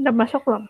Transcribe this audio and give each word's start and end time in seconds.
Udah 0.00 0.16
masuk 0.16 0.40
belum? 0.48 0.64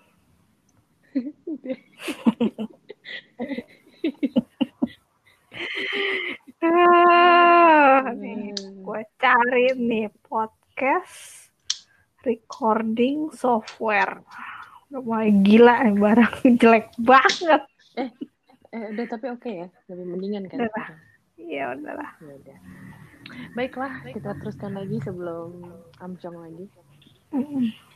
ah, 6.67 8.11
nih, 8.19 8.51
gue 8.59 9.03
cari 9.23 9.67
nih 9.79 10.11
podcast 10.27 11.47
recording 12.27 13.31
software. 13.31 14.19
Udah 14.91 14.99
mulai 15.07 15.31
gila 15.47 15.79
nih 15.87 15.95
barang 15.95 16.35
jelek 16.59 16.91
banget. 16.99 17.63
Eh, 18.03 18.11
eh 18.75 18.83
udah 18.91 19.07
tapi 19.15 19.31
oke 19.31 19.47
ya, 19.47 19.71
lebih 19.95 20.11
mendingan 20.11 20.51
kan? 20.51 20.67
Udah. 20.67 20.87
Iya 21.39 21.79
udahlah. 21.79 22.19
Ya 22.19 22.35
udah. 22.35 22.59
Baiklah, 23.55 23.95
kita 24.11 24.35
teruskan 24.43 24.75
lagi 24.75 24.99
sebelum 25.07 25.71
amcong 26.03 26.35
lagi. 26.35 26.67
Mm. 27.31 27.90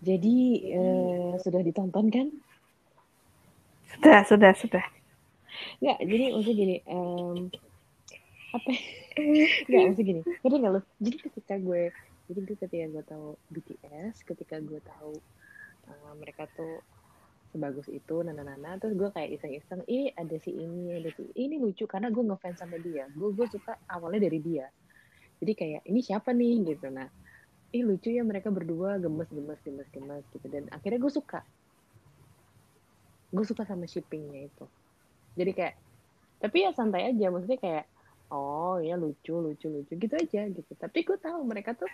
Jadi 0.00 0.36
eh, 0.72 1.32
sudah 1.40 1.60
ditonton 1.60 2.06
kan? 2.08 2.28
Sudah, 3.96 4.24
sudah, 4.24 4.52
sudah. 4.56 4.84
Nggak, 5.84 5.98
jadi 6.08 6.24
maksudnya 6.32 6.56
gini, 6.56 6.76
em, 6.88 7.38
apa? 8.56 8.70
Nggak, 9.68 9.80
maksudnya 9.92 10.08
gini, 10.08 10.20
ngerti 10.24 10.56
nggak 10.56 10.72
lo? 10.72 10.80
Jadi 11.04 11.16
ketika 11.20 11.54
gue, 11.60 11.82
jadi 12.30 12.38
gue 12.40 12.56
ketika 12.56 12.86
gue 12.88 13.04
tahu 13.04 13.28
BTS, 13.52 14.14
ketika 14.24 14.56
gue 14.64 14.80
tahu 14.80 15.14
eh, 15.90 16.12
mereka 16.16 16.48
tuh 16.56 16.80
sebagus 17.50 17.90
itu, 17.90 18.22
nana 18.22 18.46
nana, 18.46 18.78
terus 18.78 18.94
gue 18.94 19.10
kayak 19.10 19.36
iseng-iseng, 19.36 19.82
ih 19.90 20.14
ada 20.14 20.36
si 20.38 20.54
ini, 20.54 21.02
ada 21.02 21.10
si 21.12 21.26
ini 21.34 21.58
lucu 21.58 21.82
karena 21.84 22.08
gue 22.08 22.22
ngefans 22.22 22.62
sama 22.62 22.78
dia, 22.78 23.10
gue 23.10 23.28
gue 23.34 23.46
suka 23.50 23.74
awalnya 23.90 24.30
dari 24.30 24.38
dia, 24.38 24.70
jadi 25.42 25.52
kayak 25.58 25.82
ini 25.90 26.00
siapa 26.00 26.30
nih 26.30 26.62
gitu, 26.62 26.94
nah, 26.94 27.10
ih 27.70 27.82
lucu 27.86 28.10
ya 28.10 28.22
mereka 28.26 28.50
berdua 28.50 28.98
gemes 28.98 29.30
gemes 29.30 29.60
gemes 29.62 29.88
gemes 29.94 30.24
gitu, 30.34 30.46
dan 30.50 30.66
akhirnya 30.74 30.98
gue 30.98 31.12
suka, 31.12 31.40
gue 33.30 33.44
suka 33.46 33.62
sama 33.66 33.86
shippingnya 33.86 34.50
itu, 34.50 34.66
jadi 35.38 35.52
kayak 35.54 35.74
tapi 36.40 36.64
ya 36.64 36.72
santai 36.72 37.12
aja. 37.12 37.28
Maksudnya 37.28 37.60
kayak 37.60 37.84
oh 38.32 38.80
ya 38.80 38.96
lucu 38.96 39.36
lucu 39.36 39.68
lucu. 39.68 39.92
Gitu 39.92 40.14
aja 40.16 40.48
gitu. 40.48 40.72
Tapi 40.72 41.04
gue 41.04 41.20
tahu 41.20 41.44
mereka 41.44 41.76
tuh 41.76 41.84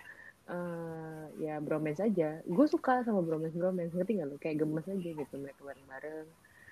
eh 0.47 1.23
ya 1.43 1.59
bromance 1.59 1.99
aja. 1.99 2.39
Gue 2.47 2.63
suka 2.71 3.03
sama 3.03 3.19
bromance 3.19 3.51
bromance 3.51 3.91
ngerti 3.91 4.23
gak 4.23 4.27
lo 4.31 4.39
kayak 4.39 4.63
gemes 4.63 4.87
aja 4.87 5.09
gitu. 5.19 5.35
Mereka 5.35 5.59
bareng 5.67 5.87
bareng 5.91 6.27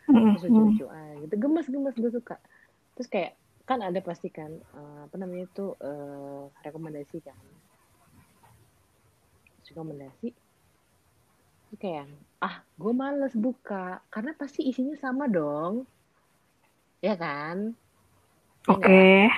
terus 0.08 0.44
lucu 0.48 0.60
lucuan 0.72 1.14
gitu. 1.28 1.36
Gemes 1.36 1.68
gemes. 1.68 1.96
Gue 2.00 2.12
suka. 2.16 2.40
Terus 2.96 3.12
kayak 3.12 3.32
kan 3.68 3.84
ada 3.84 4.00
pasti 4.00 4.32
kan 4.32 4.56
eh, 4.56 5.00
apa 5.04 5.16
namanya 5.20 5.52
itu 5.52 5.76
eh, 5.76 6.44
rekomendasi 6.64 7.28
kan 7.28 7.36
rekomendasi. 9.72 10.30
Terus 11.66 11.80
kayak 11.82 12.06
ah 12.40 12.62
gue 12.78 12.94
males 12.94 13.34
buka 13.34 14.00
karena 14.14 14.32
pasti 14.38 14.64
isinya 14.66 14.94
sama 15.00 15.26
dong. 15.26 15.86
Ya 17.02 17.16
kan? 17.18 17.74
Ya 18.66 18.74
Oke. 18.74 18.82
nggak? 18.82 19.34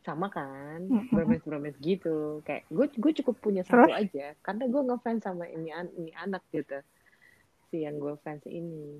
sama 0.00 0.32
kan? 0.32 0.88
Bromance 1.12 1.44
bromance 1.44 1.76
gitu. 1.84 2.40
Kayak 2.48 2.64
gue 2.72 2.86
gue 2.88 3.12
cukup 3.20 3.36
punya 3.36 3.60
satu 3.60 3.92
aja 3.92 4.32
karena 4.40 4.64
gue 4.64 4.82
ngefans 4.88 5.22
sama 5.22 5.44
ini 5.44 5.68
an- 5.70 5.92
ini 5.92 6.10
anak 6.16 6.40
gitu. 6.56 6.80
Si 7.68 7.84
yang 7.84 8.00
gue 8.00 8.16
fans 8.24 8.40
ini 8.48 8.96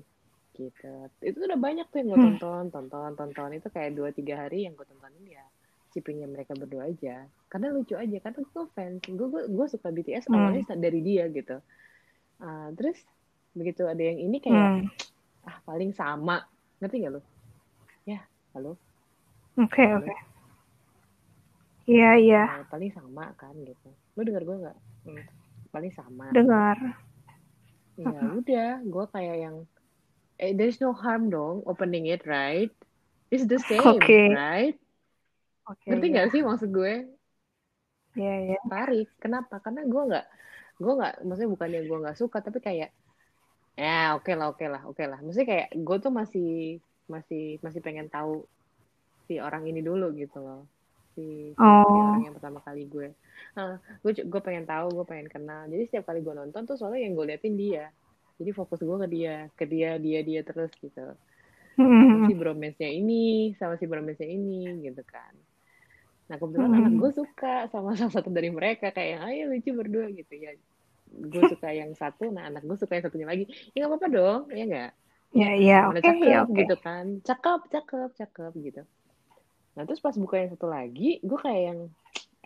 gitu. 0.53 0.93
Itu 1.25 1.41
udah 1.41 1.57
banyak 1.57 1.89
tuh 1.89 1.97
yang 2.05 2.13
gue 2.13 2.19
Hmm. 2.21 2.37
tonton 2.37 2.69
tonton 2.69 3.11
tonton. 3.17 3.49
Itu 3.57 3.73
kayak 3.73 3.97
dua 3.97 4.13
tiga 4.13 4.45
hari 4.45 4.69
yang 4.69 4.77
gue 4.77 4.85
tontonin 4.85 5.25
ya 5.25 5.45
shippingnya 5.91 6.27
mereka 6.27 6.55
berdua 6.55 6.87
aja. 6.87 7.27
Karena 7.51 7.71
lucu 7.71 7.95
aja 7.99 8.17
karena 8.23 8.39
gue 8.41 8.65
fans. 8.75 9.03
Gue 9.05 9.27
gue, 9.27 9.43
gue 9.51 9.65
suka 9.67 9.91
BTS 9.91 10.27
Hmm. 10.27 10.35
awalnya 10.39 10.75
dari 10.75 10.99
dia 11.03 11.27
gitu. 11.27 11.59
Ah, 12.41 12.71
terus 12.73 12.97
begitu 13.51 13.83
ada 13.83 13.99
yang 13.99 14.17
ini 14.17 14.39
kayak 14.39 14.55
Hmm. 14.55 14.87
ah 15.45 15.57
paling 15.67 15.91
sama. 15.91 16.47
Ngerti 16.79 17.05
gak 17.05 17.13
lo 17.19 17.21
ya 18.01 18.19
halo. 18.57 18.79
Oke, 19.59 19.83
oke. 19.85 20.15
Iya, 21.85 22.17
iya. 22.17 22.43
Eh, 22.61 22.65
paling 22.71 22.89
sama 22.93 23.35
kan 23.35 23.53
gitu. 23.61 23.89
Lo 24.15 24.21
dengar 24.23 24.41
gue 24.47 24.57
nggak? 24.57 24.77
Hmm, 25.05 25.23
paling 25.69 25.91
sama. 25.93 26.31
Dengar. 26.31 26.77
ya 28.01 28.17
udah 28.33 28.81
gue 28.81 29.05
kayak 29.13 29.37
yang 29.45 29.55
eh, 30.41 30.57
there's 30.57 30.81
no 30.81 30.89
harm 30.89 31.29
dong 31.29 31.61
opening 31.69 32.09
it 32.09 32.25
right? 32.25 32.71
It's 33.29 33.45
the 33.45 33.61
same 33.61 34.01
Oke. 34.01 34.31
right 34.33 34.73
Oke. 35.71 35.87
ngerti 35.87 36.05
iya. 36.07 36.11
nggak 36.13 36.27
sih 36.33 36.41
maksud 36.49 36.69
gue 36.77 36.91
Iya, 38.17 38.31
iya. 38.45 38.57
tarik 38.71 39.05
kenapa 39.23 39.55
karena 39.63 39.81
gue 39.91 40.01
nggak 40.09 40.25
gue 40.83 40.91
nggak 40.97 41.13
maksudnya 41.25 41.51
bukannya 41.55 41.79
gue 41.89 41.97
nggak 42.03 42.17
suka 42.21 42.37
tapi 42.45 42.59
kayak 42.67 42.89
ya 43.81 43.87
oke 44.17 44.31
lah 44.39 44.45
oke 44.53 44.65
lah 44.73 44.81
oke 44.89 45.03
lah 45.11 45.19
maksudnya 45.23 45.47
kayak 45.53 45.67
gue 45.87 45.97
tuh 46.05 46.11
masih 46.19 46.47
masih 47.13 47.41
masih 47.65 47.81
pengen 47.85 48.07
tahu 48.15 48.31
si 49.27 49.33
orang 49.47 49.63
ini 49.71 49.81
dulu 49.89 50.05
gitu 50.21 50.37
loh 50.47 50.61
si, 51.15 51.21
Oh. 51.59 52.07
orang 52.07 52.21
yang 52.27 52.35
pertama 52.37 52.59
kali 52.67 52.81
gue 52.93 53.07
Nah, 53.57 53.77
gue 54.03 54.11
gue 54.33 54.41
pengen 54.47 54.65
tahu 54.71 54.85
gue 54.97 55.05
pengen 55.11 55.27
kenal 55.33 55.61
jadi 55.71 55.83
setiap 55.87 56.05
kali 56.09 56.19
gue 56.25 56.33
nonton 56.41 56.61
tuh 56.69 56.75
soalnya 56.79 57.01
yang 57.05 57.13
gue 57.17 57.25
liatin 57.29 57.55
dia 57.63 57.85
jadi 58.39 58.51
fokus 58.59 58.79
gue 58.87 58.97
ke 59.03 59.07
dia 59.15 59.35
ke 59.59 59.65
dia 59.73 59.89
dia 60.05 60.19
dia 60.29 60.41
terus 60.47 60.71
gitu 60.83 61.01
Hmm. 61.77 62.27
si 62.27 62.31
bromance-nya 62.37 62.89
ini 62.99 63.53
sama 63.59 63.73
si 63.79 63.85
bromance-nya 63.89 64.29
ini 64.29 64.85
gitu 64.85 65.01
kan. 65.13 65.33
Nah 66.31 66.39
kebetulan 66.39 66.71
Hmm. 66.71 66.79
anak 66.79 66.93
gue 66.95 67.11
suka 67.11 67.67
sama 67.67 67.91
salah 67.99 68.13
satu 68.15 68.31
dari 68.31 68.47
mereka 68.47 68.95
kayak 68.95 69.19
ayo 69.27 69.51
lucu 69.51 69.75
berdua 69.75 70.07
gitu 70.15 70.33
ya. 70.39 70.55
Gue 71.11 71.43
suka 71.43 71.75
yang 71.75 71.91
satu, 71.91 72.31
nah 72.31 72.47
anak 72.47 72.63
gue 72.63 72.77
suka 72.79 72.95
yang 72.95 73.03
satunya 73.03 73.27
lagi. 73.27 73.43
Ya 73.75 73.83
nggak 73.83 73.91
apa-apa 73.91 74.07
dong, 74.07 74.41
ya 74.55 74.63
nggak? 74.63 74.91
Iya, 75.35 75.49
iya. 75.59 75.77
Udah 75.91 75.99
Oke, 75.99 76.07
cakep 76.07 76.23
iya, 76.23 76.37
oke. 76.47 76.55
gitu 76.63 76.75
kan, 76.79 77.05
cakep, 77.27 77.59
cakep, 77.67 78.09
cakep 78.15 78.51
gitu. 78.63 78.81
Nah 79.75 79.83
terus 79.83 79.99
pas 79.99 80.15
buka 80.15 80.35
yang 80.39 80.49
satu 80.55 80.67
lagi, 80.71 81.19
gue 81.19 81.39
kayak 81.39 81.61
yang 81.75 81.79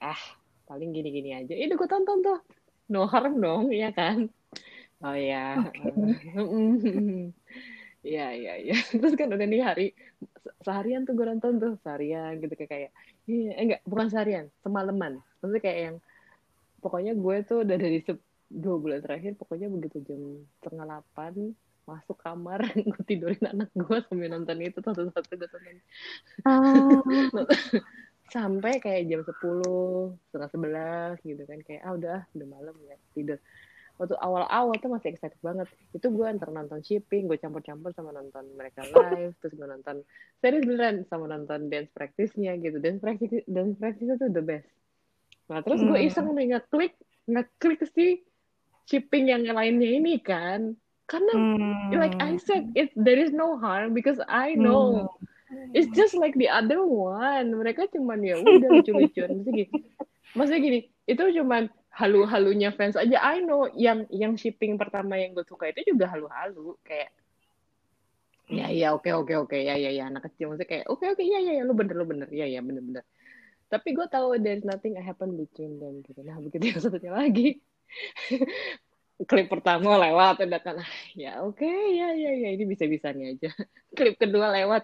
ah 0.02 0.22
paling 0.66 0.90
gini-gini 0.98 1.30
aja. 1.38 1.54
Ini 1.54 1.74
gue 1.78 1.90
tonton 1.90 2.26
tuh, 2.26 2.42
no 2.90 3.06
harm 3.06 3.38
dong, 3.38 3.70
ya 3.70 3.94
kan? 3.94 4.26
Oh 5.06 5.14
ya, 5.14 5.62
Oke. 5.62 5.94
Iya, 8.06 8.26
iya, 8.38 8.54
iya. 8.62 8.76
Terus 8.94 9.14
kan 9.18 9.34
udah 9.34 9.48
nih 9.50 9.62
hari 9.66 9.86
se- 10.46 10.56
seharian 10.62 11.10
tuh 11.10 11.14
gue 11.18 11.26
nonton 11.26 11.58
tuh 11.58 11.74
seharian 11.82 12.38
gitu 12.38 12.54
kayak 12.54 12.94
iya, 13.26 13.52
eh, 13.58 13.64
enggak 13.66 13.82
bukan 13.86 14.08
seharian 14.10 14.46
semalaman. 14.62 15.22
Maksudnya 15.42 15.62
kayak 15.62 15.80
yang 15.82 15.98
pokoknya 16.82 17.14
gue 17.18 17.36
tuh 17.46 17.58
udah 17.66 17.78
dari 17.78 18.00
dua 18.46 18.76
bulan 18.78 19.02
terakhir 19.02 19.34
pokoknya 19.42 19.68
begitu 19.74 20.06
jam 20.06 20.22
setengah 20.62 20.86
delapan 20.86 21.34
masuk 21.86 22.18
kamar 22.18 22.62
gue 22.94 23.04
tidurin 23.06 23.46
anak 23.46 23.70
gue 23.74 23.98
sambil 24.10 24.30
nonton 24.34 24.58
itu 24.62 24.80
satu-satu 24.82 25.32
gue 25.38 25.50
tonton. 25.50 25.78
Ah, 26.46 27.02
sampai 28.34 28.82
kayak 28.82 29.06
jam 29.06 29.22
10, 29.22 30.18
setengah 30.30 30.50
11 30.50 31.22
gitu 31.22 31.44
kan 31.46 31.60
kayak 31.62 31.82
ah 31.86 31.94
udah 31.94 32.20
udah 32.34 32.48
malam 32.50 32.76
ya 32.90 32.98
tidur 33.14 33.38
waktu 33.96 34.16
awal-awal 34.20 34.76
tuh 34.80 34.92
masih 34.92 35.16
excited 35.16 35.40
banget 35.40 35.72
itu 35.96 36.08
gue 36.12 36.26
antar 36.28 36.52
nonton 36.52 36.84
shipping 36.84 37.32
gue 37.32 37.40
campur-campur 37.40 37.96
sama 37.96 38.12
nonton 38.12 38.44
mereka 38.60 38.84
live 38.84 39.32
terus 39.40 39.54
gue 39.56 39.68
nonton 39.68 40.04
serius 40.44 40.68
beneran 40.68 41.08
sama 41.08 41.32
nonton 41.32 41.72
dance 41.72 41.92
practice-nya 41.96 42.60
gitu 42.60 42.78
dance 42.84 43.00
practice 43.00 43.44
dance 43.48 43.76
practice 43.80 44.10
itu 44.12 44.28
the 44.28 44.44
best 44.44 44.68
nah 45.48 45.64
terus 45.64 45.80
gue 45.80 45.96
Hmm. 45.96 46.08
iseng 46.12 46.28
nih 46.36 46.46
ngeklik 46.58 46.94
ngeklik 47.32 47.82
si 47.96 48.26
shipping 48.92 49.32
yang 49.32 49.48
lainnya 49.48 49.90
ini 49.96 50.20
kan 50.20 50.76
karena 51.08 51.34
hmm. 51.38 51.96
like 51.96 52.18
I 52.20 52.36
said 52.42 52.74
it 52.76 52.92
there 53.00 53.18
is 53.18 53.32
no 53.32 53.56
harm 53.62 53.96
because 53.96 54.20
I 54.28 54.60
know 54.60 55.08
Hmm. 55.46 55.78
It's 55.78 55.94
just 55.94 56.18
like 56.18 56.34
the 56.36 56.50
other 56.50 56.82
one. 56.82 57.54
Mereka 57.54 57.94
cuman 57.94 58.18
ya 58.26 58.42
udah 58.42 58.82
lucu-lucuan. 58.82 59.30
Maksudnya 59.38 59.54
gini, 59.54 59.66
maksudnya 60.34 60.62
gini, 60.62 60.80
itu 61.06 61.24
cuman 61.38 61.70
halu-halunya 61.96 62.76
fans 62.76 63.00
aja. 63.00 63.18
I 63.24 63.40
know 63.40 63.72
yang 63.72 64.04
yang 64.12 64.36
shipping 64.36 64.76
pertama 64.76 65.16
yang 65.16 65.32
gue 65.32 65.48
suka 65.48 65.72
itu 65.72 65.96
juga 65.96 66.12
halu-halu 66.12 66.76
kayak 66.84 67.10
ya 68.46 68.70
ya 68.70 68.94
oke 68.94 69.10
oke 69.10 69.34
oke 69.48 69.58
ya 69.58 69.80
ya 69.80 69.90
ya 69.96 70.12
anak 70.12 70.28
kecil. 70.28 70.52
Maksudnya 70.52 70.70
kayak 70.70 70.86
oke 70.92 71.06
oke 71.16 71.24
ya 71.24 71.40
ya 71.40 71.52
ya 71.56 71.64
lu 71.64 71.72
bener 71.72 71.96
lu 71.96 72.06
bener 72.06 72.28
ya 72.36 72.46
ya 72.46 72.60
bener 72.60 72.84
bener. 72.84 73.04
Tapi 73.72 73.96
gue 73.96 74.08
tahu 74.12 74.36
there's 74.44 74.68
nothing 74.68 75.00
happen 75.00 75.40
between 75.40 75.80
them 75.80 76.04
gitu. 76.04 76.20
Nah 76.22 76.38
begitu 76.44 76.76
yang 76.76 76.82
satunya 76.84 77.12
lagi. 77.16 77.64
Klip 79.32 79.48
pertama 79.48 79.96
lewat 79.96 80.44
udah 80.44 80.60
kan 80.60 80.76
ah, 80.84 80.92
ya 81.16 81.40
oke 81.48 81.64
ya 81.96 82.12
ya 82.12 82.32
ya 82.36 82.50
ini 82.52 82.68
bisa 82.68 82.84
bisanya 82.92 83.32
aja. 83.32 83.50
Klip 83.98 84.20
kedua 84.20 84.52
lewat 84.52 84.84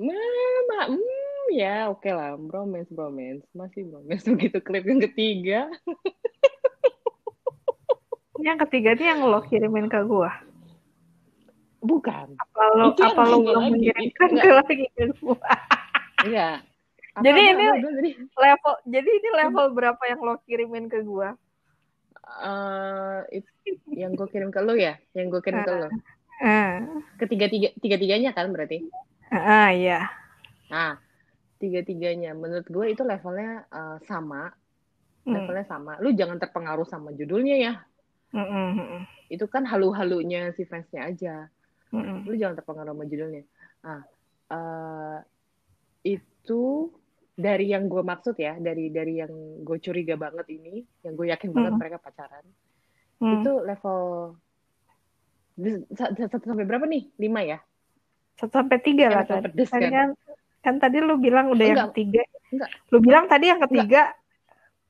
mama 0.00 0.80
hmm 0.88 1.35
ya 1.52 1.88
oke 1.90 2.08
lah 2.10 2.34
bromance 2.36 2.90
bromance 2.90 3.44
masih 3.54 3.86
bromance 3.86 4.24
begitu 4.32 4.58
klip 4.62 4.84
yang 4.84 5.00
ketiga 5.02 5.60
Yang 8.36 8.68
ketiga 8.68 8.90
nih 8.94 9.06
yang 9.16 9.20
lo 9.26 9.40
kirimin 9.48 9.88
ke 9.88 10.00
gua. 10.04 10.28
bukan 11.80 12.36
Apa 12.36 12.62
lo 12.76 12.84
Itu 12.92 13.02
apa 13.02 13.22
lo 13.24 13.36
belum 13.42 13.62
mengirimkan 13.72 14.28
ke 14.36 14.50
lagi 14.52 14.86
ke 14.92 15.04
gua? 15.22 15.40
enggak 16.26 16.58
Apa, 17.16 17.24
Jadi 17.24 17.40
apa, 17.40 17.48
ini- 17.48 17.64
apa, 17.80 17.88
tadi? 17.96 18.10
Level 18.36 18.74
jadi 18.92 19.08
ini 19.08 19.28
level 19.32 19.66
berapa 19.72 20.02
yang 20.04 20.20
lo 20.20 20.34
kirimin 20.44 20.86
ke 20.92 21.00
gua? 21.00 21.32
eh 22.36 23.40
it- 23.40 23.54
yang 23.96 24.12
gue 24.12 24.28
kirim 24.28 24.50
ke 24.52 24.60
lu 24.60 24.76
ya, 24.76 24.98
yang 25.16 25.30
gue 25.32 25.40
kirim 25.40 25.62
ke 25.64 25.72
lu. 25.72 25.88
Ah, 26.44 26.82
Ketiga 27.16 27.48
tiga 27.48 27.72
tiga 27.80 27.96
tiganya 27.96 28.30
kan 28.36 28.52
berarti. 28.52 28.84
ah, 29.32 29.72
iya. 29.72 30.10
Nah, 30.68 31.00
tiga 31.56 31.80
tiganya 31.82 32.36
menurut 32.36 32.68
gue 32.68 32.86
itu 32.92 33.02
levelnya 33.02 33.64
eh, 33.68 33.98
sama, 34.04 34.52
Hmm. 35.26 35.34
levelnya 35.34 35.66
sama. 35.66 35.98
Lu 35.98 36.14
jangan 36.14 36.38
terpengaruh 36.38 36.86
sama 36.86 37.10
judulnya 37.10 37.56
ya. 37.58 37.74
Mm, 38.30 38.46
mm, 38.46 38.70
mm, 38.78 39.02
Itu 39.32 39.50
kan 39.50 39.66
halu-halunya 39.66 40.54
si 40.54 40.62
fansnya 40.62 41.10
aja. 41.10 41.50
mm, 41.90 41.98
mm. 41.98 42.18
Lu 42.30 42.34
jangan 42.38 42.62
terpengaruh 42.62 42.94
sama 42.94 43.04
judulnya. 43.10 43.42
Nah, 43.82 44.00
eh, 44.54 45.18
itu 46.06 46.62
dari 47.36 47.74
yang 47.74 47.90
gue 47.90 48.00
maksud 48.06 48.38
ya, 48.38 48.54
dari 48.56 48.88
dari 48.94 49.18
yang 49.18 49.32
gue 49.66 49.78
curiga 49.82 50.14
banget 50.14 50.46
ini, 50.54 50.86
yang 51.02 51.18
gue 51.18 51.26
yakin 51.28 51.50
banget 51.50 51.72
Hmm. 51.74 51.80
mereka 51.82 51.98
pacaran. 51.98 52.46
Hmm. 53.18 53.42
Itu 53.42 53.52
level 53.66 53.98
satu 55.96 56.44
sampai 56.44 56.68
berapa 56.68 56.84
nih? 56.84 57.10
Lima 57.16 57.40
ya? 57.42 57.58
Satu 58.36 58.60
sampai 58.60 58.78
tiga 58.84 59.08
lah 59.08 59.24
pedes 59.24 59.72
kan? 59.72 59.90
kan, 59.90 60.08
kan 60.66 60.82
tadi 60.82 60.98
lu 60.98 61.14
bilang 61.22 61.54
udah 61.54 61.62
yang 61.62 61.78
Enggak. 61.78 61.90
ketiga. 61.94 62.22
Enggak. 62.50 62.70
Lu 62.90 62.98
bilang 62.98 63.24
tadi 63.30 63.44
yang 63.46 63.60
ketiga. 63.62 64.02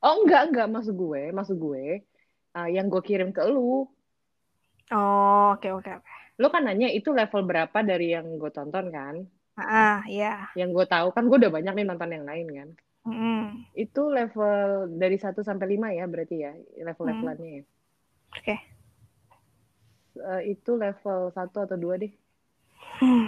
Oh 0.00 0.24
enggak 0.24 0.42
enggak 0.48 0.68
maksud 0.72 0.96
gue, 0.96 1.22
maksud 1.36 1.56
gue 1.60 2.00
uh, 2.56 2.68
yang 2.72 2.88
gue 2.88 3.02
kirim 3.04 3.28
ke 3.36 3.44
lu, 3.44 3.84
Oh, 4.86 5.58
oke 5.58 5.66
oke 5.66 5.90
oke. 5.98 6.10
lu 6.38 6.46
kan 6.46 6.62
nanya 6.62 6.86
itu 6.94 7.10
level 7.10 7.42
berapa 7.42 7.78
dari 7.82 8.14
yang 8.14 8.38
gue 8.38 8.50
tonton 8.54 8.86
kan? 8.94 9.18
Ah, 9.58 10.04
iya. 10.06 10.46
Yang 10.54 10.70
gue 10.78 10.86
tahu 10.86 11.08
kan 11.10 11.26
gue 11.26 11.36
udah 11.42 11.50
banyak 11.50 11.74
nih 11.74 11.86
nonton 11.88 12.12
yang 12.12 12.22
lain 12.22 12.46
kan. 12.54 12.68
Mm, 13.06 13.66
Itu 13.74 14.10
level 14.12 14.90
dari 14.94 15.16
1 15.18 15.42
sampai 15.42 15.66
5 15.74 15.90
ya 15.94 16.04
berarti 16.06 16.36
ya, 16.38 16.52
level-levelannya 16.82 17.50
ya. 17.50 17.62
Oke. 18.36 18.56
Uh, 20.16 20.42
itu 20.44 20.70
level 20.76 21.32
1 21.34 21.50
atau 21.50 21.76
2 21.78 22.02
deh. 22.02 22.12
Hmm. 23.00 23.26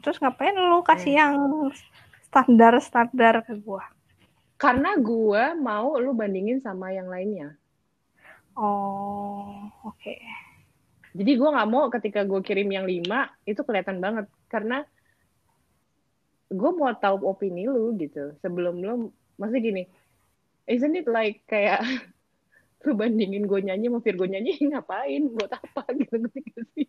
Terus 0.00 0.16
ngapain 0.20 0.56
lu 0.56 0.80
kasih 0.84 1.14
yang 1.16 1.34
standar-standar 2.28 3.44
ke 3.46 3.54
gua? 3.60 3.84
Karena 4.56 4.96
gue 4.96 5.42
mau 5.60 6.00
lu 6.00 6.16
bandingin 6.16 6.64
sama 6.64 6.92
yang 6.92 7.12
lainnya. 7.12 7.52
Oh, 8.56 9.68
oke. 9.84 10.16
Jadi 11.16 11.32
gue 11.36 11.48
nggak 11.48 11.68
mau 11.68 11.88
ketika 11.92 12.24
gue 12.24 12.40
kirim 12.40 12.68
yang 12.72 12.88
5 12.88 13.04
itu 13.48 13.60
kelihatan 13.64 14.00
banget 14.00 14.26
karena 14.48 14.84
gue 16.46 16.70
mau 16.72 16.92
tahu 16.94 17.26
opini 17.26 17.66
lu 17.66 17.96
gitu 17.98 18.36
sebelum 18.38 18.78
lu 18.78 18.94
masih 19.34 19.58
gini 19.58 19.82
isn't 20.70 20.94
it 20.94 21.06
like 21.10 21.42
kayak 21.50 21.82
lu 22.86 22.94
bandingin 22.94 23.50
gue 23.50 23.60
nyanyi 23.66 23.90
sama 23.90 23.98
Virgo 23.98 24.24
nyanyi 24.30 24.54
ngapain? 24.70 25.22
Buat 25.34 25.58
apa? 25.58 25.82
Gitu 25.98 26.14
ngerti 26.14 26.40
gak 26.46 26.64
sih 26.72 26.86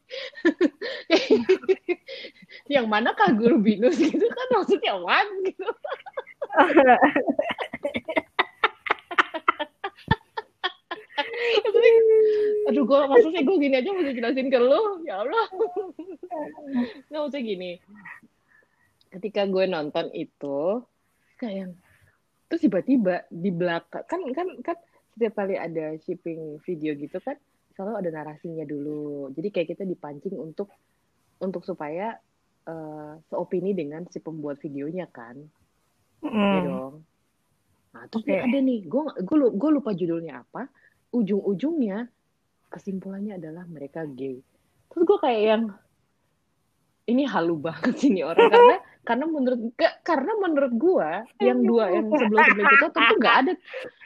yang 2.69 2.85
manakah 2.87 3.33
guru 3.33 3.57
binus? 3.57 3.97
Gitu 4.03 4.21
kan 4.21 4.47
maksudnya 4.53 4.93
what? 5.01 5.27
Gitu. 5.41 5.65
Aduh 12.69 12.83
gue 12.85 12.99
maksudnya 13.09 13.41
gue 13.41 13.57
gini 13.57 13.75
aja 13.81 13.89
mesti 13.89 14.13
jelasin 14.13 14.47
ke 14.53 14.59
lu. 14.61 15.01
Ya 15.03 15.25
Allah. 15.25 15.47
Nggak 17.09 17.23
usah 17.25 17.41
gini. 17.41 17.81
Ketika 19.09 19.49
gue 19.49 19.65
nonton 19.65 20.13
itu 20.13 20.85
kayak 21.41 21.73
terus 22.47 22.63
tiba-tiba 22.63 23.27
di 23.27 23.51
belakang 23.51 24.07
kan 24.07 24.21
kan 24.31 24.47
kan 24.63 24.77
setiap 25.17 25.33
kali 25.41 25.57
ada 25.57 25.97
shipping 26.05 26.61
video 26.61 26.93
gitu 26.93 27.17
kan 27.17 27.33
selalu 27.73 27.93
ada 28.05 28.09
narasinya 28.09 28.65
dulu. 28.65 29.33
Jadi 29.33 29.49
kayak 29.49 29.67
kita 29.73 29.83
dipancing 29.85 30.37
untuk 30.37 30.69
untuk 31.41 31.65
supaya 31.65 32.17
eh, 32.69 33.13
seopini 33.29 33.73
dengan 33.73 34.05
si 34.09 34.21
pembuat 34.21 34.61
videonya 34.61 35.09
kan. 35.09 35.41
Ya 36.21 36.29
Hmm. 36.29 36.65
dong. 36.65 36.93
Nah 37.93 38.05
terus 38.09 38.25
nih 38.29 38.41
ada 38.45 38.57
nih 38.61 38.85
gue 38.85 39.01
gue 39.21 39.37
gue 39.57 39.69
lupa 39.73 39.93
judulnya 39.93 40.45
apa. 40.45 40.69
Ujung-ujungnya 41.13 42.09
kesimpulannya 42.69 43.37
adalah 43.41 43.65
mereka 43.65 44.05
gay. 44.05 44.41
Terus 44.93 45.03
gue 45.05 45.17
kayak 45.17 45.41
yang 45.41 45.63
ini 47.07 47.23
halu 47.23 47.57
banget 47.61 47.93
sih 47.97 48.09
nih 48.13 48.25
orang. 48.25 48.49
Karena 48.49 48.77
karena 49.07 49.25
menurut 49.29 49.59
gak, 49.79 49.93
karena 50.03 50.31
menurut 50.35 50.73
gue 50.75 51.09
yang 51.39 51.63
dua 51.63 51.93
yang 51.93 52.11
sebelum 52.11 52.41
sebelum 52.43 52.65
itu 52.67 52.85
tuh 52.89 52.89
tuh 52.91 53.17
nggak 53.21 53.35
ada. 53.45 53.53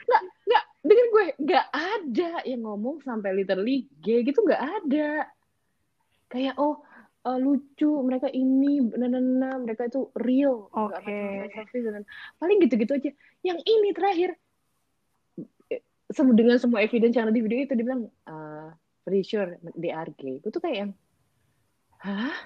Nggak 0.06 0.22
nggak 0.52 0.64
dengan 0.84 1.06
gue 1.08 1.24
nggak 1.48 1.66
ada 1.72 2.30
yang 2.44 2.60
ngomong 2.68 3.00
sampai 3.00 3.32
literally 3.32 3.88
gay 4.04 4.20
gitu 4.20 4.44
nggak 4.44 4.60
ada. 4.60 5.32
Kayak 6.28 6.60
oh 6.60 6.84
eh, 7.24 7.38
lucu 7.40 7.88
mereka 8.04 8.28
ini 8.28 8.84
nah, 8.92 9.56
mereka 9.56 9.88
itu 9.88 10.12
real. 10.20 10.68
Selfie 11.56 11.88
dan 11.88 12.04
paling 12.36 12.60
gitu-gitu 12.68 12.92
aja. 12.92 13.10
Yang 13.40 13.58
ini 13.64 13.88
terakhir. 13.96 14.30
Eh, 15.72 15.80
dengan 16.12 16.60
semua 16.60 16.84
evidence 16.84 17.16
yang 17.16 17.32
ada 17.32 17.34
di 17.34 17.40
video 17.40 17.64
itu 17.64 17.72
dia 17.72 17.84
bilang 17.88 18.12
uh, 18.28 18.68
pretty 19.08 19.24
sure 19.24 19.56
they 19.80 19.88
are 19.88 20.08
gay. 20.20 20.36
Gue 20.44 20.52
tuh 20.52 20.60
kayak 20.60 20.76
yang 20.76 20.92
hah? 22.04 22.36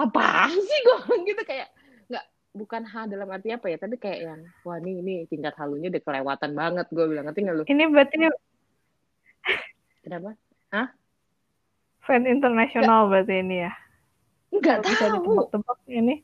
Apa 0.00 0.48
sih 0.48 0.78
gue 0.88 0.98
gitu 1.28 1.42
kayak 1.44 1.68
bukan 2.52 2.84
hal 2.84 3.08
dalam 3.08 3.32
arti 3.32 3.48
apa 3.48 3.72
ya 3.72 3.80
tapi 3.80 3.96
kayak 3.96 4.20
yang 4.28 4.40
wah 4.68 4.76
ini 4.76 5.00
ini 5.00 5.14
tingkat 5.24 5.56
halunya 5.56 5.88
udah 5.88 6.02
kelewatan 6.04 6.52
banget 6.52 6.86
gue 6.92 7.04
bilang. 7.08 7.24
Ngerti 7.28 7.40
nggak 7.40 7.56
lu? 7.56 7.64
Ini 7.64 7.84
berarti 7.88 8.14
kenapa? 10.04 10.30
Fan 12.02 12.26
internasional 12.28 13.08
berarti 13.08 13.40
ini 13.40 13.56
ya. 13.64 13.72
nggak 14.52 14.78
Kalau 14.84 14.84
bisa 14.84 15.04
tahu. 15.08 15.14
ditebak-tebak 15.16 15.78
ini. 15.88 16.14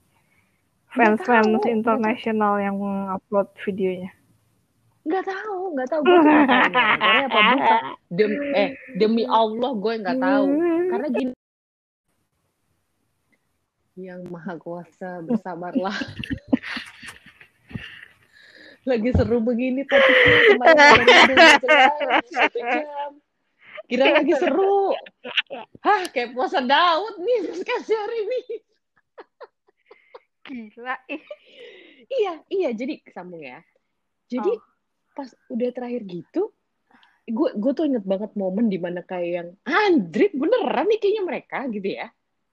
Fans-fans 0.89 1.61
tahu. 1.61 1.69
internasional 1.69 2.55
yang 2.61 2.77
upload 3.13 3.49
videonya. 3.65 4.13
nggak 5.09 5.25
tahu 5.25 5.73
nggak 5.73 5.89
tahu. 5.89 6.01
Gue 6.05 6.21
tahu. 6.21 6.45
Ini 6.45 7.25
apa 7.25 7.41
bukan? 7.41 7.81
Dem 8.19 8.33
eh 8.53 8.69
demi 9.01 9.25
Allah 9.25 9.71
gue 9.73 9.95
nggak 10.05 10.19
tahu. 10.21 10.47
Karena 10.93 11.09
gini 11.09 11.33
yang 13.99 14.23
maha 14.31 14.55
kuasa 14.55 15.19
bersabarlah. 15.27 15.93
Lagi 18.89 19.11
seru 19.13 19.43
begini 19.43 19.83
jam. 22.63 23.13
Kira 23.85 24.17
lagi 24.17 24.33
seru. 24.39 24.97
Hah 25.85 26.09
kayak 26.09 26.33
puasa 26.33 26.63
Daud 26.63 27.21
nih 27.21 27.53
kasih 27.61 27.97
hari 27.97 28.19
ini 28.25 28.41
Gila 30.49 30.97
iya 32.09 32.33
iya 32.49 32.71
jadi 32.73 32.97
sambung 33.13 33.45
ya. 33.45 33.61
Jadi 34.31 34.49
Oh. 34.49 34.61
pas 35.13 35.29
udah 35.51 35.69
terakhir 35.75 36.07
gitu 36.07 36.55
gue 37.29 37.49
gue 37.61 37.73
tuh 37.77 37.85
inget 37.85 38.07
banget 38.09 38.33
momen 38.41 38.73
di 38.73 38.81
mana 38.81 39.05
kayak 39.05 39.29
yang 39.29 39.49
anjrit 39.69 40.33
beneran 40.33 40.89
nih 40.89 40.97
kayaknya 40.97 41.23
mereka 41.29 41.59
gitu 41.69 41.89
ya 41.93 42.09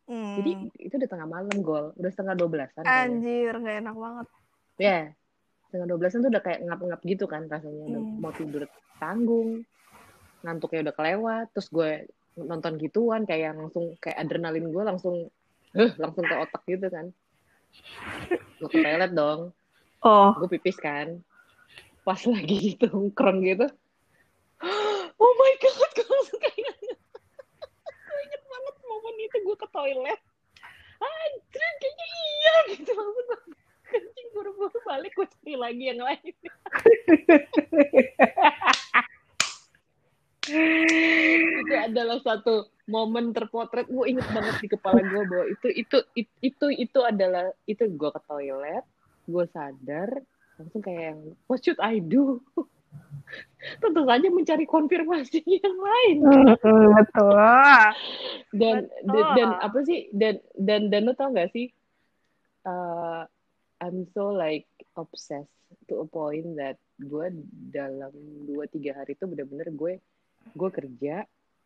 Hmm. 0.05 0.37
jadi 0.37 0.51
itu 0.85 0.93
udah 1.01 1.09
tengah 1.09 1.27
malam 1.27 1.57
gol. 1.65 1.85
Udah 1.97 2.11
setengah 2.13 2.37
dua 2.37 2.49
belasan 2.49 2.83
anjir 2.85 3.53
gak 3.57 3.77
enak 3.81 3.95
banget. 3.97 4.27
ya 4.75 4.99
setengah 5.65 5.87
dua 5.89 5.97
belasan 5.97 6.19
tuh 6.21 6.29
udah 6.29 6.43
kayak 6.45 6.59
ngap-ngap 6.67 7.01
gitu 7.03 7.25
kan 7.25 7.49
rasanya. 7.49 7.97
Hmm. 7.97 8.21
mau 8.21 8.31
tidur 8.31 8.69
tanggung 9.01 9.65
ngantuknya 10.45 10.79
udah 10.89 10.95
kelewat 10.95 11.45
terus 11.57 11.67
gue 11.73 12.05
nonton 12.37 12.77
gituan 12.77 13.25
kayak 13.25 13.57
langsung 13.57 13.97
kayak 13.97 14.19
adrenalin 14.21 14.69
gue 14.69 14.83
langsung 14.83 15.15
eh 15.75 15.91
langsung 15.99 16.23
ke 16.23 16.35
otak 16.37 16.63
gitu 16.69 16.87
kan. 16.87 17.09
Gue 18.61 18.69
ke 18.71 18.77
toilet 18.79 19.11
dong. 19.11 19.51
Oh, 20.05 20.31
gue 20.37 20.47
pipis 20.55 20.77
kan. 20.77 21.19
Pas 22.05 22.21
lagi 22.23 22.55
gitu 22.77 22.87
nongkrong 22.93 23.41
gitu. 23.49 23.67
Oh 25.15 25.33
my 25.35 25.53
god 25.59 25.91
gue 25.97 26.05
langsung 26.13 26.39
kayak 26.39 26.75
gue 27.89 28.19
inget 28.23 28.43
banget 28.47 28.75
momen 28.85 29.14
itu 29.25 29.37
gue 29.41 29.55
ke 29.57 29.67
toilet. 29.73 30.21
Anjir 31.01 31.71
kayaknya 31.81 32.07
iya 32.07 32.55
gitu. 32.77 32.93
Gue 32.93 33.37
kencing 33.85 34.27
buru-buru 34.33 34.79
balik 34.85 35.13
gue 35.13 35.27
cari 35.27 35.53
lagi 35.57 35.83
yang 35.91 36.01
lain. 36.01 36.33
Itu 41.65 41.73
adalah 41.73 42.17
satu 42.21 42.69
momen 42.85 43.33
terpotret. 43.33 43.89
Gue 43.89 44.13
inget 44.13 44.25
banget 44.29 44.55
di 44.61 44.67
kepala 44.69 45.01
gue 45.01 45.21
bahwa 45.25 45.45
itu 45.49 45.67
itu 45.73 45.97
itu 46.13 46.33
itu, 46.41 46.65
itu 46.69 46.99
adalah 47.01 47.49
itu 47.65 47.83
gue 47.89 48.09
ke 48.13 48.21
toilet 48.29 48.85
gue 49.25 49.45
sadar 49.49 50.09
langsung 50.55 50.81
kayak 50.85 51.01
yang 51.13 51.19
what 51.49 51.59
should 51.59 51.79
I 51.81 51.99
do 51.99 52.39
tentu 53.81 54.01
saja 54.05 54.27
mencari 54.29 54.65
konfirmasi 54.69 55.41
yang 55.41 55.77
lain 55.77 56.17
betul. 56.53 57.33
dan 58.53 58.85
Betul. 58.85 59.09
dan, 59.09 59.25
dan 59.33 59.49
apa 59.57 59.79
sih 59.83 59.99
dan 60.13 60.35
dan 60.53 60.81
dan 60.93 61.01
lo 61.09 61.13
tau 61.17 61.33
gak 61.33 61.49
sih 61.49 61.73
uh, 62.69 63.25
I'm 63.81 64.05
so 64.13 64.31
like 64.31 64.69
obsessed 64.95 65.51
to 65.89 66.05
a 66.05 66.07
point 66.07 66.57
that 66.61 66.77
gue 67.01 67.27
dalam 67.73 68.13
dua 68.47 68.69
tiga 68.71 68.95
hari 68.95 69.17
itu 69.17 69.25
bener-bener 69.27 69.73
gue 69.73 69.93
gue 70.55 70.69
kerja 70.71 71.25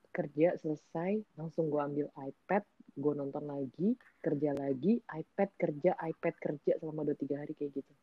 kerja 0.09 0.57
selesai 0.57 1.21
langsung 1.37 1.69
gue 1.69 1.77
ambil 1.77 2.07
iPad 2.17 2.63
gue 2.97 3.13
nonton 3.13 3.43
lagi 3.45 3.89
kerja 4.19 4.57
lagi 4.57 4.97
iPad 5.05 5.49
kerja 5.53 5.91
iPad 5.95 6.35
kerja 6.41 6.73
selama 6.81 7.05
dua 7.05 7.17
tiga 7.19 7.35
hari 7.45 7.53
kayak 7.53 7.77
gitu 7.77 7.93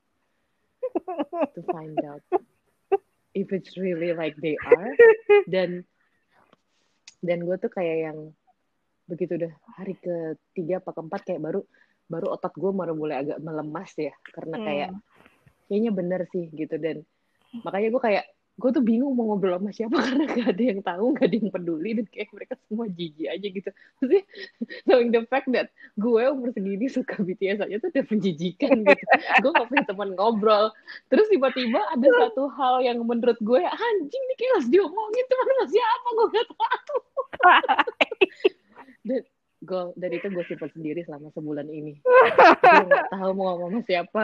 to 1.52 1.60
find 1.66 1.98
out 2.06 2.22
if 3.36 3.52
it's 3.52 3.76
really 3.76 4.16
like 4.16 4.32
they 4.40 4.56
are 4.64 4.96
dan 5.52 5.84
dan 7.20 7.44
gue 7.44 7.56
tuh 7.60 7.68
kayak 7.68 8.08
yang 8.08 8.18
begitu 9.06 9.36
udah 9.36 9.52
hari 9.76 9.94
ketiga 10.00 10.80
apa 10.80 10.90
keempat 10.96 11.20
kayak 11.28 11.44
baru 11.44 11.60
baru 12.08 12.26
otak 12.32 12.56
gue 12.56 12.70
baru 12.72 12.96
mulai 12.96 13.22
agak 13.22 13.38
melemas 13.44 13.92
ya 13.94 14.14
karena 14.32 14.56
kayak 14.58 14.90
Hmm. 14.96 15.02
kayaknya 15.66 15.90
bener 15.90 16.20
sih 16.30 16.46
gitu 16.54 16.78
dan 16.78 17.02
makanya 17.66 17.88
gue 17.90 18.02
kayak 18.02 18.24
gue 18.56 18.70
tuh 18.72 18.80
bingung 18.80 19.12
mau 19.12 19.28
ngobrol 19.28 19.60
sama 19.60 19.68
siapa 19.68 19.96
karena 20.06 20.24
gak 20.24 20.48
ada 20.56 20.62
yang 20.64 20.80
tahu 20.80 21.12
gak 21.12 21.28
ada 21.28 21.36
yang 21.36 21.50
peduli 21.52 21.90
dan 22.00 22.06
kayak 22.08 22.28
mereka 22.32 22.54
semua 22.64 22.86
jijik 22.88 23.28
aja 23.28 23.46
gitu. 23.52 23.70
Maksudnya 23.70 24.22
knowing 24.88 25.10
the 25.12 25.22
fact 25.28 25.48
that 25.52 25.68
gue 26.00 26.22
umur 26.24 26.48
segini 26.56 26.88
suka 26.88 27.20
BTS 27.20 27.60
aja 27.68 27.76
tuh 27.76 27.92
udah 27.92 28.04
menjijikan 28.08 28.72
gitu. 28.80 29.04
Gue 29.44 29.50
gak 29.52 29.68
punya 29.68 29.84
teman 29.84 30.08
ngobrol. 30.16 30.72
Terus 31.12 31.26
tiba-tiba 31.28 31.80
ada 31.92 32.08
satu 32.24 32.48
hal 32.56 32.80
yang 32.80 33.04
menurut 33.04 33.36
gue 33.44 33.60
anjing 33.60 34.22
nih 34.32 34.36
kayak 34.40 34.52
harus 34.56 34.68
diomongin 34.72 35.24
teman 35.28 35.46
sama 35.52 35.66
siapa? 35.68 36.08
Gue 36.16 36.26
gak 36.32 36.46
tahu. 36.48 36.98
Dan 39.06 39.22
gue 39.66 39.82
dari 39.98 40.22
itu 40.22 40.30
gue 40.30 40.44
simpan 40.46 40.70
sendiri 40.70 41.02
selama 41.02 41.34
sebulan 41.34 41.66
ini. 41.66 41.98
Gue 42.62 42.86
nggak 42.86 43.10
tahu 43.10 43.30
mau 43.34 43.58
ngomong 43.58 43.82
sama 43.82 43.82
siapa. 43.82 44.22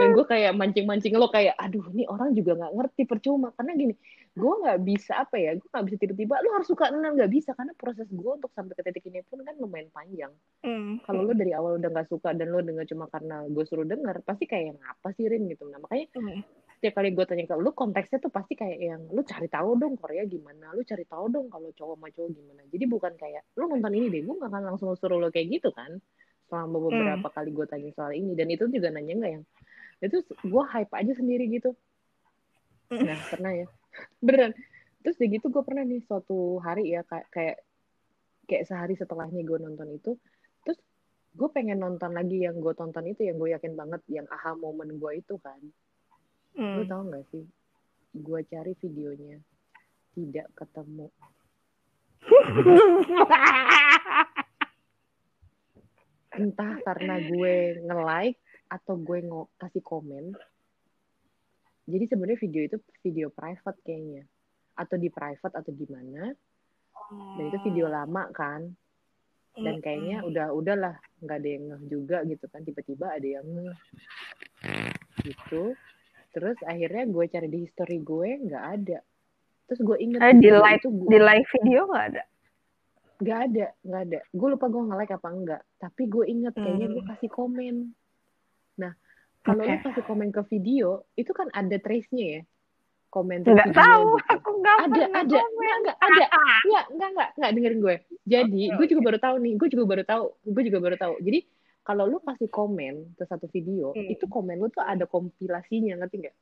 Dan 0.00 0.16
gue 0.16 0.24
kayak 0.24 0.56
mancing-mancing 0.56 1.12
lo 1.20 1.28
kayak 1.28 1.52
aduh 1.60 1.84
ini 1.92 2.08
orang 2.08 2.32
juga 2.32 2.56
nggak 2.56 2.72
ngerti 2.72 3.02
percuma. 3.04 3.52
Karena 3.52 3.76
gini 3.76 3.94
gue 4.38 4.52
nggak 4.64 4.78
bisa 4.86 5.12
apa 5.26 5.36
ya 5.36 5.58
gue 5.58 5.68
nggak 5.68 5.84
bisa 5.90 5.96
tiba-tiba 5.98 6.34
lo 6.40 6.48
harus 6.56 6.68
suka 6.70 6.88
enam 6.88 7.12
nggak 7.14 7.32
bisa. 7.32 7.52
Karena 7.52 7.76
proses 7.76 8.08
gue 8.08 8.30
untuk 8.32 8.48
sampai 8.56 8.72
ke 8.72 8.82
titik 8.88 9.04
ini 9.12 9.20
pun 9.28 9.44
kan 9.44 9.54
lumayan 9.60 9.92
panjang. 9.92 10.32
Hmm. 10.64 10.98
kalau 11.06 11.28
lo 11.28 11.32
dari 11.36 11.52
awal 11.54 11.78
udah 11.78 11.90
nggak 11.92 12.08
suka 12.08 12.34
dan 12.34 12.50
lo 12.50 12.64
denger 12.64 12.88
cuma 12.88 13.06
karena 13.12 13.46
gue 13.46 13.64
suruh 13.68 13.86
denger 13.86 14.24
pasti 14.26 14.48
kayak 14.48 14.74
yang 14.74 14.80
apa 14.82 15.12
sih 15.14 15.28
Rin? 15.28 15.44
Gitu. 15.46 15.68
Nah 15.68 15.78
makanya 15.78 16.06
Hmm. 16.18 16.42
Setiap 16.78 17.02
kali 17.02 17.10
gue 17.10 17.24
tanya 17.26 17.44
ke 17.50 17.58
lu 17.58 17.74
konteksnya 17.74 18.22
tuh 18.22 18.30
pasti 18.30 18.54
kayak 18.54 18.78
yang 18.78 19.02
lu 19.10 19.26
cari 19.26 19.50
tahu 19.50 19.74
dong 19.74 19.98
Korea 19.98 20.22
gimana 20.22 20.70
lu 20.70 20.86
cari 20.86 21.02
tahu 21.02 21.26
dong 21.26 21.46
kalau 21.50 21.74
cowok 21.74 21.98
sama 21.98 22.08
cowok 22.14 22.30
gimana. 22.30 22.62
Jadi 22.70 22.84
bukan 22.86 23.12
kayak 23.18 23.42
lu 23.58 23.66
nonton 23.66 23.92
ini 23.98 24.06
deh 24.06 24.22
gue 24.22 24.34
gak 24.38 24.50
akan 24.54 24.62
langsung 24.70 24.94
suruh 24.94 25.18
lo 25.18 25.28
kayak 25.34 25.58
gitu 25.58 25.74
kan 25.74 25.98
selama 26.46 26.88
beberapa 26.88 27.28
kali 27.34 27.50
gue 27.50 27.66
tanya 27.66 27.90
soal 27.98 28.14
ini. 28.14 28.38
Dan 28.38 28.46
itu 28.54 28.70
juga 28.70 28.94
nanya 28.94 29.12
nggak 29.18 29.32
yang 29.34 29.44
itu 29.98 30.18
gue 30.22 30.64
hype 30.70 30.92
aja 30.94 31.12
sendiri 31.18 31.44
gitu. 31.50 31.74
Nah 32.94 33.18
pernah 33.26 33.52
ya. 33.52 33.66
Beneran. 34.24 34.54
Terus 35.02 35.18
udah 35.18 35.28
gitu 35.34 35.46
gue 35.50 35.62
pernah 35.66 35.82
nih 35.82 36.00
suatu 36.06 36.62
hari 36.62 36.94
ya 36.94 37.02
kayak 37.02 37.26
kayak 37.34 37.56
kayak 38.48 38.64
sehari 38.64 38.96
setelahnya 38.96 39.44
gue 39.44 39.58
nonton 39.60 39.88
itu 39.92 40.16
terus 40.64 40.80
gue 41.36 41.48
pengen 41.52 41.84
nonton 41.84 42.16
lagi 42.16 42.48
yang 42.48 42.56
gue 42.56 42.72
tonton 42.72 43.04
itu 43.04 43.28
yang 43.28 43.36
gue 43.36 43.52
yakin 43.52 43.76
banget 43.76 44.00
yang 44.08 44.24
aha 44.32 44.56
momen 44.56 44.96
gue 44.96 45.12
itu 45.20 45.36
kan 45.38 45.60
Lu 46.58 46.82
Hmm. 46.82 46.84
tau 46.84 47.02
gak 47.06 47.24
sih? 47.30 47.46
Gue 48.12 48.44
cari 48.44 48.74
videonya. 48.74 49.38
Tidak 50.12 50.52
ketemu. 50.52 51.08
Entah 56.34 56.76
karena 56.82 57.20
gue 57.20 57.80
nge-like 57.80 58.40
atau 58.68 58.96
gue 58.96 59.18
ngo- 59.22 59.50
kasih 59.56 59.80
komen. 59.80 60.34
Jadi 61.88 62.04
sebenarnya 62.04 62.38
video 62.38 62.62
itu 62.64 62.76
video 63.00 63.26
private 63.30 63.78
kayaknya. 63.80 64.28
Atau 64.74 64.94
di 64.94 65.08
private 65.08 65.56
atau 65.56 65.70
di 65.70 65.86
mana. 65.88 66.34
Dan 67.34 67.42
itu 67.48 67.58
video 67.64 67.88
lama 67.88 68.28
kan. 68.30 68.76
Dan 69.54 69.80
kayaknya 69.80 70.22
udah 70.22 70.52
udahlah 70.52 70.94
nggak 71.18 71.34
ada 71.34 71.48
yang 71.48 71.64
ngeh 71.66 71.82
juga 71.88 72.22
gitu 72.22 72.44
kan. 72.46 72.62
Tiba-tiba 72.62 73.06
ada 73.08 73.28
yang 73.30 73.46
ngeh. 73.48 73.76
Gitu. 75.24 75.74
Terus 76.28 76.56
akhirnya 76.62 77.04
gue 77.04 77.24
cari 77.26 77.48
di 77.48 77.58
history 77.62 77.98
gue 77.98 78.28
nggak 78.42 78.64
ada. 78.74 78.98
Terus 79.66 79.80
gue 79.82 79.96
inget 79.98 80.20
Eh, 80.20 80.34
di 80.34 80.48
live 80.48 80.78
itu 80.78 80.88
gue- 80.90 81.08
di 81.08 81.18
live 81.18 81.48
video 81.50 81.80
nggak 81.86 82.06
ada. 82.08 82.22
Gak 83.18 83.50
ada, 83.50 83.66
gak 83.82 84.02
ada. 84.06 84.18
Gue 84.30 84.48
lupa 84.48 84.70
gue 84.70 84.78
nge-like 84.78 85.10
apa 85.12 85.28
enggak. 85.28 85.62
Tapi 85.76 86.02
gue 86.06 86.24
inget 86.24 86.54
kayaknya 86.54 86.86
gue 86.86 87.02
Hmm. 87.02 87.10
kasih 87.10 87.26
komen. 87.26 87.74
Nah, 88.78 88.94
kalau 89.42 89.58
Oke. 89.58 89.74
lu 89.74 89.78
kasih 89.82 90.04
komen 90.06 90.28
ke 90.30 90.42
video, 90.46 90.88
itu 91.12 91.34
kan 91.34 91.50
ada 91.50 91.76
trace-nya 91.76 92.26
ya. 92.30 92.42
Komen 93.08 93.42
Nggak 93.42 93.74
tahu, 93.74 94.06
gitu. 94.14 94.28
aku 94.28 94.50
nggak 94.62 94.76
Ada, 94.78 95.02
ada. 95.10 95.34
komen. 95.34 95.66
Enggak, 95.82 95.96
enggak, 95.98 95.98
ada. 95.98 96.24
Enggak, 96.62 96.84
enggak, 96.86 97.08
enggak, 97.10 97.28
enggak 97.34 97.50
dengerin 97.50 97.80
gue. 97.80 97.96
Jadi, 98.22 98.62
Oke, 98.62 98.76
gue 98.78 98.86
juga 98.86 99.00
baru 99.02 99.18
tahu 99.18 99.36
nih. 99.42 99.52
Gue 99.58 99.68
juga 99.68 99.84
baru 99.88 100.02
tahu. 100.06 100.24
Gue 100.46 100.62
juga 100.62 100.78
baru 100.78 100.96
tahu. 100.96 101.14
Jadi, 101.18 101.38
kalau 101.88 102.04
lu 102.04 102.20
kasih 102.20 102.52
komen 102.52 103.16
ke 103.16 103.24
satu 103.24 103.48
video, 103.48 103.96
Hmm. 103.96 104.12
itu 104.12 104.28
komen 104.28 104.60
lu 104.60 104.68
tuh 104.68 104.84
ada 104.84 105.08
kompilasinya, 105.08 105.96
ngerti 105.96 106.16
nggak? 106.20 106.36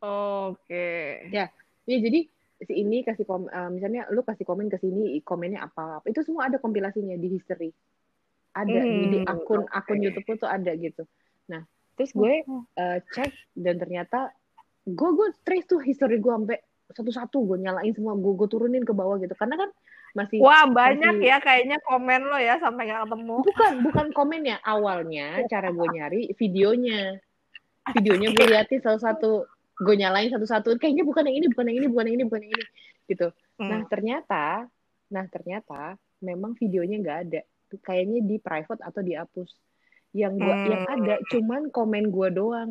Oke. 0.00 0.88
Ya, 1.28 1.52
jadi 1.84 2.24
si 2.64 2.72
ini 2.72 3.04
kasih 3.04 3.28
kom, 3.28 3.52
eh, 3.52 3.68
misalnya 3.68 4.08
lu 4.08 4.24
kasih 4.24 4.48
komen 4.48 4.72
ke 4.72 4.80
sini, 4.80 5.20
komennya 5.20 5.68
apa, 5.68 6.00
apa, 6.00 6.06
itu 6.08 6.24
semua 6.24 6.48
ada 6.48 6.56
kompilasinya 6.56 7.20
di 7.20 7.28
history. 7.36 7.68
Ada 8.56 8.80
di, 8.88 9.04
di 9.12 9.18
Hmm, 9.20 9.28
akun 9.28 9.60
akun 9.68 9.98
oke. 10.00 10.04
YouTube 10.08 10.24
lu 10.24 10.34
tuh 10.40 10.48
ada 10.48 10.72
gitu. 10.72 11.04
Nah, 11.52 11.60
terus 12.00 12.16
gue 12.16 12.32
eh, 12.80 12.98
cek 13.12 13.32
dan 13.60 13.76
ternyata 13.76 14.32
gue 14.88 15.10
gue 15.12 15.28
trace 15.44 15.68
tuh 15.68 15.80
history 15.84 16.16
gue 16.16 16.32
sampai 16.32 16.58
satu-satu 16.96 17.36
gue 17.44 17.58
nyalain 17.60 17.92
semua 17.92 18.16
gue 18.16 18.32
gue 18.36 18.48
turunin 18.48 18.84
ke 18.84 18.92
bawah 18.92 19.16
gitu 19.20 19.32
karena 19.36 19.56
kan 19.56 19.70
masih 20.14 20.38
Wah 20.38 20.64
banyak 20.64 21.18
masih- 21.18 21.26
ya 21.26 21.36
kayaknya 21.38 21.82
komen 21.82 22.22
lo 22.24 22.38
ya 22.38 22.54
sampai 22.56 22.86
nggak 22.86 23.02
ketemu. 23.04 23.36
bukan 23.42 23.72
bukan 23.82 24.06
komennya 24.14 24.56
awalnya 24.62 25.42
cara 25.46 25.68
gue 25.68 25.86
nyari 25.90 26.30
videonya. 26.32 27.18
Videonya 27.92 28.28
gue 28.30 28.46
liatin 28.46 28.80
satu-satu. 28.80 29.44
Gue 29.76 29.94
nyalain 29.94 30.30
satu-satu. 30.30 30.78
Kayaknya 30.78 31.02
bukan 31.02 31.26
yang 31.26 31.36
ini 31.36 31.46
bukan 31.50 31.64
yang 31.66 31.76
ini 31.76 31.88
bukan 31.90 32.04
yang 32.06 32.16
ini 32.16 32.24
bukan 32.24 32.40
yang 32.40 32.54
ini. 32.54 32.64
Gitu. 33.04 33.26
Nah 33.58 33.82
Hmm. 33.82 33.90
ternyata 33.90 34.44
nah 35.10 35.24
ternyata 35.26 35.98
memang 36.18 36.54
videonya 36.54 36.96
nggak 36.96 37.18
ada. 37.26 37.40
Kayaknya 37.76 38.20
di 38.22 38.36
private 38.38 38.80
atau 38.80 39.02
dihapus. 39.02 39.50
Yang 40.14 40.32
gua 40.38 40.54
Hmm. 40.54 40.68
yang 40.70 40.82
ada 40.88 41.14
cuman 41.26 41.62
komen 41.68 42.04
gue 42.08 42.28
doang. 42.30 42.70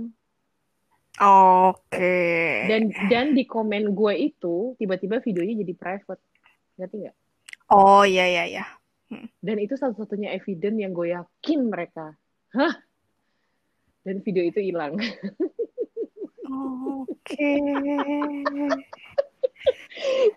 Oke. 1.13 2.65
dan 2.65 2.89
dan 3.05 3.25
di 3.37 3.45
komen 3.45 3.93
gue 3.93 4.13
itu 4.17 4.73
tiba-tiba 4.75 5.19
videonya 5.19 5.61
jadi 5.61 5.73
private. 5.75 6.21
Ngerti 6.73 6.95
nggak 6.99 7.15
Oh 7.73 8.05
iya 8.05 8.29
iya 8.29 8.43
iya. 8.45 8.65
dan 9.45 9.57
itu 9.57 9.73
satu-satunya 9.73 10.29
evidence 10.37 10.77
yang 10.77 10.93
gue 10.93 11.09
yakin 11.17 11.59
mereka. 11.73 12.13
Hah? 12.53 12.77
Dan 14.05 14.21
video 14.21 14.45
itu 14.45 14.61
hilang. 14.61 14.93
Oke. 17.09 17.53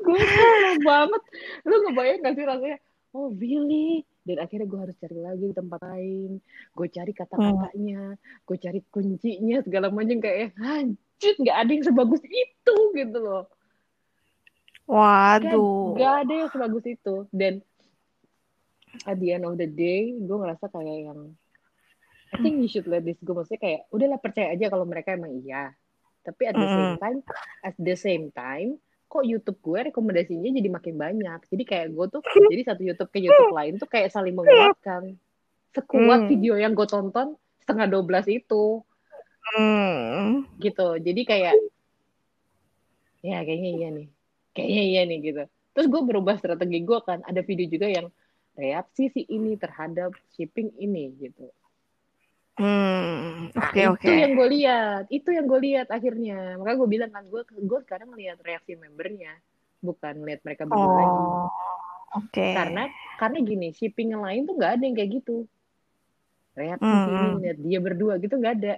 gue 0.00 0.20
seneng 0.24 0.80
banget. 0.80 1.22
Lu 1.68 1.76
ngebayang 1.84 2.20
gak 2.24 2.34
sih 2.40 2.44
rasanya? 2.48 2.78
Oh 3.12 3.28
really? 3.36 4.00
Dan 4.24 4.40
akhirnya 4.40 4.66
gue 4.68 4.80
harus 4.80 4.96
cari 4.96 5.18
lagi 5.20 5.44
di 5.52 5.56
tempat 5.56 5.80
lain. 5.84 6.40
Gue 6.72 6.88
cari 6.88 7.12
kata-katanya. 7.12 8.16
Gue 8.48 8.56
cari 8.56 8.80
kuncinya 8.88 9.60
segala 9.60 9.92
macam. 9.92 10.24
Kayak 10.24 10.56
hancur 10.56 11.34
nggak 11.36 11.56
ada 11.56 11.70
yang 11.72 11.84
sebagus 11.84 12.22
itu 12.24 12.74
gitu 12.96 13.18
loh 13.20 13.44
Waduh. 14.86 15.98
gak 15.98 16.14
ada 16.26 16.32
yang 16.32 16.50
sebagus 16.54 16.86
itu. 16.86 17.26
Dan 17.34 17.58
at 19.04 19.18
the 19.18 19.34
end 19.34 19.44
of 19.44 19.58
the 19.58 19.66
day 19.66 20.14
gue 20.14 20.36
ngerasa 20.38 20.70
kayak 20.70 21.10
yang 21.10 21.20
I 22.34 22.42
think 22.42 22.58
you 22.62 22.70
should 22.70 22.86
let 22.86 23.02
this 23.02 23.18
go. 23.22 23.34
Maksudnya 23.34 23.62
kayak 23.62 23.80
udahlah 23.90 24.18
percaya 24.22 24.54
aja 24.54 24.66
kalau 24.70 24.86
mereka 24.86 25.14
emang 25.14 25.42
iya. 25.42 25.74
Tapi 26.22 26.42
at 26.50 26.54
the 26.54 26.66
same 26.66 26.94
time 26.98 27.18
at 27.62 27.76
the 27.78 27.94
same 27.94 28.24
time 28.34 28.78
kok 29.06 29.22
YouTube 29.22 29.62
gue 29.62 29.90
rekomendasinya 29.90 30.50
jadi 30.50 30.68
makin 30.70 30.94
banyak? 30.98 31.40
Jadi 31.46 31.62
kayak 31.62 31.86
gue 31.94 32.06
tuh 32.10 32.20
jadi 32.50 32.62
satu 32.66 32.82
YouTube 32.82 33.10
ke 33.10 33.18
YouTube 33.22 33.54
lain 33.54 33.78
tuh 33.78 33.86
kayak 33.90 34.10
saling 34.10 34.34
menguatkan. 34.34 35.14
Sekuat 35.70 36.26
Hmm. 36.26 36.30
video 36.30 36.54
yang 36.56 36.74
gue 36.74 36.86
tonton 36.86 37.34
setengah 37.62 37.86
12 37.90 38.26
itu. 38.30 38.82
Hmm. 39.54 40.42
gitu. 40.58 40.98
Jadi 40.98 41.22
kayak 41.22 41.54
ya 43.22 43.42
kayaknya 43.42 43.70
iya 43.74 43.88
nih 43.90 44.08
kayaknya 44.56 44.82
iya 44.82 45.02
nih 45.04 45.18
gitu 45.22 45.42
terus 45.70 45.86
gue 45.86 46.02
berubah 46.02 46.34
strategi 46.34 46.80
gue 46.80 46.98
kan 47.00 47.20
ada 47.22 47.40
video 47.40 47.68
juga 47.68 47.86
yang 47.86 48.08
reaksi 48.54 49.12
si 49.12 49.22
ini 49.28 49.54
terhadap 49.54 50.16
shipping 50.32 50.72
ini 50.76 51.12
gitu 51.14 51.52
Hmm. 52.56 53.52
Nah, 53.52 53.68
Oke 53.68 53.84
oke. 53.84 54.00
itu 54.00 54.12
yang 54.16 54.32
gue 54.32 54.48
lihat 54.48 55.04
itu 55.12 55.28
yang 55.28 55.44
gue 55.44 55.60
lihat 55.60 55.92
akhirnya 55.92 56.56
makanya 56.56 56.76
gue 56.80 56.88
bilang 56.88 57.10
kan 57.12 57.28
gue 57.28 57.44
gue 57.44 57.80
sekarang 57.84 58.08
ngelihat 58.08 58.40
reaksi 58.40 58.72
membernya 58.72 59.36
bukan 59.78 60.25
lihat 60.25 60.40
mereka 60.40 60.64
berdua 60.64 60.88
lagi 60.96 61.20
Oh. 61.20 61.48
Oke. 62.16 62.56
karena 62.56 62.88
karena 63.20 63.38
gini 63.44 63.68
shipping 63.70 64.16
yang 64.16 64.25
lain 64.25 64.48
tuh 64.48 64.56
nggak 64.56 64.72
ada 64.72 64.82
yang 64.82 64.96
kayak 64.96 65.10
gitu 65.20 65.44
reaksi 66.56 66.80
Hmm, 66.88 67.04
hmm. 67.12 67.44
lihat 67.44 67.58
dia 67.60 67.78
berdua 67.78 68.12
gitu 68.16 68.34
nggak 68.40 68.54
ada 68.56 68.75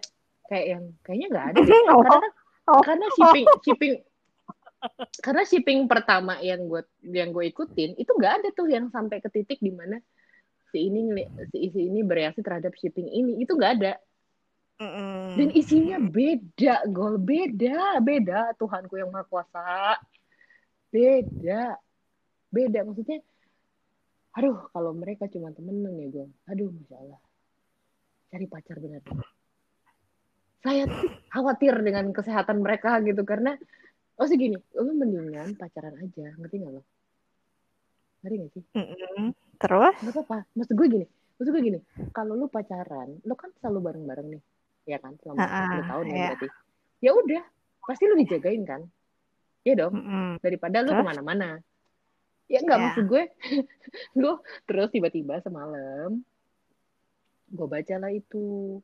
kayak 0.50 0.66
yang 0.66 0.82
kayaknya 1.06 1.26
nggak 1.30 1.46
ada 1.46 1.58
deh. 1.70 1.80
Oh. 1.86 2.02
karena 2.02 2.28
Oh. 2.66 2.82
karena 2.82 3.06
shipping 3.14 3.46
shipping 3.62 3.92
karena 5.24 5.42
shipping 5.42 5.90
pertama 5.90 6.38
yang 6.38 6.70
gue 6.70 6.82
yang 7.02 7.34
gue 7.34 7.50
ikutin 7.50 7.98
itu 7.98 8.10
nggak 8.14 8.32
ada 8.42 8.48
tuh 8.54 8.70
yang 8.70 8.86
sampai 8.94 9.18
ke 9.18 9.28
titik 9.30 9.58
di 9.58 9.74
mana 9.74 9.98
si 10.70 10.86
ini 10.86 11.24
si, 11.50 11.72
si 11.72 11.80
ini 11.88 12.00
bereaksi 12.04 12.44
terhadap 12.44 12.76
shipping 12.76 13.08
ini. 13.08 13.42
Itu 13.42 13.56
nggak 13.56 13.72
ada. 13.82 13.92
Dan 15.34 15.50
isinya 15.58 15.98
beda 15.98 16.86
gol. 16.94 17.18
Beda 17.18 17.98
beda. 17.98 18.54
Tuhanku 18.54 18.94
yang 18.94 19.10
maha 19.10 19.26
kuasa. 19.26 19.98
Beda. 20.94 21.74
Beda. 22.52 22.86
Maksudnya 22.86 23.18
aduh 24.38 24.70
kalau 24.70 24.94
mereka 24.94 25.26
cuma 25.26 25.50
temenan 25.50 25.98
ya 25.98 26.06
gue 26.14 26.26
aduh 26.46 26.70
masya 26.70 26.96
Allah. 27.02 27.20
Cari 28.28 28.46
pacar 28.46 28.76
benar. 28.78 29.02
Saya 30.62 30.84
khawatir 31.32 31.74
dengan 31.82 32.10
kesehatan 32.14 32.62
mereka 32.62 33.02
gitu 33.02 33.24
karena 33.26 33.58
oh 34.18 34.26
sih 34.26 34.36
gini 34.36 34.58
lu 34.74 34.92
mendingan 34.92 35.54
pacaran 35.54 35.94
aja 35.96 36.34
ngerti 36.34 36.56
nggak 36.58 36.72
lo 36.72 36.82
ngerti 38.20 38.34
nggak 38.36 38.50
sih 38.52 38.62
Mm-mm. 38.74 39.24
Terus? 39.56 39.94
nggak 39.96 40.14
apa-apa 40.14 40.38
maksud 40.52 40.74
gue 40.74 40.86
gini 40.88 41.06
maksud 41.38 41.50
gue 41.50 41.62
gini 41.64 41.78
kalau 42.10 42.34
lu 42.34 42.46
pacaran 42.46 43.08
lu 43.22 43.34
kan 43.34 43.50
selalu 43.56 43.78
bareng-bareng 43.84 44.28
nih 44.28 44.42
ya 44.86 44.98
kan 44.98 45.14
selama 45.18 45.38
Ah, 45.40 45.78
10 45.78 45.86
tahun 45.86 46.04
ya 46.04 46.10
iya. 46.10 46.26
berarti 46.28 46.48
ya 46.98 47.10
udah 47.14 47.42
pasti 47.84 48.04
lu 48.04 48.14
dijagain 48.16 48.62
kan 48.64 48.80
ya 49.62 49.74
dong 49.74 49.94
Mm-mm. 49.94 50.28
daripada 50.40 50.82
lu 50.82 50.90
Terus? 50.90 50.98
ke 50.98 51.06
mana-mana 51.06 51.48
ya 52.46 52.58
enggak 52.58 52.78
Ya. 52.78 52.84
maksud 52.88 53.04
gue 53.06 53.22
lu 54.20 54.32
terus 54.64 54.88
tiba-tiba 54.90 55.38
semalam 55.38 56.18
gue 57.48 57.66
bacalah 57.66 58.10
itu 58.10 58.76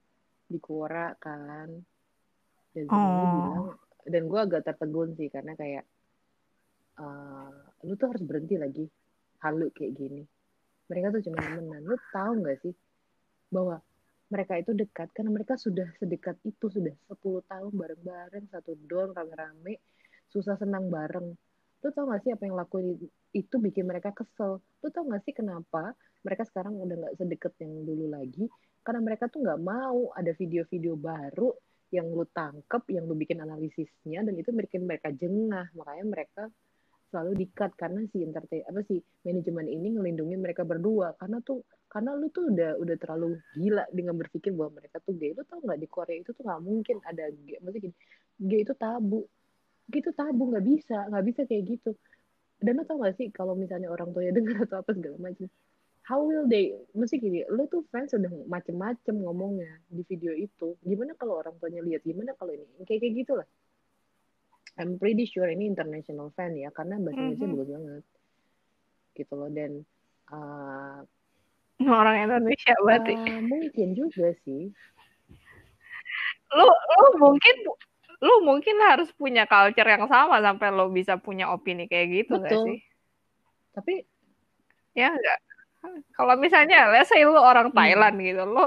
di 0.44 0.58
Quora 0.58 1.12
kan 1.16 1.68
dan 2.70 2.86
Oh. 2.86 2.92
bilang 2.92 3.64
dan 4.04 4.23
gue 4.28 4.40
agak 4.40 4.62
tertegun 4.68 5.16
sih 5.16 5.28
karena 5.32 5.56
kayak 5.56 5.84
eh, 7.00 7.52
lu 7.84 7.94
tuh 7.96 8.08
harus 8.12 8.23
berhenti 8.25 8.56
lagi 8.56 8.84
halu 9.44 9.68
kayak 9.73 9.92
gini. 9.96 10.23
Mereka 10.88 11.06
tuh 11.16 11.23
cuma 11.28 11.40
temenan. 11.40 11.82
Lu 11.84 11.96
tahu 12.12 12.32
nggak 12.44 12.58
sih 12.64 12.75
bahwa 13.52 13.80
mereka 14.32 14.56
itu 14.56 14.73
dekat? 14.73 15.12
Karena 15.12 15.30
mereka 15.32 15.54
sudah 15.61 15.88
sedekat 16.00 16.40
itu 16.49 16.66
sudah 16.73 16.92
10 17.12 17.44
tahun 17.44 17.73
bareng-bareng 17.73 18.44
satu 18.49 18.73
dorm 18.88 19.12
rame-rame 19.12 19.80
susah 20.32 20.56
senang 20.56 20.88
bareng. 20.88 21.37
Lu 21.84 21.88
tau 21.92 22.08
gak 22.08 22.25
sih 22.25 22.32
apa 22.32 22.49
yang 22.49 22.56
lakuin 22.56 22.96
itu 23.37 23.54
bikin 23.61 23.84
mereka 23.84 24.11
kesel? 24.16 24.58
Lu 24.80 24.88
tau 24.88 25.04
gak 25.04 25.23
sih 25.28 25.37
kenapa 25.37 25.92
mereka 26.25 26.49
sekarang 26.49 26.80
udah 26.80 26.96
nggak 26.96 27.14
sedekat 27.20 27.52
yang 27.61 27.84
dulu 27.84 28.08
lagi? 28.08 28.49
Karena 28.80 29.00
mereka 29.04 29.28
tuh 29.28 29.44
nggak 29.44 29.61
mau 29.61 30.08
ada 30.16 30.32
video-video 30.32 30.96
baru 30.96 31.52
yang 31.94 32.10
lu 32.10 32.26
tangkep 32.26 32.82
yang 32.90 33.06
lu 33.06 33.14
bikin 33.14 33.38
analisisnya 33.38 34.26
dan 34.26 34.34
itu 34.34 34.50
bikin 34.50 34.82
mereka 34.84 35.14
jengah. 35.14 35.70
Makanya 35.78 36.04
mereka 36.04 36.42
selalu 37.14 37.46
dikat 37.46 37.78
karena 37.78 38.02
si 38.10 38.26
entertain 38.26 38.66
apa 38.66 38.82
sih 38.90 38.98
manajemen 39.22 39.70
ini 39.70 39.94
ngelindungin 39.94 40.42
mereka 40.42 40.66
berdua. 40.66 41.14
Karena 41.14 41.38
tuh 41.46 41.62
karena 41.86 42.18
lu 42.18 42.26
tuh 42.34 42.50
udah 42.50 42.74
udah 42.82 42.96
terlalu 42.98 43.38
gila 43.54 43.86
dengan 43.94 44.18
berpikir 44.18 44.50
bahwa 44.50 44.82
mereka 44.82 44.98
tuh 44.98 45.14
gay. 45.14 45.30
Lu 45.30 45.46
tau 45.46 45.62
nggak 45.62 45.78
di 45.78 45.88
Korea 45.88 46.18
itu 46.18 46.34
tuh 46.34 46.42
nggak 46.42 46.62
mungkin 46.66 46.96
ada 47.06 47.30
gay 47.30 47.62
maksudnya 47.62 47.82
gini 47.86 47.96
gay 48.42 48.60
itu 48.66 48.74
tabu. 48.74 49.22
Gitu 49.86 50.10
tabu 50.10 50.42
nggak 50.50 50.64
bisa 50.66 50.98
nggak 51.06 51.24
bisa 51.30 51.40
kayak 51.46 51.62
gitu. 51.78 51.94
Dan 52.64 52.80
lo 52.80 52.84
tau 52.88 52.96
gak 53.02 53.20
sih 53.20 53.28
kalau 53.28 53.52
misalnya 53.52 53.92
orang 53.92 54.10
tuanya 54.14 54.32
dengar 54.38 54.64
atau 54.64 54.80
apa 54.80 54.90
segala 54.96 55.16
macam 55.20 55.46
how 56.04 56.20
will 56.20 56.44
they 56.44 56.76
mesti 56.92 57.16
gini 57.16 57.49
lo 57.49 57.64
tuh 57.64 57.80
fans 57.88 58.12
udah 58.12 58.28
macem-macem 58.44 59.16
ngomongnya 59.16 59.80
di 59.88 60.04
video 60.04 60.32
itu 60.32 60.76
gimana 60.80 61.16
kalau 61.16 61.40
orang 61.40 61.56
tuanya 61.56 61.80
lihat 61.80 62.04
gimana 62.04 62.37
kalau 62.37 62.52
ini 62.52 62.64
kayak 62.84 63.00
kayak 63.00 63.14
gitulah 63.25 63.49
I'm 64.75 64.99
pretty 64.99 65.25
sure 65.25 65.46
ini 65.46 65.64
international 65.64 66.34
fan 66.34 66.58
ya 66.58 66.68
karena 66.70 66.99
bahasa 66.99 67.16
Indonesia 67.16 67.46
Mhm. 67.46 67.52
bagus 67.54 67.70
banget 67.70 68.04
gitu 69.14 69.32
loh 69.32 69.48
dan 69.48 69.72
uh, 70.28 71.00
Orang 71.81 72.16
Indonesia 72.20 72.74
berarti. 72.81 73.14
uh, 73.14 73.40
mungkin 73.40 73.88
juga 73.94 74.35
sih 74.42 74.70
Lu 76.52 76.66
lu 76.70 77.09
mungkin 77.18 77.55
lu 78.20 78.35
mungkin 78.42 78.76
harus 78.83 79.11
punya 79.12 79.42
culture 79.44 79.85
yang 79.85 80.07
sama 80.07 80.38
sampai 80.38 80.68
lo 80.70 80.87
bisa 80.88 81.18
punya 81.18 81.50
opini 81.50 81.87
kayak 81.87 82.07
gitu 82.12 82.38
Betul. 82.38 82.62
sih? 82.66 82.78
tapi 83.72 83.94
Ya 84.94 85.11
enggak. 85.11 85.38
Kalau 86.14 86.35
misalnya 86.37 86.88
let's 86.88 87.11
say 87.11 87.23
lu 87.23 87.35
orang 87.35 87.70
Hmm. 87.70 87.77
Thailand 87.77 88.16
gitu, 88.18 88.42
lu 88.44 88.64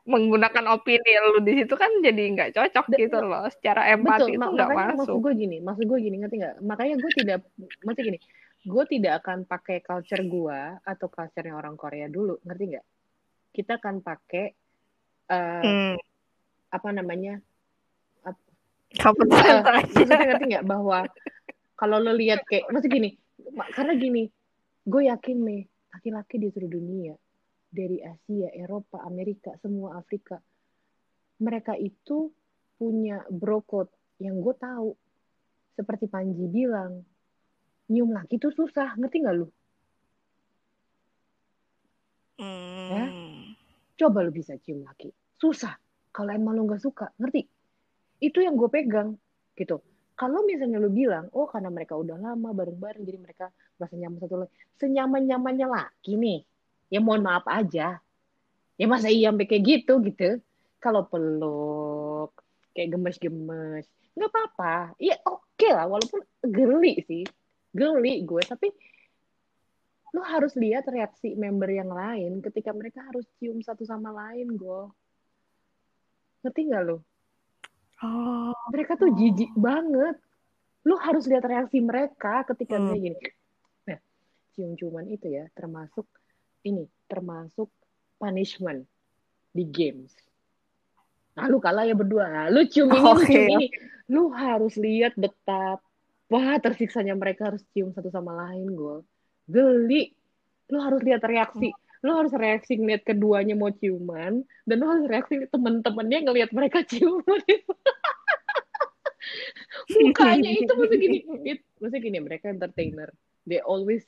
menggunakan 0.00 0.64
opini 0.74 1.12
lu 1.22 1.38
di 1.44 1.62
situ 1.62 1.74
kan 1.76 1.90
jadi 2.02 2.22
nggak 2.34 2.50
cocok 2.56 2.86
Da- 2.90 2.98
gitu 2.98 3.18
loh. 3.20 3.44
Secara 3.52 3.92
empati 3.92 4.34
itu 4.34 4.36
Betul, 4.36 4.40
ma- 4.40 4.50
nggak 4.50 4.68
makanya 4.68 4.86
maksud 4.96 5.06
masuk. 5.06 5.22
gue 5.22 5.32
gini, 5.36 5.56
maksud 5.60 5.84
gue 5.86 5.98
gini, 6.00 6.16
ngerti 6.18 6.36
nggak? 6.40 6.54
Makanya 6.64 6.94
gue 6.98 7.10
tidak, 7.14 7.38
maksud 7.84 8.02
gini, 8.02 8.18
gue 8.60 8.84
tidak 8.88 9.12
akan 9.22 9.38
pakai 9.44 9.78
culture 9.80 10.24
gue 10.24 10.58
atau 10.82 11.06
culture 11.06 11.48
orang 11.50 11.76
Korea 11.76 12.06
dulu, 12.06 12.40
ngerti 12.42 12.64
nggak? 12.74 12.86
Kita 13.50 13.72
akan 13.78 13.94
pakai 14.00 14.44
eh, 15.30 15.62
Hmm. 15.62 15.96
apa 16.70 16.88
namanya? 16.90 17.38
Common 18.90 19.30
eh, 19.30 19.38
sense 19.38 19.62
aja. 19.62 19.86
maksudnya 19.86 20.26
ngerti 20.26 20.44
nggak 20.50 20.66
bahwa 20.66 21.06
kalau 21.78 22.02
lo 22.02 22.10
lihat 22.10 22.42
kayak, 22.42 22.66
maksud 22.68 22.90
gini, 22.90 23.14
karena 23.70 23.94
gini, 23.94 24.26
gue 24.82 25.02
yakin 25.06 25.38
nih 25.40 25.62
laki-laki 25.90 26.38
di 26.38 26.48
seluruh 26.50 26.72
dunia 26.72 27.14
dari 27.70 28.02
Asia, 28.02 28.50
Eropa, 28.50 29.02
Amerika, 29.06 29.54
semua 29.62 29.98
Afrika, 29.98 30.42
mereka 31.40 31.78
itu 31.78 32.30
punya 32.76 33.22
bro 33.30 33.62
code 33.62 33.90
yang 34.18 34.42
gue 34.42 34.54
tahu. 34.58 34.96
Seperti 35.78 36.10
Panji 36.10 36.44
bilang, 36.50 37.00
nyium 37.88 38.12
laki 38.12 38.36
itu 38.36 38.52
susah, 38.52 38.98
ngerti 39.00 39.16
nggak 39.24 39.36
lu? 39.38 39.48
Hmm. 42.40 43.56
Coba 43.96 44.24
lu 44.24 44.32
bisa 44.32 44.56
cium 44.60 44.84
laki, 44.84 45.12
susah. 45.40 45.76
Kalau 46.10 46.32
emang 46.34 46.56
lu 46.58 46.66
nggak 46.68 46.82
suka, 46.82 47.12
ngerti? 47.16 47.46
Itu 48.20 48.44
yang 48.44 48.58
gue 48.58 48.68
pegang, 48.68 49.16
gitu. 49.56 49.80
Kalau 50.20 50.44
misalnya 50.44 50.76
lu 50.76 50.92
bilang, 50.92 51.32
oh 51.32 51.48
karena 51.48 51.72
mereka 51.72 51.96
udah 51.96 52.20
lama 52.20 52.52
bareng-bareng, 52.52 53.08
jadi 53.08 53.16
mereka 53.16 53.48
merasa 53.80 53.96
nyaman 53.96 54.18
satu 54.20 54.36
lagi. 54.44 54.52
Senyaman-nyamannya 54.76 55.64
laki 55.64 56.12
nih, 56.20 56.44
ya 56.92 57.00
mohon 57.00 57.24
maaf 57.24 57.48
aja. 57.48 57.96
Ya 58.76 58.84
masa 58.84 59.08
iya 59.08 59.32
sampai 59.32 59.48
kayak 59.48 59.64
gitu, 59.64 59.96
gitu. 60.04 60.44
Kalau 60.76 61.08
peluk, 61.08 62.36
kayak 62.76 63.00
gemes-gemes, 63.00 63.88
nggak 64.12 64.28
apa-apa. 64.28 64.92
Ya 65.00 65.16
oke 65.24 65.68
lah, 65.72 65.88
walaupun 65.88 66.20
geli 66.44 67.00
sih. 67.08 67.24
Geli 67.72 68.20
gue, 68.20 68.44
tapi 68.44 68.68
lu 70.12 70.20
harus 70.20 70.52
lihat 70.52 70.84
reaksi 70.84 71.32
member 71.32 71.72
yang 71.72 71.88
lain 71.88 72.44
ketika 72.44 72.76
mereka 72.76 73.08
harus 73.08 73.24
cium 73.40 73.64
satu 73.64 73.88
sama 73.88 74.12
lain, 74.12 74.52
gue. 74.52 74.80
Ngerti 76.44 76.60
nggak 76.68 76.82
lu? 76.84 77.00
Oh. 78.00 78.56
mereka 78.72 78.96
tuh 78.96 79.12
jijik 79.12 79.52
banget. 79.56 80.16
Lu 80.88 80.96
harus 80.96 81.28
lihat 81.28 81.44
reaksi 81.44 81.84
mereka 81.84 82.48
ketika 82.48 82.80
Hmm. 82.80 82.96
dia 82.96 83.12
gini. 83.12 83.20
Nah, 83.84 83.98
cium-ciuman 84.56 85.04
itu 85.12 85.28
ya 85.28 85.44
termasuk 85.52 86.08
ini, 86.64 86.88
termasuk 87.04 87.68
punishment 88.16 88.88
di 89.52 89.68
games. 89.68 90.16
Nah, 91.36 91.46
lu 91.52 91.60
kalah 91.60 91.84
ya 91.84 91.92
berdua. 91.92 92.24
Nah, 92.28 92.46
lu 92.48 92.64
cium 92.64 92.88
ini, 92.88 93.12
cium 93.28 93.48
ini. 93.60 93.66
Lu 94.08 94.32
harus 94.32 94.74
lihat 94.80 95.14
betapa 95.14 95.80
tersiksanya 96.64 97.12
mereka 97.12 97.52
harus 97.52 97.62
cium 97.76 97.92
satu 97.92 98.08
sama 98.08 98.32
lain, 98.48 98.72
gue. 98.72 98.96
Geli. 99.44 100.16
Lu 100.72 100.78
harus 100.80 101.04
lihat 101.04 101.20
reaksi. 101.26 101.70
Lu 102.00 102.16
harus 102.16 102.32
reaksi 102.32 102.80
ngeliat 102.80 103.04
keduanya 103.04 103.52
mau 103.52 103.68
ciuman, 103.68 104.40
dan 104.64 104.76
lu 104.80 104.86
harus 104.88 105.04
reaksi 105.08 105.44
temen-temennya 105.48 106.18
ngeliat 106.24 106.50
mereka 106.52 106.80
ciuman. 106.90 107.40
mukanya 109.90 110.50
itu 110.50 110.72
maksud 110.74 110.98
gini 110.98 111.18
it, 111.46 111.60
maksud 111.78 112.00
gini 112.02 112.18
mereka 112.18 112.50
entertainer 112.50 113.10
they 113.46 113.60
always 113.62 114.02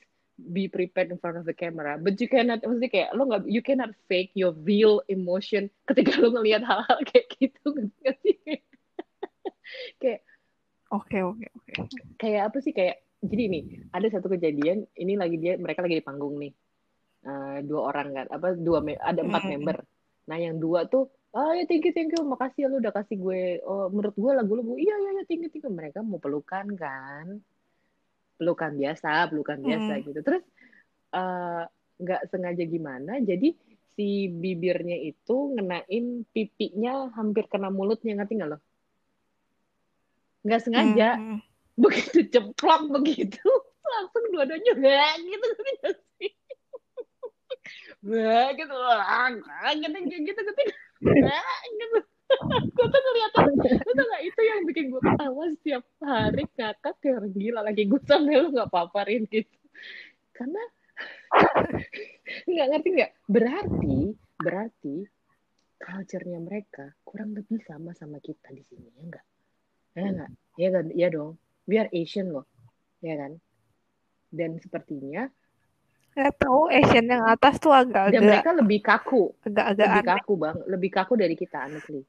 be 0.51 0.65
prepared 0.65 1.13
in 1.13 1.19
front 1.21 1.37
of 1.37 1.45
the 1.45 1.53
camera 1.53 1.95
but 2.01 2.17
you 2.17 2.25
cannot 2.25 2.59
maksudnya 2.65 2.89
kayak 2.91 3.09
lo 3.13 3.29
nggak 3.29 3.43
you 3.45 3.61
cannot 3.61 3.93
fake 4.09 4.33
your 4.33 4.51
real 4.65 4.99
emotion 5.07 5.69
ketika 5.85 6.17
lo 6.17 6.33
ngelihat 6.33 6.65
hal-hal 6.65 6.99
kayak 7.07 7.29
gitu 7.37 7.61
nggak 7.71 8.15
sih 8.25 8.37
kayak 10.01 10.21
Oke 10.93 11.25
oke 11.25 11.49
oke. 11.57 11.73
kayak 12.21 12.53
apa 12.53 12.57
sih 12.61 12.69
kayak 12.69 13.01
jadi 13.25 13.49
nih 13.49 13.63
ada 13.89 14.13
satu 14.13 14.29
kejadian 14.29 14.85
ini 14.93 15.17
lagi 15.17 15.41
dia 15.41 15.57
mereka 15.57 15.81
lagi 15.81 15.97
di 15.97 16.05
panggung 16.05 16.37
nih 16.37 16.53
Eh, 17.23 17.57
dua 17.63 17.81
orang 17.87 18.07
kan 18.11 18.27
apa 18.35 18.51
dua 18.59 18.83
ada 18.99 19.23
empat 19.23 19.43
member. 19.47 19.77
Nah 20.27 20.35
yang 20.35 20.59
dua 20.59 20.91
tuh 20.91 21.07
oh 21.31 21.55
ya 21.55 21.63
thank 21.63 21.87
you 21.87 21.95
thank 21.95 22.11
you 22.11 22.19
makasih 22.27 22.67
ya 22.67 22.69
lu 22.69 22.83
udah 22.83 22.91
kasih 22.91 23.15
gue 23.15 23.63
oh 23.63 23.87
menurut 23.87 24.11
gue 24.11 24.31
lagu 24.35 24.53
lagu 24.59 24.73
iya 24.75 24.91
iya 24.99 25.11
iya 25.15 25.23
thank 25.23 25.39
you 25.39 25.47
thank 25.47 25.63
you. 25.63 25.71
Mereka 25.71 26.03
mau 26.03 26.19
pelukan 26.19 26.67
kan. 26.75 27.39
Pelukan 28.35 28.75
biasa 28.75 29.31
pelukan 29.31 29.55
biasa 29.63 30.03
gitu. 30.03 30.19
Terus 30.19 30.43
eh, 31.15 31.63
nggak 32.03 32.21
sengaja 32.27 32.63
gimana 32.67 33.23
jadi 33.23 33.55
si 33.95 34.27
bibirnya 34.27 34.99
itu 34.99 35.55
ngenain 35.55 36.27
pipinya 36.27 37.07
hampir 37.15 37.47
kena 37.47 37.71
mulutnya 37.71 38.19
ngerti 38.19 38.35
nggak 38.35 38.51
lo? 38.51 38.59
Nggak 40.43 40.59
sengaja. 40.59 41.09
Hmm. 41.15 41.39
Begitu 41.79 42.27
ceplok 42.27 42.99
begitu 42.99 43.47
langsung 43.95 44.27
dua-duanya 44.27 44.73
bah 44.75 45.15
gitu 45.23 45.47
Bah 48.03 48.51
gitu. 48.55 48.75
Gitu 49.79 49.99
gitu 50.27 50.41
gitu. 50.43 50.73
Bah 51.23 51.57
gitu. 51.71 51.99
gue 52.73 52.87
tuh 52.89 53.01
ngeliatin 53.03 53.45
itu 53.85 54.01
nggak 54.09 54.23
itu 54.25 54.41
yang 54.41 54.59
bikin 54.65 54.85
gue 54.89 55.01
ketawa 55.01 55.43
setiap 55.55 55.83
hari. 56.01 56.43
Kakak 56.57 56.95
kayak 56.99 57.29
gila 57.31 57.61
lagi. 57.63 57.87
Gue 57.87 58.01
sampai 58.03 58.41
lu 58.41 58.49
nggak 58.51 58.71
paparin 58.73 59.23
gitu. 59.31 59.55
Karena 60.35 60.61
nggak 62.49 62.67
ngerti 62.73 62.89
nggak? 62.93 63.11
Berarti 63.29 63.97
berarti 64.43 64.95
culture-nya 65.79 66.39
mereka 66.39 66.95
kurang 67.03 67.35
lebih 67.35 67.59
sama 67.63 67.91
sama 67.95 68.19
kita 68.23 68.55
di 68.55 68.63
sini 68.63 68.87
ya 68.87 69.01
enggak 69.03 69.25
ya 69.93 70.07
enggak 70.09 70.31
ya 70.57 70.69
kan 70.71 70.85
ya 70.95 71.07
dong. 71.11 71.33
Biar 71.63 71.87
Asian 71.95 72.27
loh. 72.33 72.45
Ya 73.03 73.15
kan? 73.19 73.39
Dan 74.33 74.57
sepertinya 74.57 75.29
Nggak 76.13 76.33
tahu 76.37 76.61
Asian 76.69 77.05
yang 77.09 77.23
atas 77.25 77.57
tuh 77.57 77.73
dan 77.73 77.89
agak-agak 77.89 78.21
mereka 78.21 78.51
lebih 78.53 78.79
kaku. 78.85 79.23
agak-agak 79.41 79.87
lebih 79.89 80.01
aneh. 80.01 80.11
kaku 80.13 80.33
bang 80.37 80.57
lebih 80.69 80.89
kaku 80.93 81.13
dari 81.17 81.35
kita 81.35 81.57
honestly. 81.65 82.01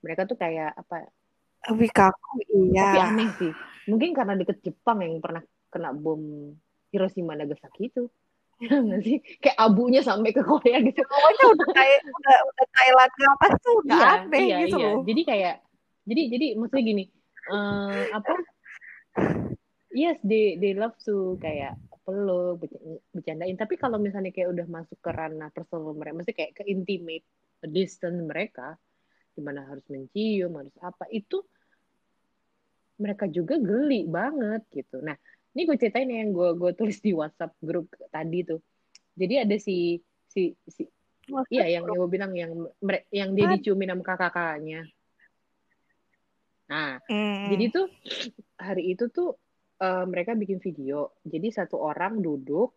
Mereka 0.00 0.24
tuh 0.24 0.36
kayak 0.40 0.72
apa 0.72 1.08
Lebih 1.66 1.90
kaku, 1.90 2.32
tapi 2.46 2.72
iya. 2.78 3.10
aneh 3.10 3.28
sih. 3.36 3.52
Mungkin 3.90 4.14
karena 4.14 4.38
deket 4.38 4.62
Jepang 4.62 5.02
yang 5.02 5.18
pernah 5.18 5.42
kena 5.68 5.90
bom 5.90 6.54
Hiroshima 6.94 7.36
Nagasaki 7.36 7.92
itu. 7.92 8.08
Ya 8.56 8.98
sih? 9.04 9.20
Kayak 9.44 9.58
abunya 9.60 10.00
sampai 10.00 10.32
ke 10.32 10.40
Korea 10.40 10.80
gitu. 10.80 11.04
Pokoknya 11.04 11.44
udah 11.52 11.68
kayak 11.76 12.00
udah, 12.08 12.38
udah 12.40 12.66
Thailand 12.72 13.12
ke 13.12 13.24
atas 13.28 13.52
tuh 13.60 13.74
udah 13.84 13.96
iya 14.00 14.08
aneh 14.16 14.40
iya 14.40 14.56
gitu 14.64 14.76
iya. 14.80 14.88
loh. 14.88 14.98
jadi 15.04 15.22
kayak 15.28 15.54
jadi 16.08 16.22
jadi 16.32 16.46
maksudnya 16.56 16.84
gini 16.88 17.04
eh, 17.52 18.02
apa? 18.16 18.32
Yes 19.92 20.16
they 20.24 20.56
they 20.56 20.72
love 20.72 20.96
to 21.04 21.36
kayak 21.44 21.76
peluk 22.06 22.62
berc- 22.62 23.02
bercandain. 23.10 23.58
Tapi 23.58 23.74
kalau 23.74 23.98
misalnya 23.98 24.30
kayak 24.30 24.54
udah 24.54 24.66
masuk 24.70 24.98
ke 25.02 25.10
ranah 25.10 25.50
personal 25.50 25.90
mereka 25.92 26.14
maksudnya 26.14 26.38
kayak 26.38 26.52
ke 26.54 26.62
intimate 26.70 27.26
distance 27.66 28.22
mereka 28.22 28.78
di 29.34 29.42
mana 29.42 29.66
harus 29.66 29.84
mencium 29.90 30.54
harus 30.54 30.72
apa 30.80 31.04
itu 31.12 31.42
mereka 32.96 33.28
juga 33.28 33.60
geli 33.60 34.08
banget 34.08 34.64
gitu. 34.72 35.04
Nah 35.04 35.18
ini 35.52 35.68
gue 35.68 35.76
ceritain 35.76 36.08
yang 36.08 36.32
gue 36.32 36.56
gue 36.56 36.72
tulis 36.72 36.96
di 37.02 37.12
WhatsApp 37.12 37.52
grup 37.60 37.92
tadi 38.08 38.46
tuh. 38.46 38.60
Jadi 39.16 39.34
ada 39.42 39.56
si 39.60 40.00
si 40.30 40.52
si 40.68 40.88
iya 41.52 41.66
yang 41.68 41.84
gue 41.84 42.08
bilang 42.08 42.32
yang 42.32 42.52
yang 43.12 43.34
dia 43.36 43.46
diciumin 43.50 43.92
sama 43.92 44.04
kakak-kakaknya. 44.06 44.86
Nah 46.70 47.00
Hmm. 47.06 47.52
jadi 47.52 47.64
tuh 47.70 47.86
hari 48.56 48.96
itu 48.96 49.06
tuh 49.12 49.36
eh, 49.82 50.04
mereka 50.08 50.32
bikin 50.36 50.58
video. 50.62 51.16
Jadi 51.24 51.48
satu 51.52 51.80
orang 51.80 52.20
duduk, 52.20 52.72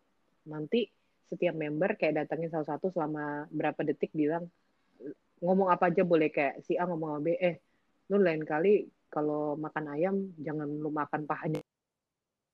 nanti 0.48 0.88
setiap 1.30 1.54
member 1.54 1.94
kayak 1.94 2.26
datangin 2.26 2.50
satu-satu 2.50 2.90
selama 2.90 3.46
berapa 3.54 3.86
detik 3.86 4.10
bilang 4.18 4.50
ngomong 5.40 5.72
apa 5.72 5.88
aja 5.88 6.04
boleh 6.04 6.34
kayak 6.34 6.66
si 6.66 6.76
A 6.76 6.84
ngomong 6.90 7.16
sama 7.16 7.20
B, 7.24 7.28
eh 7.40 7.56
lu 8.12 8.18
lain 8.20 8.44
kali 8.44 8.90
kalau 9.08 9.56
makan 9.56 9.86
ayam 9.96 10.16
jangan 10.42 10.68
lu 10.68 10.90
makan 10.92 11.24
pahanya. 11.30 11.62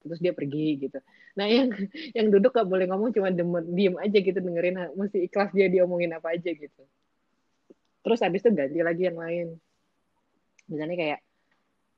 Terus 0.05 0.21
dia 0.21 0.33
pergi 0.37 0.85
gitu. 0.85 0.99
Nah 1.39 1.49
yang 1.49 1.73
yang 2.17 2.27
duduk 2.29 2.53
gak 2.53 2.69
boleh 2.69 2.85
ngomong 2.85 3.09
cuma 3.15 3.33
demen, 3.33 3.65
diem 3.73 3.95
aja 3.97 4.17
gitu 4.21 4.37
dengerin 4.37 4.93
mesti 4.93 5.25
ikhlas 5.25 5.49
dia 5.55 5.67
diomongin 5.71 6.13
apa 6.13 6.37
aja 6.37 6.51
gitu. 6.53 6.83
Terus 8.05 8.19
habis 8.21 8.45
itu 8.45 8.53
ganti 8.53 8.79
lagi 8.85 9.09
yang 9.09 9.17
lain. 9.17 9.47
Misalnya 10.69 10.95
kayak 10.97 11.19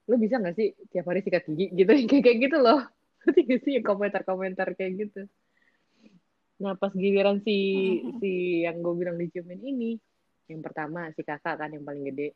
lu 0.07 0.15
bisa 0.15 0.39
gak 0.39 0.55
sih 0.55 0.71
tiap 0.89 1.11
hari 1.11 1.19
sikat 1.19 1.43
gigi 1.51 1.71
gitu? 1.75 1.91
Kayak 2.09 2.23
kayak 2.23 2.39
gitu 2.47 2.57
loh. 2.63 2.79
Ngerti 3.27 3.41
gak 3.43 3.61
sih? 3.67 3.73
Komentar-komentar 3.83 4.67
kayak 4.79 4.93
gitu. 5.07 5.21
Nah 6.63 6.73
pas 6.79 6.89
giliran 6.95 7.43
si 7.43 7.57
si 8.23 8.63
yang 8.63 8.79
gue 8.81 8.93
bilang 8.95 9.19
diciumin 9.19 9.61
ini 9.61 9.99
yang 10.47 10.63
pertama 10.63 11.11
si 11.11 11.21
kakak 11.27 11.59
kan 11.59 11.69
yang 11.75 11.83
paling 11.83 12.07
gede 12.07 12.31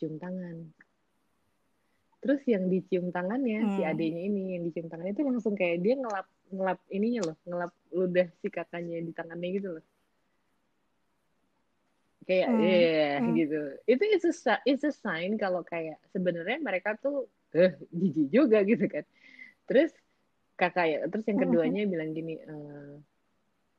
cium 0.00 0.16
tangan. 0.16 0.72
Terus 2.22 2.40
yang 2.46 2.70
dicium 2.70 3.12
tangannya 3.12 3.76
si 3.76 3.82
Hmm. 3.84 3.92
adenya 3.92 4.20
ini 4.24 4.56
yang 4.56 4.62
dicium 4.64 4.88
tangannya 4.88 5.12
itu 5.12 5.22
langsung 5.28 5.54
kayak 5.58 5.82
dia 5.84 5.94
ngelap 5.98 6.26
ngelap 6.52 6.78
ininya 6.88 7.20
loh 7.32 7.36
ngelap 7.44 7.72
ludah 7.92 8.28
si 8.40 8.48
kakaknya 8.48 8.98
di 9.04 9.12
tangannya 9.12 9.48
gitu 9.60 9.68
loh 9.76 9.84
kayak 12.28 12.50
Hmm, 12.50 12.58
yeah 12.58 13.18
hmm. 13.18 13.38
gitu 13.38 13.58
itu 13.90 14.02
it's 14.14 14.26
a 14.26 14.54
it's 14.68 14.84
a 14.86 14.92
sign 14.94 15.34
kalau 15.40 15.62
kayak 15.66 15.98
sebenarnya 16.14 16.58
mereka 16.62 16.94
tuh 16.98 17.26
eh 17.56 17.74
jijik 17.90 18.28
juga 18.30 18.58
gitu 18.70 18.84
kan 18.86 19.04
terus 19.68 19.90
kakak 20.60 20.86
ya 20.92 20.98
terus 21.10 21.24
yang 21.30 21.38
Hmm. 21.38 21.42
keduanya 21.42 21.82
bilang 21.88 22.10
gini 22.14 22.38
eh 22.38 22.94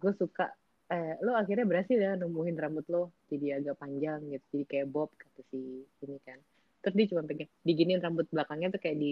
gue 0.02 0.14
suka 0.20 0.46
eh 0.92 1.16
lo 1.26 1.32
akhirnya 1.42 1.66
berhasil 1.66 1.98
ya 1.98 2.14
numbuhin 2.20 2.58
rambut 2.60 2.86
lo 2.94 3.16
jadi 3.32 3.64
agak 3.64 3.76
panjang 3.82 4.20
gitu 4.34 4.46
jadi 4.54 4.66
kayak 4.72 4.88
bob 4.94 5.10
kata 5.16 5.42
si 5.50 5.60
ini 6.04 6.18
kan 6.28 6.40
terus 6.84 6.96
dia 7.00 7.08
cuma 7.12 7.24
pengen 7.30 7.48
diginin 7.64 8.00
rambut 8.04 8.28
belakangnya 8.34 8.70
tuh 8.76 8.82
kayak 8.84 8.98
di 9.00 9.12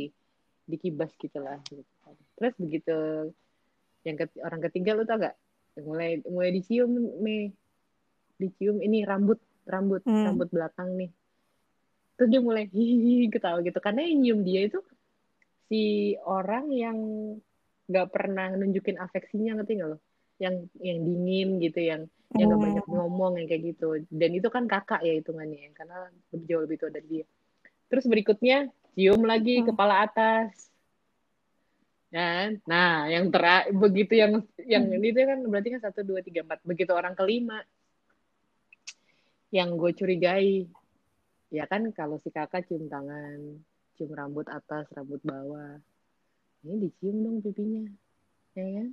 dikibas 0.72 1.12
gitu 1.18 1.40
lah 1.42 1.58
gitu 1.72 1.84
kan. 2.04 2.16
terus 2.38 2.54
begitu 2.60 2.92
yang 4.06 4.16
ket- 4.18 4.42
orang 4.42 4.62
ketiga 4.70 4.92
lo 4.98 5.04
tau 5.06 5.18
gak 5.22 5.36
mulai 5.82 6.20
mulai 6.28 6.50
dicium 6.52 6.92
me 7.24 7.54
dicium 8.42 8.82
ini 8.82 9.06
rambut 9.06 9.38
rambut 9.70 10.02
Hmm. 10.02 10.26
rambut 10.26 10.50
belakang 10.50 10.98
nih. 10.98 11.12
Terus 12.18 12.30
dia 12.34 12.42
mulai 12.42 12.66
hihihi 12.66 13.30
ketawa 13.34 13.62
gitu. 13.62 13.78
Karena 13.78 14.02
yang 14.02 14.18
nyium 14.20 14.40
dia 14.42 14.62
itu 14.66 14.82
si 15.70 15.82
orang 16.26 16.74
yang 16.74 16.98
nggak 17.86 18.08
pernah 18.10 18.52
nunjukin 18.58 18.98
afeksinya 18.98 19.62
ngerti 19.62 19.78
nggak 19.78 19.90
lo? 19.94 19.98
Yang 20.42 20.56
yang 20.82 20.98
dingin 21.06 21.50
gitu 21.62 21.80
yang 21.80 22.02
yang 22.34 22.48
nggak 22.50 22.62
banyak 22.62 22.86
Hmm. 22.90 22.96
ngomong 22.98 23.34
yang 23.38 23.48
kayak 23.48 23.64
gitu. 23.78 23.90
Dan 24.10 24.32
itu 24.34 24.48
kan 24.50 24.66
kakak 24.66 25.06
ya 25.06 25.14
hitungannya 25.14 25.70
karena 25.78 26.10
lebih 26.34 26.46
jauh 26.50 26.62
lebih 26.66 26.78
tua 26.82 26.90
dari 26.90 27.08
dia. 27.08 27.26
Terus 27.92 28.06
berikutnya 28.08 28.58
cium 28.96 29.22
lagi 29.24 29.62
Hmm. 29.62 29.68
kepala 29.70 30.08
atas. 30.10 30.72
Kan? 32.12 32.60
Nah 32.68 33.08
yang 33.08 33.32
tera 33.32 33.68
begitu 33.72 34.20
yang 34.20 34.44
yang 34.60 34.84
Hmm. 34.84 34.96
ini 35.00 35.16
tuh 35.16 35.24
kan 35.28 35.40
berarti 35.48 35.70
kan 35.80 35.82
satu 35.84 36.04
dua 36.04 36.20
tiga 36.20 36.44
empat. 36.44 36.60
Begitu 36.64 36.92
orang 36.92 37.16
kelima 37.16 37.64
yang 39.52 39.76
gue 39.76 39.92
curigai. 39.92 40.66
Ya 41.52 41.68
kan 41.68 41.92
kalau 41.92 42.16
si 42.24 42.32
kakak 42.32 42.64
cium 42.72 42.88
tangan 42.88 43.60
cium 44.00 44.16
rambut 44.16 44.48
atas 44.48 44.88
rambut 44.96 45.20
bawah 45.22 45.78
ini 46.64 46.88
dicium 46.88 47.16
dong 47.22 47.38
pipinya 47.44 47.86
ya 48.56 48.64
kan? 48.64 48.88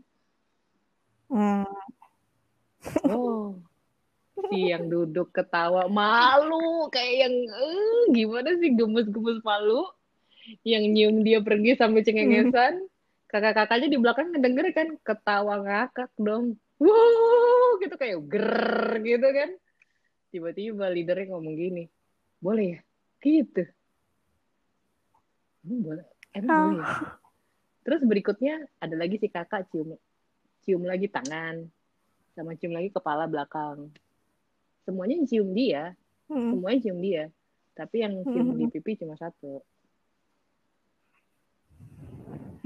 Hmm. 1.29 1.69
oh 3.07 3.61
si 4.49 4.71
yang 4.71 4.89
duduk 4.89 5.31
ketawa 5.31 5.87
malu 5.87 6.91
kayak 6.91 7.29
yang 7.29 7.35
eh, 7.47 8.03
gimana 8.15 8.51
sih 8.59 8.71
gemes-gemes 8.75 9.41
malu? 9.47 9.87
Yang 10.65 10.85
nyium 10.95 11.17
dia 11.27 11.39
pergi 11.45 11.77
sampai 11.77 12.07
cengengesan. 12.07 12.89
Kakak-kakaknya 13.29 13.93
di 13.93 13.99
belakang 14.01 14.33
ngedenger 14.33 14.73
kan 14.73 14.89
ketawa 15.05 15.61
ngakak 15.61 16.09
dong. 16.17 16.57
Wow 16.81 17.77
gitu 17.83 17.95
kayak 18.01 18.19
ger 18.33 19.03
gitu 19.05 19.29
kan 19.29 19.51
tiba-tiba 20.29 20.87
leadernya 20.89 21.33
ngomong 21.33 21.55
gini 21.55 21.85
boleh 22.39 22.77
ya 22.77 22.81
gitu 23.19 23.65
emang 25.65 25.81
boleh 25.83 26.07
emang 26.33 26.51
Ah. 26.51 26.63
boleh 26.69 26.79
ya? 26.79 27.11
terus 27.83 28.01
berikutnya 28.05 28.55
ada 28.79 28.95
lagi 28.95 29.17
si 29.17 29.27
kakak 29.27 29.67
cium 29.69 29.97
cium 30.63 30.85
lagi 30.85 31.09
tangan 31.09 31.65
sama 32.37 32.55
cium 32.55 32.77
lagi 32.77 32.93
kepala 32.93 33.25
belakang 33.25 33.89
semuanya 34.85 35.19
yang 35.19 35.27
cium 35.27 35.49
dia 35.53 35.97
Hmm. 36.29 36.53
semuanya 36.53 36.79
cium 36.85 37.01
dia 37.01 37.25
tapi 37.73 38.05
yang 38.05 38.21
cium 38.23 38.53
di 38.53 38.69
Hmm. 38.69 38.73
pipi 38.73 38.93
cuma 39.01 39.17
satu 39.17 39.65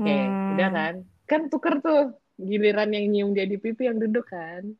oke 0.02 0.16
udah 0.52 0.68
Hmm. 0.68 0.76
kan 0.76 0.94
kan 1.24 1.42
tuker 1.46 1.78
tuh 1.78 2.02
giliran 2.36 2.90
yang 2.90 3.06
nyium 3.08 3.30
dia 3.32 3.46
di 3.46 3.56
pipi 3.56 3.86
yang 3.86 4.02
duduk 4.02 4.26
kan 4.26 4.74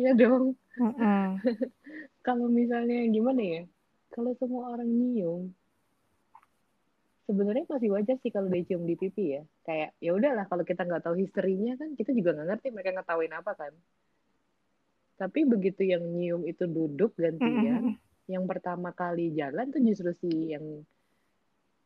Iya 0.00 0.16
dong. 0.16 0.56
Kalau 2.26 2.48
misalnya 2.48 3.04
gimana 3.12 3.40
ya? 3.44 3.62
Kalau 4.08 4.32
semua 4.40 4.72
orang 4.72 4.88
nyium 4.88 5.52
sebenarnya 7.30 7.62
masih 7.70 7.94
wajar 7.94 8.18
sih 8.26 8.34
kalau 8.34 8.50
dia 8.50 8.66
cium 8.66 8.82
di 8.82 8.98
pipi 8.98 9.38
ya. 9.38 9.46
Kayak 9.62 9.94
ya 10.02 10.10
udahlah 10.18 10.50
kalau 10.50 10.66
kita 10.66 10.82
nggak 10.82 11.06
tahu 11.06 11.14
historinya 11.22 11.78
kan 11.78 11.94
kita 11.94 12.10
juga 12.10 12.34
nggak 12.34 12.48
ngerti 12.50 12.66
mereka 12.74 12.90
ngetawain 12.98 13.34
apa 13.38 13.52
kan. 13.54 13.72
Tapi 15.14 15.40
begitu 15.46 15.86
yang 15.86 16.02
nyium 16.02 16.42
itu 16.42 16.66
duduk 16.66 17.14
gantian 17.14 17.94
Hmm. 17.94 17.94
yang 18.26 18.50
pertama 18.50 18.90
kali 18.90 19.30
jalan 19.34 19.70
tuh 19.70 19.78
justru 19.78 20.10
si 20.18 20.54
yang 20.54 20.82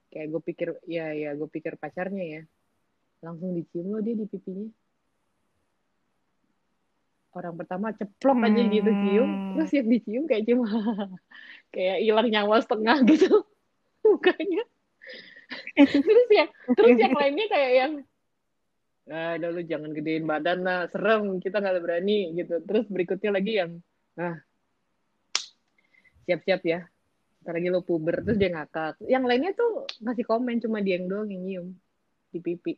kayak 0.09 0.33
gue 0.33 0.41
pikir 0.49 0.69
ya 0.89 1.13
ya 1.13 1.37
gue 1.37 1.49
pikir 1.53 1.77
pacarnya 1.77 2.25
ya. 2.25 2.43
Langsung 3.21 3.53
dicium 3.53 3.93
lo 3.93 4.01
dia 4.01 4.17
di 4.17 4.25
pipinya 4.25 4.65
orang 7.35 7.55
pertama 7.59 7.91
ceplok 7.91 8.39
aja 8.47 8.63
gitu 8.71 8.91
cium. 8.91 9.29
Hmm. 9.29 9.53
terus 9.59 9.71
yang 9.75 9.89
dicium 9.91 10.25
kayak 10.31 10.43
cuma 10.47 10.67
kayak 11.75 11.99
hilang 12.01 12.29
nyawa 12.31 12.57
setengah 12.63 12.97
gitu. 13.05 13.31
Mukanya. 14.07 14.65
Terus 15.77 16.29
yang 16.33 16.51
terus 16.73 16.97
yang 16.99 17.15
lainnya 17.15 17.47
kayak 17.53 17.73
yang 17.77 17.93
nah 19.05 19.37
udah 19.37 19.51
lu 19.53 19.61
jangan 19.69 19.93
gedein 19.93 20.25
badan 20.25 20.65
lah 20.65 20.89
serem 20.89 21.37
kita 21.39 21.61
nggak 21.61 21.83
berani 21.85 22.33
gitu. 22.33 22.65
Terus 22.65 22.89
berikutnya 22.89 23.31
lagi 23.35 23.53
yang 23.61 23.71
nah 24.17 24.41
siap-siap 26.25 26.63
ya 26.65 26.81
ntar 27.45 27.61
lagi 27.61 27.69
lo 27.69 27.85
puber. 27.85 28.25
Terus 28.25 28.41
dia 28.41 28.51
ngakak. 28.57 29.05
Yang 29.05 29.25
lainnya 29.29 29.53
tuh 29.53 29.85
ngasih 30.01 30.25
komen 30.25 30.57
cuma 30.65 30.81
dia 30.81 30.97
yang 30.97 31.07
doang 31.13 31.29
yang 31.29 31.43
nyium 31.45 31.67
di 32.33 32.39
pipi 32.43 32.75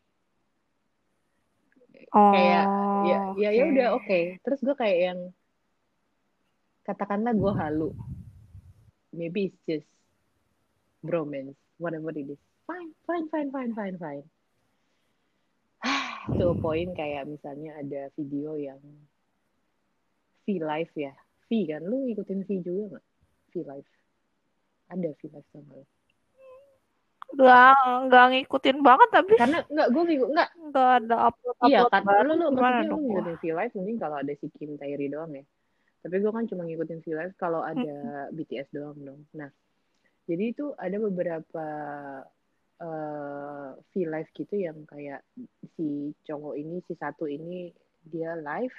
Oh, 2.15 2.33
kayak 2.33 2.65
ya 3.07 3.19
ya 3.35 3.51
ya 3.51 3.63
oke. 3.67 3.73
udah 3.75 3.89
oke. 3.99 4.21
terus 4.47 4.61
gue 4.63 4.77
kayak 4.79 4.99
yang 5.13 5.21
katakanlah 6.87 7.35
gue 7.35 7.53
halu. 7.55 7.91
Maybe 9.11 9.51
it's 9.51 9.63
just 9.67 9.89
bromance 11.03 11.59
whatever 11.83 12.15
it 12.15 12.31
is. 12.31 12.41
Fine 12.67 12.95
fine 13.07 13.27
fine 13.31 13.51
fine 13.51 13.73
fine 13.75 13.97
fine. 13.99 14.27
To 16.39 16.51
a 16.53 16.57
point 16.59 16.95
kayak 16.99 17.31
misalnya 17.31 17.79
ada 17.79 18.11
video 18.19 18.59
yang 18.59 18.83
V 20.47 20.63
live 20.63 20.95
ya. 20.95 21.15
V 21.47 21.71
kan? 21.71 21.83
Lu 21.87 22.07
ngikutin 22.07 22.43
V 22.47 22.51
juga 22.63 22.99
nggak? 22.99 23.07
V 23.51 23.55
live 23.63 23.91
ada 24.87 25.11
V 25.19 25.21
live 25.35 25.49
sama 25.51 25.73
lu 25.83 25.85
Nggak, 27.35 27.75
nggak 28.07 28.25
ngikutin 28.33 28.79
banget 28.87 29.09
tapi 29.11 29.33
karena 29.35 29.59
nggak 29.67 29.89
gue 29.91 30.03
ngikut 30.07 30.31
nggak. 30.31 30.51
Nggak 30.71 30.91
ada 31.03 31.17
upload 31.33 31.57
Iya 31.67 31.79
upload 31.83 31.93
kan, 31.93 32.03
baru. 32.07 32.31
Lu, 32.31 32.35
lu 32.39 32.47
maksudnya 32.55 32.83
lu 32.85 32.91
dong? 32.91 33.03
ngikutin 33.03 33.37
V-Live 33.43 33.73
mending 33.75 33.99
kalau 33.99 34.17
ada 34.23 34.33
si 34.39 34.47
Kim 34.55 34.71
Tae-ri 34.79 35.07
doang 35.11 35.33
ya. 35.35 35.45
Tapi 36.07 36.15
gue 36.23 36.33
kan 36.33 36.45
cuma 36.47 36.63
ngikutin 36.63 37.01
V-Live 37.03 37.35
kalau 37.35 37.61
ada 37.67 37.97
BTS 38.31 38.69
doang 38.71 38.99
dong. 39.03 39.21
Nah, 39.35 39.51
jadi 40.31 40.45
itu 40.55 40.71
ada 40.79 40.97
beberapa 41.03 41.67
eh 42.77 43.71
V-Live 43.91 44.31
gitu 44.37 44.55
yang 44.55 44.85
kayak 44.85 45.25
si 45.75 46.13
cowok 46.29 46.55
ini, 46.61 46.85
si 46.85 46.93
satu 46.93 47.25
ini 47.25 47.73
dia 48.07 48.37
live, 48.39 48.77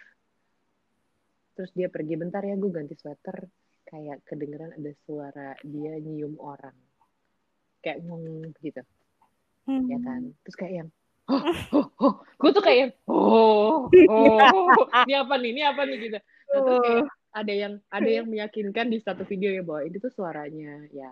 terus 1.57 1.73
dia 1.73 1.89
pergi 1.89 2.15
bentar 2.15 2.45
ya 2.45 2.55
gue 2.55 2.71
ganti 2.71 2.95
sweater, 2.95 3.49
kayak 3.89 4.23
kedengeran 4.23 4.71
ada 4.77 4.93
suara 5.03 5.51
dia 5.65 5.99
nyium 5.99 6.37
orang, 6.39 6.77
kayak 7.87 8.03
ngomong 8.03 8.51
gitu. 8.59 8.83
Hmm. 9.67 9.87
ya 9.87 9.97
kan? 10.03 10.21
Terus 10.43 10.55
kayak 10.59 10.73
yang 10.83 10.89
oh, 11.27 11.43
oh, 11.75 11.87
oh. 12.03 12.13
gue 12.39 12.51
tuh 12.51 12.63
kayak 12.63 12.79
yang, 12.79 12.91
oh 13.07 13.87
oh 13.87 14.39
ini 15.07 15.13
apa 15.15 15.33
nih 15.39 15.49
ini 15.55 15.61
apa 15.63 15.81
nih? 15.87 15.97
Gitu. 16.03 16.17
Nah, 16.19 16.59
terus 16.63 16.79
kayak 16.83 17.05
ada 17.37 17.53
yang 17.53 17.73
ada 17.87 18.09
yang 18.09 18.27
meyakinkan 18.27 18.87
di 18.91 18.99
satu 18.99 19.23
video 19.23 19.53
ya 19.53 19.63
bahwa 19.63 19.81
ini 19.85 19.97
tuh 20.01 20.11
suaranya 20.11 20.87
ya 20.91 21.11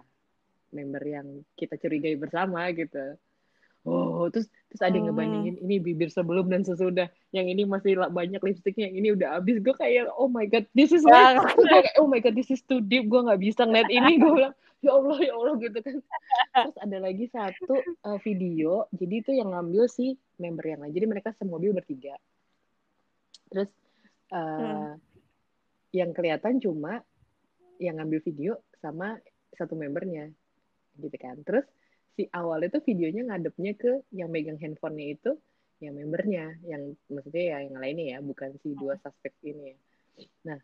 member 0.74 1.04
yang 1.06 1.28
kita 1.56 1.80
curigai 1.80 2.20
bersama 2.20 2.68
gitu 2.74 3.16
oh 3.86 4.28
terus 4.34 4.50
terus 4.74 4.82
ada 4.82 4.98
yang 4.98 5.08
Hmm. 5.08 5.16
ngebandingin 5.16 5.56
ini 5.62 5.76
bibir 5.80 6.10
sebelum 6.10 6.50
dan 6.50 6.66
sesudah. 6.66 7.08
Yang 7.32 7.48
ini 7.54 7.62
masih 7.70 7.92
banyak 8.10 8.42
lipstiknya 8.42 8.90
yang 8.92 8.96
ini 9.00 9.08
udah 9.16 9.40
habis. 9.40 9.62
Gue 9.62 9.76
kayak 9.78 10.10
oh 10.18 10.28
my 10.28 10.50
god 10.50 10.66
this 10.74 10.92
is 10.92 11.06
kayak 11.72 11.94
oh 12.02 12.10
my 12.10 12.20
god 12.20 12.34
this 12.34 12.50
is 12.50 12.66
too 12.66 12.82
deep. 12.82 13.06
Gue 13.08 13.22
nggak 13.24 13.40
bisa 13.40 13.64
ngeliat 13.64 13.88
ini. 13.94 14.18
Gue 14.20 14.32
bilang 14.42 14.54
ya 14.84 14.92
allah 14.92 15.18
ya 15.22 15.34
allah 15.38 15.54
gitu 15.62 15.78
kan. 15.80 15.98
Terus 16.54 16.76
ada 16.82 16.98
lagi 16.98 17.26
satu 17.30 17.76
uh, 18.04 18.20
video. 18.26 18.90
Jadi 18.92 19.16
itu 19.22 19.32
yang 19.32 19.54
ngambil 19.54 19.86
si 19.88 20.18
member 20.42 20.66
yang 20.66 20.82
lain. 20.84 20.94
Jadi 20.94 21.06
mereka 21.06 21.30
semobil 21.38 21.72
bertiga. 21.72 22.18
Terus 23.54 23.70
uh, 24.34 24.98
yang 25.94 26.12
kelihatan 26.12 26.60
cuma 26.60 27.00
yang 27.80 28.02
ngambil 28.02 28.20
video 28.26 28.60
sama 28.82 29.16
satu 29.56 29.78
membernya 29.78 30.34
gitu 31.00 31.16
kan. 31.16 31.40
Terus 31.48 31.64
si 32.16 32.24
awalnya 32.32 32.72
tuh 32.72 32.84
videonya 32.88 33.28
ngadepnya 33.28 33.74
ke 33.76 33.92
yang 34.16 34.32
megang 34.32 34.56
handphonenya 34.56 35.08
itu 35.20 35.32
yang 35.84 36.00
membernya 36.00 36.56
yang 36.64 36.96
maksudnya 37.12 37.44
ya 37.52 37.58
yang 37.68 37.78
lainnya 37.78 38.06
ya 38.16 38.18
bukan 38.24 38.56
si 38.64 38.72
dua 38.80 38.96
suspek 39.04 39.36
ini 39.44 39.76
ya. 39.76 39.78
Nah 40.48 40.60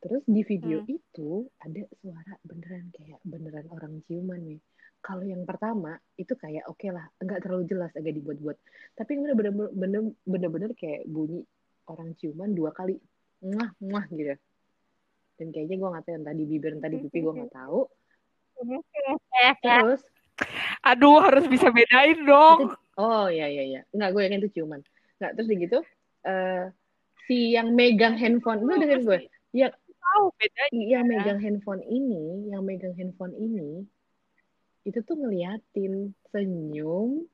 terus 0.00 0.24
di 0.24 0.40
video 0.46 0.80
Hmm. 0.80 0.96
itu 0.96 1.30
ada 1.60 1.82
suara 2.00 2.34
beneran 2.46 2.88
kayak 2.96 3.20
beneran 3.26 3.66
orang 3.68 4.00
ciuman 4.08 4.40
nih. 4.40 4.60
Kalau 4.98 5.22
yang 5.22 5.44
pertama 5.44 5.94
itu 6.16 6.32
kayak 6.34 6.64
oke 6.66 6.88
lah 6.88 7.06
nggak 7.20 7.40
terlalu 7.44 7.64
jelas 7.68 7.92
agak 7.92 8.16
dibuat-buat. 8.16 8.56
Tapi 8.96 9.10
yang 9.14 9.22
bener-bener 9.28 9.52
bener- 9.76 10.16
bener-bener 10.24 10.70
kayak 10.74 11.04
bunyi 11.06 11.44
orang 11.86 12.16
ciuman 12.16 12.50
dua 12.56 12.72
kali 12.72 12.96
muah 13.44 13.70
muah 13.78 14.06
gitu. 14.10 14.34
Dan 15.38 15.54
kayaknya 15.54 15.76
gue 15.78 15.88
nggak 15.92 16.04
tahu 16.08 16.14
entah 16.18 16.34
di 16.34 16.44
bibir 16.48 16.72
entah 16.74 16.90
di 16.90 16.98
pipi 16.98 17.18
gue 17.22 17.32
nggak 17.36 17.54
tahu. 17.54 17.80
Terus 19.62 20.02
Aduh, 20.86 21.18
harus 21.22 21.44
bisa 21.46 21.68
bedain 21.70 22.22
dong. 22.24 22.74
oh 22.98 23.26
ya 23.30 23.46
ya 23.46 23.62
ya 23.62 23.80
nggak 23.94 24.10
gue 24.10 24.22
yakin 24.26 24.40
itu 24.42 24.50
ciuman. 24.58 24.80
Nggak 25.18 25.32
terus 25.38 25.48
gitu 25.50 25.78
eh 26.26 26.64
si 27.26 27.54
yang 27.54 27.72
megang 27.72 28.18
handphone 28.18 28.62
lu 28.64 28.74
dengerin 28.74 29.04
gue. 29.06 29.20
Ya 29.54 29.68
Tahu 30.08 30.32
bedanya. 30.40 30.84
yang 30.88 31.04
megang 31.04 31.38
handphone 31.38 31.84
ini 31.84 32.48
yang 32.48 32.64
megang 32.64 32.96
handphone 32.96 33.36
ini 33.36 33.84
itu 34.88 35.04
tuh 35.04 35.20
ngeliatin 35.20 36.16
senyum 36.32 37.28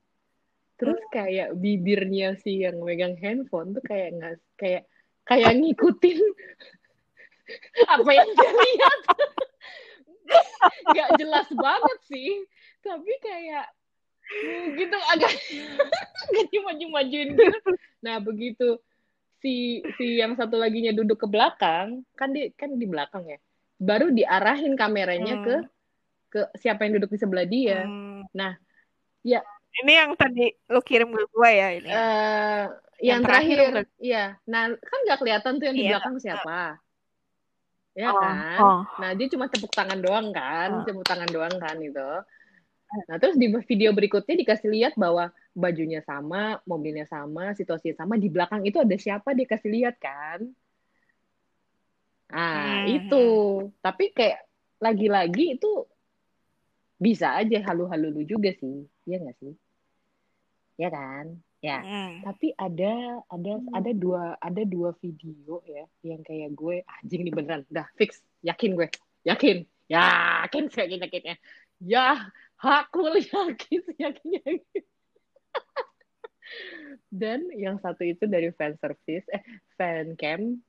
terus 0.74 0.98
kayak 1.14 1.54
bibirnya 1.54 2.34
si 2.42 2.66
yang 2.66 2.82
megang 2.82 3.14
handphone 3.22 3.78
tuh 3.78 3.84
kayak 3.86 4.10
nggak 4.18 4.34
kayak 4.58 4.82
kayak 5.22 5.54
ngikutin 5.54 6.18
apa 7.86 8.10
yang 8.10 8.28
dia 8.34 8.50
lihat 8.50 8.98
nggak 10.90 11.10
jelas 11.20 11.48
banget 11.52 11.98
sih 12.08 12.44
tapi 12.80 13.12
kayak 13.20 13.66
hmm, 14.24 14.64
gitu 14.76 14.96
agak 15.12 15.32
agak 16.28 16.44
cuma 16.52 16.70
majuin 16.74 17.36
gitu 17.36 17.58
nah 18.00 18.20
begitu 18.20 18.80
si 19.40 19.84
si 20.00 20.20
yang 20.20 20.32
satu 20.36 20.56
laginya 20.56 20.92
duduk 20.92 21.20
ke 21.20 21.28
belakang 21.28 22.00
kan 22.16 22.32
di 22.32 22.48
kan 22.56 22.76
di 22.76 22.86
belakang 22.88 23.28
ya 23.28 23.38
baru 23.76 24.08
diarahin 24.08 24.72
kameranya 24.76 25.36
Hmm. 25.36 25.44
ke 25.44 25.56
ke 26.32 26.40
siapa 26.58 26.88
yang 26.88 26.96
duduk 26.98 27.12
di 27.12 27.18
sebelah 27.20 27.46
dia 27.46 27.84
Hmm. 27.84 28.26
Nah, 28.34 28.58
ya. 29.22 29.38
Ini 29.74 29.92
yang 30.06 30.10
tadi 30.18 30.50
lu 30.70 30.80
kirim 30.82 31.10
ke 31.14 31.22
gue 31.30 31.50
ya 31.50 31.68
ini. 31.78 31.90
eh 31.90 32.64
yang, 33.02 33.20
Yang 33.20 33.22
terakhir 33.26 33.58
terakhir, 33.58 33.86
iya. 33.98 34.24
Nah, 34.46 34.70
kan 34.74 34.98
nggak 35.06 35.18
kelihatan 35.22 35.52
tuh 35.58 35.64
yang 35.66 35.76
di 35.76 35.82
Iya. 35.86 35.90
belakang 35.98 36.16
siapa. 36.18 36.58
Ya 37.94 38.10
Oh, 38.10 38.18
kan? 38.18 38.58
oh. 38.58 38.80
Nah, 38.98 39.10
dia 39.14 39.26
cuma 39.30 39.46
tepuk 39.46 39.70
tangan 39.70 40.02
doang 40.02 40.34
kan, 40.34 40.82
Oh. 40.82 40.82
tepuk 40.82 41.06
tangan 41.06 41.30
doang 41.30 41.54
kan 41.62 41.78
itu. 41.78 42.10
Nah, 43.10 43.16
terus 43.18 43.38
di 43.38 43.50
video 43.50 43.90
berikutnya 43.94 44.34
dikasih 44.38 44.70
lihat 44.70 44.94
bahwa 44.98 45.30
bajunya 45.54 46.02
sama, 46.02 46.58
mobilnya 46.66 47.06
sama, 47.06 47.54
situasinya 47.54 48.02
sama, 48.02 48.18
di 48.18 48.26
belakang 48.30 48.66
itu 48.66 48.82
ada 48.82 48.94
siapa 48.98 49.30
dikasih 49.34 49.70
lihat 49.70 49.96
kan. 50.02 50.42
Ah, 52.34 52.82
Hmm. 52.82 52.90
itu. 52.90 53.26
Tapi 53.78 54.10
kayak 54.10 54.42
lagi-lagi 54.82 55.54
itu 55.54 55.86
bisa 56.98 57.38
aja 57.38 57.62
halu-halu 57.70 58.10
lu 58.10 58.22
juga 58.26 58.50
sih. 58.58 58.86
Iya 59.06 59.22
nggak 59.22 59.38
sih? 59.38 59.54
Ya 60.82 60.90
kan? 60.90 61.38
Ya. 61.64 61.80
Hmm. 61.80 62.20
Tapi 62.20 62.52
ada 62.60 63.24
ada 63.32 63.52
ada 63.72 63.90
dua 63.96 64.36
ada 64.36 64.62
dua 64.68 64.92
video 65.00 65.64
ya 65.64 65.88
yang 66.04 66.20
kayak 66.20 66.52
gue 66.52 66.84
anjing 67.00 67.24
nih 67.24 67.32
beneran. 67.32 67.64
Dah 67.72 67.88
fix, 67.96 68.20
yakin 68.44 68.76
gue. 68.76 68.92
Yakin. 69.24 69.64
Yakin 69.88 70.64
yakin 70.68 71.00
yakinnya. 71.08 71.36
Ya, 71.80 72.28
aku 72.60 73.00
yakin 73.32 73.80
yakin 73.96 74.28
yakin. 74.44 74.84
Dan 77.08 77.48
yang 77.56 77.80
satu 77.80 78.04
itu 78.04 78.28
dari 78.28 78.52
fan 78.52 78.76
service 78.76 79.24
eh 79.32 79.40
fan 79.80 80.20
cam. 80.20 80.60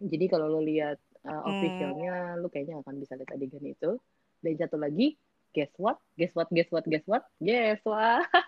Jadi 0.00 0.24
kalau 0.32 0.48
lo 0.48 0.64
lihat 0.64 0.96
uh, 1.28 1.44
officialnya 1.44 2.40
lo 2.40 2.48
kayaknya 2.48 2.80
akan 2.80 2.96
bisa 3.04 3.20
lihat 3.20 3.36
adegan 3.36 3.68
itu. 3.68 4.00
Dan 4.40 4.56
satu 4.56 4.80
lagi, 4.80 5.20
guess 5.52 5.76
what? 5.76 6.00
Guess 6.16 6.32
what? 6.32 6.48
Guess 6.48 6.72
what? 6.72 6.88
Guess 6.88 7.04
what? 7.04 7.28
Guess 7.36 7.84
what? 7.84 8.24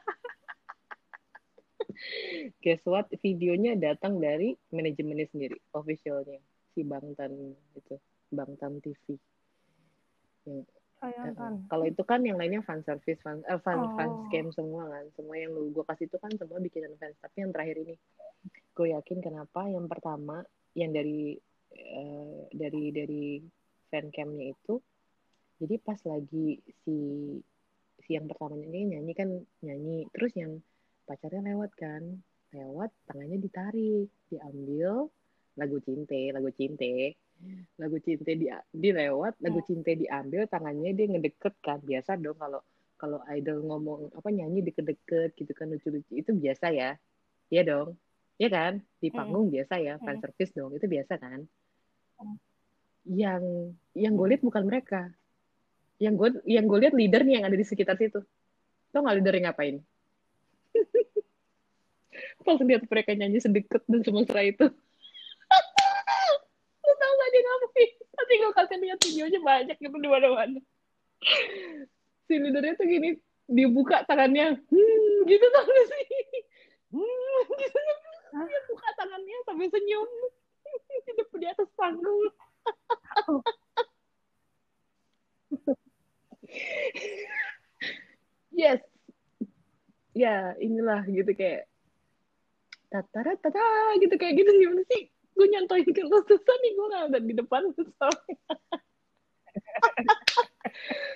guess 2.64 2.82
what? 2.86 3.06
Videonya 3.22 3.76
datang 3.76 4.18
dari 4.18 4.54
manajemennya 4.70 5.26
sendiri, 5.30 5.56
officialnya 5.74 6.40
si 6.74 6.86
Bangtan 6.86 7.54
itu, 7.76 7.96
Bangtan 8.30 8.78
TV. 8.80 9.18
Yang, 10.46 10.66
eh, 11.00 11.32
kalau 11.68 11.84
itu 11.88 12.02
kan 12.04 12.20
yang 12.24 12.36
lainnya 12.36 12.60
fan 12.60 12.84
service, 12.84 13.20
fan, 13.24 13.40
eh, 13.48 13.60
fan, 13.60 13.78
Oh. 13.80 13.92
fan 13.96 14.10
scam 14.28 14.52
semua 14.52 14.88
kan, 14.88 15.04
semua 15.16 15.36
yang 15.40 15.52
lu 15.56 15.72
gue 15.72 15.84
kasih 15.84 16.06
itu 16.08 16.16
kan 16.20 16.32
semua 16.36 16.60
bikinan 16.60 16.92
fans. 17.00 17.16
Tapi 17.20 17.36
yang 17.40 17.50
terakhir 17.52 17.76
ini, 17.80 17.94
gue 18.76 18.86
yakin 18.92 19.18
kenapa 19.24 19.68
yang 19.68 19.88
pertama 19.88 20.44
yang 20.76 20.92
dari 20.92 21.36
eh, 21.70 22.40
dari 22.50 22.90
dari 22.90 23.24
fan 23.90 24.10
camnya 24.10 24.50
itu, 24.50 24.82
jadi 25.62 25.74
pas 25.78 25.98
lagi 26.02 26.58
si 26.82 26.96
si 28.00 28.10
yang 28.16 28.26
pertama 28.26 28.58
nyanyi 28.58 28.98
nyanyi 28.98 29.12
kan 29.14 29.28
nyanyi, 29.62 30.08
terus 30.10 30.32
yang 30.34 30.58
pacarnya 31.10 31.42
lewat 31.42 31.74
kan, 31.74 32.02
lewat 32.54 32.94
tangannya 33.10 33.42
ditarik, 33.42 34.06
diambil, 34.30 35.10
lagu 35.58 35.82
cinte 35.82 36.30
lagu 36.30 36.54
cinte. 36.54 37.18
Lagu 37.80 37.96
cinte 38.04 38.36
di 38.36 38.52
dilewat 38.68 39.40
lagu 39.40 39.64
cinte 39.64 39.96
diambil 39.96 40.44
tangannya 40.46 40.92
dia 40.92 41.06
ngedeket 41.08 41.54
kan. 41.64 41.80
Biasa 41.82 42.20
dong 42.20 42.36
kalau 42.36 42.60
kalau 43.00 43.18
idol 43.32 43.64
ngomong 43.64 44.12
apa 44.12 44.28
nyanyi 44.28 44.60
deket-deket 44.60 45.34
gitu 45.34 45.52
kan 45.56 45.72
lucu-lucu. 45.72 46.12
Itu 46.14 46.36
biasa 46.36 46.68
ya. 46.70 47.00
Iya 47.48 47.62
dong. 47.64 47.96
Ya 48.36 48.52
kan? 48.52 48.84
Di 49.00 49.08
panggung 49.08 49.48
hmm. 49.48 49.54
biasa 49.56 49.74
ya 49.80 49.96
fan 49.98 50.20
service 50.20 50.52
dong. 50.52 50.76
Itu 50.76 50.84
biasa 50.84 51.16
kan? 51.16 51.48
Yang 53.08 53.72
yang 53.96 54.12
gue 54.20 54.26
lihat 54.36 54.42
bukan 54.44 54.62
mereka. 54.68 55.08
Yang 55.96 56.14
gue 56.20 56.28
yang 56.44 56.68
gue 56.68 56.78
lihat 56.84 56.94
leader 56.94 57.24
nih 57.24 57.40
yang 57.40 57.44
ada 57.48 57.56
di 57.56 57.64
sekitar 57.64 57.96
situ. 57.96 58.20
Tau 58.92 59.00
nggak 59.00 59.16
leader 59.16 59.34
ngapain 59.48 59.80
pas 62.46 62.58
lihat 62.60 62.82
mereka 62.86 63.10
nyanyi 63.16 63.38
sedekat 63.40 63.82
dan 63.86 64.00
semesra 64.02 64.42
itu. 64.44 64.66
Lu 66.84 66.92
tau 66.96 67.12
gak 67.12 67.30
dia 67.32 67.42
ngapain 67.44 67.90
nanti 68.10 68.32
gue 68.36 68.52
kasih 68.52 68.78
lihat 68.84 68.98
videonya 69.00 69.40
banyak 69.40 69.76
gitu 69.80 69.96
di 69.96 70.08
mana-mana. 70.08 70.60
Si 72.28 72.34
leadernya 72.36 72.76
tuh 72.76 72.86
gini 72.86 73.16
dibuka 73.50 74.06
tangannya 74.06 74.60
hmm, 74.60 75.16
gitu 75.26 75.46
tau 75.50 75.66
gak 75.66 75.86
sih? 75.88 76.06
Hmm, 76.90 77.46
gitu. 77.54 77.80
Dia 78.34 78.60
buka 78.66 78.88
tangannya 78.98 79.36
sampai 79.46 79.70
senyum. 79.70 80.10
Di, 81.06 81.22
di 81.22 81.46
atas 81.46 81.70
panggung. 81.78 82.34
Yes 88.50 88.82
ya 90.16 90.54
inilah 90.58 91.06
gitu 91.06 91.30
kayak 91.34 91.70
tatara 92.90 93.38
tata 93.38 93.94
gitu 94.02 94.14
kayak 94.18 94.34
gitu 94.38 94.50
gimana 94.50 94.82
sih? 94.90 95.10
Gue 95.34 95.46
nyantoin 95.48 95.86
ke 95.86 96.02
lo 96.04 96.20
susah 96.26 96.56
nih 96.60 96.72
gue 96.74 96.86
nggak 96.90 97.04
ada 97.10 97.18
di 97.22 97.34
depan 97.34 97.62
susah. 97.72 98.10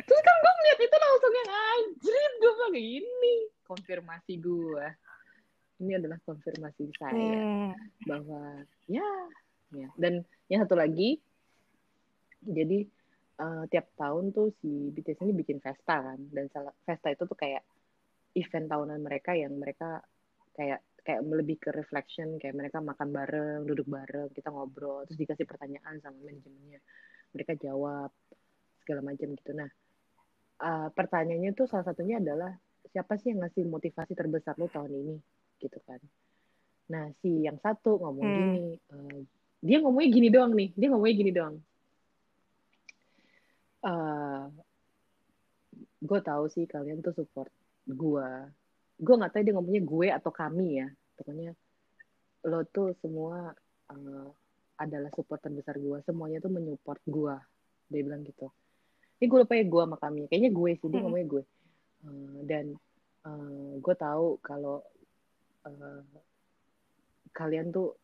Terus 0.07 0.21
kan 0.23 0.37
gue 0.39 0.53
ngeliat 0.59 0.81
itu 0.81 0.97
langsung 0.97 1.33
yang 1.35 1.51
anjir 1.51 2.31
gue 2.39 2.53
bilang 2.55 2.77
ini. 2.79 3.35
Konfirmasi 3.65 4.35
gue 4.39 4.87
ini 5.83 5.93
adalah 5.99 6.19
konfirmasi 6.23 6.85
saya 6.95 7.13
hmm. 7.13 7.71
bahwa 8.07 8.63
ya 8.87 9.11
ya. 9.75 9.89
Dan 9.99 10.23
yang 10.47 10.63
satu 10.63 10.79
lagi 10.79 11.19
jadi 12.45 12.87
uh, 13.41 13.65
tiap 13.73 13.91
tahun 13.99 14.31
tuh 14.31 14.55
si 14.63 14.95
BTS 14.95 15.25
ini 15.27 15.33
bikin 15.35 15.59
festa 15.59 15.99
kan. 15.99 16.19
Dan 16.31 16.47
festa 16.87 17.11
itu 17.11 17.27
tuh 17.27 17.37
kayak 17.37 17.65
event 18.35 18.67
tahunan 18.67 19.01
mereka 19.01 19.33
yang 19.39 19.55
mereka 19.55 20.03
kayak 20.55 20.83
kayak 21.05 21.21
lebih 21.27 21.61
ke 21.61 21.71
reflection 21.71 22.41
kayak 22.41 22.57
mereka 22.57 22.81
makan 22.81 23.13
bareng 23.13 23.61
duduk 23.69 23.85
bareng 23.87 24.33
kita 24.33 24.49
ngobrol 24.49 25.05
terus 25.05 25.21
dikasih 25.21 25.47
pertanyaan 25.47 26.01
sama 26.01 26.17
manajemennya. 26.25 26.81
Mereka 27.35 27.61
jawab 27.61 28.11
segala 28.83 29.01
macam 29.05 29.29
gitu. 29.37 29.53
Nah 29.53 29.71
uh, 30.65 30.89
pertanyaannya 30.91 31.53
tuh 31.53 31.67
salah 31.69 31.87
satunya 31.87 32.19
adalah 32.19 32.57
siapa 32.89 33.21
sih 33.21 33.35
yang 33.35 33.45
ngasih 33.45 33.69
motivasi 33.69 34.13
terbesar 34.17 34.57
lo 34.57 34.67
tahun 34.73 34.93
ini? 34.97 35.17
Gitu 35.61 35.79
kan. 35.85 36.01
Nah 36.89 37.13
si 37.21 37.45
yang 37.45 37.61
satu 37.61 38.01
ngomong 38.01 38.25
hmm. 38.25 38.37
gini 38.41 38.67
uh, 38.91 39.21
dia 39.65 39.79
ngomongnya 39.81 40.11
gini 40.11 40.29
doang 40.33 40.53
nih 40.57 40.71
dia 40.73 40.89
ngomongnya 40.89 41.17
gini 41.21 41.33
doang. 41.37 41.57
Uh, 43.85 44.49
gue 46.05 46.21
tahu 46.25 46.49
sih 46.49 46.65
kalian 46.65 47.05
tuh 47.05 47.13
support 47.13 47.53
gue 47.85 48.29
gue 48.95 49.15
nggak 49.15 49.33
tahu 49.35 49.43
dia 49.45 49.55
ngomongnya 49.55 49.83
gue 49.85 50.09
atau 50.13 50.31
kami 50.33 50.81
ya. 50.81 50.89
Pokoknya 51.15 51.53
lo 52.45 52.61
tuh 52.69 52.93
semua 53.01 53.53
uh, 53.91 54.29
adalah 54.77 55.11
support 55.15 55.41
terbesar 55.41 55.79
gue 55.79 55.99
semuanya 56.05 56.43
tuh 56.43 56.53
menyupport 56.53 57.01
gue 57.07 57.37
dia 57.89 58.01
bilang 58.03 58.25
gitu. 58.25 58.51
Ini 59.21 59.27
gue 59.31 59.39
lupa 59.47 59.55
ya 59.55 59.65
gue 59.65 59.83
sama 59.87 59.97
kami. 59.99 60.27
Kayaknya 60.29 60.51
gue 60.51 60.71
sih 60.79 60.89
dia 60.89 60.99
hmm. 60.99 61.05
ngomongnya 61.07 61.29
gue. 61.29 61.43
Uh, 62.05 62.39
dan 62.45 62.67
uh, 63.25 63.73
gue 63.81 63.95
tahu 63.97 64.27
kalau 64.45 64.85
uh, 65.65 66.03
kalian 67.35 67.75
tuh 67.75 67.99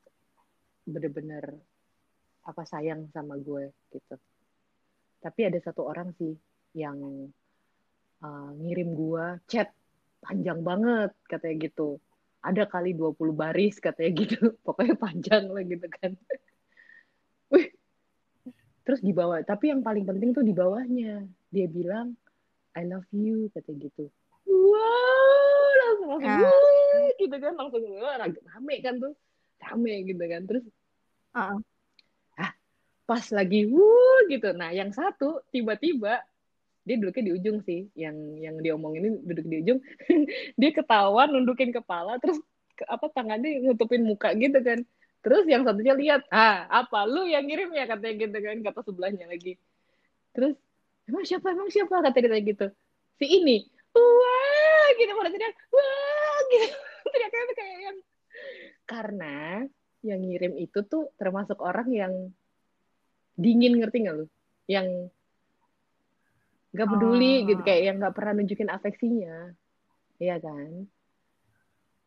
bener-bener 0.88 1.60
apa 2.46 2.62
sayang 2.64 3.06
sama 3.12 3.36
gue 3.38 3.70
gitu. 3.92 4.16
Tapi 5.20 5.40
ada 5.44 5.58
satu 5.60 5.84
orang 5.84 6.16
sih 6.16 6.32
yang 6.72 7.28
uh, 8.24 8.50
ngirim 8.60 8.92
gue 8.96 9.26
chat 9.48 9.68
panjang 10.20 10.60
banget 10.60 11.12
katanya 11.26 11.56
gitu. 11.68 11.98
Ada 12.40 12.64
kali 12.64 12.96
20 12.96 13.36
baris 13.36 13.76
katanya 13.80 14.10
gitu. 14.24 14.52
Pokoknya 14.64 14.96
panjang 14.96 15.44
lah 15.48 15.64
gitu 15.64 15.86
kan. 15.88 16.12
Wih. 17.52 17.68
terus 18.80 19.04
di 19.04 19.12
bawah 19.14 19.38
tapi 19.44 19.70
yang 19.70 19.84
paling 19.84 20.02
penting 20.08 20.32
tuh 20.32 20.44
di 20.44 20.56
bawahnya. 20.56 21.24
Dia 21.52 21.66
bilang 21.66 22.16
I 22.76 22.86
love 22.86 23.08
you 23.12 23.50
katanya 23.52 23.90
gitu. 23.90 24.08
Wow 24.46 25.50
langsung 25.80 26.08
langsung 26.16 26.30
ah. 26.30 27.10
gitu 27.18 27.36
kan. 27.36 27.52
Langsung 27.58 27.82
rame 28.46 28.76
kan 28.80 28.94
tuh. 28.98 29.14
Rame 29.60 29.94
gitu 30.06 30.24
kan. 30.24 30.42
Terus 30.48 30.64
uh. 31.36 31.58
ah 32.38 32.52
pas 33.04 33.24
lagi 33.34 33.66
wuh 33.68 34.20
gitu. 34.30 34.54
Nah 34.54 34.70
yang 34.70 34.94
satu 34.94 35.42
tiba-tiba 35.50 36.22
dia 36.84 36.96
duduknya 36.96 37.24
di 37.28 37.32
ujung 37.36 37.58
sih. 37.64 37.86
Yang 37.92 38.16
yang 38.40 38.56
dia 38.64 38.74
ini 38.76 39.08
duduk 39.24 39.46
di 39.46 39.56
ujung. 39.62 39.78
Dia 40.60 40.70
ketawa 40.72 41.28
nundukin 41.28 41.70
kepala 41.70 42.16
terus 42.18 42.40
apa 42.88 43.12
tangannya 43.12 43.60
nutupin 43.60 44.02
muka 44.04 44.32
gitu 44.36 44.56
kan. 44.64 44.80
Terus 45.20 45.44
yang 45.44 45.68
satunya 45.68 45.92
lihat 45.92 46.24
ah 46.32 46.64
apa 46.72 47.04
lu 47.04 47.28
yang 47.28 47.44
ngirim 47.44 47.68
ya? 47.76 47.84
katanya 47.84 48.14
gitu 48.24 48.36
kan 48.40 48.56
kata 48.64 48.80
sebelahnya 48.88 49.28
lagi. 49.28 49.60
Terus 50.32 50.56
emang 51.04 51.24
siapa 51.28 51.52
emang 51.52 51.68
siapa? 51.68 52.00
kata 52.00 52.18
gitu. 52.40 52.66
Si 53.20 53.26
ini 53.28 53.68
wah 53.92 54.86
gitu 54.96 55.12
pada 55.12 55.30
teriak 55.30 55.54
wah 55.68 56.38
gitu. 56.48 56.68
Teriaknya 57.12 57.54
kayak 57.58 57.78
yang 57.84 57.96
karena 58.88 59.36
yang 60.00 60.20
ngirim 60.24 60.56
itu 60.56 60.80
tuh 60.88 61.12
termasuk 61.20 61.60
orang 61.60 61.88
yang 61.92 62.12
dingin 63.36 63.76
ngerti 63.76 64.08
nggak 64.08 64.16
lu? 64.16 64.26
Yang 64.64 65.12
nggak 66.70 66.88
peduli 66.88 67.34
oh. 67.42 67.46
gitu 67.50 67.60
kayak 67.66 67.80
yang 67.90 67.96
nggak 67.98 68.14
pernah 68.14 68.32
nunjukin 68.38 68.70
afeksinya 68.70 69.54
iya 70.22 70.36
kan 70.38 70.86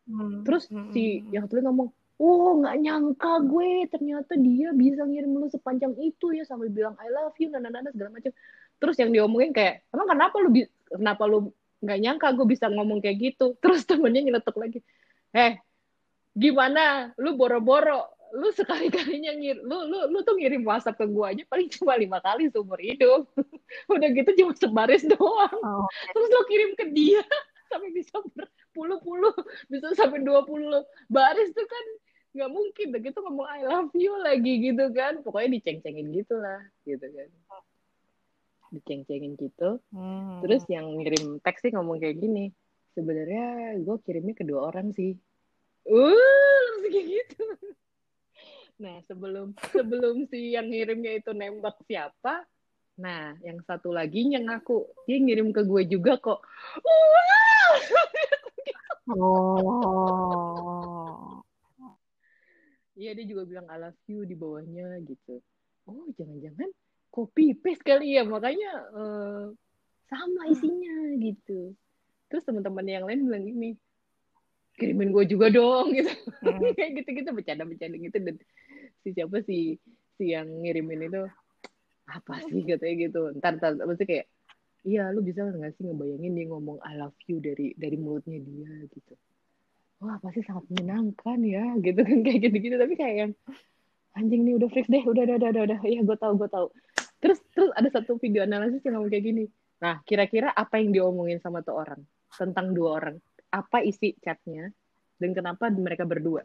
hmm. 0.08 0.42
terus 0.48 0.68
hmm. 0.72 0.92
si 0.96 1.20
hmm, 1.20 1.32
yang 1.34 1.44
satu 1.44 1.60
ngomong 1.60 1.88
oh 2.20 2.62
nggak 2.62 2.76
nyangka 2.80 3.32
gue 3.44 3.90
ternyata 3.90 4.32
dia 4.38 4.70
bisa 4.72 5.02
ngirim 5.04 5.34
lu 5.34 5.50
sepanjang 5.50 5.92
itu 5.98 6.32
ya 6.32 6.46
sampai 6.46 6.70
bilang 6.70 6.94
I 6.96 7.10
love 7.10 7.36
you 7.42 7.50
nana 7.50 7.68
nana 7.68 7.90
segala 7.90 8.14
macam 8.14 8.32
terus 8.78 8.96
yang 8.96 9.10
diomongin 9.10 9.52
kayak 9.52 9.84
emang 9.90 10.08
kenapa 10.08 10.36
lu 10.40 10.50
kenapa 10.88 11.22
lu 11.26 11.38
nggak 11.84 11.98
nyangka 12.00 12.28
gue 12.32 12.46
bisa 12.48 12.66
ngomong 12.70 13.02
kayak 13.04 13.18
gitu 13.20 13.52
terus 13.62 13.84
temennya 13.84 14.24
nyeletuk 14.24 14.56
lagi 14.56 14.80
eh 15.34 15.58
gimana 16.34 17.14
lu 17.18 17.36
boro-boro 17.36 18.13
lu 18.32 18.48
sekali 18.54 18.88
kalinya 18.88 19.36
ngir 19.36 19.60
lu 19.60 19.78
lu 19.90 19.98
lu 20.08 20.18
tuh 20.24 20.34
ngirim 20.38 20.64
WhatsApp 20.64 20.96
ke 20.96 21.06
gua 21.10 21.36
aja 21.36 21.44
paling 21.46 21.68
cuma 21.68 21.98
lima 21.98 22.18
kali 22.24 22.48
seumur 22.48 22.80
hidup. 22.80 23.28
Udah 23.92 24.08
gitu 24.10 24.30
cuma 24.40 24.52
sebaris 24.56 25.04
doang. 25.04 25.58
Oh, 25.60 25.84
okay. 25.84 26.12
terus 26.16 26.28
lu 26.32 26.42
kirim 26.48 26.70
ke 26.78 26.84
dia 26.94 27.22
sampai 27.70 27.90
bisa 27.92 28.16
berpuluh-puluh 28.34 29.34
bisa 29.68 29.92
sampai 29.98 30.22
dua 30.22 30.46
puluh 30.46 30.82
baris 31.10 31.50
tuh 31.52 31.66
kan 31.66 31.84
nggak 32.34 32.50
mungkin. 32.50 32.86
Udah 32.94 33.02
gitu 33.02 33.18
ngomong 33.22 33.46
I 33.50 33.60
love 33.66 33.92
you 33.98 34.14
lagi 34.22 34.52
gitu 34.72 34.84
kan. 34.94 35.20
Pokoknya 35.20 35.60
diceng-cengin 35.60 36.08
gitu 36.14 36.38
lah 36.38 36.62
gitu 36.86 37.04
kan. 37.04 37.28
Diceng-cengin 38.74 39.38
gitu. 39.38 39.78
Hmm. 39.94 40.42
terus 40.42 40.66
yang 40.66 40.86
ngirim 40.98 41.38
teks 41.42 41.62
sih 41.62 41.70
ngomong 41.70 42.02
kayak 42.02 42.18
gini 42.18 42.50
sebenarnya 42.94 43.78
gue 43.82 43.96
kirimnya 44.02 44.34
kedua 44.38 44.70
orang 44.70 44.90
sih. 44.94 45.14
Uh 45.84 46.54
langsung 46.84 46.92
kayak 46.92 47.08
gitu 47.08 47.44
Nah, 48.74 48.98
sebelum 49.06 49.54
sebelum 49.70 50.26
si 50.26 50.58
yang 50.58 50.66
ngirimnya 50.66 51.22
itu 51.22 51.30
nembak 51.30 51.78
siapa, 51.86 52.42
nah 52.98 53.38
yang 53.42 53.62
satu 53.62 53.94
lagi 53.94 54.26
yang 54.26 54.50
ngaku 54.50 54.82
dia 55.06 55.18
ngirim 55.22 55.54
ke 55.54 55.62
gue 55.62 55.82
juga 55.86 56.18
kok. 56.18 56.42
Oh. 59.04 61.44
Iya 62.94 63.10
dia 63.18 63.26
juga 63.26 63.42
bilang 63.46 63.66
I 63.70 63.78
love 63.78 63.98
you 64.10 64.26
di 64.26 64.34
bawahnya 64.34 64.98
gitu. 65.06 65.38
Oh 65.86 66.06
jangan-jangan 66.14 66.70
copy 67.14 67.54
paste 67.54 67.86
kali 67.86 68.18
ya 68.18 68.26
makanya 68.26 68.70
uh, 68.90 69.54
sama 70.10 70.50
isinya 70.50 71.14
gitu. 71.22 71.78
Terus 72.26 72.42
teman-teman 72.42 72.86
yang 72.90 73.06
lain 73.06 73.22
bilang 73.28 73.44
gini, 73.46 73.78
kirimin 74.78 75.14
gue 75.14 75.24
juga 75.30 75.46
dong 75.50 75.94
gitu 75.94 76.10
hmm. 76.42 76.74
kayak 76.78 76.90
gitu 77.02 77.10
gitu 77.22 77.30
bercanda 77.30 77.62
bercanda 77.62 77.96
gitu 77.98 78.18
dan 78.18 78.36
si 79.04 79.12
siapa 79.12 79.44
sih 79.44 79.76
si 80.16 80.32
yang 80.32 80.48
ngirimin 80.64 81.12
itu 81.12 81.22
apa 82.08 82.40
sih? 82.48 82.64
katanya 82.64 82.94
gitu. 83.08 83.22
Ntar 83.36 83.60
ntar 83.60 83.72
pasti 83.76 84.04
kayak 84.08 84.26
iya 84.88 85.12
lu 85.12 85.20
bisa 85.20 85.44
nggak 85.44 85.76
sih 85.76 85.84
ngebayangin 85.84 86.32
dia 86.32 86.46
ngomong 86.48 86.80
I 86.80 86.96
love 86.96 87.16
you 87.28 87.44
dari 87.44 87.76
dari 87.76 88.00
mulutnya 88.00 88.40
dia 88.40 88.72
gitu. 88.88 89.12
Wah 90.00 90.16
pasti 90.24 90.40
sangat 90.44 90.64
menyenangkan 90.72 91.38
ya 91.44 91.76
gitu 91.84 92.00
kan 92.00 92.18
kayak 92.24 92.40
gitu 92.48 92.56
gitu 92.60 92.76
tapi 92.80 92.94
kayak 92.96 93.14
yang 93.16 93.32
anjing 94.16 94.42
nih 94.48 94.54
udah 94.56 94.70
fix 94.72 94.88
deh 94.88 95.04
udah 95.04 95.22
udah 95.28 95.36
udah 95.36 95.50
udah, 95.52 95.62
udah. 95.68 95.78
ya 95.84 96.00
gue 96.00 96.16
tahu 96.16 96.32
gue 96.40 96.48
tahu. 96.48 96.66
Terus 97.20 97.38
terus 97.52 97.70
ada 97.76 97.88
satu 97.92 98.16
video 98.20 98.44
analisis 98.44 98.80
yang 98.84 99.00
ngomong 99.00 99.12
kayak 99.12 99.24
gini. 99.28 99.44
Nah 99.84 100.00
kira-kira 100.08 100.48
apa 100.52 100.80
yang 100.80 100.96
diomongin 100.96 101.40
sama 101.44 101.60
tuh 101.60 101.76
orang? 101.76 102.00
Tentang 102.32 102.72
dua 102.72 103.00
orang. 103.00 103.16
Apa 103.52 103.84
isi 103.84 104.16
chatnya? 104.20 104.72
Dan 105.14 105.30
kenapa 105.32 105.70
mereka 105.70 106.04
berdua 106.04 106.44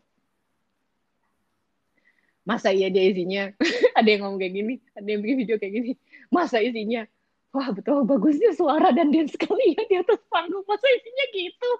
masa 2.50 2.74
iya 2.74 2.90
dia 2.90 3.06
isinya? 3.06 3.54
Ada 3.98 4.10
yang 4.10 4.26
ngomong 4.26 4.42
kayak 4.42 4.54
gini 4.58 4.74
ada 4.98 5.06
yang 5.06 5.22
bikin 5.22 5.38
video 5.46 5.56
kayak 5.62 5.74
gini. 5.78 5.92
Masa 6.34 6.58
isinya? 6.66 7.06
Wah 7.54 7.70
betul 7.70 8.02
bagusnya 8.10 8.58
suara 8.58 8.90
dan 8.90 9.14
dance 9.14 9.38
sekali 9.38 9.78
ya 9.78 9.84
di 9.86 9.96
atas 10.02 10.18
panggung. 10.34 10.66
Masa 10.66 10.88
isinya 10.90 11.26
gitu? 11.38 11.72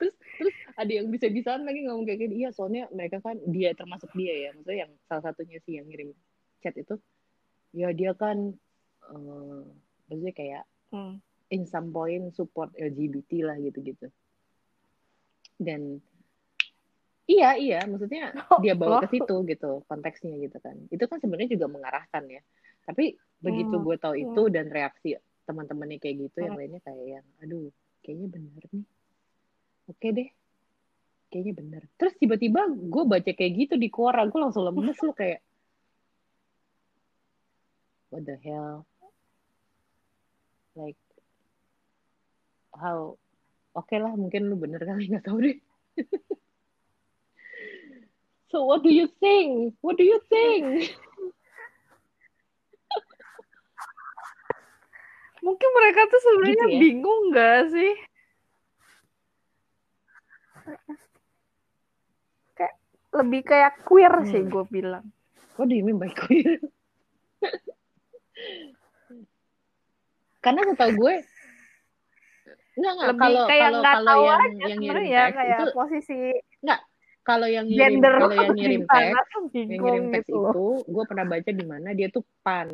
Terus 0.00 0.14
terus 0.40 0.54
ada 0.76 0.92
yang 0.92 1.12
bisa-bisaan 1.12 1.64
lagi 1.64 1.84
ngomong 1.84 2.04
kayak 2.08 2.20
gini. 2.28 2.44
Iya 2.44 2.50
soalnya 2.52 2.88
mereka 2.92 3.20
kan 3.24 3.36
dia 3.48 3.72
termasuk 3.76 4.10
dia 4.16 4.48
ya. 4.48 4.50
Maksudnya 4.56 4.78
yang 4.88 4.92
salah 5.08 5.22
satunya 5.30 5.58
sih 5.64 5.80
yang 5.80 5.86
ngirim 5.88 6.12
chat 6.60 6.74
itu. 6.76 6.96
Ya 7.76 7.92
dia 7.94 8.12
kan 8.16 8.56
uh, 9.08 9.62
maksudnya 10.08 10.34
kayak 10.34 10.62
hmm. 10.92 11.20
In 11.50 11.66
some 11.66 11.90
point 11.90 12.30
support 12.32 12.70
LGBT 12.78 13.44
lah 13.44 13.56
gitu-gitu. 13.58 14.06
Dan 15.58 15.98
iya 17.26 17.58
iya 17.58 17.84
maksudnya 17.84 18.34
oh, 18.50 18.58
dia 18.64 18.74
bawa 18.78 19.04
ke 19.04 19.18
situ 19.18 19.36
gitu 19.44 19.82
konteksnya 19.90 20.38
gitu 20.38 20.56
kan. 20.62 20.78
Itu 20.88 21.04
kan 21.10 21.18
sebenarnya 21.18 21.58
juga 21.58 21.66
mengarahkan 21.68 22.24
ya. 22.30 22.42
Tapi 22.86 23.18
begitu 23.42 23.76
hmm. 23.76 23.84
gue 23.84 23.96
tahu 23.98 24.14
hmm. 24.16 24.24
itu 24.30 24.42
dan 24.48 24.66
reaksi 24.70 25.10
teman-temannya 25.44 25.98
kayak 25.98 26.30
gitu 26.30 26.36
hmm. 26.40 26.46
yang 26.46 26.56
lainnya 26.56 26.80
kayak 26.86 27.06
yang 27.20 27.26
aduh 27.42 27.68
kayaknya 28.06 28.28
benar 28.30 28.62
nih. 28.70 28.86
Oke 29.90 30.08
deh. 30.14 30.30
Kayaknya 31.30 31.54
benar 31.62 31.82
terus 31.98 32.14
tiba-tiba 32.18 32.66
gue 32.70 33.04
baca 33.06 33.30
kayak 33.30 33.52
gitu 33.54 33.74
di 33.78 33.86
Quora 33.90 34.26
gue 34.26 34.38
langsung 34.38 34.66
lemes 34.66 34.98
lo 35.02 35.14
kayak 35.14 35.42
what 38.10 38.26
the 38.26 38.38
hell? 38.42 38.86
Like 40.74 40.98
how 42.80 43.20
oke 43.76 43.86
okay 43.86 44.00
lah 44.00 44.16
mungkin 44.16 44.48
lu 44.48 44.56
bener 44.56 44.80
kali 44.82 45.12
nggak 45.12 45.28
tahu 45.28 45.44
deh. 45.44 45.58
So 48.50 48.66
what 48.66 48.82
do 48.82 48.90
you 48.90 49.06
think? 49.22 49.78
What 49.78 49.94
do 49.94 50.02
you 50.02 50.18
think? 50.26 50.90
Mungkin 55.40 55.68
mereka 55.72 56.04
tuh 56.10 56.20
sebenarnya 56.20 56.68
gitu 56.68 56.68
ya? 56.68 56.80
bingung 56.82 57.32
nggak 57.32 57.72
sih? 57.72 57.96
Kayak 62.58 62.74
lebih 63.14 63.40
kayak 63.46 63.72
queer 63.86 64.12
hmm. 64.12 64.28
sih 64.28 64.42
gue 64.44 64.64
bilang. 64.68 65.06
What 65.56 65.70
do 65.70 65.74
you 65.78 65.86
mean 65.86 66.02
by 66.02 66.10
queer? 66.12 66.60
Karena 70.44 70.66
setahu 70.66 70.90
gue 70.96 71.22
Enggak, 72.78 72.92
enggak. 72.94 73.14
Kalau 73.18 73.42
kalau 73.48 73.80
kalau 73.82 74.16
yang 74.22 74.40
aja, 74.40 74.66
yang 74.68 74.78
ngirim 74.78 75.04
ya, 75.06 75.22
teks 75.26 75.36
kayak 75.36 75.58
itu 75.58 75.64
posisi 75.74 76.18
enggak. 76.62 76.80
Kalau 77.20 77.46
yang 77.46 77.66
ngirim 77.68 78.00
kalau 78.00 78.32
yang 78.32 78.56
ngirim 78.56 78.82
teks, 78.86 79.14
yang 79.54 79.80
ngirim 79.84 80.04
teks 80.14 80.28
gitu. 80.30 80.40
itu, 80.40 80.66
gue 80.88 81.04
pernah 81.04 81.24
baca 81.28 81.50
di 81.50 81.64
mana 81.66 81.88
dia 81.92 82.08
tuh 82.08 82.24
pan, 82.40 82.68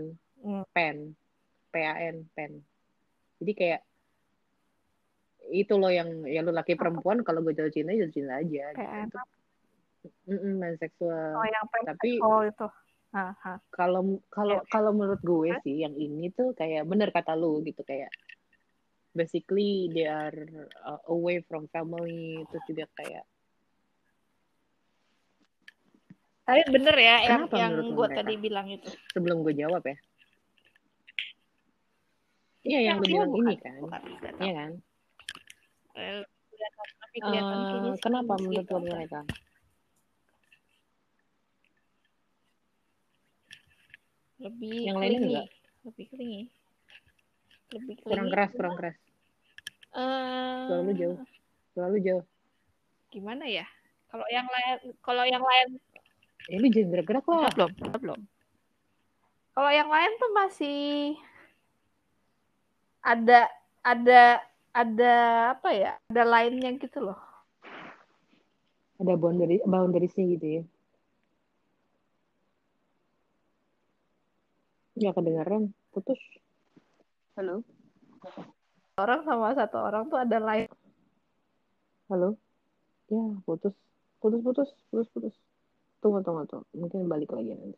hmm. 0.44 0.64
pen, 0.70 0.96
p 1.72 1.74
a 1.82 1.94
n, 2.12 2.16
pen. 2.32 2.52
Jadi 3.42 3.52
kayak 3.52 3.80
itu 5.46 5.74
loh 5.78 5.92
yang 5.92 6.26
ya 6.26 6.42
lu 6.42 6.50
laki 6.50 6.74
perempuan 6.74 7.22
kalau 7.22 7.42
gue 7.42 7.54
jatuh 7.54 7.70
cinta 7.70 7.94
jatuh 7.94 8.14
cinta 8.14 8.42
aja 8.42 8.64
gitu. 8.74 9.18
Mm 10.26 10.38
-mm, 10.38 10.78
seksual. 10.78 11.34
Oh, 11.34 11.46
yang 11.46 11.66
Tapi 11.82 12.18
itu. 12.22 12.66
Kalau 13.72 14.20
kalau 14.28 14.60
kalau 14.68 14.90
menurut 14.92 15.22
gue 15.24 15.50
sih 15.64 15.82
yang 15.82 15.94
ini 15.96 16.28
tuh 16.34 16.52
kayak 16.52 16.84
bener 16.84 17.08
kata 17.14 17.32
lu 17.32 17.64
gitu 17.64 17.80
kayak 17.80 18.12
basically 19.16 19.88
they 19.90 20.04
are 20.04 20.36
uh, 20.84 21.00
away 21.08 21.40
from 21.48 21.64
family 21.72 22.44
terus 22.52 22.64
juga 22.68 22.84
kayak 23.00 23.24
tapi 26.46 26.62
bener 26.70 26.94
ya 26.94 27.16
yang 27.26 27.50
yang 27.50 27.74
gue 27.74 28.06
tadi 28.06 28.38
bilang 28.38 28.70
itu? 28.70 28.86
Sebelum 29.10 29.42
gue 29.42 29.50
jawab 29.58 29.82
ya? 29.82 29.98
Iya 32.62 32.78
yang 32.86 33.02
gue 33.02 33.10
bilang 33.10 33.34
ini 33.34 33.54
kan. 33.58 33.82
iya 34.38 34.52
kan? 34.54 34.72
Uh, 37.18 37.98
kenapa 37.98 38.38
menurut 38.38 38.62
lo 38.70 38.78
mereka? 38.78 39.26
Lebih 44.38 44.74
yang 44.86 45.02
lainnya 45.02 45.18
enggak? 45.18 45.46
Lebih 45.82 46.06
klingi 46.14 46.42
lebih 47.74 47.98
klingi 47.98 48.06
kurang 48.06 48.28
keras 48.30 48.50
kurang 48.54 48.74
keras 48.78 48.96
uh, 49.96 50.68
terlalu 50.68 50.92
jauh. 51.00 51.18
Terlalu 51.72 51.98
jauh. 52.04 52.24
gimana 53.10 53.48
ya? 53.48 53.64
Kalau 54.12 54.26
yang 54.28 54.44
lain 54.44 54.92
kalau 55.00 55.24
yang 55.24 55.40
lain 55.40 55.80
ini 56.52 56.66
jangan 56.70 56.90
gerak-gerak 56.92 57.26
lah. 57.26 57.50
Belum 57.56 57.70
belum. 57.98 58.20
Kalau 59.56 59.70
yang 59.72 59.88
lain 59.88 60.12
tuh 60.20 60.30
masih 60.36 60.80
ada 63.00 63.48
ada 63.80 64.44
ada 64.76 65.14
apa 65.56 65.68
ya? 65.72 65.90
Ada 66.12 66.22
lainnya 66.28 66.70
gitu 66.76 67.00
loh. 67.00 67.18
Ada 69.00 69.16
boundary 69.16 69.64
boundariesnya 69.64 70.24
gitu 70.36 70.46
ya. 70.60 70.62
Ya 74.96 75.12
kedengaran, 75.12 75.76
putus. 75.92 76.16
Halo. 77.36 77.60
Orang 78.96 79.28
sama 79.28 79.52
satu 79.52 79.76
orang 79.76 80.08
tuh 80.08 80.16
ada 80.16 80.40
lain. 80.40 80.72
Halo. 82.08 82.40
Ya, 83.12 83.20
putus. 83.44 83.76
Putus, 84.24 84.40
putus, 84.40 84.68
putus, 84.88 85.08
putus. 85.12 85.34
Tunggu, 86.00 86.24
tunggu, 86.24 86.48
tunggu. 86.48 86.64
Mungkin 86.72 87.04
balik 87.04 87.28
lagi 87.28 87.52
nanti. 87.52 87.76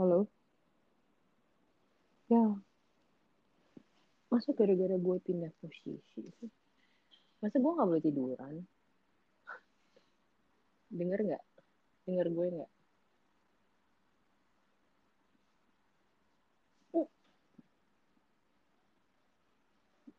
Halo. 0.00 0.24
Ya. 2.32 2.56
Masa 4.32 4.48
gara-gara 4.56 4.96
gue 4.96 5.16
pindah 5.20 5.52
posisi 5.60 6.24
Masa 7.44 7.56
gue 7.60 7.76
gak 7.76 7.88
boleh 7.92 8.04
tiduran? 8.04 8.64
Dengar 10.88 11.20
nggak? 11.20 11.44
Dengar 12.08 12.26
gue 12.32 12.46
nggak? 12.56 12.70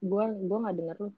Gua 0.01 0.23
gua 0.47 0.57
nggak 0.63 0.75
dengar 0.79 0.97
lu. 1.03 1.09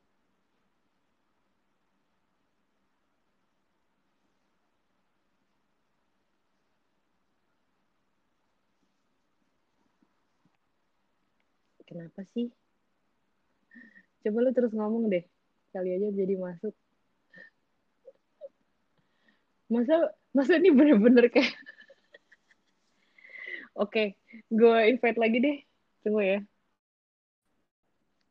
Kenapa 11.86 12.24
sih? 12.32 12.48
Coba 14.24 14.38
lu 14.46 14.50
terus 14.56 14.72
ngomong 14.72 15.12
deh. 15.12 15.26
Kali 15.76 15.90
aja 15.92 16.08
jadi 16.16 16.36
masuk. 16.40 16.74
Masa 19.72 19.96
masa 20.36 20.56
ini 20.60 20.72
bener-bener 20.72 21.28
kayak 21.28 21.52
Oke, 23.76 23.88
okay, 23.88 24.08
gue 24.52 24.78
invite 24.92 25.20
lagi 25.20 25.38
deh. 25.44 25.58
Tunggu 26.04 26.22
ya. 26.24 26.40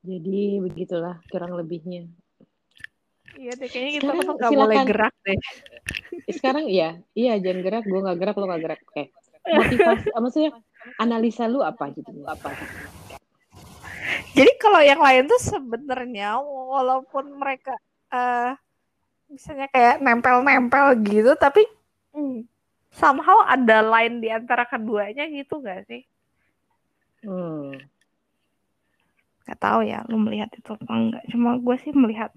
Jadi 0.01 0.65
begitulah 0.65 1.21
kurang 1.29 1.53
lebihnya. 1.61 2.09
Iya 3.37 3.53
deh, 3.57 3.69
kayaknya 3.69 3.93
kita 4.01 4.11
tuh 4.17 4.35
nggak 4.37 4.53
boleh 4.53 4.77
gerak 4.89 5.15
deh. 5.25 5.39
Sekarang 6.33 6.65
iya, 6.69 7.01
iya 7.13 7.37
jangan 7.37 7.61
gerak, 7.61 7.85
gue 7.85 8.01
nggak 8.01 8.19
gerak, 8.21 8.35
lo 8.41 8.45
nggak 8.49 8.63
gerak. 8.65 8.81
Oke. 8.89 9.05
Motivasi, 9.57 10.07
maksudnya 10.17 10.53
analisa 10.97 11.45
lu 11.49 11.61
apa 11.61 11.93
gitu? 11.93 12.13
Apa? 12.25 12.53
Jadi 14.33 14.53
kalau 14.57 14.81
yang 14.81 15.01
lain 15.01 15.29
tuh 15.29 15.41
sebenarnya 15.41 16.41
walaupun 16.41 17.37
mereka 17.37 17.77
uh, 18.09 18.57
misalnya 19.29 19.69
kayak 19.69 20.01
nempel-nempel 20.01 20.97
gitu, 21.05 21.33
tapi 21.37 21.69
hmm, 22.17 22.45
somehow 22.89 23.45
ada 23.45 23.85
line 23.85 24.21
di 24.25 24.29
antara 24.33 24.65
keduanya 24.65 25.29
gitu 25.29 25.61
gak 25.61 25.85
sih? 25.89 26.03
Hmm 27.21 27.77
Gak 29.51 29.59
tahu 29.59 29.83
ya 29.83 30.07
lu 30.07 30.15
melihat 30.23 30.47
itu 30.55 30.71
apa 30.71 30.93
enggak 30.95 31.25
cuma 31.27 31.59
gue 31.59 31.77
sih 31.83 31.91
melihat 31.91 32.31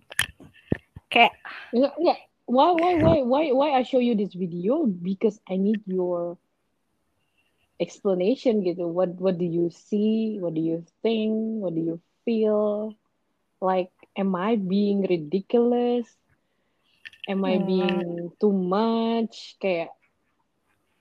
kayak 1.14 1.38
enggak 1.70 1.94
enggak 2.02 2.20
why 2.50 2.74
why 2.74 2.94
why 2.98 3.18
why 3.22 3.44
why 3.54 3.70
I 3.78 3.86
show 3.86 4.02
you 4.02 4.18
this 4.18 4.34
video 4.34 4.90
because 4.90 5.38
I 5.46 5.62
need 5.62 5.86
your 5.86 6.42
explanation 7.78 8.64
gitu. 8.64 8.88
What 8.90 9.18
what 9.20 9.38
do 9.38 9.46
you 9.46 9.70
see? 9.74 10.40
What 10.40 10.56
do 10.56 10.62
you 10.64 10.86
think? 11.04 11.62
What 11.62 11.76
do 11.76 11.82
you 11.84 11.98
feel? 12.24 12.96
Like, 13.64 13.92
am 14.16 14.36
I 14.36 14.60
being 14.60 15.08
ridiculous? 15.08 16.08
Am 17.28 17.44
I 17.48 17.58
Hmm. 17.58 17.68
being 17.68 18.32
too 18.38 18.52
much? 18.52 19.56
Kayak 19.60 19.96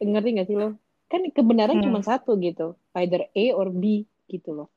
ngerti 0.01 0.29
gak 0.39 0.49
sih 0.49 0.57
lo? 0.59 0.75
Kan 1.13 1.29
kebenaran 1.31 1.79
Hmm. 1.79 1.85
cuma 1.85 2.01
satu 2.01 2.35
gitu, 2.41 2.75
either 2.97 3.29
A 3.37 3.45
or 3.53 3.69
B 3.69 4.07
gitu 4.33 4.57
loh. 4.57 4.69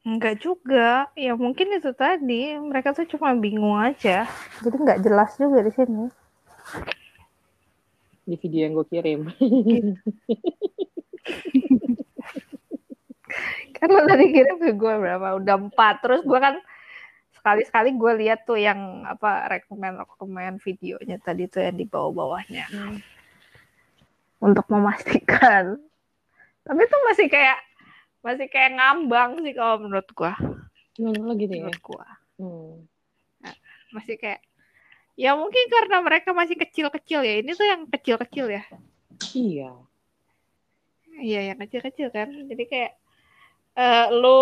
Enggak 0.00 0.40
juga. 0.40 1.12
Ya 1.12 1.36
mungkin 1.36 1.76
itu 1.76 1.92
tadi 1.92 2.56
mereka 2.56 2.96
tuh 2.96 3.04
cuma 3.04 3.36
bingung 3.36 3.76
aja. 3.76 4.24
Jadi 4.64 4.76
nggak 4.76 5.02
jelas 5.04 5.36
juga 5.36 5.60
di 5.60 5.72
sini. 5.72 6.08
Di 8.24 8.36
video 8.40 8.60
yang 8.64 8.74
gue 8.80 8.86
kirim. 8.88 9.20
Kan 13.80 13.88
lo 13.92 14.04
tadi 14.04 14.28
kirim 14.28 14.56
ke 14.60 14.72
gue 14.76 14.94
berapa? 15.00 15.36
Udah 15.40 15.56
empat. 15.56 16.04
Terus 16.04 16.20
gue 16.24 16.36
kan 16.36 16.60
sekali-sekali 17.40 17.96
gue 17.96 18.12
lihat 18.20 18.44
tuh 18.44 18.60
yang 18.60 19.00
apa 19.08 19.48
rekomen 19.48 19.96
rekomen 20.04 20.60
videonya 20.60 21.16
tadi 21.16 21.48
tuh 21.48 21.64
yang 21.64 21.72
di 21.72 21.88
bawah-bawahnya 21.88 22.68
untuk 24.44 24.68
memastikan. 24.68 25.80
Tapi 26.60 26.80
itu 26.84 26.96
masih 27.08 27.26
kayak 27.32 27.69
masih 28.20 28.46
kayak 28.52 28.76
ngambang 28.76 29.40
sih 29.40 29.56
kalau 29.56 29.80
menurut 29.80 30.08
gue. 30.12 30.32
Menurut 31.00 31.20
lo 31.24 31.32
gitu 31.36 31.54
ya? 31.56 31.64
Menurut 31.68 31.80
gue 31.80 32.06
Hmm. 32.40 32.72
masih 33.92 34.16
kayak 34.16 34.40
ya 35.12 35.36
mungkin 35.36 35.64
karena 35.68 36.00
mereka 36.00 36.32
masih 36.32 36.56
kecil-kecil 36.56 37.20
ya. 37.20 37.34
Ini 37.44 37.52
tuh 37.52 37.66
yang 37.68 37.82
kecil-kecil 37.90 38.46
ya. 38.48 38.64
Iya. 39.36 39.70
Iya 41.20 41.40
yang 41.52 41.58
kecil-kecil 41.60 42.08
kan. 42.08 42.32
Jadi 42.48 42.64
kayak 42.64 42.92
eh 43.76 44.06
lo 44.10 44.40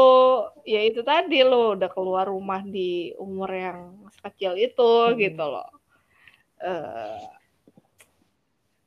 ya 0.63 0.81
itu 0.87 1.03
tadi 1.03 1.43
lo 1.43 1.75
udah 1.75 1.91
keluar 1.91 2.31
rumah 2.31 2.63
di 2.63 3.11
umur 3.19 3.51
yang 3.51 3.79
sekecil 4.15 4.55
itu 4.55 4.91
Hmm. 5.11 5.19
gitu 5.19 5.45
loh. 5.45 5.69
Eh 6.63 7.19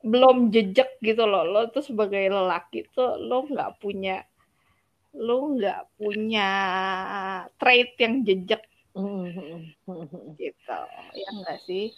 belum 0.01 0.49
jejak 0.49 0.97
gitu 1.03 1.27
loh. 1.27 1.43
Lo 1.43 1.67
tuh 1.67 1.83
sebagai 1.83 2.23
lelaki 2.25 2.87
tuh 2.95 3.19
lo 3.19 3.43
nggak 3.43 3.77
punya 3.83 4.23
lo 5.13 5.53
nggak 5.53 5.79
punya 5.95 6.49
trait 7.55 7.95
yang 7.97 8.23
jejak 8.23 8.63
Hmm, 8.91 9.23
hmm, 9.23 9.71
hmm, 9.87 10.03
hmm. 10.03 10.27
gitu. 10.35 10.79
Ya 11.15 11.27
enggak 11.31 11.63
sih? 11.63 11.95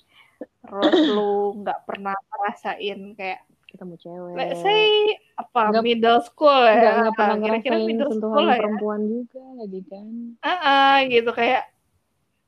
Terus 0.61 0.93
lo 1.09 1.57
nggak 1.57 1.89
pernah 1.89 2.13
ngerasain 2.13 2.99
kayak 3.13 3.41
Ketemu 3.65 3.95
cewek. 3.97 4.33
let's 4.37 4.61
say 4.61 4.85
apa 5.33 5.73
Nggak- 5.73 5.81
middle 5.81 6.21
school 6.21 6.53
ya. 6.61 6.77
Nggak, 7.01 7.17
pernah 7.17 7.37
Kira-kira 7.41 7.77
middle 7.81 8.13
school 8.13 8.45
lah 8.45 8.53
ya. 8.53 8.61
perempuan 8.61 9.01
juga 9.03 9.41
lagi 9.57 9.81
kan. 9.89 10.07
Ah, 10.39 11.01
gitu 11.03 11.29
kayak 11.29 11.63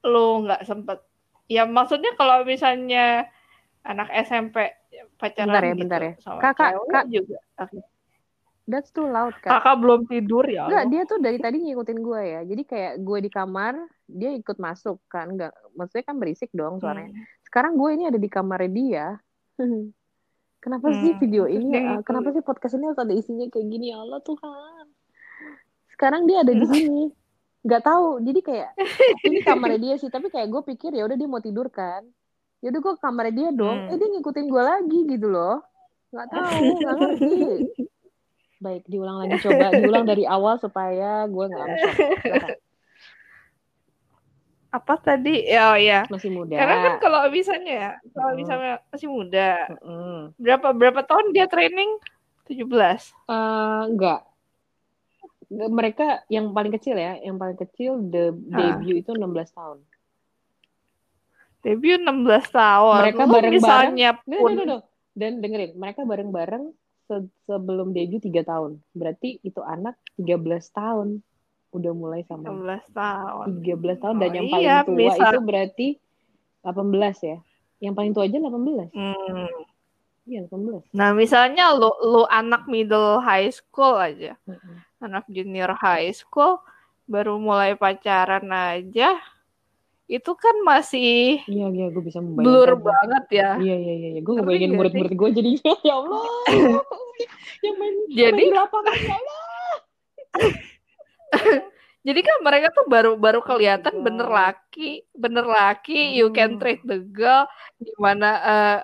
lu 0.05 0.45
nggak 0.45 0.61
sempet. 0.61 1.01
Ya 1.49 1.65
maksudnya 1.65 2.13
kalau 2.13 2.45
misalnya 2.45 3.25
anak 3.81 4.13
SMP 4.21 4.77
pacaran 5.17 5.49
Bentar 5.49 5.63
ya, 5.63 5.73
gitu 5.73 5.81
bentar 5.81 6.01
ya. 6.01 6.13
sama 6.21 6.39
Kakak, 6.39 6.69
cewek 6.77 6.89
Kak. 6.93 7.05
juga. 7.09 7.39
Oke. 7.57 7.77
That's 8.65 8.89
too 8.89 9.05
loud, 9.05 9.37
Kak. 9.39 9.61
Kakak 9.61 9.77
belum 9.77 10.01
tidur 10.05 10.41
ya? 10.43 10.65
Enggak, 10.65 10.85
dia 10.89 11.01
tuh 11.05 11.17
dari 11.19 11.37
tadi 11.37 11.61
ngikutin 11.61 11.99
gue 12.01 12.21
ya. 12.25 12.41
Jadi 12.43 12.63
kayak 12.65 12.93
gue 12.97 13.17
di 13.19 13.29
kamar, 13.29 13.77
dia 14.03 14.33
ikut 14.33 14.57
masuk 14.57 14.97
kan. 15.05 15.29
Enggak, 15.29 15.53
maksudnya 15.71 16.01
kan 16.03 16.17
berisik 16.17 16.49
dong 16.49 16.81
suaranya. 16.81 17.13
Hmm. 17.13 17.25
Sekarang 17.41 17.77
gue 17.77 17.89
ini 17.93 18.03
ada 18.05 18.17
di 18.17 18.25
kamarnya 18.25 18.71
dia. 18.71 19.05
Kenapa 20.57 20.89
sih 20.91 21.13
Hmm, 21.13 21.21
video 21.21 21.45
terus 21.45 21.61
ini, 21.61 21.77
ngikutin. 21.77 22.01
kenapa 22.01 22.27
sih 22.27 22.41
podcast 22.41 22.73
ini 22.73 22.89
harus 22.89 22.97
ada 22.97 23.13
isinya 23.13 23.45
kayak 23.47 23.67
gini? 23.69 23.93
Ya 23.93 24.01
Allah 24.01 24.17
Tuhan. 24.19 24.85
Sekarang 25.87 26.25
dia 26.25 26.41
ada 26.41 26.49
Hmm. 26.49 26.57
di 26.57 26.67
sini. 26.67 27.03
Nggak 27.61 27.83
tahu. 27.85 28.07
Jadi 28.19 28.39
kayak 28.41 28.69
ini 29.23 29.39
kamarnya 29.47 29.77
dia 29.79 29.95
sih, 29.95 30.09
tapi 30.09 30.27
kayak 30.27 30.49
gue 30.49 30.61
pikir 30.65 30.89
ya 30.91 31.05
udah 31.05 31.13
dia 31.13 31.29
mau 31.29 31.37
tidur 31.37 31.69
kan. 31.69 32.01
Ya 32.59 32.73
udah 32.73 32.81
gue 32.81 32.93
ke 32.93 33.01
kamarnya 33.03 33.33
dia 33.35 33.49
dong. 33.51 33.77
Hmm. 33.77 33.93
Eh 33.93 33.95
dia 33.95 34.09
ngikutin 34.09 34.45
gue 34.49 34.63
lagi 34.63 34.99
gitu 35.05 35.27
loh. 35.29 35.61
Nggak 36.09 36.27
tahu, 36.27 36.65
nggak 36.75 36.95
ngerti. 36.97 37.33
Baik, 38.65 38.81
diulang 38.89 39.21
lagi 39.21 39.37
coba, 39.39 39.69
diulang 39.71 40.09
dari 40.09 40.25
awal 40.25 40.57
supaya 40.57 41.29
gue 41.29 41.45
nggak. 41.45 41.67
Apa 44.73 44.93
tadi? 44.97 45.45
Ya, 45.47 45.71
oh, 45.71 45.77
ya. 45.77 46.03
Masih 46.09 46.27
muda. 46.27 46.57
Karena 46.57 46.75
kan 46.81 46.93
kalau 46.99 47.19
misalnya 47.29 47.73
ya, 47.73 47.91
kalau 48.11 48.33
Hmm. 48.33 48.39
misalnya 48.41 48.73
masih 48.89 49.07
muda, 49.07 49.49
Mm-mm. 49.71 50.35
berapa 50.35 50.67
berapa 50.73 51.01
tahun 51.05 51.31
dia 51.31 51.47
training? 51.47 51.95
17. 52.43 53.13
Eh, 53.25 53.81
enggak. 53.87 54.21
Mereka 55.47 56.25
yang 56.27 56.51
paling 56.51 56.73
kecil 56.73 56.97
ya, 56.97 57.15
yang 57.17 57.37
paling 57.37 57.55
kecil 57.55 58.01
the 58.03 58.33
Ah. 58.51 58.75
debut 58.75 58.99
itu 58.99 59.11
16 59.13 59.53
tahun. 59.53 59.77
Debut 61.61 61.97
16 61.97 62.45
tahun. 62.51 62.99
Mereka 62.99 63.21
Lu 63.21 63.31
bareng-bareng. 63.31 63.53
misalnya 63.55 64.09
No, 64.25 64.37
pun 64.37 64.49
no, 64.51 64.59
no, 64.59 64.63
no. 64.65 64.77
Dan 65.15 65.39
dengerin, 65.39 65.79
mereka 65.79 66.03
bareng-bareng 66.03 66.63
se- 67.05 67.29
sebelum 67.43 67.91
debut 67.91 68.19
3 68.19 68.41
tahun. 68.41 68.81
Berarti 68.91 69.39
itu 69.39 69.59
anak 69.59 69.95
13 70.15 70.35
tahun 70.69 71.21
udah 71.71 71.91
mulai 71.91 72.21
sama 72.23 72.49
16 72.49 72.87
tahun. 72.89 73.45
13 73.61 73.97
tahun 73.99 74.15
dan 74.17 74.29
Oh, 74.29 74.33
yang 74.33 74.45
iya, 74.45 74.51
paling 74.51 74.85
tua 74.85 74.95
misal- 74.95 75.33
itu 75.33 75.39
berarti 75.41 75.87
18 76.61 77.17
ya. 77.21 77.37
Yang 77.79 77.93
paling 77.93 78.11
tua 78.11 78.23
aja 78.23 78.37
18. 78.39 78.89
Hmm. 78.91 79.51
Iya, 80.25 80.39
18. 80.47 80.81
Nah, 80.89 81.13
misalnya 81.13 81.69
lu 81.71 81.91
lu 82.01 82.23
anak 82.25 82.65
middle 82.65 83.21
high 83.21 83.45
school 83.47 83.93
aja, 83.93 84.33
Mm-mm. 84.43 84.81
anak 84.97 85.29
junior 85.29 85.69
high 85.77 86.09
school 86.09 86.57
baru 87.05 87.37
mulai 87.37 87.77
pacaran 87.77 88.49
aja, 88.49 89.21
itu 90.07 90.31
kan 90.35 90.55
masih 90.61 91.41
Iya, 91.43 91.65
iya, 91.67 91.85
gue 91.89 92.03
bisa 92.03 92.21
blur 92.21 92.77
membayangkan. 92.77 92.85
banget 92.85 93.25
ya. 93.33 93.49
Iya, 93.57 93.75
iya, 93.75 93.93
iya. 93.95 94.09
Gue 94.19 94.33
Ngerti 94.33 94.41
ngebayangin 94.43 94.71
murid-murid 94.73 95.13
gue 95.13 95.29
jadi, 95.33 95.51
ya 95.87 95.93
Allah. 95.95 96.23
yang 97.65 97.75
main, 97.75 97.95
Jadi 98.07 98.43
main 98.43 98.55
lapangan, 98.55 98.95
ya 98.95 99.13
Allah. 99.13 99.39
jadi 102.05 102.19
kan 102.21 102.37
mereka 102.39 102.67
tuh 102.69 102.85
baru 102.85 103.17
baru 103.17 103.41
kelihatan 103.41 103.93
God. 103.95 104.03
bener 104.03 104.27
laki, 104.29 104.81
bener 105.11 105.45
laki, 105.45 106.13
you 106.13 106.29
can 106.29 106.55
Hmm. 106.55 106.59
treat 106.59 106.81
the 106.85 107.01
girl 107.01 107.49
gimana 107.77 108.29
eh 108.45 108.77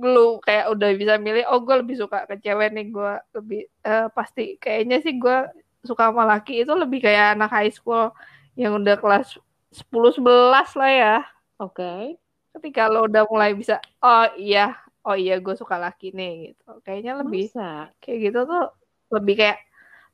lu 0.00 0.38
kayak 0.38 0.70
udah 0.70 0.88
bisa 0.94 1.14
milih 1.18 1.44
oh 1.50 1.58
gue 1.60 1.74
lebih 1.76 1.98
suka 1.98 2.24
ke 2.24 2.38
cewek 2.38 2.70
nih 2.70 2.86
gue 2.88 3.12
lebih 3.34 3.60
eh, 3.82 4.06
pasti 4.08 4.54
kayaknya 4.56 5.02
sih 5.02 5.18
gue 5.18 5.50
suka 5.82 6.08
sama 6.08 6.24
laki 6.24 6.62
itu 6.62 6.72
lebih 6.72 7.02
kayak 7.02 7.34
anak 7.34 7.50
high 7.50 7.68
school 7.68 8.14
yang 8.54 8.78
udah 8.78 8.94
kelas 8.96 9.34
10 9.74 10.14
11 10.14 10.70
lah 10.74 10.90
ya. 10.90 11.16
Oke. 11.58 12.16
ketika 12.54 12.86
lo 12.86 13.04
udah 13.04 13.26
mulai 13.26 13.50
bisa 13.50 13.82
oh 13.98 14.30
iya 14.38 14.78
oh 15.02 15.12
iya 15.12 15.42
gue 15.42 15.54
suka 15.54 15.74
laki 15.74 16.14
nih 16.14 16.54
gitu 16.54 16.78
kayaknya 16.80 17.18
lebih 17.18 17.50
Masa? 17.50 17.90
kayak 17.98 18.18
gitu 18.24 18.40
tuh 18.46 18.64
lebih 19.10 19.34
kayak 19.34 19.58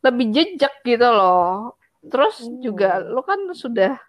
lebih 0.01 0.27
jejak 0.33 0.73
gitu 0.81 1.05
loh 1.05 1.77
terus 2.03 2.41
Hmm. 2.41 2.65
juga 2.65 3.05
lo 3.05 3.21
kan 3.21 3.45
sudah 3.53 4.01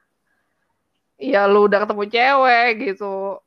ya 1.19 1.43
lo 1.45 1.67
udah 1.67 1.83
ketemu 1.83 2.03
cewek 2.07 2.69
gitu 2.87 3.37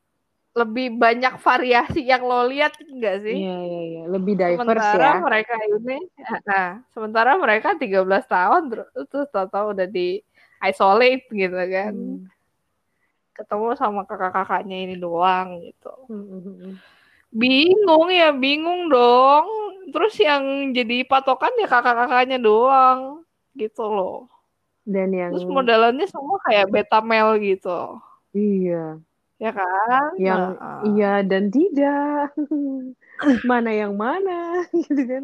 lebih 0.55 0.87
banyak 0.95 1.33
variasi 1.41 2.05
yang 2.05 2.23
lo 2.23 2.45
lihat 2.45 2.77
enggak 2.79 3.25
sih 3.25 3.35
Iya, 3.35 3.57
iya, 3.59 3.81
iya. 3.89 4.03
Lebih 4.07 4.33
diverse 4.37 4.61
sementara 4.61 5.09
ya. 5.09 5.19
mereka 5.19 5.53
ini 5.65 5.97
nah 6.45 6.67
sementara 6.93 7.31
mereka 7.35 7.73
13 7.73 8.05
tahun 8.23 8.61
terus 8.69 8.87
terus 9.09 9.27
tahu-tahu 9.27 9.73
udah 9.73 9.87
di 9.89 10.21
isolate 10.63 11.25
gitu 11.31 11.59
kan 11.71 11.93
Hmm. 11.93 12.23
ketemu 13.35 13.75
sama 13.75 14.07
kakak-kakaknya 14.07 14.77
ini 14.87 14.95
doang 14.95 15.59
gitu 15.59 15.91
Hmm, 16.07 16.23
hmm, 16.23 16.41
hmm, 16.41 16.57
hmm. 16.61 16.75
Bingung 17.35 18.07
ya, 18.15 18.31
bingung 18.31 18.87
dong. 18.87 19.43
Terus 19.91 20.15
yang 20.23 20.71
jadi 20.71 21.03
patokan 21.03 21.51
ya 21.59 21.67
kakak-kakaknya 21.67 22.39
doang. 22.39 23.27
Gitu 23.51 23.83
loh. 23.83 24.31
Dan 24.87 25.11
yang 25.11 25.35
Terus 25.35 25.43
modelannya 25.51 26.07
semua 26.07 26.39
kayak 26.47 26.71
beta 26.71 27.03
male 27.03 27.35
gitu. 27.43 27.99
iya, 28.31 29.01
Ya 29.35 29.51
kan? 29.51 30.15
yang 30.15 30.55
Nah, 30.55 30.79
iya 30.87 31.13
dan 31.27 31.51
tidak. 31.51 32.31
mana 33.51 33.71
yang 33.75 33.99
mana 33.99 34.63
gitu 34.87 35.03
kan. 35.03 35.23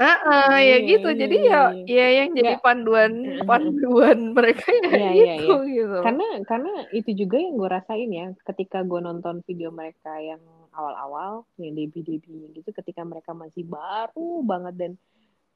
Heeh, 0.00 0.48
ya 0.48 0.56
Iya, 0.64 0.76
gitu. 0.88 1.08
iya, 1.12 1.18
Jadi 1.20 1.36
iya, 1.36 1.60
ya 1.84 1.84
ya 1.84 2.06
yang 2.24 2.28
jadi 2.32 2.52
Nggak. 2.56 2.64
panduan 2.64 3.12
panduan 3.44 4.18
mereka 4.36 4.64
ya 4.72 5.12
iya, 5.12 5.34
itu 5.36 5.54
gitu. 5.68 5.98
Karena 6.00 6.26
karena 6.48 6.72
itu 6.90 7.10
juga 7.12 7.36
yang 7.36 7.54
gue 7.60 7.68
rasain 7.68 8.08
ya 8.08 8.26
ketika 8.48 8.80
gue 8.80 9.00
nonton 9.04 9.44
video 9.44 9.68
mereka 9.68 10.16
yang 10.16 10.40
awal-awal 10.72 11.44
yang 11.60 11.76
debut-debut 11.76 12.56
gitu 12.56 12.68
ketika 12.72 13.04
mereka 13.04 13.36
masih 13.36 13.66
baru 13.68 14.40
banget 14.40 14.74
dan 14.80 14.92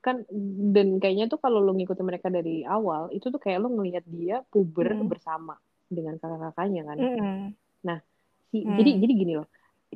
kan 0.04 0.20
dan 0.76 1.00
kayaknya 1.00 1.32
tuh 1.32 1.40
kalau 1.40 1.64
lo 1.64 1.72
ngikutin 1.72 2.04
mereka 2.04 2.28
dari 2.28 2.60
awal 2.68 3.08
itu 3.08 3.32
tuh 3.32 3.40
kayak 3.40 3.64
lo 3.64 3.72
ngelihat 3.72 4.04
dia 4.04 4.44
puber 4.52 4.92
Hmm. 4.92 5.08
bersama 5.08 5.56
dengan 5.88 6.20
kakak-kakaknya 6.20 6.82
kan. 6.84 6.96
Mm-mm. 7.00 7.40
Si- 8.52 8.60
Hmm. 8.62 8.76
Jadi 8.76 8.90
jadi 9.00 9.12
gini 9.16 9.32
loh. 9.40 9.48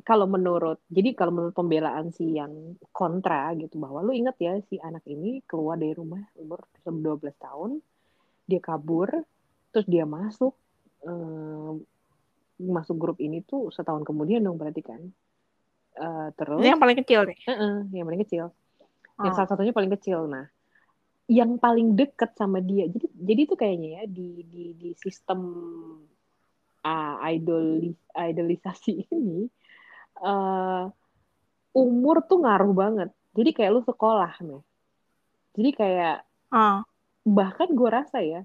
Kalau 0.03 0.25
menurut 0.25 0.83
jadi 0.91 1.15
kalau 1.15 1.31
menurut 1.35 1.55
pembelaan 1.55 2.11
si 2.13 2.35
yang 2.37 2.75
kontra 2.91 3.53
gitu 3.55 3.79
bahwa 3.79 4.03
lu 4.03 4.13
inget 4.13 4.35
ya 4.39 4.53
si 4.67 4.77
anak 4.79 5.03
ini 5.07 5.41
keluar 5.45 5.79
dari 5.79 5.95
rumah 5.95 6.21
umur 6.37 6.65
12 6.83 7.19
tahun 7.37 7.79
dia 8.49 8.61
kabur 8.61 9.09
terus 9.69 9.85
dia 9.85 10.05
masuk 10.09 10.57
um, 11.05 11.81
masuk 12.59 12.95
grup 12.99 13.17
ini 13.23 13.39
tuh 13.45 13.71
setahun 13.71 14.03
kemudian 14.03 14.43
dong 14.43 14.59
berarti 14.59 14.83
kan. 14.83 15.01
Uh, 15.99 16.31
terus 16.35 16.59
ini 16.63 16.71
yang 16.71 16.81
paling 16.81 16.97
kecil 16.99 17.23
nih? 17.27 17.37
Uh 17.47 17.51
-uh, 17.51 17.75
yang 17.95 18.05
paling 18.07 18.21
kecil. 18.27 18.45
Oh. 19.19 19.23
yang 19.27 19.35
salah 19.35 19.51
satunya 19.51 19.75
paling 19.75 19.91
kecil. 19.91 20.27
Nah 20.27 20.47
yang 21.29 21.61
paling 21.61 21.93
deket 21.93 22.33
sama 22.33 22.57
dia 22.57 22.89
jadi 22.89 23.05
jadi 23.13 23.41
itu 23.45 23.53
kayaknya 23.53 23.89
ya 24.01 24.03
di 24.09 24.41
di 24.49 24.73
di 24.73 24.89
sistem 24.97 25.39
uh, 26.81 27.15
idolis 27.29 27.93
idolisasi 28.17 29.05
ini 29.19 29.45
uh, 30.23 30.91
umur 31.75 32.23
tuh 32.25 32.43
ngaruh 32.43 32.73
banget 32.73 33.09
jadi 33.35 33.49
kayak 33.55 33.71
lu 33.73 33.81
sekolah 33.83 34.33
nih 34.41 34.61
jadi 35.55 35.69
kayak 35.75 36.15
uh. 36.53 36.81
bahkan 37.27 37.69
gue 37.71 37.89
rasa 37.89 38.17
ya 38.23 38.41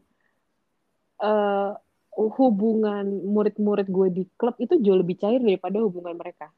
uh, 1.22 1.74
hubungan 2.14 3.06
murid-murid 3.26 3.90
gue 3.90 4.08
di 4.10 4.22
klub 4.38 4.54
itu 4.62 4.78
jauh 4.78 4.98
lebih 4.98 5.18
cair 5.18 5.42
daripada 5.42 5.82
hubungan 5.82 6.14
mereka 6.14 6.50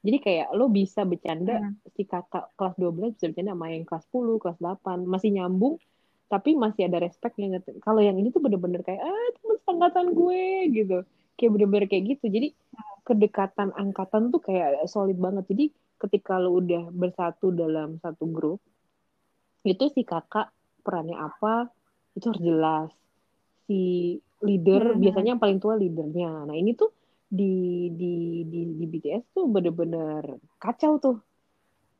jadi 0.00 0.16
kayak 0.16 0.48
lo 0.56 0.72
bisa 0.72 1.04
bercanda 1.04 1.60
hmm. 1.60 1.92
si 1.92 2.08
kakak 2.08 2.48
kelas 2.56 2.74
12 2.80 3.20
bisa 3.20 3.28
bercanda 3.28 3.52
sama 3.52 3.68
yang 3.68 3.84
kelas 3.84 4.04
10, 4.08 4.40
kelas 4.40 4.58
8, 4.58 5.04
masih 5.04 5.30
nyambung 5.36 5.76
tapi 6.30 6.54
masih 6.54 6.86
ada 6.86 7.02
respect 7.02 7.34
yang 7.42 7.58
kalau 7.82 7.98
yang 7.98 8.14
ini 8.14 8.30
tuh 8.30 8.38
bener-bener 8.38 8.86
kayak 8.86 9.02
ah 9.02 9.28
teman 9.34 9.58
angkatan 9.66 10.06
gue 10.14 10.42
gitu. 10.70 10.98
Kayak 11.40 11.56
bener-bener 11.56 11.88
kayak 11.88 12.04
gitu. 12.16 12.28
Jadi 12.28 12.52
kedekatan 13.08 13.72
angkatan 13.72 14.28
tuh 14.28 14.44
kayak 14.44 14.84
solid 14.84 15.16
banget. 15.16 15.48
Jadi 15.48 15.64
ketika 15.96 16.36
lo 16.36 16.60
udah 16.60 16.92
bersatu 16.92 17.48
dalam 17.48 17.96
satu 18.00 18.28
grup 18.28 18.60
itu 19.64 19.92
si 19.92 20.04
kakak 20.04 20.52
perannya 20.84 21.16
apa 21.16 21.72
itu 22.12 22.28
harus 22.28 22.44
jelas. 22.44 22.90
Si 23.64 23.80
leader 24.44 24.92
hmm. 24.92 25.00
biasanya 25.00 25.30
yang 25.36 25.42
paling 25.42 25.60
tua 25.60 25.80
leadernya. 25.80 26.44
Nah, 26.44 26.56
ini 26.56 26.76
tuh 26.76 26.92
di 27.30 27.86
di 27.94 28.42
di 28.42 28.60
di 28.74 28.84
BTS 28.90 29.32
tuh 29.32 29.46
bener-bener 29.46 30.42
kacau 30.58 30.98
tuh 30.98 31.16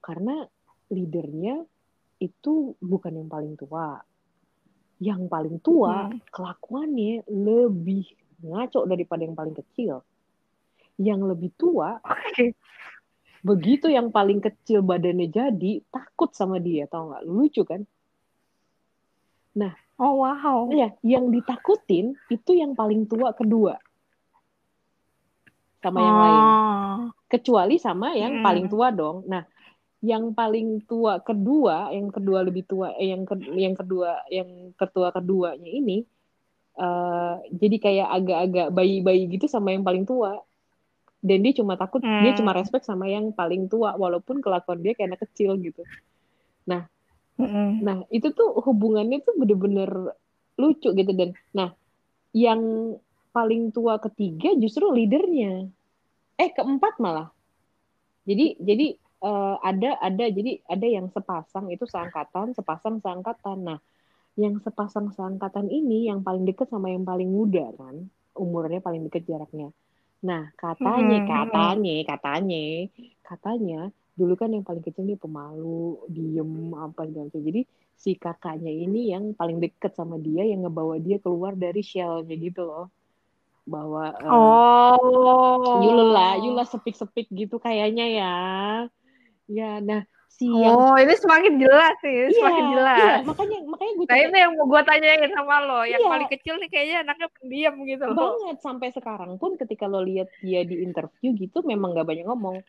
karena 0.03 0.43
leadernya 0.91 1.62
itu 2.18 2.74
bukan 2.82 3.14
yang 3.14 3.30
paling 3.30 3.55
tua 3.55 4.03
yang 4.99 5.30
paling 5.30 5.62
tua 5.62 6.11
hmm. 6.11 6.28
kelakuannya 6.34 7.24
lebih 7.30 8.11
ngaco 8.43 8.88
daripada 8.88 9.22
yang 9.24 9.36
paling 9.36 9.57
kecil 9.57 10.05
yang 11.01 11.20
lebih 11.24 11.53
tua 11.57 12.01
okay. 12.05 12.53
begitu 13.41 13.88
yang 13.88 14.12
paling 14.12 14.41
kecil 14.41 14.84
badannya 14.84 15.32
jadi 15.32 15.80
takut 15.88 16.32
sama 16.36 16.61
dia 16.61 16.84
tau 16.88 17.12
nggak 17.12 17.24
lucu 17.24 17.62
kan 17.64 17.84
nah 19.57 19.72
oh 19.97 20.24
wow 20.24 20.68
ya 20.72 20.93
yang 21.05 21.32
ditakutin 21.32 22.16
itu 22.28 22.51
yang 22.53 22.76
paling 22.76 23.09
tua 23.09 23.32
kedua 23.32 23.80
sama 25.80 25.99
yang 26.05 26.18
lain. 26.20 26.43
Oh. 26.45 26.99
Kecuali 27.26 27.76
sama 27.80 28.12
yang 28.12 28.41
hmm. 28.41 28.45
paling 28.45 28.66
tua 28.68 28.93
dong. 28.93 29.24
Nah, 29.26 29.43
yang 30.05 30.32
paling 30.32 30.84
tua 30.84 31.20
kedua, 31.20 31.93
yang 31.93 32.12
kedua 32.12 32.45
lebih 32.45 32.64
tua, 32.68 32.93
eh, 32.97 33.12
yang 33.12 33.24
ke, 33.24 33.36
yang 33.57 33.74
kedua, 33.76 34.24
yang 34.28 34.72
ketua 34.76 35.12
keduanya 35.12 35.68
ini, 35.68 36.05
uh, 36.81 37.37
jadi 37.53 37.76
kayak 37.76 38.09
agak-agak 38.09 38.68
bayi-bayi 38.72 39.28
gitu 39.28 39.45
sama 39.47 39.76
yang 39.76 39.85
paling 39.85 40.09
tua. 40.09 40.41
Dan 41.20 41.45
dia 41.45 41.53
cuma 41.53 41.76
takut, 41.76 42.01
hmm. 42.01 42.24
dia 42.24 42.33
cuma 42.33 42.57
respect 42.57 42.89
sama 42.89 43.05
yang 43.05 43.37
paling 43.37 43.68
tua, 43.68 43.93
walaupun 43.93 44.41
kelakuan 44.41 44.81
dia 44.81 44.97
kayak 44.97 45.12
anak 45.12 45.28
kecil 45.28 45.53
gitu. 45.61 45.85
Nah, 46.64 46.89
hmm. 47.37 47.85
nah 47.85 48.01
itu 48.09 48.33
tuh 48.33 48.57
hubungannya 48.64 49.20
tuh 49.20 49.37
bener-bener 49.37 50.16
lucu 50.57 50.89
gitu 50.97 51.12
dan, 51.12 51.37
nah 51.53 51.76
yang 52.33 52.97
paling 53.37 53.68
tua 53.68 54.01
ketiga 54.01 54.57
justru 54.57 54.89
leadernya. 54.89 55.68
Eh 56.41 56.51
keempat 56.57 56.97
malah. 56.97 57.28
Jadi 58.24 58.57
jadi 58.57 58.97
uh, 59.20 59.61
ada 59.61 60.01
ada 60.01 60.24
jadi 60.24 60.64
ada 60.64 60.87
yang 60.89 61.12
sepasang 61.12 61.68
itu 61.68 61.85
seangkatan, 61.85 62.57
sepasang 62.57 62.97
seangkatan. 63.05 63.59
Nah, 63.61 63.78
yang 64.39 64.62
sepasang 64.62 65.11
seangkatan 65.14 65.66
ini 65.70 66.07
yang 66.07 66.22
paling 66.22 66.47
deket 66.47 66.70
sama 66.70 66.91
yang 66.91 67.03
paling 67.03 67.31
muda 67.31 67.70
kan, 67.74 68.07
umurnya 68.39 68.78
paling 68.78 69.07
deket 69.07 69.26
jaraknya. 69.26 69.74
Nah, 70.20 70.53
katanya, 70.55 71.24
hmm. 71.24 71.28
katanya, 71.28 71.95
katanya, 72.05 72.64
katanya 73.24 73.81
dulu 74.20 74.37
kan 74.37 74.53
yang 74.53 74.61
paling 74.61 74.85
kecil 74.85 75.09
nih 75.09 75.16
pemalu, 75.16 75.97
diem 76.12 76.76
apa 76.76 77.09
segala 77.09 77.33
Jadi 77.33 77.64
si 77.97 78.20
kakaknya 78.20 78.68
ini 78.68 79.16
yang 79.16 79.33
paling 79.33 79.64
deket 79.64 79.97
sama 79.97 80.20
dia 80.20 80.45
yang 80.45 80.68
ngebawa 80.68 81.01
dia 81.01 81.16
keluar 81.16 81.57
dari 81.57 81.81
shellnya 81.81 82.37
gitu 82.37 82.68
loh. 82.68 82.93
Bahwa 83.64 84.12
uh, 84.20 84.97
oh. 85.01 85.81
Yula 85.81 86.37
Yula 86.45 86.64
sepik-sepik 86.68 87.33
gitu 87.33 87.57
kayaknya 87.57 88.07
ya. 88.12 88.37
Ya 89.49 89.81
nah 89.81 90.05
si 90.31 90.47
yang 90.47 90.78
oh 90.78 90.95
ini 90.95 91.14
semakin 91.18 91.59
jelas 91.59 91.95
sih 91.99 92.31
iya, 92.31 92.31
semakin 92.31 92.64
jelas. 92.72 92.99
iya, 93.03 93.14
makanya 93.26 93.59
makanya 93.66 93.93
gue 93.99 94.07
nah 94.07 94.16
ini 94.16 94.39
yang 94.39 94.53
mau 94.55 94.66
gue 94.70 94.83
tanyain 94.87 95.31
sama 95.35 95.57
lo 95.66 95.81
yang 95.83 96.01
iya. 96.01 96.11
paling 96.14 96.28
kecil 96.31 96.55
nih 96.62 96.70
kayaknya 96.70 96.97
anaknya 97.03 97.28
pendiam 97.35 97.74
gitu 97.83 98.05
loh. 98.07 98.16
Banget 98.16 98.57
sampai 98.62 98.89
sekarang 98.95 99.31
pun 99.43 99.59
ketika 99.59 99.91
lo 99.91 100.01
lihat 100.07 100.31
dia 100.39 100.62
di 100.62 100.87
interview 100.87 101.35
gitu 101.35 101.66
memang 101.66 101.99
gak 101.99 102.07
banyak 102.07 102.24
ngomong. 102.24 102.62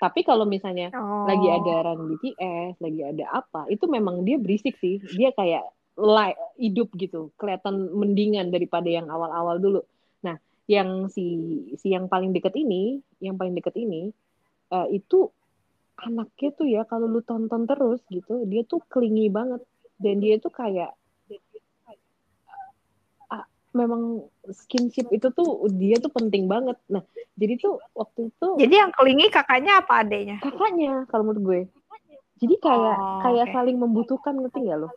Tapi 0.00 0.26
kalau 0.26 0.48
misalnya 0.48 0.90
oh. 0.96 1.28
lagi 1.28 1.46
ada 1.46 1.94
run 1.94 2.10
BTS 2.10 2.80
lagi 2.80 3.00
ada 3.06 3.24
apa 3.38 3.68
itu 3.68 3.84
memang 3.86 4.24
dia 4.24 4.40
berisik 4.40 4.80
sih. 4.80 4.98
Dia 5.14 5.30
kayak 5.36 5.62
live 6.00 6.40
hidup 6.56 6.88
gitu 6.96 7.30
kelihatan 7.36 7.92
mendingan 7.92 8.48
daripada 8.48 8.88
yang 8.88 9.12
awal-awal 9.12 9.60
dulu. 9.60 9.80
Nah, 10.24 10.40
yang 10.64 11.12
si 11.12 11.36
si 11.76 11.92
yang 11.92 12.08
paling 12.08 12.32
deket 12.32 12.56
ini, 12.56 13.04
yang 13.20 13.36
paling 13.36 13.52
deket 13.52 13.76
ini 13.76 14.08
uh, 14.72 14.88
itu 14.88 15.28
anaknya 16.02 16.50
tuh 16.58 16.66
ya 16.66 16.82
kalau 16.84 17.06
lu 17.06 17.22
tonton 17.22 17.64
terus 17.64 18.02
gitu, 18.10 18.42
dia 18.50 18.66
tuh 18.66 18.82
klingi 18.90 19.30
banget 19.30 19.62
dan 20.02 20.18
dia 20.18 20.36
tuh 20.42 20.50
kayak 20.50 20.90
uh, 23.30 23.46
memang 23.70 24.26
skinship 24.50 25.06
itu 25.14 25.30
tuh 25.30 25.70
dia 25.78 26.02
tuh 26.02 26.10
penting 26.10 26.50
banget. 26.50 26.76
Nah, 26.90 27.06
jadi 27.38 27.54
tuh 27.56 27.78
waktu 27.94 28.34
itu 28.34 28.48
Jadi 28.58 28.74
yang 28.74 28.90
klingi 28.90 29.30
kakaknya 29.30 29.78
apa 29.78 30.02
adanya? 30.02 30.36
Kakaknya 30.42 31.06
kalau 31.06 31.30
menurut 31.30 31.42
gue. 31.46 31.60
Jadi 32.42 32.54
kayak 32.58 32.96
oh, 32.98 33.22
kayak 33.22 33.46
okay. 33.46 33.54
saling 33.54 33.78
membutuhkan 33.78 34.34
ngerti 34.34 34.66
gak 34.66 34.78
lo? 34.82 34.90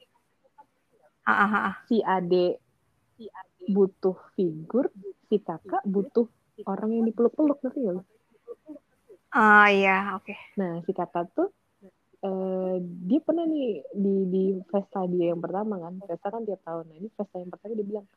Ah, 1.29 1.45
ah, 1.45 1.53
ah. 1.69 1.75
Si 1.85 2.01
ade 2.01 2.57
butuh 3.65 4.17
figur 4.37 4.93
si 5.25 5.41
kakak 5.41 5.81
butuh 5.85 6.29
orang 6.69 6.93
yang 6.93 7.05
dipeluk-peluk 7.09 7.57
nanti 7.65 7.81
ya 7.81 7.97
Ah 9.36 9.67
iya, 9.67 10.15
oke. 10.15 10.31
Okay. 10.31 10.38
Nah, 10.55 10.79
si 10.88 10.95
kakak 10.95 11.27
tuh 11.36 11.51
uh, 12.23 12.79
dia 12.79 13.19
pernah 13.19 13.43
nih 13.43 13.83
di 13.91 14.13
di 14.31 14.43
Vesta 14.71 15.03
dia 15.11 15.36
yang 15.36 15.43
pertama 15.43 15.75
kan. 15.83 15.99
Vesta 16.07 16.27
kan 16.31 16.47
tiap 16.47 16.63
tahun. 16.63 16.88
Nah, 16.88 16.95
ini 17.03 17.07
Vesta 17.11 17.36
yang 17.43 17.51
pertama 17.51 17.75
dia 17.75 17.88
bilang, 17.91 18.07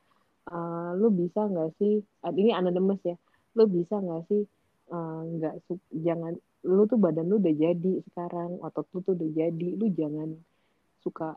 uh, 0.54 0.94
lu 0.94 1.10
bisa 1.10 1.42
nggak 1.50 1.74
sih? 1.82 1.98
Uh, 2.22 2.32
ini 2.38 2.54
anonymous 2.54 3.02
ya. 3.02 3.18
Lu 3.58 3.66
bisa 3.66 3.98
nggak 3.98 4.30
sih 4.30 4.46
nggak 4.88 5.54
uh, 5.68 5.76
jangan 5.92 6.32
lu 6.64 6.88
tuh 6.88 6.96
badan 6.96 7.28
lu 7.28 7.36
udah 7.36 7.54
jadi 7.54 7.92
sekarang 8.08 8.56
otot 8.64 8.88
lu 8.96 9.04
tuh 9.04 9.12
udah 9.14 9.30
jadi 9.36 9.68
lu 9.76 9.92
jangan 9.92 10.32
suka 11.04 11.36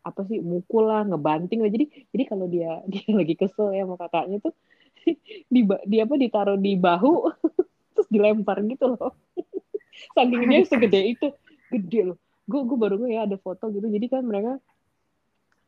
apa 0.00 0.20
sih 0.30 0.40
mukul 0.40 0.88
lah 0.88 1.04
ngebanting 1.04 1.60
lah 1.60 1.68
jadi 1.68 1.90
jadi 2.14 2.24
kalau 2.30 2.46
dia 2.46 2.80
dia 2.92 3.04
lagi 3.10 3.34
kesel 3.34 3.74
ya 3.74 3.84
sama 3.84 3.98
kakaknya 3.98 4.38
tuh 4.38 4.54
di 5.52 5.60
di 5.66 5.96
apa 5.98 6.14
ditaruh 6.14 6.56
di 6.56 6.72
bahu 6.78 7.12
dilempar 8.10 8.58
gitu 8.66 8.98
loh. 8.98 9.14
Saking 10.18 10.42
dia 10.50 10.66
segede 10.66 11.00
itu. 11.14 11.26
Gede 11.70 12.00
loh. 12.12 12.18
Gue 12.50 12.66
gue 12.66 12.76
baru 12.76 12.98
gue 12.98 13.14
ya 13.14 13.24
ada 13.24 13.38
foto 13.38 13.70
gitu. 13.70 13.86
Jadi 13.86 14.06
kan 14.10 14.26
mereka 14.26 14.58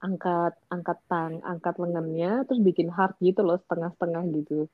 angkat 0.02 0.58
angkat 0.66 0.98
tang 1.06 1.38
angkat 1.46 1.78
lengannya 1.78 2.42
terus 2.50 2.58
bikin 2.58 2.90
heart 2.90 3.14
gitu 3.22 3.46
loh 3.46 3.62
setengah 3.62 3.94
setengah 3.94 4.22
gitu. 4.34 4.66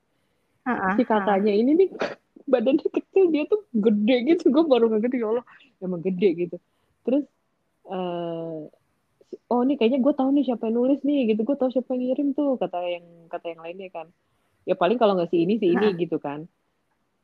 Uh-uh, 0.64 0.96
si 0.96 1.04
kakaknya 1.04 1.52
uh. 1.52 1.60
ini 1.60 1.70
nih 1.76 1.88
badannya 2.52 2.88
kecil 2.88 3.28
dia 3.28 3.44
tuh 3.44 3.60
gede 3.76 4.16
gitu. 4.34 4.48
Gue 4.48 4.64
baru 4.64 4.88
gitu 4.96 5.16
ya 5.20 5.28
Allah 5.36 5.46
emang 5.84 6.00
gede 6.00 6.48
gitu. 6.48 6.56
Terus 7.04 7.28
uh, 7.92 8.64
oh 9.52 9.60
ini 9.68 9.76
kayaknya 9.76 10.00
gue 10.00 10.14
tahu 10.16 10.32
nih 10.32 10.48
siapa 10.48 10.72
yang 10.72 10.80
nulis 10.80 11.04
nih 11.04 11.36
gitu. 11.36 11.44
Gue 11.44 11.56
tahu 11.60 11.68
siapa 11.68 11.92
yang 11.92 12.08
ngirim 12.08 12.28
tuh 12.32 12.56
kata 12.56 12.80
yang 12.88 13.04
kata 13.28 13.52
yang 13.52 13.60
lainnya 13.60 13.92
kan. 13.92 14.08
Ya 14.64 14.76
paling 14.80 14.96
kalau 14.96 15.12
nggak 15.12 15.28
si 15.28 15.44
ini 15.44 15.60
si 15.60 15.76
ini 15.76 15.92
gitu 15.96 16.16
kan 16.16 16.48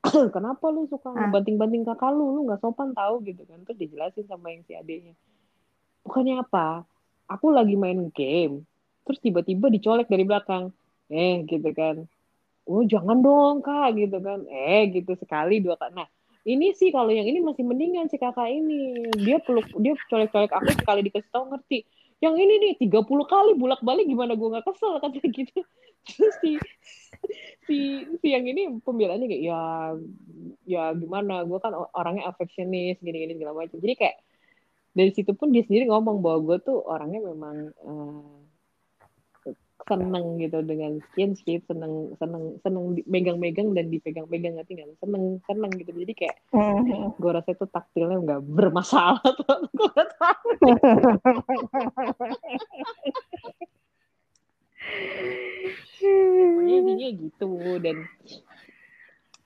kenapa 0.37 0.65
lu 0.69 0.85
suka 0.87 1.11
banting-banting 1.33 1.83
kakak 1.89 2.13
lu? 2.13 2.37
Lu 2.37 2.41
nggak 2.45 2.61
sopan 2.61 2.93
tahu 2.93 3.25
gitu 3.25 3.43
kan. 3.49 3.65
Terus 3.65 3.79
dijelasin 3.81 4.29
sama 4.29 4.53
yang 4.53 4.63
si 4.69 4.77
adiknya 4.77 5.17
bukannya 6.05 6.45
apa? 6.45 6.85
Aku 7.27 7.51
lagi 7.51 7.75
main 7.75 8.13
game 8.13 8.63
terus 9.05 9.21
tiba-tiba 9.21 9.73
dicolek 9.73 10.07
dari 10.07 10.25
belakang. 10.29 10.71
Eh 11.09 11.43
gitu 11.49 11.73
kan. 11.73 12.05
Oh 12.69 12.85
jangan 12.85 13.21
dong 13.25 13.65
kak 13.65 13.97
gitu 13.97 14.21
kan. 14.21 14.45
Eh 14.49 14.93
gitu 14.93 15.17
sekali 15.17 15.65
dua 15.65 15.81
kak 15.81 15.97
nah 15.97 16.07
ini 16.45 16.77
sih 16.77 16.93
kalau 16.93 17.09
yang 17.09 17.25
ini 17.25 17.41
masih 17.41 17.65
mendingan 17.65 18.13
si 18.13 18.21
kakak 18.21 18.53
ini. 18.53 19.09
Dia 19.17 19.41
peluk 19.41 19.65
dia 19.81 19.97
colek-colek 20.13 20.53
aku 20.53 20.71
sekali 20.77 21.01
dikasih 21.09 21.33
tahu 21.33 21.49
ngerti 21.57 21.89
yang 22.23 22.35
ini 22.39 22.55
nih 22.61 22.73
30 22.91 23.05
kali 23.27 23.53
bolak-balik 23.59 24.07
gimana 24.07 24.39
gue 24.39 24.49
nggak 24.49 24.67
kesel 24.67 25.01
kata 25.03 25.19
gitu. 25.19 25.59
Terus 26.09 26.35
si 26.45 26.51
si 27.65 27.77
si 28.21 28.27
yang 28.29 28.45
ini 28.45 28.69
pembelaannya 28.85 29.25
kayak 29.25 29.43
ya 29.43 29.61
ya 30.69 30.83
gimana 30.93 31.49
gue 31.49 31.59
kan 31.61 31.73
orangnya 31.97 32.29
affectionist 32.29 33.01
gini-gini 33.01 33.41
segala 33.41 33.65
macam. 33.65 33.81
Jadi 33.81 33.95
kayak 33.97 34.17
dari 34.95 35.11
situ 35.11 35.33
pun 35.35 35.51
dia 35.51 35.65
sendiri 35.67 35.91
ngomong 35.91 36.23
bahwa 36.23 36.39
gue 36.45 36.57
tuh 36.63 36.79
orangnya 36.87 37.25
memang 37.25 37.73
uh, 37.83 38.44
seneng 39.85 40.41
gitu 40.41 40.59
dengan 40.65 40.99
skinship 41.13 41.65
seneng 41.69 42.17
seneng 42.19 42.57
seneng 42.65 42.97
megang-megang 43.05 43.77
dan 43.77 43.93
dipegang-pegang 43.93 44.57
nggak? 44.57 44.69
Tinggal 44.69 44.93
seneng 44.99 45.41
seneng 45.45 45.73
gitu. 45.77 45.93
Jadi 45.93 46.13
kayak 46.17 46.37
mm-hmm. 46.53 47.17
gue 47.21 47.31
rasa 47.31 47.51
itu 47.53 47.67
taktilnya 47.69 48.17
nggak 48.21 48.43
bermasalah 48.45 49.23
tuh. 49.41 49.69
Gue 49.73 50.03
tahu 50.19 50.49
pokoknya 56.65 56.75
intinya 56.81 57.09
gitu. 57.13 57.51
Dan 57.81 57.97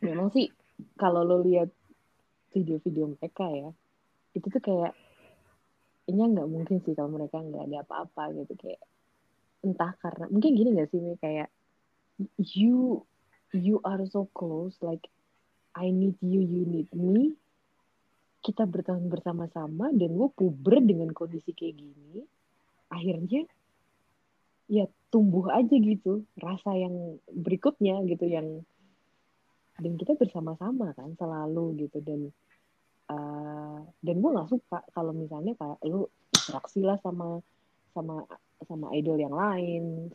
memang 0.02 0.28
sih 0.30 0.50
kalau 0.94 1.26
lo 1.26 1.42
lihat 1.42 1.70
video-video 2.54 3.18
mereka 3.18 3.44
ya 3.50 3.70
itu 4.32 4.46
tuh 4.48 4.62
kayak 4.62 4.94
ini 6.08 6.24
nggak 6.24 6.48
mungkin 6.48 6.80
sih 6.86 6.94
kalau 6.96 7.12
mereka 7.12 7.42
nggak 7.42 7.68
ada 7.68 7.78
apa-apa 7.82 8.32
gitu. 8.38 8.54
Kayak 8.54 8.82
entah 9.62 9.92
karena 9.98 10.30
mungkin 10.30 10.54
gini 10.54 10.70
gak 10.78 10.90
sih 10.94 11.00
kayak 11.18 11.48
you 12.38 13.02
you 13.54 13.80
are 13.86 14.02
so 14.10 14.26
close 14.34 14.74
like 14.82 15.06
I 15.78 15.94
need 15.94 16.18
you 16.18 16.42
you 16.42 16.66
need 16.66 16.90
me. 16.90 17.38
Kita 18.42 18.66
bertahan 18.66 19.06
bersama-sama 19.06 19.94
dan 19.94 20.10
gue 20.14 20.28
puber 20.34 20.82
dengan 20.82 21.10
kondisi 21.14 21.54
kayak 21.54 21.78
gini. 21.78 22.26
Akhirnya 22.90 23.46
ya 24.68 24.84
tumbuh 25.08 25.48
aja 25.54 25.72
gitu 25.72 26.28
rasa 26.36 26.76
yang 26.76 27.16
berikutnya 27.30 28.04
gitu 28.04 28.26
yang 28.28 28.66
dan 29.78 29.94
kita 29.94 30.18
bersama-sama 30.18 30.90
kan 30.98 31.14
selalu 31.14 31.86
gitu. 31.86 32.02
Dan 32.02 32.34
uh, 33.12 33.78
dan 34.02 34.14
gue 34.18 34.30
nggak 34.34 34.50
suka 34.50 34.78
kalau 34.90 35.14
misalnya 35.14 35.54
kayak 35.54 35.78
lu 35.86 36.10
interaksi 36.34 36.82
lah 36.82 36.98
sama 37.04 37.38
sama 37.94 38.26
sama 38.66 38.90
idol 38.96 39.20
yang 39.20 39.34
lain. 39.34 40.10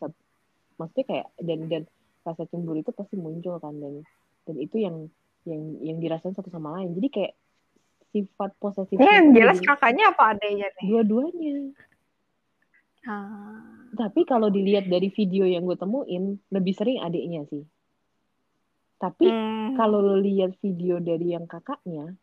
Maksudnya 0.75 1.05
kayak 1.05 1.27
dan 1.39 1.59
dan 1.69 1.83
rasa 2.23 2.47
cemburu 2.47 2.79
itu 2.79 2.91
pasti 2.95 3.15
muncul 3.19 3.59
kan 3.59 3.75
dan 3.77 4.03
dan 4.43 4.55
itu 4.59 4.79
yang 4.79 5.07
yang 5.43 5.61
yang 5.83 5.97
dirasain 5.99 6.35
satu 6.35 6.51
sama 6.51 6.79
lain. 6.79 6.95
Jadi 6.97 7.07
kayak 7.11 7.33
sifat 8.13 8.51
posesif 8.61 8.95
ya, 9.01 9.19
yang 9.19 9.33
jelas 9.33 9.57
kakaknya 9.59 10.13
apa 10.13 10.37
adanya 10.37 10.67
nih? 10.79 10.87
Dua-duanya. 10.89 11.55
Ah. 13.03 13.59
tapi 13.99 14.23
kalau 14.23 14.47
dilihat 14.47 14.87
dari 14.87 15.11
video 15.11 15.43
yang 15.43 15.67
gue 15.67 15.75
temuin 15.75 16.39
lebih 16.55 16.71
sering 16.71 17.03
adiknya 17.03 17.43
sih. 17.51 17.67
Tapi 18.95 19.27
hmm. 19.27 19.75
kalau 19.75 19.99
lo 19.99 20.15
lihat 20.23 20.55
video 20.63 21.03
dari 21.03 21.35
yang 21.35 21.43
kakaknya 21.43 22.15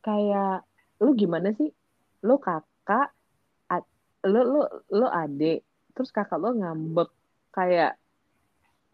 kayak 0.00 0.64
lu 1.04 1.12
gimana 1.12 1.52
sih? 1.52 1.68
Lo 2.24 2.40
kakak 2.40 3.12
lo 4.26 4.40
lo 4.42 4.62
lo 4.90 5.06
adik 5.10 5.62
terus 5.94 6.10
kakak 6.10 6.38
lo 6.42 6.54
ngambek 6.54 7.10
kayak 7.54 7.94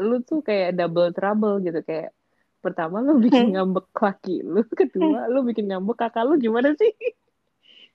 lu 0.00 0.20
tuh 0.26 0.42
kayak 0.42 0.74
double 0.74 1.14
trouble 1.14 1.62
gitu 1.62 1.80
kayak 1.86 2.10
pertama 2.64 3.04
lu 3.04 3.20
bikin 3.20 3.50
ngambek 3.54 3.86
laki 3.92 4.40
lu 4.40 4.64
kedua 4.68 5.28
lu 5.28 5.44
bikin 5.44 5.68
ngambek 5.68 5.96
kakak 6.08 6.24
lu 6.24 6.40
gimana 6.40 6.72
sih? 6.76 6.92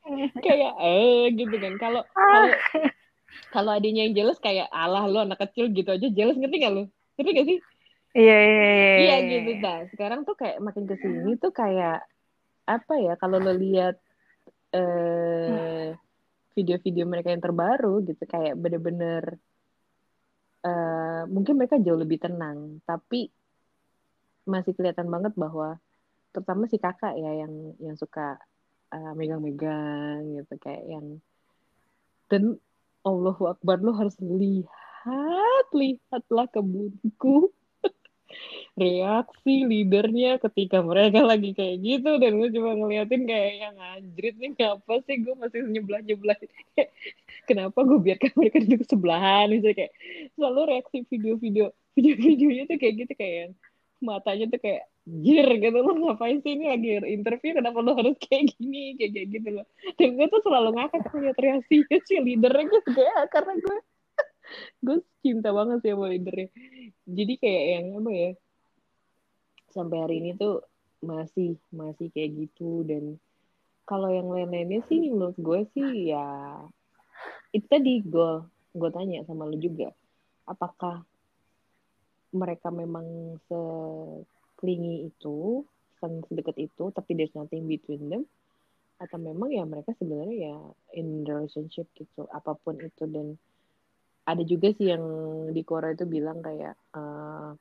Kayak 0.45 0.73
eh 0.81 1.29
gitu 1.37 1.53
kan. 1.59 1.73
Kalau 1.77 2.01
kalau 2.15 2.49
kalau 3.53 3.71
adiknya 3.77 4.09
yang 4.09 4.15
jealous 4.17 4.41
kayak 4.41 4.65
alah 4.73 5.05
lu 5.05 5.21
anak 5.21 5.37
kecil 5.37 5.69
gitu 5.69 5.85
aja 5.93 6.07
jealous 6.09 6.39
ngerti 6.39 6.65
gak 6.65 6.73
lu? 6.73 6.83
Ngerti 7.19 7.31
gak 7.35 7.45
sih? 7.45 7.59
Iya 8.17 8.37
iya 8.41 8.63
iya 8.73 8.93
iya, 8.97 9.15
iya 9.21 9.37
gitu. 9.45 9.61
dah 9.61 9.79
sekarang 9.93 10.25
tuh 10.25 10.33
kayak 10.33 10.57
makin 10.65 10.89
ke 10.89 10.97
sini 10.97 11.37
tuh 11.37 11.53
kayak 11.53 12.01
apa 12.65 12.93
ya 12.97 13.13
kalau 13.21 13.37
lo 13.37 13.53
lihat 13.53 14.01
eh 14.73 15.93
video-video 16.59 17.07
mereka 17.07 17.31
yang 17.31 17.39
terbaru 17.39 18.03
gitu 18.03 18.23
kayak 18.27 18.59
bener-bener 18.59 19.39
uh, 20.67 21.23
mungkin 21.31 21.55
mereka 21.55 21.79
jauh 21.79 21.95
lebih 21.95 22.19
tenang 22.19 22.83
tapi 22.83 23.31
masih 24.43 24.75
kelihatan 24.75 25.07
banget 25.07 25.31
bahwa 25.39 25.79
terutama 26.35 26.67
si 26.67 26.75
kakak 26.75 27.15
ya 27.15 27.47
yang 27.47 27.53
yang 27.79 27.95
suka 27.95 28.35
uh, 28.91 29.13
megang-megang 29.15 30.35
gitu 30.35 30.53
kayak 30.59 30.83
yang 30.83 31.07
dan 32.27 32.59
Allahu 33.01 33.47
Akbar 33.47 33.79
lo 33.79 33.95
harus 33.95 34.19
lihat 34.19 35.65
lihatlah 35.71 36.45
kebunku 36.51 37.49
reaksi 38.79 39.67
leadernya 39.67 40.39
ketika 40.39 40.79
mereka 40.79 41.25
lagi 41.25 41.51
kayak 41.51 41.77
gitu 41.83 42.21
dan 42.21 42.39
gue 42.39 42.49
cuma 42.55 42.77
ngeliatin 42.77 43.23
kayak 43.27 43.51
yang 43.67 43.75
anjrit 43.75 44.35
nih 44.39 44.51
ngapa 44.55 44.93
sih 45.03 45.17
gue 45.19 45.35
masih 45.35 45.59
nyebelah 45.67 46.01
nyebelah 46.05 46.37
kenapa 47.49 47.79
gue 47.81 47.97
biarkan 47.97 48.31
mereka 48.37 48.57
duduk 48.61 48.85
sebelahan? 48.85 49.49
Misalnya 49.49 49.77
kayak 49.85 49.93
selalu 50.37 50.61
reaksi 50.69 50.97
video-video 51.09 51.65
video-videonya 51.97 52.63
tuh 52.69 52.77
kayak 52.77 52.93
gitu 53.05 53.13
kayak 53.17 53.57
matanya 53.99 54.45
tuh 54.47 54.61
kayak 54.63 54.87
jir 55.09 55.47
gitu 55.57 55.73
lo 55.81 55.91
ngapain 55.91 56.37
sih 56.45 56.53
ini 56.53 56.65
lagi 56.69 56.89
interview? 57.09 57.57
Kenapa 57.57 57.81
lo 57.81 57.97
harus 57.97 58.15
kayak 58.21 58.53
gini? 58.55 58.93
Kayak 59.01 59.11
kayak 59.17 59.27
gitu 59.33 59.49
loh. 59.57 59.65
Dan 59.97 60.07
gue 60.15 60.27
tuh 60.29 60.41
selalu 60.45 60.69
ngakak 60.77 61.01
ngeliat 61.09 61.37
reaksinya 61.41 61.97
si 62.05 62.15
leadernya 62.21 62.65
gitu 62.69 62.89
kayak 62.93 63.33
karena 63.33 63.53
gue 63.57 63.77
gue 64.85 64.97
cinta 65.21 65.49
banget 65.51 65.83
sih 65.83 65.91
sama 65.93 66.09
leadernya 66.09 66.49
jadi 67.09 67.33
kayak 67.41 67.65
yang 67.75 67.85
apa 67.99 68.11
ya 68.11 68.29
sampai 69.69 69.97
hari 70.01 70.15
ini 70.21 70.33
tuh 70.35 70.65
masih 70.99 71.55
masih 71.71 72.11
kayak 72.11 72.47
gitu. 72.47 72.83
Dan 72.83 73.17
kalau 73.87 74.11
yang 74.11 74.29
lain-lainnya 74.29 74.83
sih 74.85 75.09
menurut 75.09 75.37
gue 75.39 75.59
sih 75.73 76.13
ya 76.13 76.27
itu 77.49 77.65
tadi 77.65 78.05
gue 78.05 78.45
gue 78.77 78.89
tanya 78.93 79.25
sama 79.25 79.49
lu 79.49 79.57
juga 79.57 79.89
apakah 80.45 81.01
mereka 82.29 82.69
memang 82.69 83.37
seklingi 83.49 85.09
itu 85.09 85.65
sedekat 85.99 86.55
itu 86.61 86.93
tapi 86.93 87.17
there's 87.17 87.33
nothing 87.33 87.65
between 87.65 88.07
them? 88.07 88.23
Atau 88.99 89.17
memang 89.17 89.49
ya 89.49 89.63
mereka 89.63 89.95
sebenarnya 89.95 90.51
ya 90.51 90.57
in 90.99 91.23
relationship 91.23 91.87
gitu 91.97 92.27
apa 92.29 92.53
pun 92.59 92.77
itu. 92.77 93.03
Dan 93.09 93.39
ada 94.25 94.43
juga 94.43 94.73
sih 94.75 94.91
yang 94.91 95.03
di 95.53 95.61
Korea 95.63 95.95
itu 95.95 96.05
bilang 96.09 96.43
kayak 96.43 96.75
uh, 96.93 97.53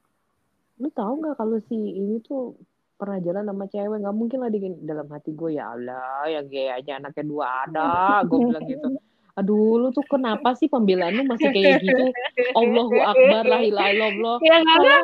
lu 0.79 0.89
tahu 0.95 1.23
nggak 1.23 1.37
kalau 1.39 1.59
si 1.67 1.75
ini 1.75 2.23
tuh 2.23 2.55
pernah 2.99 3.23
jalan 3.23 3.47
sama 3.47 3.65
cewek? 3.71 3.99
Nggak 4.03 4.17
mungkin 4.19 4.39
lah 4.43 4.51
di 4.51 4.59
dalam 4.83 5.07
hati 5.11 5.31
gue 5.35 5.55
ya 5.55 5.71
Allah 5.75 6.27
yang 6.27 6.47
gay 6.51 6.71
aja 6.71 6.99
anaknya 6.99 7.25
dua 7.25 7.47
ada 7.67 8.23
gue 8.27 8.39
bilang 8.43 8.67
gitu. 8.67 8.89
Aduh 9.39 9.79
lu 9.79 9.95
tuh 9.95 10.03
kenapa 10.11 10.59
sih 10.59 10.67
pembelaan 10.67 11.15
lu 11.15 11.23
masih 11.31 11.55
kayak 11.55 11.79
gitu? 11.79 12.11
Allahu 12.59 12.99
Akbar 12.99 13.47
lah 13.47 13.63
ilaha 13.63 13.91
illallah. 13.95 14.37
Ya, 14.43 14.59
kalau 14.67 14.99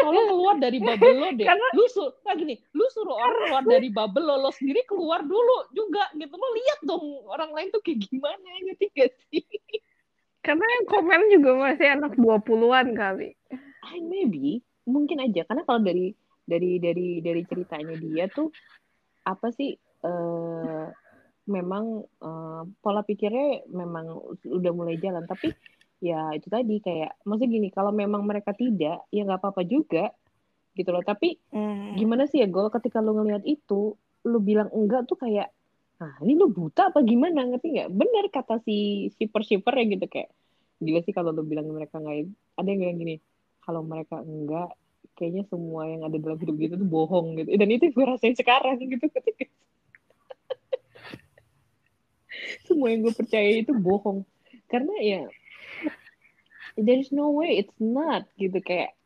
kalau 0.00 0.22
keluar 0.32 0.56
dari 0.56 0.80
bubble 0.80 1.16
lo 1.20 1.28
deh 1.36 1.44
karena... 1.44 1.66
lu 1.76 1.84
suruh 1.92 2.12
nah 2.24 2.34
gini 2.40 2.56
lu 2.72 2.88
suruh 2.88 3.20
orang 3.20 3.40
keluar 3.52 3.64
dari 3.68 3.88
bubble 3.92 4.24
lo 4.24 4.34
lo 4.40 4.50
sendiri 4.56 4.80
keluar 4.88 5.20
dulu 5.20 5.68
juga 5.76 6.08
gitu. 6.16 6.32
Lo 6.32 6.48
lihat 6.56 6.78
dong 6.88 7.04
orang 7.28 7.52
lain 7.52 7.68
tuh 7.68 7.84
kayak 7.84 8.00
gimana 8.08 8.48
ngerti 8.64 8.86
gak 8.96 9.12
sih 9.28 9.44
karena 10.40 10.64
yang 10.64 10.86
komen 10.88 11.20
juga 11.32 11.50
masih 11.56 11.88
anak 12.00 12.12
20-an 12.16 12.88
kali. 12.96 13.36
I 13.90 14.00
maybe, 14.00 14.64
mungkin 14.88 15.20
aja 15.20 15.44
karena 15.44 15.62
kalau 15.64 15.80
dari 15.84 16.12
dari 16.44 16.82
dari 16.82 17.22
dari 17.22 17.42
ceritanya 17.46 17.94
dia 18.00 18.26
tuh 18.26 18.50
apa 19.24 19.52
sih 19.54 19.76
uh, 20.02 20.86
memang 21.46 21.84
uh, 22.22 22.62
pola 22.82 23.02
pikirnya 23.06 23.70
memang 23.70 24.36
udah 24.42 24.72
mulai 24.74 24.98
jalan 24.98 25.26
tapi 25.26 25.54
ya 26.00 26.32
itu 26.32 26.48
tadi 26.48 26.80
kayak 26.80 27.20
maksudnya 27.28 27.60
gini 27.60 27.68
kalau 27.70 27.92
memang 27.92 28.24
mereka 28.24 28.56
tidak 28.56 29.04
ya 29.12 29.20
nggak 29.22 29.40
apa-apa 29.40 29.62
juga 29.68 30.08
gitu 30.72 30.90
loh 30.94 31.04
tapi 31.04 31.36
mm. 31.52 32.00
gimana 32.00 32.24
sih 32.24 32.40
ya 32.40 32.48
gue 32.48 32.72
ketika 32.72 33.04
lo 33.04 33.12
ngelihat 33.20 33.44
itu 33.44 33.94
lo 34.24 34.38
bilang 34.40 34.72
enggak 34.72 35.04
tuh 35.04 35.20
kayak 35.20 35.52
nah 36.00 36.16
ini 36.24 36.32
lu 36.32 36.48
buta 36.48 36.88
apa 36.88 37.04
gimana? 37.04 37.44
Ngerti 37.44 37.76
nggak? 37.76 37.88
Bener 37.92 38.24
kata 38.32 38.64
si 38.64 39.08
shipper 39.20 39.44
shipper 39.44 39.76
ya 39.76 39.84
gitu 39.84 40.08
kayak 40.08 40.32
gila 40.80 41.04
sih 41.04 41.12
kalau 41.12 41.36
lu 41.36 41.44
bilang 41.44 41.68
mereka 41.68 42.00
nggak 42.00 42.32
ada 42.56 42.68
yang 42.72 42.80
bilang 42.80 42.96
gini 42.96 43.16
kalau 43.60 43.84
mereka 43.84 44.24
enggak 44.24 44.72
kayaknya 45.20 45.44
semua 45.52 45.84
yang 45.84 46.00
ada 46.08 46.16
dalam 46.16 46.40
hidup 46.40 46.56
gitu 46.56 46.74
tuh 46.80 46.88
bohong 46.88 47.36
gitu. 47.36 47.52
Dan 47.52 47.68
itu 47.68 47.92
gue 47.92 48.04
rasain 48.08 48.32
sekarang 48.32 48.80
gitu. 48.80 49.04
Ketika 49.04 49.44
semua 52.66 52.88
yang 52.88 53.04
gue 53.04 53.12
percaya 53.12 53.60
itu 53.60 53.76
bohong. 53.76 54.24
Karena 54.72 54.96
ya 55.04 55.22
there 56.80 56.96
is 56.96 57.12
no 57.12 57.36
way 57.36 57.60
it's 57.60 57.76
not 57.76 58.24
gitu. 58.40 58.56
Kayak 58.64 58.96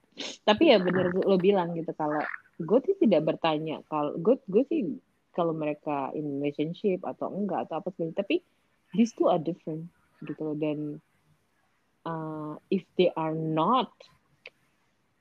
tapi 0.46 0.70
ya 0.70 0.78
bener 0.78 1.10
lo 1.10 1.34
bilang 1.42 1.74
gitu 1.74 1.90
kalau 1.98 2.22
gue 2.54 2.78
sih 2.86 2.94
tidak 3.02 3.26
bertanya 3.26 3.82
kalau 3.90 4.14
gue 4.14 4.38
gue 4.46 4.62
sih 4.70 4.94
kalau 5.34 5.52
mereka 5.52 6.14
in 6.14 6.40
relationship 6.40 7.02
atau 7.02 7.28
enggak 7.34 7.66
atau 7.68 7.82
apa 7.82 7.90
sih 7.98 8.14
tapi 8.14 8.40
these 8.94 9.10
two 9.12 9.26
are 9.26 9.42
different 9.42 9.90
gitu 10.22 10.54
dan 10.56 11.02
uh, 12.06 12.54
if 12.70 12.86
they 12.96 13.10
are 13.18 13.34
not 13.34 13.90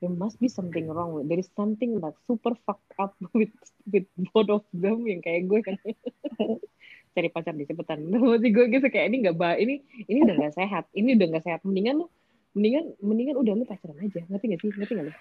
there 0.04 0.12
must 0.12 0.36
be 0.36 0.48
something 0.48 0.86
wrong 0.92 1.16
with 1.16 1.26
there 1.32 1.40
is 1.40 1.48
something 1.56 1.96
like 1.98 2.14
super 2.28 2.52
fucked 2.68 2.92
up 3.00 3.16
with 3.36 3.52
with 3.88 4.06
both 4.32 4.50
of 4.52 4.64
them 4.76 5.08
yang 5.08 5.24
kayak 5.24 5.48
gue 5.48 5.60
kan. 5.64 5.76
Cari 7.14 7.30
pacar 7.30 7.54
di 7.54 7.64
cepetan. 7.64 8.04
Masih 8.10 8.50
gue 8.52 8.66
gitu 8.68 8.86
kayak 8.92 9.08
ini 9.08 9.24
nggak 9.24 9.36
bah 9.38 9.56
ini 9.56 9.80
ini 10.10 10.26
udah 10.28 10.34
nggak 10.44 10.54
sehat. 10.60 10.84
Ini 10.92 11.16
udah 11.16 11.26
nggak 11.32 11.44
sehat. 11.46 11.60
Mendingan 11.64 12.04
mendingan 12.52 12.84
mendingan 13.00 13.36
udah 13.40 13.52
lu 13.56 13.64
pacaran 13.64 13.96
aja. 14.02 14.20
Ngerti 14.28 14.44
gak 14.50 14.60
sih? 14.60 14.70
Ngerti 14.76 14.92
gak 14.98 15.06
lu 15.08 15.14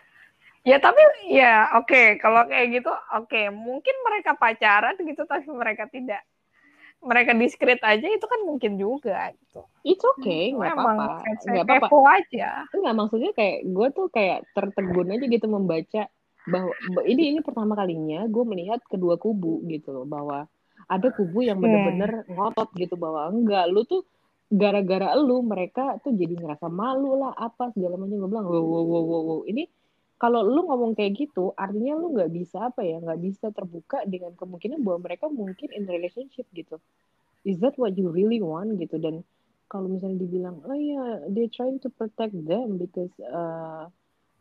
Ya 0.64 0.80
tapi 0.80 1.04
ya 1.28 1.76
oke 1.76 1.92
okay. 1.92 2.08
kalau 2.24 2.48
kayak 2.48 2.80
gitu 2.80 2.88
oke 2.88 3.28
okay. 3.28 3.52
mungkin 3.52 3.96
mereka 4.08 4.40
pacaran 4.40 4.96
gitu 4.96 5.28
tapi 5.28 5.52
mereka 5.52 5.92
tidak 5.92 6.24
mereka 7.04 7.36
diskret 7.36 7.84
aja 7.84 8.08
itu 8.08 8.24
kan 8.24 8.40
mungkin 8.48 8.80
juga 8.80 9.36
gitu. 9.36 9.68
It's 9.84 10.00
okay, 10.16 10.56
nggak 10.56 10.72
apa-apa. 10.72 11.20
Nggak 11.52 11.66
apa-apa. 11.68 12.00
aja. 12.24 12.64
Enggak 12.72 12.94
maksudnya 12.96 13.32
kayak 13.36 13.60
gue 13.68 13.88
tuh 13.92 14.08
kayak 14.08 14.48
tertegun 14.56 15.12
aja 15.12 15.26
gitu 15.28 15.48
membaca 15.52 16.08
bahwa 16.48 16.72
ini 17.08 17.36
ini 17.36 17.40
pertama 17.40 17.76
kalinya 17.76 18.28
gue 18.28 18.44
melihat 18.48 18.80
kedua 18.88 19.16
kubu 19.16 19.64
gitu 19.68 19.96
loh 19.96 20.08
bahwa 20.08 20.48
ada 20.92 21.08
kubu 21.12 21.44
yang 21.44 21.60
bener-bener 21.64 22.28
hmm. 22.28 22.36
ngotot 22.36 22.72
gitu 22.76 23.00
bahwa 23.00 23.32
enggak 23.32 23.68
lu 23.72 23.88
tuh 23.88 24.04
gara-gara 24.52 25.16
lu 25.16 25.40
mereka 25.44 25.96
tuh 26.04 26.12
jadi 26.12 26.36
ngerasa 26.36 26.68
malu 26.68 27.16
lah 27.16 27.32
apa 27.32 27.72
segala 27.72 27.96
macam 27.96 28.16
gue 28.20 28.30
bilang 28.30 28.48
wow 28.48 28.60
wow 28.60 28.84
wow 28.84 29.04
wow 29.24 29.42
ini 29.48 29.72
kalau 30.24 30.40
lu 30.40 30.64
ngomong 30.64 30.96
kayak 30.96 31.20
gitu 31.20 31.52
artinya 31.60 32.00
lu 32.00 32.16
nggak 32.16 32.32
bisa 32.32 32.72
apa 32.72 32.80
ya 32.80 32.96
nggak 33.04 33.20
bisa 33.20 33.52
terbuka 33.52 34.08
dengan 34.08 34.32
kemungkinan 34.40 34.80
bahwa 34.80 35.04
mereka 35.04 35.28
mungkin 35.28 35.68
in 35.76 35.84
relationship 35.84 36.48
gitu. 36.56 36.80
Is 37.44 37.60
that 37.60 37.76
what 37.76 38.00
you 38.00 38.08
really 38.08 38.40
want 38.40 38.80
gitu? 38.80 38.96
Dan 39.04 39.28
kalau 39.68 39.92
misalnya 39.92 40.24
dibilang 40.24 40.64
oh 40.64 40.72
ya 40.72 40.96
yeah, 40.96 41.12
they 41.28 41.52
trying 41.52 41.76
to 41.84 41.92
protect 41.92 42.32
them 42.48 42.80
because 42.80 43.12
uh, 43.20 43.92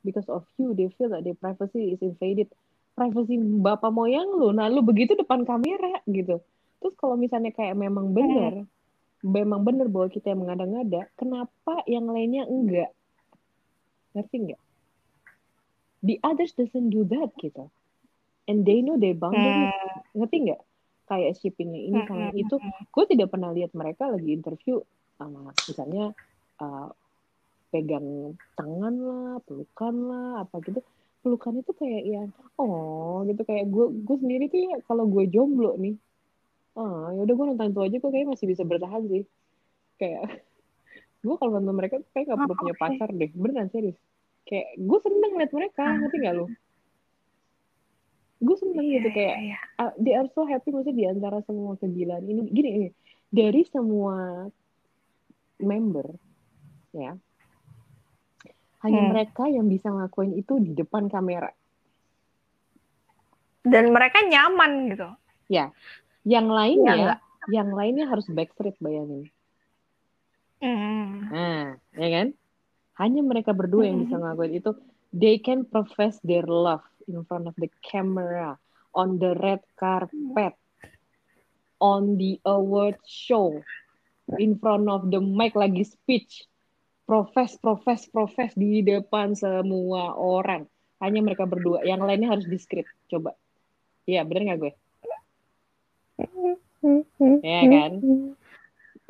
because 0.07 0.30
of 0.30 0.47
you 0.55 0.70
they 0.70 0.87
feel 0.95 1.11
that 1.11 1.26
their 1.26 1.35
privacy 1.35 1.99
is 1.99 1.99
invaded. 1.99 2.47
Privacy 2.95 3.35
bapak 3.43 3.91
moyang 3.91 4.39
lu 4.39 4.55
nah 4.55 4.70
lu 4.70 4.87
begitu 4.87 5.18
depan 5.18 5.43
kamera 5.43 5.99
gitu. 6.07 6.39
Terus 6.78 6.95
kalau 6.95 7.18
misalnya 7.18 7.51
kayak 7.51 7.74
memang 7.74 8.14
benar 8.14 8.62
hmm. 8.62 8.70
memang 9.26 9.66
benar 9.66 9.91
bahwa 9.91 10.07
kita 10.14 10.30
yang 10.30 10.47
mengada-ngada 10.47 11.11
kenapa 11.18 11.83
yang 11.91 12.07
lainnya 12.07 12.47
enggak? 12.47 12.95
Ngerti 14.14 14.37
enggak 14.47 14.62
the 16.03 16.19
others 16.27 16.53
doesn't 16.59 16.91
do 16.91 17.07
that 17.07 17.31
gitu. 17.39 17.71
And 18.51 18.67
they 18.67 18.83
know 18.83 18.99
their 18.99 19.15
boundaries 19.15 19.71
hmm. 19.71 20.19
ngerti 20.19 20.37
nggak? 20.51 20.63
Kayak 21.07 21.33
shippingnya 21.39 21.81
ini 21.87 22.01
hmm. 22.03 22.09
kayak 22.11 22.33
hmm, 22.35 22.43
itu 22.43 22.55
hmm. 22.59 22.83
gue 22.91 23.05
tidak 23.15 23.29
pernah 23.31 23.51
lihat 23.55 23.71
mereka 23.73 24.11
lagi 24.11 24.31
interview 24.35 24.83
sama 25.17 25.55
misalnya 25.71 26.11
uh, 26.59 26.91
pegang 27.71 28.35
tangan 28.59 28.95
lah 28.99 29.33
pelukan 29.47 29.95
lah 30.11 30.29
apa 30.43 30.59
gitu. 30.67 30.83
Pelukan 31.23 31.63
itu 31.63 31.71
kayak 31.79 32.03
yang 32.03 32.29
oh 32.59 33.23
gitu. 33.31 33.47
Kayak 33.47 33.71
gue 33.71 33.87
gue 34.03 34.17
sendiri 34.19 34.45
tuh 34.51 34.59
ya 34.59 34.77
kalau 34.91 35.07
gue 35.07 35.25
jomblo 35.31 35.79
nih 35.79 35.97
ah 36.73 37.13
ya 37.13 37.29
udah 37.29 37.35
gue 37.37 37.47
nonton 37.53 37.69
itu 37.69 37.81
aja 37.85 37.97
gue 38.01 38.11
kayak 38.11 38.27
masih 38.27 38.47
bisa 38.51 38.63
bertahan 38.67 39.03
sih. 39.07 39.23
Kayak 40.03 40.43
gue 41.25 41.35
kalau 41.39 41.63
nonton 41.63 41.75
mereka 41.79 42.03
kayak 42.11 42.35
gak 42.35 42.39
perlu 42.43 42.55
punya 42.59 42.75
pacar 42.75 43.09
deh. 43.15 43.31
Beneran 43.31 43.71
serius 43.71 43.95
kayak 44.49 44.68
gue 44.78 44.99
seneng 45.03 45.32
liat 45.38 45.53
mereka 45.55 45.82
ah. 45.84 45.97
ngerti 45.99 46.16
gak 46.22 46.34
lo 46.36 46.47
gue 48.43 48.57
seneng 48.59 48.82
yeah, 48.82 48.95
gitu 48.99 49.09
kayak 49.14 49.36
yeah. 49.55 49.62
uh, 49.78 49.93
they 50.03 50.18
are 50.18 50.26
so 50.34 50.43
happy 50.43 50.74
maksudnya 50.74 50.99
di 50.99 51.05
antara 51.07 51.38
semua 51.47 51.78
kegilaan 51.78 52.26
ini 52.26 52.51
gini 52.51 52.70
ini 52.74 52.88
dari 53.30 53.62
semua 53.70 54.51
member 55.62 56.11
ya 56.90 57.14
hanya 58.82 59.01
hmm. 59.07 59.11
mereka 59.14 59.47
yang 59.47 59.70
bisa 59.70 59.95
ngelakuin 59.95 60.34
itu 60.34 60.59
di 60.59 60.74
depan 60.74 61.07
kamera 61.07 61.55
dan 63.62 63.95
mereka 63.95 64.26
nyaman 64.26 64.90
gitu 64.90 65.09
ya 65.47 65.70
yang 66.26 66.51
lainnya 66.51 66.95
ya, 66.99 67.14
yang 67.51 67.70
lainnya 67.70 68.11
harus 68.11 68.26
backstreet 68.26 68.74
bayangin 68.82 69.30
mm. 70.59 71.30
nah 71.30 71.78
ya 71.95 72.09
kan 72.11 72.26
hanya 73.01 73.24
mereka 73.24 73.57
berdua 73.57 73.88
yang 73.88 74.05
bisa 74.05 74.20
ngelakuin 74.20 74.53
itu. 74.61 74.70
They 75.12 75.40
can 75.40 75.64
profess 75.64 76.20
their 76.24 76.45
love 76.45 76.84
in 77.09 77.24
front 77.24 77.49
of 77.49 77.57
the 77.57 77.68
camera 77.80 78.57
on 78.93 79.16
the 79.16 79.32
red 79.36 79.64
carpet. 79.80 80.57
On 81.80 82.20
the 82.20 82.40
award 82.45 83.01
show. 83.05 83.61
In 84.36 84.61
front 84.61 84.88
of 84.93 85.09
the 85.09 85.20
mic 85.20 85.57
lagi 85.57 85.88
speech. 85.88 86.45
Profes 87.09 87.59
profes 87.59 88.09
profes 88.09 88.53
di 88.55 88.84
depan 88.84 89.36
semua 89.36 90.16
orang. 90.16 90.68
Hanya 91.01 91.24
mereka 91.24 91.49
berdua. 91.49 91.84
Yang 91.84 92.01
lainnya 92.07 92.28
harus 92.32 92.47
diskret 92.49 92.88
coba. 93.09 93.36
Iya 94.05 94.24
bener 94.28 94.53
nggak 94.53 94.61
gue? 94.61 94.72
Ya 97.40 97.61
kan? 97.66 97.93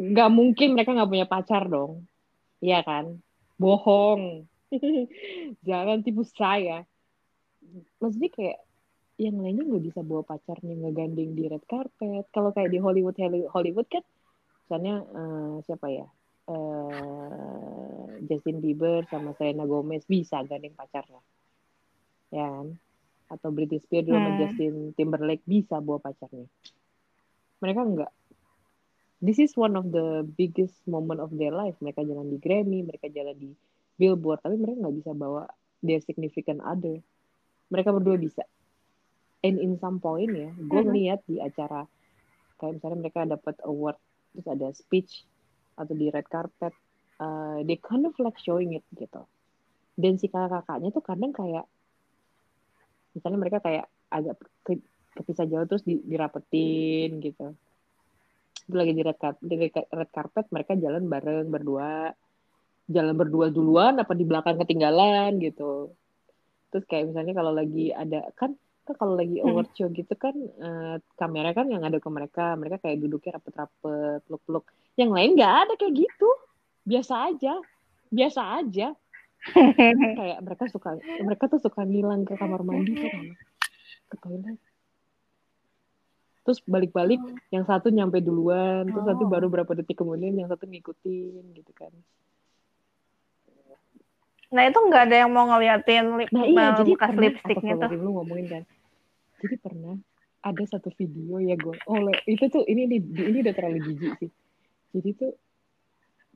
Nggak 0.00 0.30
mungkin 0.32 0.68
mereka 0.74 0.94
nggak 0.96 1.10
punya 1.10 1.26
pacar 1.28 1.66
dong. 1.66 2.06
Iya 2.62 2.80
kan 2.86 3.20
bohong. 3.62 4.50
Jangan 5.68 6.02
tipu 6.02 6.26
saya. 6.26 6.82
Maksudnya 8.02 8.30
kayak 8.34 8.58
yang 9.22 9.38
lainnya 9.38 9.62
nggak 9.62 9.84
bisa 9.86 10.00
bawa 10.02 10.26
pacarnya 10.26 10.74
ngegandeng 10.74 11.38
di 11.38 11.46
red 11.46 11.62
carpet. 11.70 12.26
Kalau 12.34 12.50
kayak 12.50 12.74
di 12.74 12.82
Hollywood 12.82 13.14
Hollywood 13.54 13.86
kan 13.86 14.02
misalnya 14.66 15.06
uh, 15.14 15.56
siapa 15.62 15.86
ya? 15.92 16.06
Uh, 16.42 18.18
Justin 18.26 18.58
Bieber 18.58 19.06
sama 19.06 19.30
Selena 19.38 19.62
Gomez 19.62 20.02
bisa 20.10 20.42
gandeng 20.42 20.74
pacarnya. 20.74 21.22
Ya 22.34 22.50
kan? 22.50 22.66
Atau 23.30 23.54
Britney 23.54 23.78
Spears 23.78 24.10
hmm. 24.10 24.14
sama 24.18 24.30
Justin 24.42 24.74
Timberlake 24.98 25.46
bisa 25.46 25.78
bawa 25.78 26.02
pacarnya. 26.02 26.50
Mereka 27.62 27.80
enggak 27.86 28.12
this 29.22 29.38
is 29.38 29.54
one 29.54 29.78
of 29.78 29.94
the 29.94 30.26
biggest 30.34 30.74
moment 30.90 31.22
of 31.22 31.30
their 31.38 31.54
life. 31.54 31.78
Mereka 31.78 32.02
jalan 32.02 32.34
di 32.34 32.42
Grammy, 32.42 32.82
mereka 32.82 33.06
jalan 33.06 33.38
di 33.38 33.54
Billboard, 33.94 34.42
tapi 34.42 34.58
mereka 34.58 34.82
nggak 34.82 34.96
bisa 34.98 35.12
bawa 35.14 35.46
their 35.80 36.02
significant 36.02 36.58
other. 36.66 36.98
Mereka 37.70 37.94
berdua 37.94 38.18
bisa. 38.18 38.42
And 39.46 39.62
in 39.62 39.78
some 39.78 40.02
point 40.02 40.34
ya, 40.34 40.50
gue 40.50 40.58
mm-hmm. 40.58 40.86
ngeliat 40.90 41.20
di 41.30 41.38
acara 41.38 41.86
kayak 42.58 42.78
misalnya 42.78 42.98
mereka 42.98 43.26
dapat 43.26 43.56
award, 43.66 43.98
terus 44.34 44.46
ada 44.50 44.68
speech 44.74 45.26
atau 45.78 45.94
di 45.94 46.10
red 46.10 46.26
carpet, 46.30 46.74
uh, 47.18 47.58
they 47.66 47.78
kind 47.78 48.06
of 48.06 48.14
like 48.22 48.38
showing 48.38 48.74
it 48.74 48.86
gitu. 48.94 49.22
Dan 49.98 50.18
si 50.18 50.30
kakak-kakaknya 50.30 50.94
tuh 50.94 51.02
kadang 51.02 51.34
kayak, 51.34 51.66
misalnya 53.18 53.38
mereka 53.38 53.58
kayak 53.58 53.90
agak 54.14 54.38
ke, 54.62 54.78
kepisah 55.18 55.46
jauh 55.50 55.66
terus 55.66 55.82
di, 55.82 55.98
dirapetin 56.06 57.18
gitu 57.18 57.50
lagi 58.70 58.92
di 58.94 59.02
red 59.02 59.18
carpet, 59.18 59.42
di 59.42 59.56
red 59.72 60.10
carpet 60.14 60.46
mereka 60.54 60.72
jalan 60.78 61.10
bareng 61.10 61.48
berdua. 61.50 62.12
Jalan 62.86 63.14
berdua 63.14 63.46
duluan 63.48 63.98
apa 63.98 64.12
di 64.12 64.26
belakang 64.26 64.58
ketinggalan 64.58 65.38
gitu. 65.38 65.94
Terus 66.70 66.84
kayak 66.86 67.14
misalnya 67.14 67.34
kalau 67.34 67.52
lagi 67.54 67.94
ada 67.94 68.26
kan 68.34 68.58
kan 68.82 68.94
kalau 68.98 69.14
lagi 69.14 69.38
hmm. 69.38 69.46
award 69.46 69.70
show 69.78 69.86
gitu 69.86 70.10
kan 70.18 70.34
uh, 70.58 70.98
kamera 71.14 71.54
kan 71.54 71.70
yang 71.70 71.86
ada 71.86 72.02
ke 72.02 72.10
mereka. 72.10 72.58
Mereka 72.58 72.82
kayak 72.82 72.98
duduknya 73.00 73.38
rapet-rapet 73.38 74.26
peluk-peluk. 74.26 74.66
Yang 74.98 75.10
lain 75.14 75.30
nggak 75.38 75.54
ada 75.66 75.72
kayak 75.78 75.94
gitu. 75.94 76.30
Biasa 76.82 77.14
aja. 77.32 77.54
Biasa 78.10 78.40
aja. 78.60 78.88
Kayak 80.22 80.38
mereka 80.46 80.70
suka 80.70 81.02
mereka 81.18 81.50
tuh 81.50 81.58
suka 81.58 81.82
ngilang 81.82 82.22
ke 82.22 82.38
kamar 82.38 82.62
mandi 82.62 82.94
tuh. 82.94 83.10
Ke 84.10 84.14
toilet 84.22 84.54
terus 86.42 86.58
balik-balik 86.66 87.22
oh. 87.22 87.38
yang 87.54 87.64
satu 87.66 87.88
nyampe 87.88 88.18
duluan 88.18 88.86
terus 88.86 89.04
oh. 89.06 89.08
satu 89.14 89.24
baru 89.30 89.46
berapa 89.46 89.72
detik 89.78 90.02
kemudian 90.02 90.34
yang 90.34 90.50
satu 90.50 90.66
ngikutin 90.66 91.44
gitu 91.54 91.72
kan. 91.74 91.92
Nah 94.52 94.68
itu 94.68 94.78
nggak 94.78 95.02
ada 95.08 95.16
yang 95.24 95.30
mau 95.32 95.48
ngeliatin 95.48 96.06
lip 96.20 96.28
nah 96.28 96.44
iya 96.44 96.76
jadi 96.76 96.92
bekas 96.92 97.14
lipstiknya 97.16 97.74
tuh 97.78 97.90
lu 97.96 98.10
ngomongin 98.18 98.46
kan? 98.50 98.62
Jadi 99.42 99.54
pernah 99.58 99.96
ada 100.42 100.64
satu 100.66 100.90
video 100.98 101.38
ya 101.38 101.54
gue 101.54 101.76
oh 101.86 101.98
itu 102.26 102.44
tuh 102.50 102.66
ini 102.66 102.90
ini, 102.90 102.98
ini 103.00 103.38
udah 103.46 103.54
terlalu 103.54 103.78
jijik 103.86 104.12
sih. 104.18 104.30
Jadi 104.92 105.10
tuh 105.16 105.32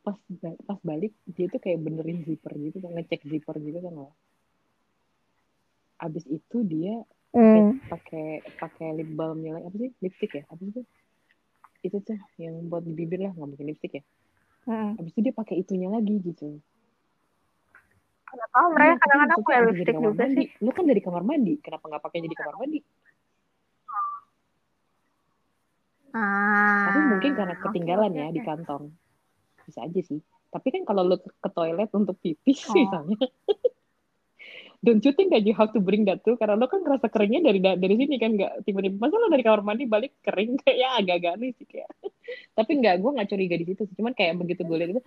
pas 0.06 0.14
pas 0.62 0.78
balik 0.86 1.10
dia 1.26 1.50
tuh 1.50 1.58
kayak 1.58 1.82
benerin 1.82 2.22
zipper 2.22 2.54
gitu 2.54 2.78
ngecek 2.78 3.26
zipper 3.26 3.58
gitu 3.58 3.82
kan 3.82 4.06
abis 5.98 6.22
itu 6.30 6.62
dia 6.62 7.02
hmm. 7.34 7.90
pakai 7.90 8.44
pakai 8.60 8.86
lip 9.00 9.10
balm 9.16 9.42
yang 9.42 9.58
apa 9.64 9.74
sih 9.74 9.90
lipstick 10.02 10.32
ya 10.38 10.44
apa 10.46 10.62
sih 10.62 10.84
itu 11.82 11.96
tuh 12.02 12.18
yang 12.38 12.66
buat 12.66 12.82
di 12.82 12.92
bibir 12.94 13.22
lah 13.22 13.32
nggak 13.34 13.48
mungkin 13.48 13.66
lipstick 13.70 13.98
ya 13.98 14.02
hmm. 14.68 15.00
abis 15.00 15.10
itu 15.14 15.20
dia 15.24 15.34
pakai 15.34 15.62
itunya 15.62 15.88
lagi 15.90 16.18
gitu 16.22 16.58
nggak 18.36 18.50
tahu 18.52 18.68
mereka 18.74 18.92
tapi 18.92 19.00
kadang-kadang 19.00 19.38
pakai 19.40 19.58
lipstick 19.64 19.94
kamar 19.96 20.12
juga 20.12 20.24
mandi. 20.26 20.36
sih 20.36 20.46
Lu 20.60 20.70
kan 20.74 20.84
dari 20.84 21.00
kamar 21.00 21.22
mandi, 21.24 21.54
kenapa 21.62 21.84
nggak 21.88 22.02
pakai 22.04 22.18
jadi 22.26 22.36
kamar 22.36 22.56
mandi? 22.60 22.80
ah 26.16 26.84
Tapi 26.88 27.00
mungkin 27.12 27.30
karena 27.36 27.54
ketinggalan 27.60 28.12
ya 28.12 28.26
di 28.32 28.40
kantong. 28.40 28.84
Bisa 29.68 29.84
aja 29.84 30.00
sih. 30.00 30.20
Tapi 30.48 30.68
kan 30.72 30.82
kalau 30.88 31.02
lu 31.04 31.16
ke, 31.20 31.28
ke 31.28 31.48
toilet 31.52 31.90
untuk 31.92 32.16
pipis 32.22 32.64
oh 32.70 32.74
misalnya, 32.74 33.18
don't 34.86 35.02
you 35.02 35.12
think 35.18 35.34
that 35.34 35.42
you 35.42 35.54
have 35.58 35.74
to 35.74 35.82
bring 35.82 36.06
that 36.06 36.22
too? 36.22 36.38
Karena 36.38 36.54
lo 36.54 36.70
kan 36.70 36.78
ngerasa 36.86 37.10
keringnya 37.10 37.50
dari 37.50 37.58
da- 37.58 37.74
dari 37.74 37.98
sini 37.98 38.14
kan 38.22 38.38
nggak 38.38 38.62
tiba-tiba 38.62 38.94
masa 39.02 39.18
lo 39.18 39.26
dari 39.26 39.42
kamar 39.42 39.66
mandi 39.66 39.84
balik 39.90 40.22
kering 40.22 40.54
kayak 40.62 40.76
ya 40.78 40.88
agak-agak 41.02 41.32
aneh 41.34 41.50
sih 41.58 41.66
kayak. 41.66 41.90
Tapi 42.58 42.70
nggak, 42.78 42.94
gue 43.02 43.10
nggak 43.18 43.28
curiga 43.34 43.54
di 43.58 43.66
situ. 43.66 43.82
Cuman 43.98 44.14
kayak 44.14 44.38
begitu 44.38 44.62
gue 44.62 44.76
lihat 44.78 44.90
itu, 44.94 45.02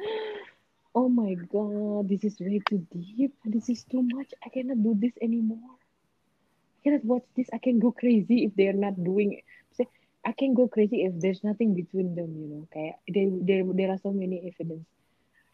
oh 1.00 1.08
my 1.08 1.32
god, 1.48 2.12
this 2.12 2.28
is 2.28 2.36
way 2.44 2.60
too 2.68 2.84
deep. 2.92 3.32
This 3.48 3.72
is 3.72 3.88
too 3.88 4.04
much. 4.04 4.36
I 4.44 4.52
cannot 4.52 4.84
do 4.84 4.92
this 5.00 5.16
anymore. 5.24 5.80
I 5.80 6.80
cannot 6.84 7.04
watch 7.08 7.28
this. 7.40 7.48
I 7.56 7.64
can 7.64 7.80
go 7.80 7.96
crazy 7.96 8.44
if 8.44 8.52
they're 8.60 8.76
not 8.76 9.00
doing. 9.00 9.40
Maksudnya, 9.72 9.88
I 10.28 10.36
can 10.36 10.52
go 10.52 10.68
crazy 10.68 11.08
if 11.08 11.16
there's 11.24 11.40
nothing 11.48 11.72
between 11.72 12.20
them, 12.20 12.36
you 12.36 12.48
know. 12.52 12.64
Kayak 12.76 13.00
there 13.08 13.32
there 13.48 13.64
there 13.64 13.90
are 13.96 14.02
so 14.04 14.12
many 14.12 14.44
evidence. 14.44 14.88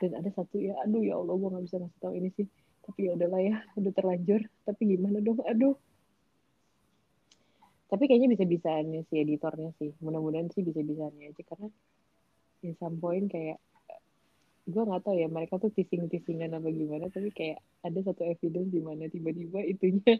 Dan 0.01 0.17
ada 0.17 0.27
satu 0.33 0.57
ya, 0.59 0.75
aduh 0.81 1.05
ya 1.05 1.15
Allah, 1.15 1.37
gue 1.37 1.49
nggak 1.49 1.65
bisa 1.69 1.77
ngasih 1.77 1.99
tahu 2.01 2.13
ini 2.17 2.29
sih. 2.33 2.47
Tapi 2.85 2.99
ya 3.09 3.11
udahlah 3.17 3.41
ya, 3.41 3.55
udah 3.75 3.91
terlanjur. 3.91 4.41
Tapi 4.63 4.81
gimana 4.85 5.17
dong, 5.19 5.41
aduh. 5.41 5.75
Tapi 7.85 8.03
kayaknya 8.09 8.29
bisa-bisanya 8.33 9.05
si 9.09 9.21
editornya 9.21 9.73
sih. 9.77 9.93
Mudah-mudahan 10.01 10.49
sih 10.53 10.65
bisa-bisanya 10.65 11.33
aja 11.33 11.43
karena 11.45 11.69
in 12.65 12.73
some 12.81 12.97
point 12.97 13.29
kayak 13.29 13.61
gue 14.65 14.81
nggak 14.81 15.05
tahu 15.05 15.13
ya 15.13 15.29
mereka 15.29 15.61
tuh 15.61 15.69
teasing-teasingan 15.77 16.57
apa 16.57 16.73
gimana 16.73 17.05
tapi 17.13 17.29
kayak 17.29 17.61
ada 17.85 18.01
satu 18.01 18.25
evidence 18.25 18.73
di 18.73 18.81
mana 18.81 19.05
tiba-tiba 19.05 19.61
itunya 19.61 20.17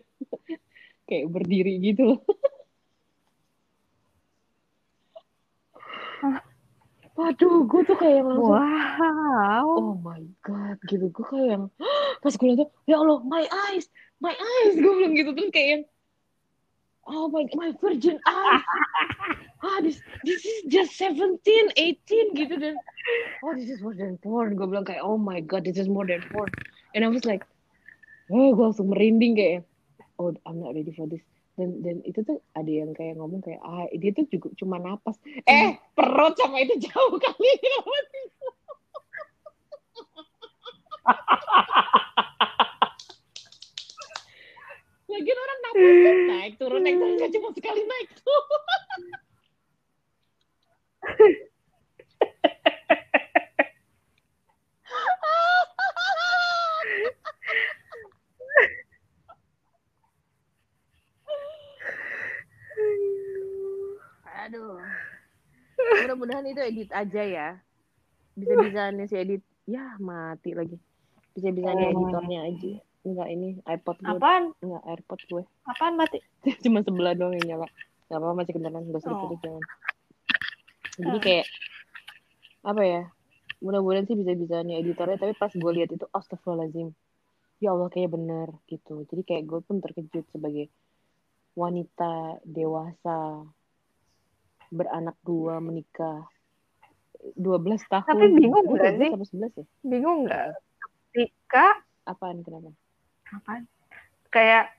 kayak 1.10 1.26
berdiri 1.34 1.82
gitu 1.82 2.14
loh. 2.14 2.22
Waduh, 7.16 7.64
gue 7.66 7.82
tuh 7.88 7.98
kayak 7.98 8.22
langsung 8.28 8.60
wow 8.60 9.66
oh 9.66 9.96
my 10.04 10.22
god 10.46 10.78
gitu 10.86 11.10
gue 11.10 11.26
kayak 11.26 11.48
yang 11.58 11.66
pas 12.26 12.34
gue 12.34 12.58
tuh 12.58 12.70
ya 12.90 12.98
Allah 12.98 13.22
my 13.22 13.46
eyes 13.70 13.86
my 14.18 14.34
eyes 14.34 14.74
gue 14.82 14.94
bilang 14.98 15.14
gitu. 15.14 15.32
Terus 15.38 15.52
kayak 15.54 15.70
yang 15.70 15.84
oh 17.06 17.30
my 17.30 17.46
my 17.54 17.70
virgin 17.78 18.18
eyes. 18.26 18.66
Ah 19.66 19.82
this 19.82 19.98
this 20.22 20.46
is 20.46 20.70
just 20.70 20.94
17 21.02 21.42
18 21.74 22.38
gitu 22.38 22.54
dan 22.54 22.78
oh 23.42 23.58
this 23.58 23.66
is 23.66 23.82
more 23.82 23.98
than 23.98 24.14
porn. 24.22 24.54
Gue 24.54 24.70
bilang 24.70 24.86
kayak 24.86 25.02
oh 25.02 25.18
my 25.18 25.42
god 25.42 25.66
this 25.66 25.82
is 25.82 25.90
more 25.90 26.06
than 26.06 26.22
porn. 26.30 26.54
And 26.94 27.02
I 27.02 27.10
was 27.10 27.26
like 27.26 27.42
oh 28.30 28.54
gue 28.54 28.62
langsung 28.62 28.94
merinding 28.94 29.34
kayak 29.34 29.66
oh 30.22 30.38
I'm 30.46 30.62
not 30.62 30.78
ready 30.78 30.94
for 30.94 31.10
this. 31.10 31.26
Dan 31.58 31.82
dan 31.82 32.06
itu 32.06 32.22
tuh 32.22 32.46
ada 32.54 32.68
yang 32.70 32.94
kayak 32.94 33.18
ngomong 33.18 33.42
kayak 33.42 33.58
ah 33.66 33.90
dia 33.90 34.14
tuh 34.14 34.30
juga 34.30 34.54
cuma 34.54 34.78
napas. 34.78 35.18
Eh 35.50 35.82
perut 35.98 36.38
sama 36.38 36.62
itu 36.62 36.78
jauh 36.86 37.18
kali 37.18 37.54
Lagian 45.16 45.40
orang 45.40 45.60
napas 45.64 45.80
tuh 45.80 46.16
naik 46.28 46.54
turun 46.60 46.82
naik 46.84 47.00
turun 47.00 47.16
kan 47.16 47.32
cuma 47.32 47.50
sekali 47.56 47.82
naik 47.88 48.10
tuh. 48.20 48.44
Aduh. 64.46 64.78
Mudah-mudahan 66.06 66.46
itu 66.52 66.60
edit 66.60 66.90
aja 66.92 67.24
ya. 67.24 67.50
Bisa-bisanya 68.36 69.08
si 69.08 69.16
edit. 69.16 69.42
Ya 69.64 69.96
mati 69.98 70.52
lagi. 70.52 70.76
Bisa-bisanya 71.40 71.96
editornya 71.96 72.52
aja. 72.52 72.74
Enggak 73.06 73.28
ini 73.30 73.62
iPod 73.64 73.98
gue. 73.98 74.10
apaan 74.12 74.44
Enggak 74.60 74.84
AirPod 74.84 75.22
gue. 75.24 75.44
apaan 75.64 75.94
mati 75.94 76.18
Cuma 76.64 76.82
sebelah 76.82 77.14
doang 77.14 77.34
yang 77.36 77.56
nyala. 77.56 77.68
Gak 78.06 78.18
apa-apa 78.18 78.34
masih 78.36 78.54
kedengeran. 78.54 78.82
Gak 78.84 78.98
usah 78.98 79.10
Oh. 79.10 79.18
diputus 79.20 79.40
jangan. 79.42 79.64
Jadi 80.96 81.10
Ah. 81.12 81.22
kayak 81.22 81.48
apa 82.64 82.82
ya? 82.84 83.02
Mudah-mudahan 83.58 84.06
sih 84.06 84.16
bisa-bisanya 84.16 84.76
editornya. 84.76 85.18
Tapi 85.18 85.34
pas 85.34 85.50
gue 85.50 85.72
lihat 85.72 85.90
itu 85.92 86.06
astagfirullahaladzim. 86.08 86.94
Ya 87.58 87.72
Allah 87.72 87.88
kayak 87.88 88.10
bener 88.12 88.50
gitu. 88.66 89.06
Jadi 89.06 89.22
kayak 89.22 89.44
gue 89.44 89.60
pun 89.62 89.80
terkejut 89.80 90.26
sebagai 90.28 90.68
wanita 91.54 92.12
dewasa 92.44 93.46
beranak 94.68 95.16
dua 95.22 95.58
menikah 95.58 96.28
12 97.34 97.80
tahun 97.86 98.06
Tapi 98.08 98.26
bingung 98.34 98.66
Gue 98.66 98.76
nggak 98.76 98.92
12 98.92 99.00
sih? 99.00 99.10
apa 99.10 99.26
11 99.26 99.54
ya 99.56 99.66
bingung 99.84 100.20
nggak 100.26 100.46
ketika 101.08 101.66
apaan 102.04 102.44
kenapa 102.44 102.70
apaan? 103.34 103.64
Kayak 104.30 104.76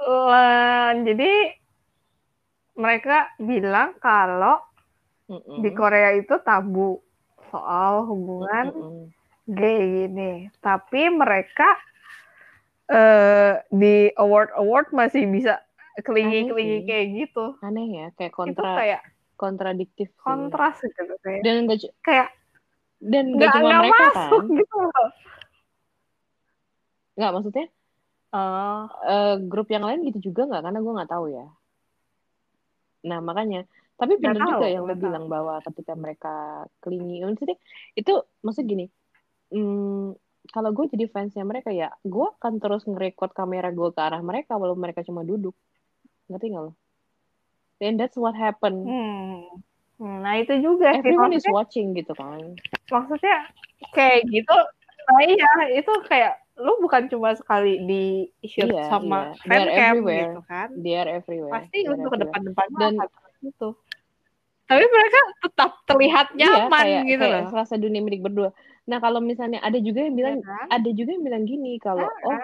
eh, 0.00 0.90
jadi 1.06 1.32
mereka 2.76 3.28
bilang 3.36 3.96
kalau 4.00 4.62
Mm-mm. 5.30 5.62
di 5.62 5.70
Korea 5.74 6.16
itu 6.16 6.38
tabu 6.42 6.98
soal 7.50 8.06
hubungan 8.06 8.72
Mm-mm. 8.72 9.02
gay 9.50 10.06
gini. 10.06 10.32
Tapi 10.62 11.10
mereka 11.10 11.76
eh 12.90 13.62
di 13.70 14.10
award 14.18 14.50
award 14.58 14.88
masih 14.90 15.22
bisa 15.30 15.62
kelingi 16.02 16.50
kelingi 16.50 16.78
kayak 16.86 17.06
gitu. 17.14 17.54
Aneh 17.62 17.86
ya 17.86 18.06
kayak 18.18 18.32
itu 18.34 18.38
kontra 18.38 18.70
kayak 18.74 19.02
kontradiktif 19.38 20.08
kontras 20.18 20.76
gitu 20.82 21.14
kayak. 21.22 21.42
Dan 21.46 21.70
cu- 21.70 21.94
kayak 22.02 22.28
dan 23.00 23.24
nggak 23.32 23.48
nggak 23.48 23.54
cuma 23.54 23.68
nggak 23.70 23.80
mereka 23.80 24.04
masuk 24.10 24.42
kan. 24.42 24.58
gitu 24.58 24.76
loh 24.82 25.08
nggak 27.20 27.34
maksudnya 27.36 27.66
oh. 28.32 28.88
eh, 29.04 29.36
grup 29.44 29.68
yang 29.68 29.84
lain 29.84 30.00
gitu 30.08 30.32
juga 30.32 30.48
nggak? 30.48 30.62
Karena 30.64 30.78
gue 30.80 30.92
nggak 30.96 31.10
tahu 31.12 31.26
ya. 31.28 31.46
Nah 33.04 33.20
makanya. 33.20 33.68
Tapi 34.00 34.16
benar 34.16 34.56
juga 34.56 34.64
yang 34.64 34.88
lo 34.88 34.96
bilang 34.96 35.28
bahwa 35.28 35.60
ketika 35.60 35.92
mereka 35.92 36.64
kelingi 36.80 37.20
maksudnya 37.20 37.60
itu 37.92 38.24
maksud 38.40 38.64
gini 38.64 38.88
hmm, 39.52 40.16
kalau 40.56 40.72
gue 40.72 40.88
jadi 40.88 41.04
fansnya 41.04 41.44
mereka 41.44 41.68
ya 41.68 41.92
gue 42.00 42.26
akan 42.40 42.64
terus 42.64 42.88
ngerekod 42.88 43.36
kamera 43.36 43.68
gue 43.68 43.92
ke 43.92 44.00
arah 44.00 44.24
mereka 44.24 44.56
walaupun 44.56 44.88
mereka 44.88 45.04
cuma 45.04 45.20
duduk. 45.20 45.52
Ngerti 46.32 46.48
nggak 46.48 46.64
lo 46.64 46.72
then 47.80 47.96
that's 47.96 48.14
what 48.14 48.36
happened 48.36 48.84
hmm. 48.84 49.48
Hmm, 50.00 50.24
nah 50.24 50.40
itu 50.40 50.56
juga 50.64 50.96
sih. 50.96 51.04
Everyone 51.04 51.36
is 51.36 51.44
watching 51.52 51.92
gitu 51.92 52.16
kan. 52.16 52.56
maksudnya 52.88 53.52
kayak 53.92 54.24
gitu 54.32 54.56
nah 55.10 55.20
iya 55.24 55.52
itu 55.76 55.92
kayak 56.08 56.40
lu 56.56 56.72
bukan 56.78 57.06
cuma 57.06 57.32
sekali 57.32 57.78
di 57.80 58.04
shoot 58.42 58.68
Iya, 58.68 58.88
sama 58.88 59.30
iya. 59.30 59.42
They're 59.42 59.64
fancam 59.64 59.80
everywhere. 59.86 60.26
gitu 60.26 60.40
kan? 60.44 60.68
They 60.74 60.94
are 60.94 61.10
everywhere. 61.12 61.52
Pasti 61.52 61.76
They 61.76 61.84
are 61.84 61.94
untuk 61.94 62.12
depan-depan 62.16 62.66
Dan- 62.74 62.98
gitu. 63.40 63.68
Tapi 64.64 64.84
mereka 64.86 65.18
tetap 65.40 65.70
terlihat 65.84 66.26
nyaman 66.32 66.70
iya, 66.86 67.00
kayak, 67.00 67.02
gitu 67.08 67.22
kayak 67.22 67.40
loh. 67.42 67.50
serasa 67.50 67.74
dunia 67.74 68.00
milik 68.00 68.20
berdua. 68.20 68.50
Nah 68.86 68.98
kalau 68.98 69.18
misalnya 69.18 69.58
ada 69.58 69.78
juga 69.78 70.02
yang 70.02 70.14
bilang 70.14 70.36
Iya 70.36 70.46
kan? 70.46 70.66
ada 70.70 70.90
juga 70.90 71.10
yang 71.10 71.24
bilang 71.24 71.44
gini 71.44 71.72
kalau 71.76 72.06
Ah, 72.06 72.14
oh 72.22 72.38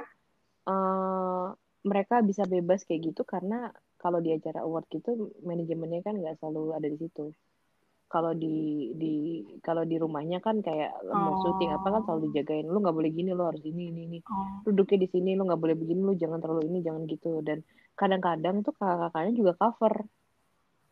eh, 0.67 1.47
mereka 1.83 2.19
bisa 2.21 2.43
bebas 2.45 2.83
kayak 2.83 3.01
gitu 3.07 3.23
karena 3.23 3.71
kalau 3.97 4.19
di 4.19 4.31
acara 4.31 4.61
award 4.61 4.87
gitu 4.89 5.15
manajemennya 5.41 6.03
kan 6.03 6.15
nggak 6.15 6.35
selalu 6.37 6.75
ada 6.75 6.87
di 6.87 6.99
situ 6.99 7.31
kalau 8.07 8.33
di 8.39 8.91
di 8.95 9.43
kalau 9.67 9.83
di 9.83 9.99
rumahnya 9.99 10.39
kan 10.39 10.63
kayak 10.63 10.95
mau 11.11 11.43
syuting 11.43 11.75
apa 11.75 11.87
kan 11.91 12.03
selalu 12.07 12.31
dijagain 12.31 12.67
lu 12.71 12.79
nggak 12.79 12.95
boleh 12.95 13.11
gini 13.11 13.35
lu 13.35 13.43
harus 13.43 13.63
ini 13.67 13.91
ini 13.91 14.01
ini. 14.07 14.19
Oh. 14.31 14.63
duduknya 14.71 15.07
di 15.07 15.09
sini 15.11 15.35
lu 15.35 15.43
nggak 15.43 15.59
boleh 15.59 15.75
begini 15.75 16.01
lu 16.07 16.15
jangan 16.15 16.39
terlalu 16.39 16.71
ini 16.71 16.79
jangan 16.87 17.03
gitu. 17.11 17.43
Dan 17.43 17.67
kadang-kadang 17.99 18.63
tuh 18.63 18.75
kakak-kakaknya 18.79 19.33
juga 19.35 19.53
cover. 19.59 19.95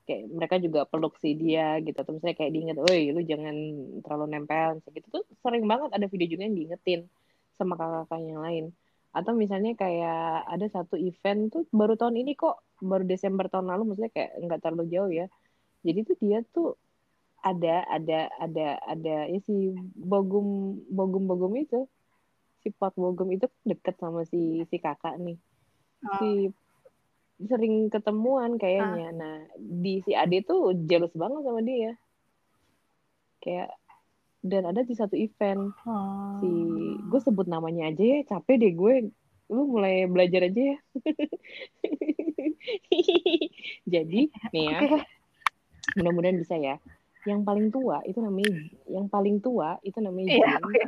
Kayak 0.05 0.23
mereka 0.37 0.55
juga 0.61 0.81
peluk 0.91 1.15
si 1.23 1.39
dia 1.39 1.79
gitu. 1.87 1.95
Atau 1.95 2.19
misalnya 2.19 2.37
kayak 2.37 2.53
diinget, 2.53 2.77
woi 2.83 3.15
lu 3.15 3.23
jangan 3.23 3.57
terlalu 4.03 4.25
nempel 4.35 4.83
gitu 4.91 5.07
tuh 5.15 5.25
sering 5.39 5.65
banget 5.71 5.95
ada 5.95 6.07
video 6.11 6.27
juga 6.27 6.43
yang 6.51 6.57
diingetin 6.59 7.01
sama 7.55 7.79
kakak-kakak 7.79 8.21
yang 8.27 8.43
lain. 8.43 8.65
Atau 9.15 9.39
misalnya 9.39 9.79
kayak 9.79 10.51
ada 10.51 10.67
satu 10.67 10.99
event 10.99 11.47
tuh 11.55 11.63
baru 11.71 11.95
tahun 11.95 12.19
ini 12.27 12.35
kok 12.35 12.59
baru 12.83 13.07
Desember 13.07 13.47
tahun 13.47 13.71
lalu 13.71 13.95
maksudnya 13.95 14.11
kayak 14.11 14.31
nggak 14.43 14.61
terlalu 14.67 14.85
jauh 14.91 15.13
ya. 15.15 15.31
Jadi 15.87 16.01
tuh 16.03 16.17
dia 16.19 16.43
tuh 16.51 16.75
ada 17.45 17.85
ada 17.93 18.33
ada 18.41 18.81
ada 18.89 19.17
ya 19.29 19.39
si 19.45 19.77
bogum 19.93 20.81
bogum 20.89 21.29
bogum 21.29 21.53
itu. 21.61 21.85
Si 22.65 22.73
Pak 22.73 22.97
Bogum 22.97 23.29
itu 23.37 23.45
deket 23.69 24.01
sama 24.01 24.25
si 24.25 24.65
si 24.73 24.81
kakak 24.81 25.21
nih. 25.21 25.37
Si 26.17 26.49
sering 27.45 27.93
ketemuan 27.93 28.57
kayaknya. 28.57 29.13
Nah 29.13 29.37
di 29.61 30.01
si 30.09 30.17
Ade 30.17 30.41
tuh 30.41 30.73
jealous 30.89 31.13
banget 31.13 31.45
sama 31.45 31.61
dia. 31.61 31.93
Kayak 33.45 33.77
dan 34.41 34.65
ada 34.65 34.81
di 34.81 34.97
satu 34.97 35.13
event. 35.13 35.77
Oh. 35.85 36.41
si 36.41 36.49
gue 37.05 37.21
sebut 37.21 37.45
namanya 37.45 37.93
aja 37.93 38.01
ya 38.01 38.19
capek 38.25 38.57
deh 38.57 38.73
gue. 38.73 38.95
Lu 39.53 39.69
mulai 39.69 40.09
belajar 40.09 40.49
aja 40.49 40.73
ya. 40.73 40.79
Jadi 43.93 44.33
nih 44.57 44.65
ya. 44.65 44.81
Mudah-mudahan 46.01 46.41
bisa 46.41 46.57
ya 46.57 46.81
yang 47.25 47.41
paling 47.43 47.69
tua 47.69 48.05
itu 48.05 48.21
namanya 48.21 48.53
yang 48.87 49.07
paling 49.09 49.41
tua 49.41 49.81
itu 49.81 49.97
namanya 49.99 50.29
Iya, 50.31 50.47
Jin 50.47 50.63
oke. 50.63 50.83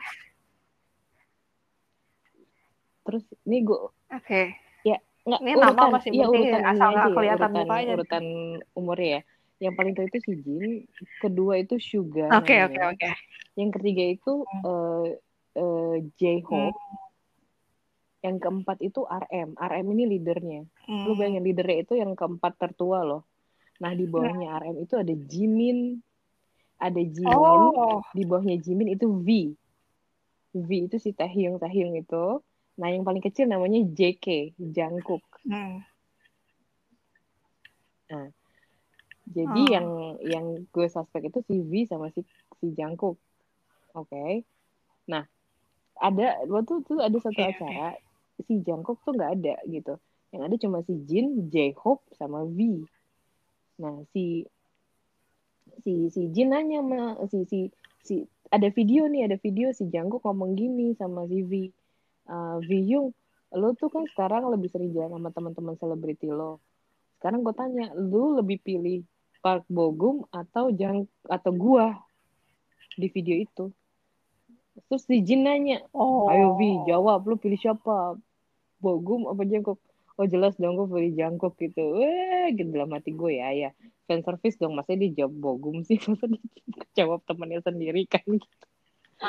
terus 3.02 3.24
ini 3.42 3.58
gue 3.62 3.80
Oke. 4.10 4.42
nggak 5.26 5.42
Ini 5.42 5.58
nama 5.58 5.66
urutan 5.66 5.90
masih 5.90 6.10
iya 6.14 6.26
penting, 6.30 6.38
urutan 6.38 6.62
asal 6.70 6.88
nggak 6.94 7.02
ya 7.02 7.14
kelihatan 7.18 7.50
urutan 7.50 7.66
mukanya. 7.66 7.92
urutan 7.98 8.24
umurnya 8.78 9.08
ya 9.10 9.20
yang 9.58 9.74
paling 9.74 9.92
tua 9.98 10.06
itu 10.06 10.18
si 10.22 10.32
Jin 10.38 10.64
kedua 11.18 11.52
itu 11.58 11.74
Suga 11.82 12.30
Oke, 12.30 12.54
oke, 12.62 12.78
namanya 12.78 12.94
oke. 12.94 13.10
yang 13.58 13.70
ketiga 13.74 14.04
itu 14.06 14.32
eh 14.46 15.06
eh, 15.58 15.94
J-Hope 16.14 16.78
yang 18.22 18.38
keempat 18.38 18.78
itu 18.78 19.02
RM 19.02 19.58
RM 19.58 19.86
ini 19.98 20.04
leadernya 20.14 20.62
lu 20.86 21.10
Hmm. 21.10 21.18
bayangin 21.18 21.42
leadernya 21.42 21.78
itu 21.82 21.94
yang 21.98 22.14
keempat 22.14 22.52
tertua 22.54 23.02
loh 23.02 23.26
nah 23.82 23.90
di 23.90 24.06
bawahnya 24.06 24.62
RM 24.62 24.76
itu 24.78 24.94
ada 24.94 25.10
Jimin 25.10 25.98
ada 26.76 27.00
Jimin 27.00 27.32
Oh. 27.32 28.04
di 28.12 28.22
bawahnya 28.22 28.56
Jimin 28.60 28.92
itu 28.92 29.08
V 29.08 29.28
V 30.52 30.68
itu 30.88 30.96
si 30.96 31.12
Taehyung 31.12 31.56
Taehyung 31.56 31.96
itu 31.96 32.40
nah 32.76 32.92
yang 32.92 33.02
paling 33.02 33.24
kecil 33.24 33.48
namanya 33.48 33.80
JK 33.82 34.52
Jungkook 34.56 35.24
Hmm. 35.42 35.80
jadi 39.26 39.62
Oh. 39.66 39.70
yang 39.72 39.88
yang 40.22 40.46
gue 40.70 40.86
suspek 40.86 41.28
itu 41.28 41.42
si 41.42 41.58
V 41.60 41.72
sama 41.84 42.12
si 42.14 42.22
si 42.60 42.70
Jungkook 42.70 43.18
oke 43.92 44.44
nah 45.04 45.26
ada 45.96 46.44
waktu 46.46 46.84
tuh 46.84 47.00
ada 47.00 47.16
satu 47.18 47.40
oke. 47.40 47.50
acara 47.50 47.96
si 48.44 48.60
Jungkook 48.62 49.02
tuh 49.02 49.16
nggak 49.16 49.32
ada 49.40 49.54
gitu 49.66 49.96
yang 50.30 50.42
ada 50.46 50.54
cuma 50.54 50.84
si 50.84 50.94
Jin 51.08 51.48
J-Hope 51.50 52.04
sama 52.14 52.44
V 52.46 52.84
nah 53.76 53.96
si 54.12 54.46
si 55.84 56.08
si 56.12 56.28
Jin 56.32 56.52
nanya 56.54 56.80
sama 56.80 57.00
si 57.28 57.38
si 57.48 57.58
si 58.02 58.14
ada 58.48 58.68
video 58.70 59.10
nih 59.10 59.26
ada 59.26 59.36
video 59.36 59.74
si 59.74 59.88
Jungkook 59.90 60.22
ngomong 60.22 60.54
gini 60.54 60.94
sama 60.94 61.26
si 61.26 61.42
V 61.42 61.52
"Eh, 62.26 62.56
V 62.62 62.70
Yung 62.86 63.10
lo 63.54 63.72
tuh 63.78 63.88
kan 63.88 64.04
sekarang 64.10 64.50
lebih 64.50 64.68
sering 64.70 64.90
jalan 64.90 65.16
sama 65.16 65.30
teman-teman 65.30 65.74
selebriti 65.78 66.26
lo. 66.28 66.58
Sekarang 67.16 67.46
gue 67.46 67.54
tanya 67.56 67.94
lu 67.94 68.36
lebih 68.36 68.58
pilih 68.60 69.06
Park 69.40 69.64
Bogum 69.70 70.26
atau 70.34 70.74
Jang 70.74 71.06
atau 71.24 71.52
gua? 71.54 71.94
Di 72.98 73.06
video 73.08 73.38
itu. 73.38 73.70
Terus 74.90 75.02
si 75.06 75.22
Jin 75.22 75.46
nanya 75.46 75.80
Oh. 75.94 76.26
ayo 76.28 76.58
Vi 76.58 76.84
jawab 76.84 77.24
lu 77.24 77.38
pilih 77.38 77.56
siapa? 77.56 78.18
Bogum 78.76 79.30
apa 79.30 79.46
Jungkook 79.46 79.80
oh 80.16 80.26
jelas 80.26 80.56
dong 80.56 80.74
gue 80.74 80.88
pilih 80.88 81.12
Jungkook 81.14 81.56
gitu 81.56 82.00
weh 82.00 82.48
gitu 82.52 82.72
dalam 82.72 82.88
hati 82.90 83.12
gue 83.12 83.36
ya 83.36 83.52
ya 83.52 83.70
fan 84.04 84.20
service 84.20 84.56
dong 84.56 84.72
masa 84.72 84.96
dia 84.96 85.12
jawab 85.12 85.36
Bogum 85.36 85.84
sih 85.84 86.00
masa 86.08 86.24
dia 86.26 86.40
jawab 86.94 87.20
temannya 87.24 87.60
sendiri 87.60 88.08
kan 88.08 88.24
gitu. 88.24 88.56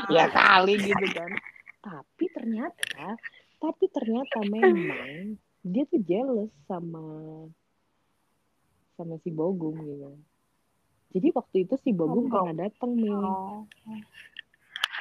ya 0.09 0.27
kali 0.27 0.79
gitu 0.79 1.05
kan 1.11 1.31
tapi 1.79 2.25
ternyata 2.31 3.15
tapi 3.57 3.85
ternyata 3.88 4.39
memang 4.43 5.35
dia 5.61 5.83
tuh 5.85 5.99
jealous 5.99 6.51
sama 6.65 7.03
sama 8.95 9.19
si 9.21 9.29
Bogum 9.29 9.75
gitu 9.77 10.11
jadi 11.11 11.27
waktu 11.31 11.63
itu 11.63 11.75
si 11.79 11.91
Bogum 11.91 12.27
Oh, 12.27 12.43
pernah 12.47 12.55
datang 12.63 12.95
nih 12.95 13.11
Oh. 13.11 13.63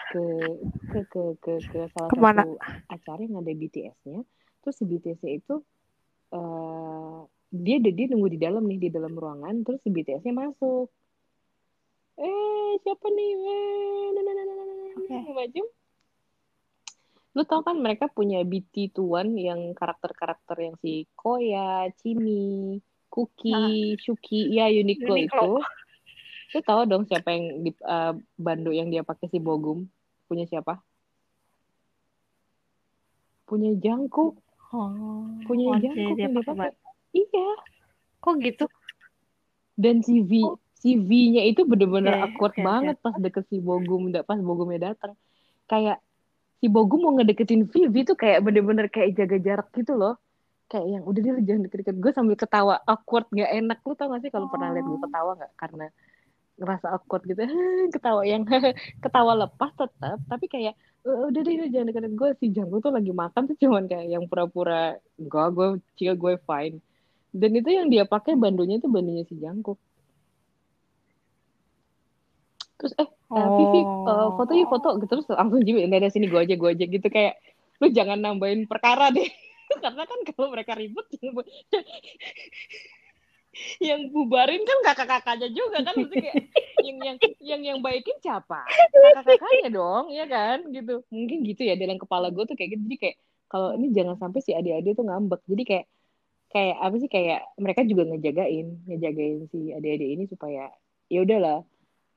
ke 0.06 0.22
ke 0.86 1.00
ke 1.10 1.22
ke, 1.38 1.52
ke 1.62 1.80
salah 1.90 2.08
Ke 2.08 2.16
mana? 2.16 2.42
satu 2.46 2.54
acara 2.88 3.20
yang 3.22 3.38
ada 3.38 3.50
BTS-nya 3.50 4.22
terus 4.62 4.74
si 4.74 4.84
BTS-nya 4.84 5.32
itu 5.36 5.54
eh 6.36 7.16
dia 7.56 7.76
dia 7.80 8.06
nunggu 8.12 8.28
di 8.36 8.40
dalam 8.40 8.68
nih 8.68 8.78
di 8.86 8.88
dalam 8.92 9.16
ruangan 9.16 9.64
terus 9.64 9.80
si 9.80 9.88
BTS-nya 9.88 10.34
masuk. 10.36 10.92
Eh 12.20 12.70
siapa 12.84 13.06
nih? 13.08 13.30
Eh 13.32 14.06
nah, 14.12 14.22
nah, 14.22 14.32
nah, 14.36 14.44
nah, 14.44 14.54
nah, 14.56 14.64
nah, 14.64 15.20
nah, 15.24 15.34
macam 15.36 15.66
lu 17.36 17.44
tau 17.44 17.60
kan 17.60 17.76
mereka 17.76 18.08
punya 18.08 18.40
BT 18.40 18.96
Tuan 18.96 19.36
yang 19.36 19.76
karakter-karakter 19.76 20.56
yang 20.56 20.76
si 20.80 21.04
Koya, 21.12 21.84
Chimi, 22.00 22.80
Cookie, 23.12 24.00
Shuki, 24.00 24.56
ya 24.56 24.72
Uniqlo, 24.72 25.20
Uniqlo. 25.20 25.20
itu. 25.28 25.52
Lu 26.56 26.60
tahu 26.64 26.88
dong 26.88 27.04
siapa 27.04 27.36
yang 27.36 27.60
di 27.60 27.76
eh, 27.76 28.14
bando 28.40 28.72
yang 28.72 28.88
dia 28.88 29.04
pakai 29.04 29.28
si 29.28 29.36
Bogum? 29.36 29.84
Punya 30.24 30.48
siapa? 30.48 30.80
Punya 33.44 33.76
Jangkuk 33.84 34.40
Oh. 34.74 35.26
punya 35.46 35.64
Oh, 35.70 35.76
dia 35.78 35.92
yang 35.94 36.14
dia 36.18 36.26
pakai 36.30 36.74
iya 37.14 37.48
Kok 38.18 38.34
gitu? 38.42 38.66
dan 39.76 40.00
si 40.02 40.24
V 40.24 40.32
Oh. 40.42 40.56
si 40.76 40.96
V-nya 40.96 41.42
itu 41.48 41.64
bener-bener 41.64 42.16
Oke, 42.16 42.24
awkward 42.28 42.54
oke. 42.56 42.64
banget 42.64 42.96
pas 43.00 43.14
deket 43.16 43.44
si 43.48 43.60
Bogum 43.60 44.12
pas 44.24 44.38
Bogumnya 44.40 44.92
datang 44.92 45.16
kayak 45.66 46.00
si 46.60 46.66
Bogum 46.68 47.00
mau 47.04 47.12
ngedeketin 47.16 47.64
V 47.68 47.92
V 47.92 47.96
tuh 48.08 48.16
kayak 48.16 48.44
bener-bener 48.44 48.88
kayak 48.88 49.16
jaga 49.16 49.36
jarak 49.40 49.68
gitu 49.76 49.96
loh 49.96 50.16
kayak 50.66 50.98
yang 50.98 51.02
udah 51.06 51.20
dia 51.22 51.32
jangan 51.46 51.62
deket-deket 51.70 51.96
gue 52.02 52.12
sambil 52.12 52.36
ketawa 52.36 52.82
awkward 52.84 53.26
gak 53.30 53.50
enak 53.54 53.78
lu 53.86 53.94
tau 53.94 54.10
gak 54.10 54.22
sih 54.26 54.30
kalau 54.34 54.50
pernah 54.50 54.74
lihat 54.74 54.84
gue 54.84 54.98
Oh. 54.98 55.04
ketawa 55.06 55.30
nggak 55.38 55.52
karena 55.56 55.86
ngerasa 56.56 56.86
awkward 56.96 57.22
gitu. 57.28 57.42
Ketawa 57.94 58.22
yang 58.24 58.42
ketawa 59.04 59.32
lepas 59.46 59.70
tetap 59.76 60.18
tapi 60.26 60.46
kayak 60.48 60.74
"Eh, 61.06 61.22
udah 61.30 61.40
deh 61.44 61.70
jangan 61.70 61.86
deket 61.92 62.12
gue 62.18 62.28
si 62.40 62.46
Jangkuk 62.50 62.82
tuh 62.82 62.92
lagi 62.92 63.12
makan 63.14 63.42
tuh 63.46 63.56
cuman 63.60 63.86
kayak 63.86 64.06
yang 64.10 64.24
pura-pura 64.26 64.98
enggak 65.20 65.48
gue 65.54 65.66
chill 65.96 66.14
gue 66.18 66.34
fine. 66.42 66.76
Dan 67.36 67.50
itu 67.52 67.68
yang 67.68 67.86
dia 67.92 68.08
pakai 68.08 68.32
bandonya 68.34 68.80
itu 68.80 68.88
bandonya 68.88 69.24
si 69.28 69.36
Jangkuk 69.38 69.78
terus 72.76 72.92
eh 73.00 73.08
eh, 73.08 73.48
Vivi 73.56 73.80
eh, 73.80 74.28
foto 74.36 74.52
yuk 74.52 74.68
foto. 74.68 74.88
Gitu 75.00 75.08
terus 75.08 75.26
langsung 75.32 75.60
jadi 75.64 75.88
dari 75.88 76.08
sini 76.12 76.26
gue 76.28 76.40
aja 76.40 76.54
gue 76.56 76.70
aja. 76.76 76.84
Gitu 76.84 77.06
kayak 77.08 77.34
lu 77.80 77.86
jangan 77.92 78.18
nambahin 78.20 78.68
perkara 78.68 79.12
deh. 79.12 79.28
Karena 79.82 80.04
kan 80.06 80.18
kalau 80.30 80.52
mereka 80.52 80.78
ribut 80.78 81.06
yang, 83.80 84.10
bu- 84.10 84.28
yang 84.28 84.28
bubarin 84.28 84.62
kan 84.62 84.78
kakak-kakaknya 84.92 85.48
juga 85.52 85.82
kan 85.82 85.94
mesti 85.96 86.16
kayak 86.16 86.36
yang 86.84 86.96
yang 87.02 87.16
yang 87.40 87.62
yang 87.62 87.78
baikin 87.80 88.16
siapa? 88.22 88.64
Kakak-kakaknya 89.16 89.70
dong 89.72 90.12
ya 90.12 90.24
kan 90.28 90.66
gitu. 90.70 91.02
Mungkin 91.08 91.38
gitu 91.44 91.62
ya 91.64 91.74
dalam 91.74 91.96
kepala 91.96 92.30
gue 92.30 92.44
tuh 92.46 92.56
kayak 92.56 92.76
gitu. 92.76 92.82
Jadi 92.86 92.96
kayak 93.00 93.16
kalau 93.46 93.74
ini 93.78 93.92
jangan 93.94 94.16
sampai 94.18 94.40
si 94.42 94.52
adik-adik 94.52 94.96
tuh 94.96 95.06
ngambek. 95.06 95.40
Jadi 95.46 95.62
kayak 95.64 95.86
kayak 96.52 96.76
apa 96.78 96.96
sih 97.02 97.10
kayak 97.10 97.40
mereka 97.58 97.80
juga 97.82 98.02
ngejagain 98.06 98.66
ngejagain 98.86 99.38
si 99.50 99.74
adik-adik 99.74 100.08
ini 100.14 100.24
supaya 100.30 100.70
ya 101.10 101.18
udahlah 101.22 101.62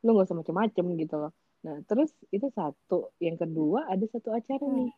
lu 0.05 0.09
nggak 0.15 0.27
usah 0.31 0.37
macem-macem 0.37 0.85
gitu 1.01 1.15
loh. 1.17 1.31
Nah 1.65 1.81
terus 1.85 2.13
itu 2.29 2.47
satu. 2.53 3.11
Yang 3.19 3.47
kedua 3.47 3.89
ada 3.89 4.05
satu 4.07 4.31
acara 4.31 4.63
Hmm. 4.63 4.87
nih 4.87 4.91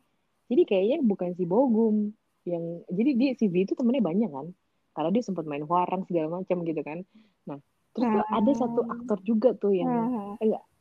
jadi 0.52 0.64
kayaknya 0.68 0.98
bukan 1.08 1.32
si 1.40 1.48
Bogum 1.48 2.12
yang 2.44 2.84
jadi 2.92 3.12
dia 3.16 3.32
si 3.40 3.48
V 3.48 3.64
itu 3.64 3.72
temennya 3.72 4.04
banyak 4.04 4.28
kan 4.28 4.52
karena 4.92 5.10
dia 5.10 5.24
sempat 5.24 5.44
main 5.44 5.64
warang 5.64 6.04
segala 6.06 6.40
macam 6.40 6.64
gitu 6.64 6.82
kan. 6.82 7.04
Nah 7.46 7.60
terus 7.92 8.08
tuh 8.08 8.24
ada 8.26 8.52
satu 8.52 8.82
aktor 8.86 9.20
juga 9.22 9.52
tuh 9.52 9.72
yang 9.72 9.90
Hmm. 9.90 10.36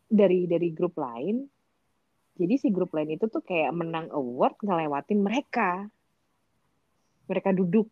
dari 0.06 0.46
dari 0.46 0.70
grup 0.70 0.94
lain. 0.94 1.46
Jadi 2.34 2.54
si 2.56 2.68
grup 2.70 2.90
lain 2.90 3.10
itu 3.10 3.26
tuh 3.26 3.42
kayak 3.42 3.70
menang 3.70 4.08
award 4.10 4.56
ngelewatin 4.60 5.20
mereka. 5.20 5.86
Mereka 7.26 7.52
duduk 7.52 7.86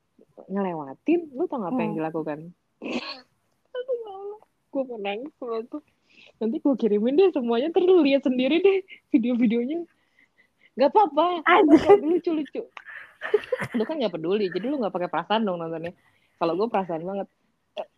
ngelewatin. 0.46 1.30
Lu 1.30 1.46
tau 1.46 1.60
gak 1.60 1.74
apa 1.74 1.80
yang 1.80 1.92
Hmm. 1.92 2.00
dilakukan? 2.00 2.38
Aduh 3.74 3.96
ya 3.98 4.14
gue 4.68 4.82
mau 4.84 4.98
nangis 4.98 5.32
tuh. 5.38 5.82
Nanti 6.38 6.56
gue 6.58 6.74
kirimin 6.74 7.14
deh 7.14 7.30
semuanya 7.30 7.70
terus 7.70 7.90
lihat 8.02 8.22
sendiri 8.22 8.58
deh 8.58 8.78
video-videonya. 9.12 9.82
Nggak 10.74 10.90
apa-apa. 10.94 11.42
Lucu 11.98 12.30
lucu 12.32 12.62
lu 13.76 13.82
kan 13.82 13.98
nggak 13.98 14.14
peduli 14.14 14.46
jadi 14.48 14.66
lu 14.70 14.78
nggak 14.78 14.94
pakai 14.94 15.10
perasaan 15.10 15.42
dong 15.44 15.58
nontonnya. 15.58 15.92
Kalau 16.38 16.54
gue 16.54 16.68
perasaan 16.70 17.02
banget. 17.02 17.28
Eh, 17.78 17.88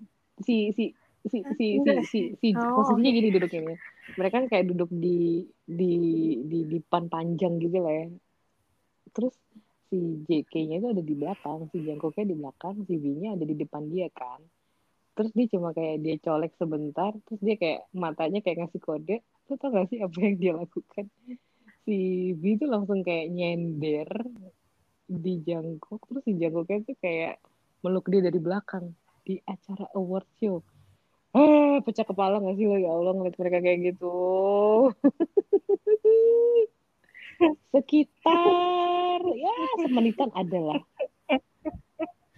si 0.44 0.56
si 0.72 0.84
si 1.28 1.38
si 1.56 1.66
si 1.84 1.92
si, 2.08 2.20
si 2.40 2.48
Oh, 2.56 2.80
posisinya 2.80 3.10
gini 3.12 3.28
duduknya 3.28 3.76
mereka 4.16 4.40
kan 4.40 4.46
kayak 4.48 4.72
duduk 4.72 4.90
di 4.90 5.44
di 5.68 5.92
di 6.48 6.60
depan 6.66 7.06
panjang 7.12 7.60
gitu 7.60 7.78
lah 7.78 7.92
ya. 7.92 8.06
Terus 9.12 9.34
si 9.90 10.22
JK-nya 10.26 10.78
itu 10.78 10.88
ada 10.94 11.02
di 11.02 11.14
belakang 11.18 11.66
si 11.74 11.82
Jangkoknya 11.82 12.24
di 12.30 12.36
belakang 12.38 12.74
si 12.86 12.94
V-nya 12.94 13.34
ada 13.34 13.44
di 13.44 13.54
depan 13.58 13.90
dia 13.90 14.06
kan. 14.14 14.40
Terus 15.18 15.30
dia 15.34 15.46
cuma 15.50 15.74
kayak 15.74 16.00
dia 16.00 16.16
colek 16.22 16.54
sebentar 16.56 17.12
terus 17.26 17.40
dia 17.42 17.56
kayak 17.58 17.80
matanya 17.92 18.40
kayak 18.40 18.66
ngasih 18.66 18.80
kode. 18.80 19.16
Lu 19.50 19.54
tau 19.58 19.74
gak 19.74 19.90
sih 19.90 19.98
apa 20.00 20.16
yang 20.22 20.36
dia 20.38 20.52
lakukan? 20.54 21.04
Si 21.84 22.30
V 22.38 22.42
itu 22.54 22.64
langsung 22.70 23.02
kayak 23.02 23.28
nyender 23.34 24.08
di 25.10 25.42
Jangkok 25.42 26.06
terus 26.06 26.22
si 26.22 26.38
Jangkoknya 26.38 26.86
tuh 26.86 26.96
kayak 27.02 27.42
meluk 27.82 28.06
dia 28.06 28.22
dari 28.22 28.38
belakang. 28.38 28.94
Di 29.26 29.42
acara 29.42 29.90
award 29.98 30.28
show. 30.38 30.62
Eh 31.34 31.82
pecah 31.82 32.06
kepala 32.06 32.38
gak 32.38 32.54
sih 32.54 32.70
lo? 32.70 32.78
Ya 32.78 32.94
Allah 32.94 33.18
ngeliat 33.18 33.34
mereka 33.34 33.58
kayak 33.58 33.80
gitu. 33.94 34.14
Sekitar 37.74 39.20
ya 39.24 39.56
semenitan 39.82 40.30
adalah 40.36 40.78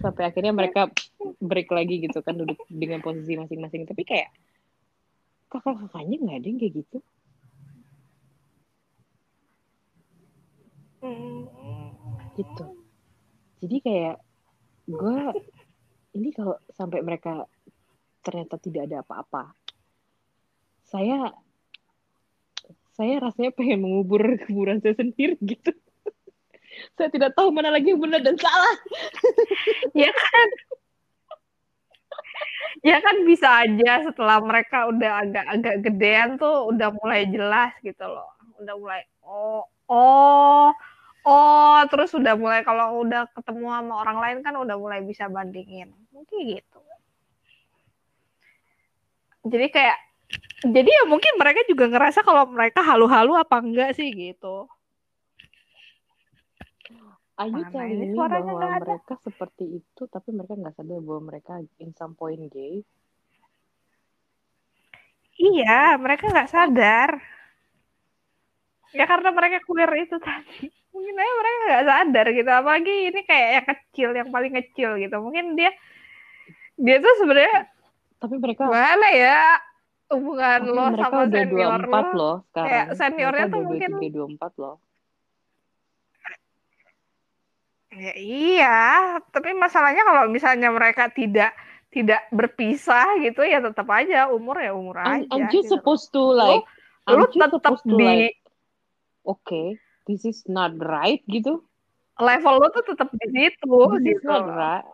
sampai 0.03 0.35
akhirnya 0.35 0.51
mereka 0.51 0.91
break 1.39 1.71
lagi 1.71 2.03
gitu 2.03 2.19
kan 2.27 2.35
duduk 2.35 2.59
dengan 2.73 3.05
posisi 3.05 3.37
masing-masing. 3.37 3.85
Tapi 3.85 4.03
kayak 4.03 4.33
kakak-kakaknya 5.53 6.17
nggak 6.17 6.37
ada 6.41 6.47
yang 6.49 6.59
kayak 6.59 6.75
gitu 6.81 6.99
gitu. 12.39 12.67
Jadi 13.63 13.77
kayak 13.81 14.17
gue 14.91 15.19
ini 16.19 16.29
kalau 16.35 16.59
sampai 16.75 17.01
mereka 17.01 17.47
ternyata 18.23 18.59
tidak 18.59 18.91
ada 18.91 19.03
apa-apa 19.03 19.55
saya 20.93 21.33
saya 22.93 23.25
rasanya 23.25 23.57
pengen 23.57 23.81
mengubur 23.81 24.21
kuburan 24.45 24.85
saya 24.85 24.93
sendiri 25.01 25.41
gitu. 25.41 25.73
Saya 26.97 27.13
tidak 27.13 27.37
tahu 27.37 27.53
mana 27.53 27.69
lagi 27.69 27.93
yang 27.93 28.01
benar 28.01 28.21
dan 28.21 28.37
salah. 28.37 28.77
Ya 29.93 30.09
kan? 30.09 30.49
Ya 32.81 32.97
kan 33.05 33.17
bisa 33.29 33.49
aja 33.65 34.09
setelah 34.09 34.41
mereka 34.41 34.89
udah 34.89 35.21
agak-agak 35.21 35.75
gedean 35.85 36.41
tuh 36.41 36.73
udah 36.73 36.89
mulai 36.97 37.29
jelas 37.29 37.77
gitu 37.85 38.05
loh. 38.09 38.33
Udah 38.57 38.75
mulai 38.81 39.05
oh 39.21 39.69
oh 39.89 40.73
oh 41.23 41.81
terus 41.91 42.11
udah 42.15 42.35
mulai 42.35 42.67
kalau 42.67 43.03
udah 43.03 43.31
ketemu 43.35 43.71
sama 43.71 43.95
orang 44.03 44.19
lain 44.19 44.39
kan 44.43 44.55
udah 44.59 44.77
mulai 44.79 45.01
bisa 45.03 45.31
bandingin. 45.31 45.91
Mungkin 46.11 46.39
gitu. 46.59 46.81
Jadi 49.43 49.67
kayak 49.75 49.99
jadi 50.63 50.87
ya 50.87 51.03
mungkin 51.11 51.35
mereka 51.35 51.67
juga 51.67 51.91
ngerasa 51.91 52.23
kalau 52.23 52.47
mereka 52.47 52.81
halu-halu 52.87 53.35
apa 53.35 53.59
enggak 53.59 53.99
sih 53.99 54.09
gitu. 54.15 54.71
Ayu 57.41 57.65
telling 57.75 57.99
ini 57.99 58.07
suaranya 58.15 58.55
bahwa 58.55 58.79
mereka 58.79 59.15
seperti 59.25 59.83
itu 59.83 60.03
tapi 60.07 60.31
mereka 60.31 60.55
nggak 60.55 60.77
sadar 60.79 61.01
bahwa 61.03 61.23
mereka 61.33 61.59
in 61.83 61.91
some 61.99 62.15
point 62.15 62.47
gay. 62.53 62.87
Iya 65.43 65.99
mereka 65.99 66.31
nggak 66.31 66.53
sadar 66.53 67.19
ya 68.93 69.05
karena 69.09 69.31
mereka 69.33 69.59
queer 69.65 69.91
itu 70.05 70.17
tadi. 70.21 70.69
Mungkin 70.93 71.15
aja 71.17 71.33
mereka 71.41 71.57
nggak 71.65 71.85
sadar 71.89 72.27
gitu. 72.37 72.51
Apalagi 72.53 72.95
ini 73.09 73.21
kayak 73.25 73.49
yang 73.57 73.67
kecil 73.67 74.09
yang 74.13 74.29
paling 74.29 74.53
kecil 74.53 74.91
gitu. 75.01 75.17
Mungkin 75.19 75.57
dia 75.57 75.73
dia 76.77 76.97
tuh 77.01 77.15
sebenarnya 77.21 77.69
tapi 78.23 78.35
mereka 78.39 78.69
gimana 78.69 79.09
ya? 79.11 79.41
Hubungan 80.13 80.61
lo 80.69 80.85
sama 81.01 81.25
senior 81.33 81.81
24 81.89 81.89
lo 81.89 82.13
loh 82.13 82.37
sekarang. 82.53 82.69
kayak 82.69 82.87
seniornya 83.01 83.47
mereka 83.49 83.55
tuh 83.57 83.61
mungkin 83.65 83.91
23 83.97 84.61
24 84.61 84.61
loh. 84.61 84.77
Ya 87.93 88.15
iya 88.17 88.81
tapi 89.33 89.57
masalahnya 89.57 90.05
kalau 90.05 90.29
misalnya 90.29 90.69
mereka 90.69 91.09
tidak 91.13 91.57
tidak 91.93 92.25
berpisah 92.33 93.17
gitu 93.25 93.41
ya 93.45 93.65
tetap 93.65 93.89
aja. 93.89 94.29
Umur 94.29 94.61
ya 94.61 94.77
umur 94.77 95.01
I'm, 95.01 95.25
aja 95.25 95.29
I'm 95.33 95.45
just 95.49 95.73
gitu. 95.73 95.81
supposed 95.81 96.13
to 96.13 96.21
like 96.21 96.65
I'm 97.09 97.19
lu 97.19 97.27
tetap 97.33 97.81
di 97.83 97.97
like 97.97 98.42
okay 99.23 99.79
this 100.07 100.27
is 100.27 100.43
not 100.51 100.75
right 100.83 101.23
gitu. 101.31 101.63
Level 102.21 102.55
lu 102.61 102.69
tuh 102.75 102.85
tetap 102.87 103.09
di 103.15 103.27
situ 103.31 103.73
this 104.03 104.21
is 104.21 104.23
gitu 104.23 104.29
not 104.29 104.47
right. 104.53 104.87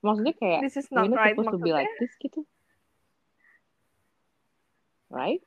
Maksudnya 0.00 0.34
kayak 0.36 0.60
this 0.64 0.76
is 0.80 0.88
not 0.88 1.08
not 1.08 1.18
right 1.20 1.36
supposed 1.36 1.52
to 1.52 1.58
be 1.60 1.72
maksudnya? 1.72 1.84
like 1.84 1.92
this 2.00 2.12
gitu. 2.20 2.40
Right? 5.10 5.42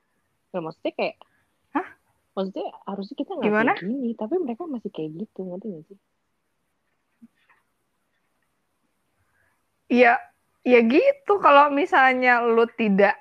Nah, 0.52 0.62
maksudnya 0.62 0.94
kayak 0.94 1.16
Hah? 1.74 1.88
maksudnya 2.36 2.68
harusnya 2.86 3.16
kita 3.18 3.32
nggak 3.34 3.48
Gimana? 3.50 3.74
kayak 3.78 3.86
gini 3.88 4.10
tapi 4.18 4.36
mereka 4.42 4.62
masih 4.68 4.90
kayak 4.92 5.10
gitu 5.26 5.40
ngerti 5.48 5.68
gak 5.72 5.84
sih? 5.90 6.00
Ya 9.94 10.18
ya 10.66 10.80
gitu. 10.82 11.34
Kalau 11.38 11.70
misalnya 11.70 12.42
lu 12.42 12.66
tidak 12.74 13.14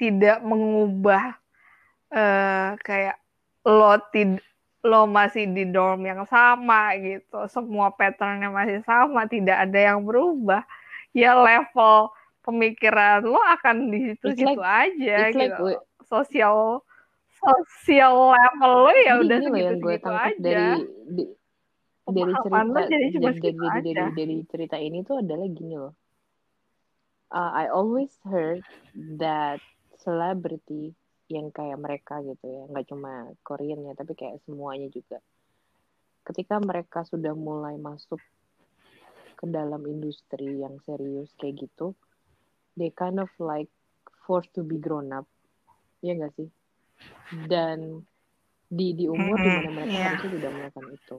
tidak 0.00 0.40
mengubah 0.40 1.36
eh 2.10 2.72
kayak 2.80 3.19
lo 3.66 3.94
tid 4.12 4.40
lo 4.80 5.04
masih 5.04 5.44
di 5.52 5.68
dorm 5.68 6.00
yang 6.08 6.24
sama 6.24 6.96
gitu 6.96 7.44
semua 7.52 7.92
patternnya 7.92 8.48
masih 8.48 8.80
sama 8.88 9.28
tidak 9.28 9.68
ada 9.68 9.92
yang 9.92 10.00
berubah 10.00 10.64
ya 11.12 11.36
level 11.36 12.08
pemikiran 12.40 13.20
lo 13.20 13.36
akan 13.60 13.92
di 13.92 14.16
situ-situ 14.16 14.56
It's 14.56 14.64
aja 14.64 15.16
like 15.28 15.36
gitu. 15.36 15.62
we- 15.76 15.82
sosial 16.08 16.80
sosial 17.36 18.32
level 18.32 18.72
lo 18.88 18.92
ya 19.04 19.20
jadi 19.20 19.46
udah 19.46 19.60
yang 19.60 19.78
gue 19.80 19.96
tangkap 20.00 20.32
aja. 20.32 20.40
dari 20.40 20.68
di- 21.12 21.32
dari 22.10 22.32
cerita 22.40 22.64
lo 22.64 22.80
jadi 22.88 23.06
cuma 23.12 23.28
dari, 23.30 23.36
segitu 23.36 23.60
dari, 23.60 23.68
dari, 23.68 23.90
aja. 23.92 24.00
dari, 24.00 24.12
dari 24.16 24.36
cerita 24.48 24.76
ini 24.80 24.98
tuh 25.04 25.16
adalah 25.20 25.46
gini 25.52 25.76
loh. 25.76 25.94
Uh, 27.30 27.52
I 27.54 27.70
always 27.70 28.10
heard 28.26 28.66
that 29.22 29.62
celebrity 30.02 30.98
yang 31.30 31.48
kayak 31.54 31.78
mereka 31.78 32.20
gitu 32.26 32.44
ya. 32.44 32.62
Nggak 32.70 32.86
cuma 32.90 33.30
Korean 33.46 33.80
ya 33.86 33.92
tapi 33.94 34.12
kayak 34.18 34.42
semuanya 34.44 34.90
juga. 34.90 35.18
Ketika 36.26 36.58
mereka 36.60 37.06
sudah 37.06 37.32
mulai 37.32 37.78
masuk 37.78 38.20
ke 39.38 39.44
dalam 39.48 39.80
industri 39.88 40.60
yang 40.60 40.76
serius 40.84 41.32
kayak 41.40 41.64
gitu 41.64 41.96
they 42.76 42.90
kind 42.92 43.18
of 43.20 43.30
like 43.40 43.70
forced 44.26 44.52
to 44.54 44.62
be 44.62 44.78
grown 44.78 45.10
up. 45.12 45.26
Ya 46.04 46.16
nggak 46.16 46.32
sih? 46.38 46.48
Dan 47.30 48.04
di 48.70 48.94
di 48.94 49.06
umur 49.10 49.38
Mm-mm, 49.38 49.46
di 49.46 49.50
mana 49.50 49.68
mereka 49.74 49.96
iya. 49.96 50.06
harusnya 50.06 50.30
sudah 50.30 50.50
melakukan 50.54 50.86
itu. 50.94 51.16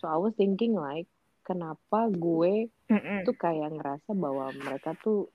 So 0.00 0.08
I 0.10 0.18
was 0.18 0.34
thinking 0.34 0.74
like 0.74 1.06
kenapa 1.46 2.10
gue 2.10 2.68
Mm-mm. 2.90 3.18
tuh 3.26 3.36
kayak 3.36 3.70
ngerasa 3.76 4.10
bahwa 4.16 4.50
mereka 4.56 4.96
tuh 5.04 5.30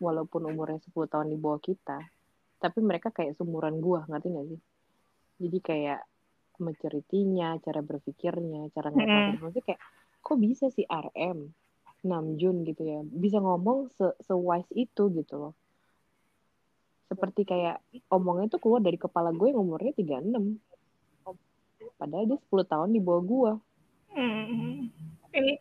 walaupun 0.00 0.48
umurnya 0.50 0.80
10 0.82 1.08
tahun 1.10 1.28
di 1.32 1.38
bawah 1.38 1.60
kita 1.60 1.98
tapi 2.58 2.78
mereka 2.80 3.10
kayak 3.10 3.36
seumuran 3.38 3.78
gua 3.78 4.06
ngerti 4.08 4.28
gak 4.32 4.46
sih? 4.50 4.60
Jadi 5.44 5.58
kayak 5.60 6.00
maturity-nya 6.62 7.58
cara 7.62 7.80
berpikirnya 7.82 8.70
cara 8.70 8.88
Mm-mm. 8.94 9.02
masalah 9.02 9.42
maksudnya 9.42 9.64
kayak 9.74 9.80
kok 10.24 10.38
bisa 10.38 10.66
sih 10.70 10.86
RM 10.86 11.50
Namjoon 12.04 12.56
gitu 12.68 12.82
ya? 12.84 13.00
Bisa 13.02 13.40
ngomong 13.40 13.90
se, 13.96 14.06
se 14.20 14.34
wise 14.36 14.70
itu 14.76 15.10
gitu 15.16 15.34
loh. 15.40 15.54
Seperti 17.08 17.46
kayak 17.48 17.80
omongnya 18.12 18.56
tuh 18.56 18.60
keluar 18.62 18.80
dari 18.80 18.96
kepala 19.00 19.32
gue 19.32 19.50
yang 19.52 19.60
umurnya 19.60 19.92
36 19.96 20.74
padahal 21.94 22.24
dia 22.26 22.38
10 22.50 22.64
tahun 22.68 22.90
di 22.92 23.00
bawah 23.00 23.22
gua. 23.24 23.52
Mm. 24.14 24.90
Ini 25.34 25.52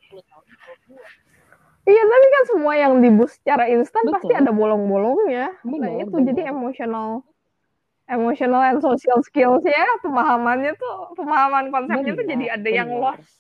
Iya, 1.84 2.04
tapi 2.08 2.28
kan 2.32 2.44
semua 2.48 2.74
yang 2.80 2.94
dibus 3.04 3.36
secara 3.36 3.68
instan 3.68 4.08
Betul. 4.08 4.16
pasti 4.16 4.34
ada 4.40 4.52
bolong-bolongnya. 4.56 5.52
Nah, 5.68 5.92
itu 6.00 6.16
benar. 6.16 6.28
jadi 6.32 6.42
emotional 6.50 7.28
emotional 8.04 8.60
and 8.60 8.80
social 8.84 9.20
skills 9.24 9.64
ya, 9.64 9.88
pemahamannya 10.04 10.76
tuh, 10.76 11.16
pemahaman 11.16 11.72
konsepnya 11.72 12.12
tuh 12.12 12.24
Benar, 12.28 12.32
jadi 12.36 12.46
ada 12.60 12.70
yang 12.70 12.90
benar. 12.92 13.16
lost. 13.20 13.32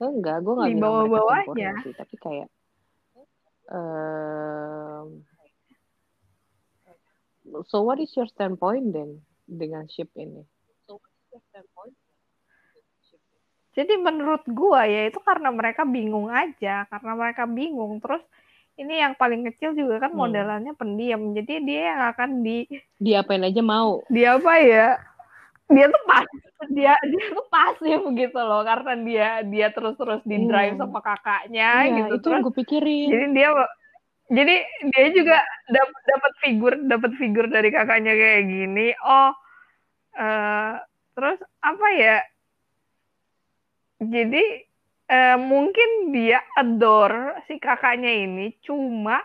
enggak 0.00 0.36
gue 0.40 0.52
nggak 0.56 0.70
Di 0.72 0.76
bawah-bawahnya. 0.80 1.72
tapi 1.92 2.16
kayak 2.16 2.48
em, 3.70 5.06
so 7.68 7.84
what 7.84 8.00
is 8.00 8.08
your 8.16 8.24
standpoint 8.26 8.96
then 8.96 9.20
dengan 9.44 9.84
ship 9.92 10.08
ini 10.16 10.42
Jadi 13.70 13.94
menurut 13.96 14.42
gua 14.50 14.82
ya 14.84 15.06
itu 15.06 15.22
karena 15.22 15.54
mereka 15.54 15.86
bingung 15.86 16.26
aja, 16.26 16.84
karena 16.90 17.12
mereka 17.14 17.46
bingung. 17.46 18.02
Terus 18.02 18.22
ini 18.74 18.98
yang 18.98 19.14
paling 19.14 19.46
kecil 19.46 19.76
juga 19.76 20.02
kan 20.02 20.10
Hmm. 20.10 20.26
modelannya 20.26 20.72
pendiam. 20.74 21.30
Jadi 21.36 21.62
dia 21.62 21.80
yang 21.94 22.00
akan 22.10 22.30
di 22.42 22.66
diapain 22.98 23.46
aja 23.46 23.62
mau 23.62 24.02
dia 24.10 24.36
apa 24.36 24.52
ya 24.60 24.88
dia 25.70 25.86
tuh 25.86 26.02
pas 26.02 26.26
dia 26.66 26.98
dia 26.98 27.24
tuh 27.30 27.46
pasif 27.46 28.00
gitu 28.10 28.40
loh 28.42 28.66
karena 28.66 28.92
dia 29.06 29.28
dia 29.46 29.66
terus 29.70 29.94
terus 29.94 30.18
di 30.26 30.50
drive 30.50 30.74
Iya. 30.74 30.82
sama 30.82 30.98
kakaknya 31.00 31.68
Iya, 31.86 31.94
gitu 31.94 32.10
itu 32.10 32.22
terus 32.26 32.34
yang 32.34 32.42
gue 32.42 32.54
pikirin 32.58 33.06
jadi 33.08 33.26
dia 33.30 33.48
jadi 34.30 34.54
dia 34.90 35.06
juga 35.14 35.38
dapat 35.70 36.00
dapat 36.10 36.32
figur 36.42 36.72
dapat 36.90 37.12
figur 37.16 37.46
dari 37.46 37.70
kakaknya 37.70 38.12
kayak 38.18 38.42
gini 38.50 38.86
oh 38.98 39.30
eh 40.18 40.74
terus 41.14 41.38
apa 41.62 41.86
ya 41.94 42.18
jadi 44.00 44.44
eh, 45.12 45.36
mungkin 45.38 46.16
dia 46.16 46.40
adore 46.56 47.44
si 47.44 47.60
kakaknya 47.60 48.10
ini 48.10 48.56
cuma 48.64 49.20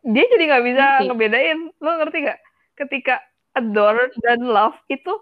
dia 0.00 0.24
jadi 0.24 0.44
nggak 0.48 0.64
bisa 0.64 0.84
Ngerti. 0.86 1.06
ngebedain 1.10 1.58
lo 1.76 1.90
ngerti 2.00 2.18
gak 2.24 2.40
ketika 2.78 3.20
adore 3.52 4.14
dan 4.24 4.40
love 4.46 4.78
itu 4.88 5.12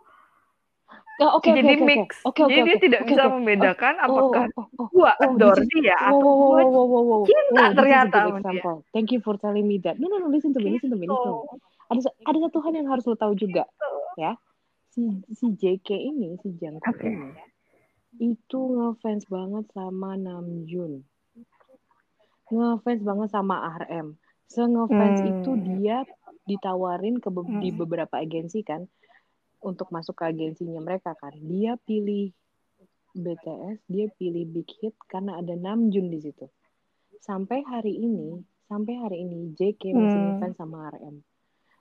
Oh, 1.19 1.43
oke, 1.43 1.51
jadi 1.51 1.66
oke, 1.66 1.82
oke, 1.82 1.89
mix. 1.90 2.11
Oke, 2.23 2.40
oke, 2.47 2.51
jadi 2.55 2.62
dia 2.62 2.77
oke, 2.78 2.85
tidak 2.86 3.01
oke, 3.03 3.09
bisa 3.11 3.23
oke. 3.27 3.32
membedakan 3.35 3.95
Oh, 3.99 4.07
apakah 4.07 4.45
oh, 4.55 4.62
oh, 4.62 4.66
oh, 4.78 4.89
gua 4.95 5.11
oh, 5.19 5.24
adore 5.27 5.66
is- 5.66 5.70
dia 5.74 5.99
atau 5.99 6.23
wow, 6.23 6.47
gua 6.47 6.62
wow, 6.62 6.70
wow, 6.70 6.86
wow, 6.86 7.03
wow. 7.03 7.23
cinta 7.27 7.62
a 7.66 7.70
ternyata 7.74 8.19
dia. 8.23 8.62
Thank 8.95 9.11
you 9.11 9.19
for 9.19 9.35
telling 9.35 9.66
me 9.66 9.82
that. 9.82 9.99
No, 9.99 10.07
no, 10.07 10.23
no, 10.23 10.31
listen 10.31 10.55
to 10.55 10.62
me, 10.62 10.78
listen 10.78 10.95
to 10.95 10.99
me, 10.99 11.11
listen 11.11 11.19
to 11.19 11.43
me. 11.43 11.59
Gitu. 11.59 11.66
Ada 11.90 12.01
ada 12.23 12.39
satu 12.47 12.59
hal 12.62 12.73
yang 12.78 12.86
harus 12.86 13.03
lo 13.03 13.19
tahu 13.19 13.35
juga, 13.35 13.66
ya. 14.15 14.39
Si 14.95 15.11
si 15.35 15.47
JK 15.59 15.89
ini, 15.90 16.39
si 16.39 16.55
Jungkook 16.55 16.86
Oke. 16.86 17.11
ini, 17.11 17.35
itu 18.16 18.59
ngefans 18.72 19.28
banget 19.28 19.68
sama 19.76 20.16
Namjoon. 20.16 21.05
Ngefans 22.48 23.02
banget 23.05 23.28
sama 23.28 23.60
RM. 23.76 24.16
Se-ngefans 24.48 25.18
Hmm. 25.20 25.28
itu 25.28 25.51
dia 25.60 26.09
ditawarin 26.48 27.20
ke 27.20 27.28
be- 27.28 27.60
di 27.60 27.68
Hmm. 27.68 27.85
beberapa 27.85 28.16
agensi 28.16 28.64
kan 28.64 28.89
untuk 29.60 29.93
masuk 29.93 30.16
ke 30.16 30.32
agensinya 30.32 30.80
mereka 30.80 31.12
kan. 31.12 31.36
Dia 31.36 31.76
pilih 31.76 32.32
BTS, 33.12 33.85
dia 33.85 34.09
pilih 34.09 34.48
Big 34.48 34.68
Hit 34.80 34.97
karena 35.05 35.36
ada 35.36 35.52
Namjoon 35.52 36.09
di 36.09 36.18
situ. 36.24 36.48
Sampai 37.20 37.60
hari 37.68 37.93
ini, 37.93 38.40
sampai 38.64 38.94
hari 38.97 39.16
ini 39.20 39.52
JK 39.52 39.93
masih 39.93 40.16
Hmm. 40.16 40.26
ngefans 40.40 40.56
sama 40.56 40.89
RM. 40.89 41.20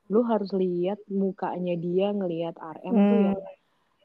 Lu 0.07 0.23
harus 0.23 0.51
lihat 0.51 0.99
mukanya 1.07 1.75
dia 1.75 2.11
ngelihat 2.11 2.59
RM 2.59 2.95
tuh 2.95 3.15
Hmm. 3.15 3.27
yang 3.31 3.41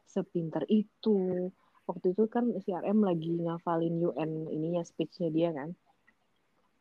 sepinter 0.07 0.63
itu. 0.71 1.51
Waktu 1.89 2.15
itu 2.15 2.25
kan 2.31 2.51
si 2.63 2.71
RM 2.71 3.03
lagi 3.03 3.33
ngafalin 3.43 3.99
UN 3.99 4.49
ininya 4.49 4.83
speech-nya 4.87 5.29
dia 5.35 5.51
kan. 5.51 5.75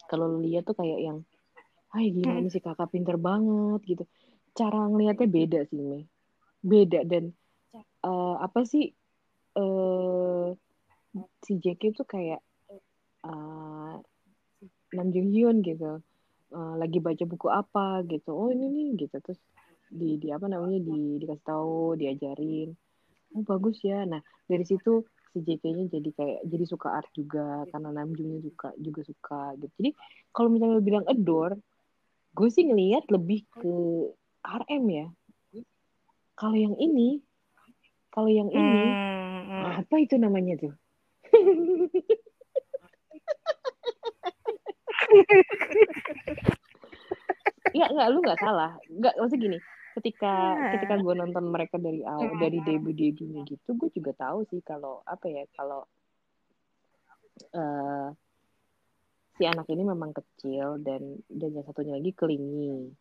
Kalau 0.10 0.26
lu 0.28 0.46
lihat 0.46 0.68
tuh 0.68 0.76
kayak 0.78 1.00
yang 1.02 1.20
Hai 1.92 2.08
gila 2.08 2.40
Hmm. 2.40 2.48
ini 2.48 2.50
si 2.56 2.64
kakak 2.64 2.88
pinter 2.96 3.20
banget 3.20 3.84
gitu. 3.84 4.04
Cara 4.56 4.88
ngelihatnya 4.88 5.28
beda 5.28 5.60
sih, 5.68 5.84
Me. 5.84 6.08
Beda 6.64 7.04
dan 7.04 7.36
eh, 7.76 8.36
apa 8.40 8.64
sih 8.64 8.96
eh 9.60 10.48
si 11.44 11.52
JK 11.60 11.82
tuh 11.92 12.08
kayak 12.08 12.40
eh 13.28 13.96
Nam 14.96 15.08
Jung 15.12 15.36
Hyun 15.36 15.60
gitu. 15.68 16.00
Eh, 16.52 16.74
lagi 16.80 17.04
baca 17.04 17.24
buku 17.28 17.48
apa 17.52 18.08
gitu. 18.08 18.32
Oh, 18.32 18.48
ini 18.56 18.72
nih 18.72 18.88
gitu. 19.08 19.20
Terus 19.20 19.40
di 19.92 20.16
di 20.16 20.32
apa 20.32 20.48
namanya 20.48 20.80
di 20.80 21.20
dikasih 21.20 21.44
tahu, 21.44 22.00
diajarin. 22.00 22.72
Oh, 23.32 23.44
bagus 23.48 23.80
ya. 23.84 24.04
Nah, 24.04 24.20
dari 24.48 24.68
situ 24.68 25.08
si 25.32 25.40
JK-nya 25.40 25.88
jadi 25.88 26.10
kayak 26.12 26.40
jadi 26.44 26.66
suka 26.68 26.92
art 26.92 27.08
juga 27.16 27.64
karena 27.72 27.96
Namjoonnya 27.96 28.44
juga 28.44 28.76
juga 28.76 29.02
suka 29.08 29.56
gitu. 29.56 29.72
Jadi 29.80 29.90
kalau 30.36 30.52
misalnya 30.52 30.76
lu 30.76 30.84
bilang 30.84 31.06
adore, 31.08 31.56
gue 32.36 32.50
sih 32.52 32.68
ngelihat 32.68 33.08
lebih 33.08 33.48
ke 33.56 33.76
RM 34.44 34.84
ya. 34.92 35.08
Kalau 36.36 36.58
yang 36.58 36.76
ini, 36.82 37.22
kalau 38.12 38.28
yang 38.28 38.50
ini, 38.52 38.82
Hmm. 38.92 39.20
Hmm. 39.52 39.84
apa 39.84 39.96
itu 40.02 40.16
namanya 40.18 40.58
tuh? 40.60 40.74
Iya, 47.72 47.88
nggak, 47.88 48.08
lu 48.12 48.20
nggak 48.20 48.42
salah. 48.42 48.76
Nggak, 48.92 49.14
maksudnya 49.16 49.44
gini, 49.48 49.58
ketika 49.98 50.56
Nah. 50.56 50.72
ketika 50.76 50.96
gue 50.98 51.14
nonton 51.16 51.46
mereka 51.52 51.76
dari 51.76 52.02
awal, 52.06 52.38
dari 52.40 52.60
debut 52.64 52.96
debutnya 52.96 53.44
gitu, 53.44 53.76
gue 53.76 53.90
juga 53.92 54.12
tahu 54.16 54.48
sih 54.48 54.64
kalau 54.64 55.04
apa 55.04 55.28
ya, 55.28 55.44
kalau 55.56 55.84
eh 57.52 58.08
si 59.38 59.44
anak 59.48 59.66
ini 59.74 59.84
memang 59.88 60.14
kecil 60.14 60.78
dan 60.84 61.18
dan 61.28 61.50
yang 61.56 61.66
satunya 61.66 61.98
lagi 61.98 62.12
kelingi. 62.14 62.94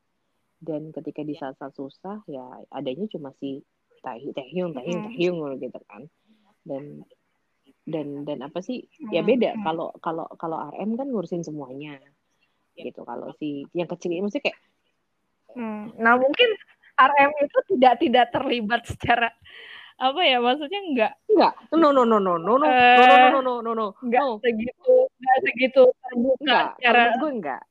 Dan 0.61 0.93
ketika 0.93 1.25
di 1.25 1.33
saat-saat 1.37 1.73
susah 1.73 2.21
ya 2.29 2.45
adanya 2.69 3.09
cuma 3.09 3.33
si 3.41 3.65
Taehyung, 4.05 4.37
Taehyung, 4.37 4.71
Taehyung, 4.77 5.01
Hmm. 5.01 5.07
Taehyung 5.09 5.39
gitu 5.57 5.81
kan. 5.89 6.03
Dan 6.65 7.05
dan 7.89 8.29
dan 8.29 8.39
apa 8.45 8.61
sih 8.61 8.85
ya 9.09 9.25
beda 9.25 9.57
kalau 9.65 9.89
kalau 10.05 10.29
kalau 10.37 10.69
RM 10.69 11.01
kan 11.01 11.09
ngurusin 11.09 11.41
semuanya 11.43 11.97
gitu 12.77 13.03
kalau 13.03 13.33
si 13.41 13.65
yang 13.73 13.89
kecil 13.89 14.13
ini 14.13 14.23
maksudnya 14.25 14.53
kayak 14.53 14.61
Hmm. 15.51 15.91
Nah 15.99 16.15
mungkin 16.15 16.47
RM 17.01 17.31
itu 17.41 17.59
tidak 17.73 17.95
tidak 17.99 18.27
terlibat 18.29 18.83
secara 18.85 19.29
apa 19.97 20.21
ya 20.25 20.41
maksudnya 20.41 20.81
enggak 20.81 21.13
enggak 21.29 21.53
no 21.73 21.89
no 21.89 22.05
no 22.05 22.17
no 22.17 22.35
no 22.37 22.57
no. 22.57 22.57
No 22.57 22.67
Eh, 22.67 22.97
no 23.29 23.41
no 23.41 23.41
no 23.41 23.55
no 23.61 23.71
no. 23.75 23.87
Enggak 24.01 24.21
no. 24.23 24.33
segitu 24.41 24.95
enggak 25.13 25.37
segitu 25.45 25.83
terbuka 25.93 26.41
enggak 26.41 26.61
kalau 26.61 26.73
secara 26.77 26.99
menurut 27.01 27.17
gue 27.21 27.33
enggak 27.37 27.63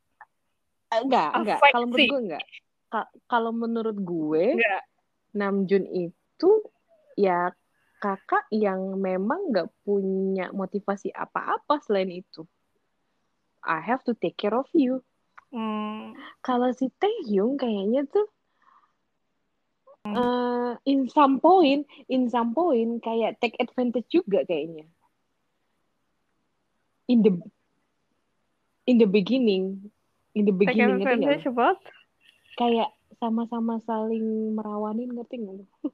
Eh, 0.89 0.99
enggak 1.05 1.29
enggak 1.37 1.57
Affect 1.57 1.73
kalau 1.73 1.85
menurut 1.85 2.05
gue 2.09 2.21
enggak 2.21 2.43
Ka- 2.89 3.11
kalau 3.25 3.51
menurut 3.51 3.97
gue 3.97 4.45
enggak 4.57 4.81
Namjoon 5.29 5.85
itu 5.85 6.49
ya 7.13 7.53
kakak 7.97 8.47
yang 8.49 8.95
memang 8.95 9.51
nggak 9.51 9.69
punya 9.83 10.49
motivasi 10.49 11.11
apa-apa 11.11 11.83
selain 11.83 12.09
itu. 12.09 12.47
I 13.59 13.83
have 13.83 14.01
to 14.07 14.15
take 14.15 14.39
care 14.39 14.55
of 14.55 14.65
you. 14.71 15.03
Hmm. 15.49 16.13
kalau 16.39 16.69
si 16.71 16.87
Taehyung 16.95 17.57
kayaknya 17.57 18.05
tuh 18.05 18.29
eh, 20.17 20.71
in 20.89 21.09
some 21.11 21.37
point, 21.43 21.85
in 22.09 22.29
some 22.29 22.55
point 22.55 23.03
kayak 23.03 23.37
take 23.43 23.57
advantage 23.59 24.07
juga 24.09 24.45
kayaknya. 24.47 24.87
In 27.09 27.25
the 27.25 27.33
in 28.85 29.01
the 29.01 29.09
beginning, 29.09 29.91
in 30.33 30.43
the 30.45 30.53
take 30.53 30.73
beginning 30.73 31.01
ngerti 31.01 31.15
nggak 31.19 31.29
advantage 31.41 31.45
about 31.49 31.79
Kayak 32.57 32.89
sama-sama 33.19 33.79
saling 33.83 34.55
merawanin 34.55 35.15
ngerti 35.15 35.35
nggak 35.41 35.67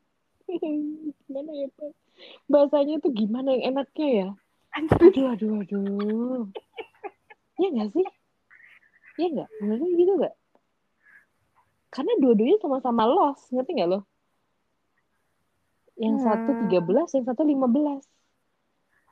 gimana 1.26 1.52
ya 1.58 1.68
Pak? 1.74 1.92
Bahasanya 2.48 3.02
tuh 3.02 3.12
gimana 3.12 3.54
yang 3.58 3.76
enaknya 3.76 4.08
ya? 4.08 4.30
Aduh, 4.76 5.32
aduh, 5.34 5.52
aduh. 5.64 6.44
Ya 7.58 7.68
nggak 7.72 7.90
sih? 7.96 8.06
Ya 9.16 9.28
nggak? 9.32 9.50
Lu 9.64 9.86
gitu 9.96 10.12
nggak? 10.20 10.36
Karena 11.96 12.12
dua-duanya 12.20 12.60
sama-sama 12.60 13.08
loss, 13.08 13.40
ngerti 13.50 13.72
nggak 13.74 13.90
lo? 13.90 14.00
Yang 15.96 16.16
satu 16.22 16.52
Hmm. 16.52 16.62
13, 16.68 17.08
yang 17.10 17.24
satu 17.24 17.42
15. 17.42 18.04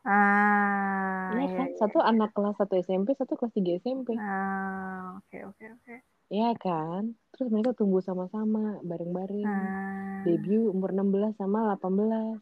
ah 0.03 1.31
Iya 1.31 1.39
iya, 1.41 1.55
kan? 1.55 1.67
iya. 1.69 1.77
Satu 1.79 2.03
anak 2.03 2.35
kelas 2.35 2.59
1 2.59 2.75
SMP, 2.77 3.15
satu 3.15 3.33
kelas 3.33 3.55
3 3.55 3.71
SMP. 3.73 4.09
ah 4.13 5.15
oke 5.17 5.37
oke 5.47 5.65
oke 5.71 5.95
Iya 6.27 6.49
kan? 6.57 7.03
Terus 7.31 7.47
mereka 7.47 7.71
tumbuh 7.71 8.01
sama-sama, 8.01 8.81
bareng-bareng. 8.81 9.45
ah 9.45 10.21
Debut 10.25 10.67
umur 10.67 10.91
16 10.91 11.31
sama 11.33 11.71
18. 11.71 12.35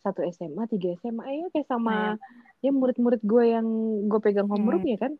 Satu 0.00 0.20
SMA, 0.24 0.66
tiga 0.66 0.90
SMA. 0.96 1.22
Ayo 1.24 1.48
kayak 1.48 1.66
sama 1.66 2.18
Iya. 2.18 2.18
ya 2.60 2.70
murid-murid 2.72 3.22
gue 3.22 3.44
yang 3.46 3.66
gue 4.04 4.18
pegang 4.18 4.48
homework 4.48 4.80
Hmm. 4.80 4.90
ya 4.90 4.98
kan? 4.98 5.12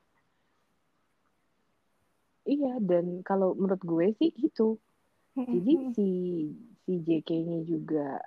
Iya, 2.44 2.76
dan 2.84 3.24
kalau 3.24 3.56
menurut 3.56 3.80
gue 3.80 4.06
sih 4.20 4.30
gitu. 4.36 4.76
Jadi 5.34 5.72
si 5.96 6.08
si 6.86 6.92
JK-nya 7.00 7.66
juga 7.66 8.20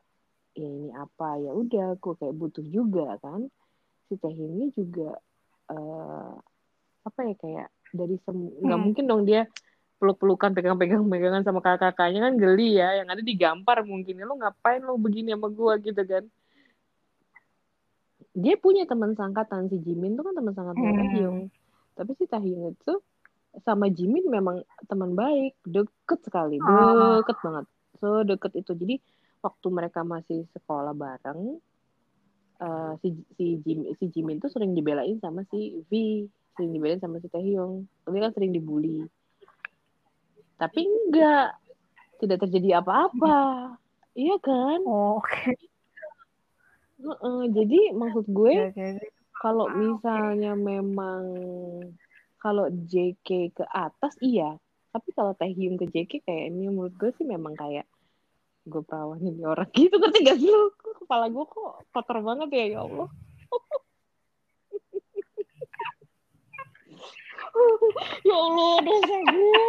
ya 0.57 0.68
ini 0.68 0.89
apa 0.91 1.38
ya 1.39 1.53
udah 1.53 1.95
gue 2.02 2.14
kayak 2.18 2.35
butuh 2.35 2.65
juga 2.68 3.15
kan. 3.22 3.45
Si 4.10 4.18
Taehyungnya 4.18 4.73
juga 4.76 5.15
eh 5.72 6.34
apa 7.07 7.19
ya 7.23 7.35
kayak 7.39 7.68
dari 7.95 8.15
sem 8.27 8.35
nggak 8.35 8.80
Hmm. 8.80 8.85
mungkin 8.91 9.03
dong 9.07 9.23
dia 9.23 9.48
peluk-pelukan 9.98 10.52
pegang-pegang 10.53 11.07
pegangan 11.07 11.44
sama 11.48 11.64
kakak-kakaknya 11.64 12.19
kan 12.30 12.34
geli 12.35 12.77
ya 12.77 12.99
yang 13.02 13.07
ada 13.10 13.23
digampar 13.23 13.81
mungkin 13.81 14.22
lo 14.22 14.35
ngapain 14.38 14.84
lo 14.84 14.99
begini 14.99 15.34
sama 15.34 15.48
gua 15.49 15.80
gitu 15.80 15.98
kan 16.03 16.27
dia 18.38 18.56
punya 18.61 18.85
teman 18.85 19.18
sangkatan 19.18 19.72
si 19.72 19.81
Jimin 19.81 20.14
tuh 20.14 20.30
kan 20.30 20.34
teman 20.38 20.53
sangkatan 20.53 20.84
Hmm. 20.84 20.98
Taehyung 21.02 21.39
tapi 21.98 22.11
si 22.19 22.26
Taehyung 22.30 22.77
itu 22.77 22.94
sama 23.66 23.90
Jimin 23.90 24.28
memang 24.28 24.62
teman 24.86 25.14
baik 25.14 25.58
deket 25.66 26.20
sekali 26.22 26.62
Oh. 26.62 27.22
deket 27.22 27.38
banget 27.42 27.66
so 27.98 28.22
deket 28.22 28.54
itu. 28.54 28.72
Jadi 28.74 28.96
waktu 29.42 29.68
mereka 29.70 30.02
masih 30.02 30.46
sekolah 30.54 30.94
bareng 30.94 31.58
eh, 32.58 32.92
si 33.02 33.14
si 33.38 33.58
Jim 33.62 33.86
si 33.98 34.06
Jimin 34.10 34.38
tuh 34.38 34.50
sering 34.50 34.74
dibelain 34.74 35.18
sama 35.18 35.46
si 35.50 35.82
V 35.90 36.26
sering 36.58 36.74
dibelain 36.74 37.02
sama 37.02 37.18
si 37.18 37.30
Taehyung. 37.30 37.86
Tapi 38.06 38.18
kan 38.18 38.34
sering 38.34 38.54
dibully. 38.54 39.06
Tapi 40.58 40.82
enggak 40.86 41.54
tidak 42.18 42.46
terjadi 42.46 42.82
apa-apa. 42.82 43.38
Iya 44.18 44.34
kan? 44.42 44.82
Oh, 44.82 45.22
oke. 45.22 45.54
Heeh, 46.98 47.40
jadi 47.54 47.94
maksud 47.94 48.26
gue 48.26 48.74
oke. 48.74 48.90
kalau 49.38 49.70
Ah, 49.70 49.78
misalnya 49.78 50.58
memang 50.58 51.22
kalau 52.38 52.70
JK 52.70 53.54
ke 53.54 53.66
atas 53.68 54.14
iya. 54.22 54.58
Tapi 54.94 55.10
kalau 55.14 55.34
Taehyung 55.38 55.78
ke 55.78 55.86
JK 55.90 56.26
kayak 56.26 56.44
ini 56.54 56.70
menurut 56.72 56.96
gue 56.98 57.12
sih 57.18 57.26
memang 57.28 57.54
kayak 57.54 57.86
gue 58.68 58.82
perawanin 58.84 59.38
nih 59.38 59.48
orang. 59.48 59.70
Gitu 59.78 59.96
ngerti 59.96 60.20
gak 60.26 60.38
sih? 60.38 60.50
Lu? 60.52 60.70
Kepala 61.04 61.32
gue 61.32 61.46
kok 61.46 61.74
kotor 61.94 62.18
banget 62.22 62.50
ya 62.54 62.66
ya 62.78 62.80
Allah. 62.86 63.10
Ya 68.22 68.38
Allah 68.38 68.76
dosa 68.86 69.18
gue. 69.34 69.66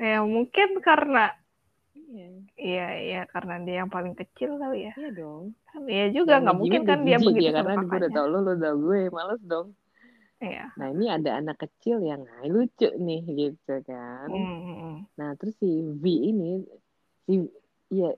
Ya 0.00 0.24
mungkin 0.24 0.80
karena 0.80 1.36
iya. 2.10 2.28
Iya 2.58 2.88
iya 2.98 3.20
karena 3.30 3.54
dia 3.62 3.76
yang 3.86 3.90
paling 3.90 4.14
kecil 4.18 4.58
kali 4.58 4.90
ya. 4.90 4.92
Iya 4.98 5.10
dong. 5.14 5.54
Kan 5.70 5.82
iya 5.86 6.06
juga 6.10 6.42
nggak 6.42 6.56
mungkin 6.58 6.82
udah 6.82 6.88
kan 6.90 7.00
dia 7.06 7.18
begitu 7.22 7.46
ya, 7.46 7.52
karena 7.62 7.74
gue 7.78 7.96
udah 8.02 8.10
tau 8.10 8.26
lu 8.26 8.38
lu 8.42 8.54
tau 8.58 8.76
gue 8.76 9.00
males 9.14 9.42
dong. 9.46 9.68
Iya. 10.40 10.64
Nah 10.74 10.86
ini 10.90 11.06
ada 11.06 11.30
anak 11.38 11.56
kecil 11.62 12.00
yang 12.02 12.26
lucu 12.48 12.88
nih 12.96 13.22
gitu 13.28 13.74
kan. 13.86 14.28
Mm, 14.32 14.40
mm, 14.40 14.76
mm. 14.76 14.96
nah 15.14 15.30
terus 15.38 15.54
si 15.60 15.70
V 16.00 16.04
ini 16.04 16.64
si 17.28 17.46
iya. 17.92 18.10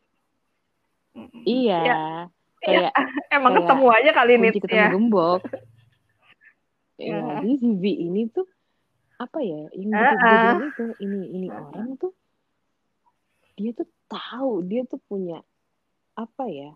Mm, 1.12 1.28
mm. 1.28 1.42
iya. 1.44 1.80
Ya, 1.82 2.02
kayak 2.62 2.92
emang 3.36 3.52
kayak 3.52 3.62
ketemu 3.68 3.86
aja 3.90 4.10
kali 4.14 4.32
ini 4.38 4.48
ketemu 4.56 4.80
ya. 4.80 4.88
gembok. 4.90 5.42
Iya, 7.02 7.18
Ya. 7.18 7.42
jadi 7.42 7.54
si 7.58 7.68
V 7.82 7.84
ini 7.88 8.30
tuh 8.30 8.46
apa 9.18 9.42
ya 9.42 9.66
yang 9.74 9.90
gue 9.90 10.06
ah. 10.06 10.14
bilang 10.14 10.62
itu 10.70 10.84
ini 11.02 11.20
ini 11.34 11.46
orang 11.50 11.98
tuh 11.98 12.14
dia 13.62 13.72
tuh 13.78 13.88
tahu 14.10 14.66
dia 14.66 14.82
tuh 14.84 14.98
punya 15.06 15.38
apa 16.18 16.44
ya 16.50 16.70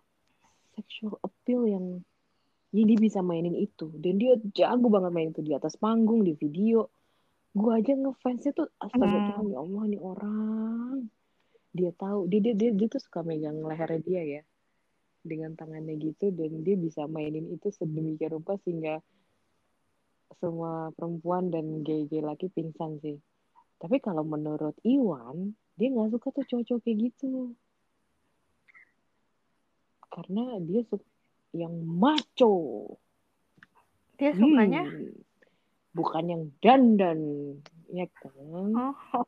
sexual 0.79 1.19
appeal 1.21 1.67
yang 1.67 1.87
yang 2.71 2.87
dia 2.87 2.99
bisa 3.01 3.21
mainin 3.21 3.57
itu 3.57 3.91
dan 3.99 4.17
dia 4.21 4.39
jago 4.55 4.87
banget 4.87 5.11
main 5.11 5.31
itu 5.35 5.43
di 5.43 5.53
atas 5.53 5.75
panggung 5.77 6.23
di 6.23 6.39
video 6.39 6.87
gue 7.57 7.73
aja 7.73 7.97
ngefansnya 7.97 8.53
tuh 8.53 8.69
astaga 8.79 9.37
Hmm. 9.37 9.49
Ya 9.49 9.59
Allah 9.61 9.85
nih 9.89 10.01
orang 10.01 11.09
dia 11.77 11.91
tahu 11.93 12.29
dia 12.29 12.41
dia 12.41 12.55
dia, 12.57 12.71
dia 12.73 12.89
tuh 12.89 13.01
suka 13.01 13.21
megang 13.25 13.61
lehernya 13.65 14.01
dia 14.01 14.23
ya 14.23 14.43
dengan 15.27 15.59
tangannya 15.59 15.99
gitu 15.99 16.31
dan 16.31 16.63
dia 16.63 16.77
bisa 16.79 17.05
mainin 17.11 17.51
itu 17.51 17.69
sedemikian 17.75 18.39
rupa 18.39 18.55
sehingga 18.63 19.03
semua 20.39 20.93
perempuan 20.95 21.49
dan 21.51 21.83
gay-gay 21.83 22.21
laki 22.23 22.53
pingsan 22.53 23.01
sih. 23.01 23.19
Tapi 23.77 24.01
kalau 24.01 24.25
menurut 24.25 24.77
Iwan, 24.85 25.53
dia 25.77 25.89
nggak 25.93 26.09
suka 26.17 26.29
tuh 26.33 26.45
cowok-cowok 26.49 26.81
kayak 26.85 26.99
gitu. 27.13 27.53
Karena 30.09 30.57
dia 30.65 30.81
suka 30.89 31.05
yang 31.53 31.75
macho. 31.85 32.55
dia 34.17 34.33
sukanya 34.33 34.81
Hmm, 34.89 35.13
bukan 35.93 36.25
yang 36.33 36.43
dandan, 36.65 37.21
ya 37.93 38.09
kan? 38.21 38.73
oh 38.73 39.25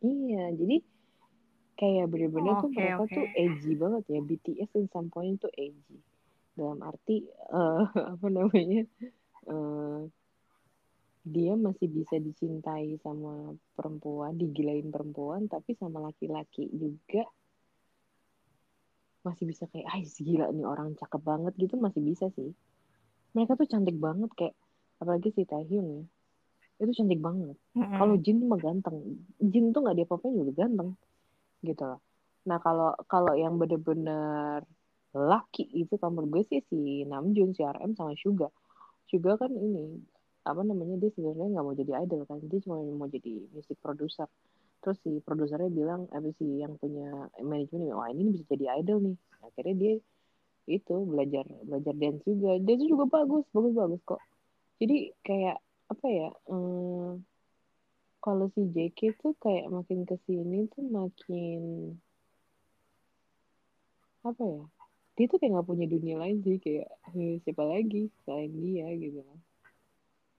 Iya, 0.00 0.54
jadi 0.56 0.76
kayak 1.76 2.06
bener-bener 2.08 2.56
tuh 2.62 2.70
Oke, 2.72 2.78
mereka 2.78 3.02
oke. 3.04 3.14
tuh 3.14 3.26
edgy 3.36 3.72
banget 3.76 4.02
ya. 4.08 4.20
BTS 4.24 4.70
in 4.80 4.86
some 4.94 5.12
point 5.12 5.36
tuh 5.42 5.52
edgy. 5.58 5.98
Dalam 6.56 6.80
arti 6.80 7.26
eh, 7.28 7.84
apa 8.16 8.26
namanya? 8.32 8.82
eh, 9.50 9.98
dia 11.20 11.52
masih 11.52 11.86
bisa 11.92 12.16
dicintai 12.16 12.96
sama 13.04 13.52
perempuan, 13.76 14.40
digilain 14.40 14.88
perempuan, 14.88 15.46
tapi 15.46 15.76
sama 15.76 16.00
laki-laki 16.00 16.66
juga 16.72 17.28
masih 19.20 19.44
bisa 19.44 19.68
kayak, 19.68 19.84
ah 19.84 20.00
gila 20.00 20.48
nih 20.48 20.64
orang 20.64 20.96
cakep 20.96 21.20
banget 21.20 21.52
gitu 21.60 21.76
masih 21.76 22.00
bisa 22.00 22.32
sih. 22.32 22.56
Mereka 23.36 23.52
tuh 23.60 23.68
cantik 23.68 24.00
banget 24.00 24.32
kayak, 24.32 24.56
apalagi 24.96 25.28
si 25.36 25.44
Taehyung 25.44 25.88
ya, 25.92 26.02
itu 26.80 26.92
cantik 26.96 27.20
banget. 27.20 27.56
Mm-mm. 27.76 28.00
Kalau 28.00 28.16
Jin 28.16 28.40
mah 28.48 28.56
ganteng, 28.56 29.20
Jin 29.36 29.76
tuh 29.76 29.84
nggak 29.84 29.96
dia 30.00 30.06
apa 30.08 30.24
juga 30.24 30.52
ganteng, 30.64 30.96
gitu 31.60 31.84
loh. 31.84 32.00
Nah 32.48 32.58
kalau 32.64 32.96
kalau 33.04 33.36
yang 33.36 33.60
bener-bener 33.60 34.64
laki 35.12 35.68
itu 35.76 36.00
menurut 36.00 36.30
gue 36.32 36.42
sih 36.48 36.60
si 36.72 37.04
Namjoon, 37.04 37.52
si 37.52 37.60
RM 37.60 37.92
sama 37.92 38.16
Suga. 38.16 38.48
Suga 39.10 39.36
kan 39.36 39.52
ini 39.52 40.00
apa 40.40 40.62
namanya 40.64 40.96
dia 40.96 41.10
sebenarnya 41.12 41.48
nggak 41.52 41.64
mau 41.66 41.76
jadi 41.76 41.92
idol 42.04 42.20
kan, 42.24 42.38
dia 42.40 42.60
cuma 42.64 42.76
mau 42.96 43.08
jadi 43.08 43.32
music 43.52 43.78
producer. 43.84 44.28
Terus 44.80 44.96
si 45.04 45.20
produsernya 45.20 45.68
bilang, 45.68 46.08
apa 46.08 46.32
sih 46.40 46.64
yang 46.64 46.80
punya 46.80 47.28
manajemen, 47.44 47.92
wah 47.92 48.08
ini 48.08 48.32
bisa 48.32 48.44
jadi 48.48 48.80
idol 48.80 48.98
nih. 49.04 49.16
Akhirnya 49.44 49.74
dia 49.76 49.94
itu 50.70 50.94
belajar 51.04 51.44
belajar 51.66 51.94
dance 51.96 52.22
juga, 52.24 52.50
dance 52.62 52.84
juga 52.86 53.04
bagus, 53.10 53.44
bagus 53.52 53.74
bagus 53.76 54.00
kok. 54.06 54.22
Jadi 54.80 55.12
kayak 55.26 55.58
apa 55.92 56.06
ya? 56.08 56.28
hmm, 56.48 57.20
kalau 58.20 58.46
si 58.52 58.68
JK 58.68 59.16
tuh 59.16 59.32
kayak 59.40 59.66
makin 59.72 60.04
ke 60.04 60.16
sini 60.28 60.68
tuh 60.72 60.84
makin 60.88 61.60
apa 64.20 64.44
ya? 64.44 64.62
Dia 65.16 65.26
tuh 65.28 65.36
kayak 65.40 65.52
nggak 65.56 65.68
punya 65.68 65.86
dunia 65.88 66.16
lain 66.20 66.40
sih 66.44 66.56
kayak 66.60 66.88
siapa 67.44 67.64
lagi 67.64 68.08
selain 68.24 68.52
dia 68.56 68.88
gitu. 68.96 69.20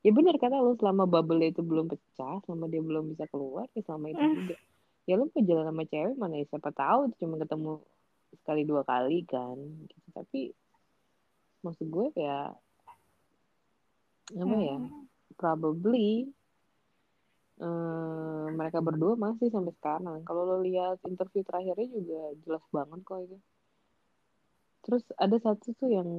Ya 0.02 0.10
benar 0.10 0.34
kata 0.42 0.58
lo 0.58 0.74
selama 0.82 1.06
bubble 1.06 1.46
itu 1.46 1.62
belum 1.62 1.86
pecah, 1.86 2.42
selama 2.50 2.66
dia 2.66 2.82
belum 2.82 3.14
bisa 3.14 3.30
keluar 3.30 3.70
ya 3.78 3.86
selama 3.86 4.10
itu 4.10 4.24
Mm. 4.26 4.34
juga. 4.34 4.56
Ya 5.06 5.14
lo 5.18 5.30
mau 5.30 5.42
jalan 5.46 5.66
sama 5.70 5.84
cewek 5.86 6.16
mana 6.18 6.34
ya 6.42 6.46
siapa 6.50 6.70
tahu 6.74 7.00
cuma 7.22 7.36
ketemu 7.38 7.72
sekali 8.42 8.62
dua 8.66 8.82
kali 8.82 9.22
kan. 9.30 9.58
Gitu. 9.86 10.08
Tapi 10.10 10.42
maksud 11.62 11.86
gue 11.86 12.08
ya 12.18 12.50
apa 14.34 14.56
ya? 14.58 14.78
Mm. 14.82 15.06
Probably 15.38 16.34
eh, 17.62 18.46
mereka 18.58 18.82
berdua 18.82 19.14
masih 19.22 19.54
sampai 19.54 19.74
sekarang. 19.78 20.26
Kalau 20.26 20.50
lo 20.50 20.58
lihat 20.66 20.98
interview 21.06 21.46
terakhirnya 21.46 21.88
juga 21.94 22.22
jelas 22.42 22.66
banget 22.74 23.00
kok 23.06 23.22
itu. 23.22 23.38
Terus 24.82 25.06
ada 25.14 25.38
satu 25.38 25.78
tuh 25.78 25.90
yang 25.94 26.10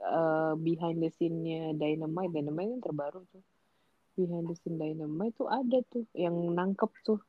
eh, 0.00 0.52
behind 0.58 1.02
the 1.02 1.10
scene-nya 1.18 1.74
Dynamite, 1.74 2.32
Dynamite 2.32 2.70
yang 2.78 2.82
terbaru 2.82 3.20
tuh. 3.30 3.44
Behind 4.18 4.46
the 4.50 4.56
scene 4.58 4.78
Dynamite 4.78 5.34
tuh 5.38 5.48
ada 5.50 5.78
tuh 5.90 6.06
yang 6.14 6.34
nangkep 6.54 6.90
tuh. 7.06 7.20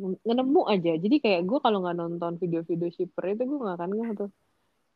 Nemu 0.00 0.62
aja. 0.66 0.96
Jadi 0.96 1.20
kayak 1.20 1.44
gue 1.46 1.58
kalau 1.60 1.84
nggak 1.84 1.96
nonton 1.96 2.40
video-video 2.40 2.88
shipper 2.90 3.36
itu 3.36 3.44
gue 3.44 3.58
nggak 3.60 3.76
akan 3.76 3.90
ngeh 3.92 4.10
tuh. 4.16 4.30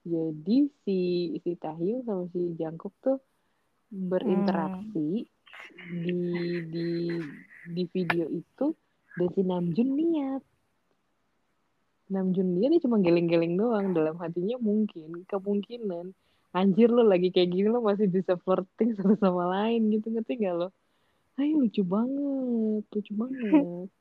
Jadi 0.06 0.56
si 0.86 0.98
si 1.43 1.51
Taehyung 1.59 2.06
sama 2.06 2.24
si 2.31 2.55
Jungkook 2.55 2.94
tuh 3.02 3.18
berinteraksi 3.90 5.27
di 5.90 6.20
di 6.66 6.90
di 7.66 7.82
video 7.90 8.27
itu 8.31 8.66
dan 9.16 9.28
si 9.35 9.40
Namjoon 9.43 9.90
niat 9.94 10.43
Namjoon 12.06 12.48
dia 12.55 12.66
dia 12.70 12.81
cuma 12.82 13.02
geleng-geleng 13.02 13.59
doang 13.59 13.90
dalam 13.90 14.14
hatinya 14.23 14.59
mungkin 14.62 15.27
kemungkinan 15.27 16.14
anjir 16.57 16.89
lo 16.89 17.05
lagi 17.05 17.28
kayak 17.28 17.53
gini 17.53 17.69
lo 17.69 17.85
masih 17.85 18.09
bisa 18.09 18.41
flirting 18.41 18.97
satu 18.97 19.15
sama 19.20 19.45
lain 19.53 19.93
gitu 19.93 20.09
ngerti 20.09 20.41
gak 20.41 20.57
lo 20.57 20.69
Ayo 21.37 21.61
lucu 21.61 21.85
banget 21.85 22.85
lucu 22.89 23.12
banget. 23.12 23.93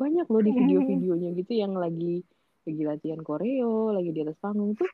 Banyak 0.00 0.26
loh 0.28 0.40
di 0.40 0.52
video-videonya 0.56 1.36
gitu 1.36 1.52
yang 1.52 1.76
lagi 1.76 2.24
lagi 2.64 2.82
latihan 2.82 3.20
koreo 3.20 3.92
lagi 3.92 4.10
di 4.10 4.20
atas 4.24 4.40
panggung 4.40 4.72
tuh 4.72 4.88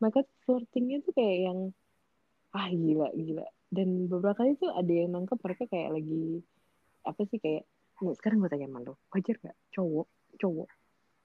mereka 0.00 0.24
flirtingnya 0.48 1.04
tuh 1.04 1.12
kayak 1.12 1.38
yang 1.52 1.58
ah 2.56 2.68
gila 2.72 3.12
gila. 3.12 3.44
Dan 3.68 4.08
beberapa 4.08 4.40
kali 4.40 4.56
tuh 4.56 4.72
ada 4.72 4.88
yang 4.88 5.12
nangkep 5.12 5.36
mereka 5.36 5.68
kayak 5.68 6.00
lagi 6.00 6.40
apa 7.04 7.20
sih 7.28 7.36
kayak 7.36 7.68
nih 8.00 8.16
sekarang 8.16 8.40
gue 8.40 8.50
tanya 8.50 8.66
sama 8.72 8.80
lo 8.80 8.96
wajar 9.12 9.36
gak 9.36 9.56
cowok 9.76 10.08
cowok 10.40 10.68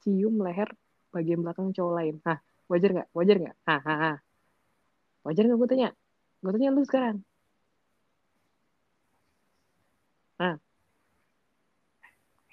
cium 0.04 0.36
leher 0.44 0.70
bagian 1.16 1.48
belakang 1.48 1.72
cowok 1.72 1.94
lain? 1.96 2.16
Hah 2.28 2.44
wajar 2.68 2.90
gak 2.92 3.08
wajar 3.16 3.36
gak 3.40 3.56
hah 3.64 3.82
hah 3.88 4.00
hah. 4.04 4.18
Wajar 5.28 5.44
gak 5.44 5.60
gue 5.60 5.70
tanya 5.70 5.90
gue 6.40 6.52
tanya 6.56 6.70
lu 6.72 6.82
sekarang 6.88 7.18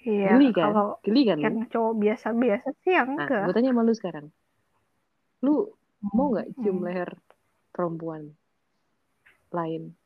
Iya, 0.04 0.36
geli 0.36 0.52
kan 0.52 0.64
kalau 0.68 0.86
geli 1.00 1.22
kan 1.24 1.36
lu 1.40 1.44
yang 1.48 1.56
cowok 1.72 1.94
biasa-biasa 1.96 2.68
sih 2.84 2.92
yang 2.92 3.08
nah 3.16 3.24
enggak. 3.24 3.42
gue 3.48 3.54
tanya 3.56 3.70
sama 3.72 3.82
lu 3.88 3.94
sekarang 3.96 4.26
lu 5.40 5.54
mau 6.04 6.28
nggak 6.28 6.48
cium 6.60 6.76
Hmm. 6.76 6.84
leher 6.84 7.10
perempuan 7.72 8.22
lain 9.48 9.96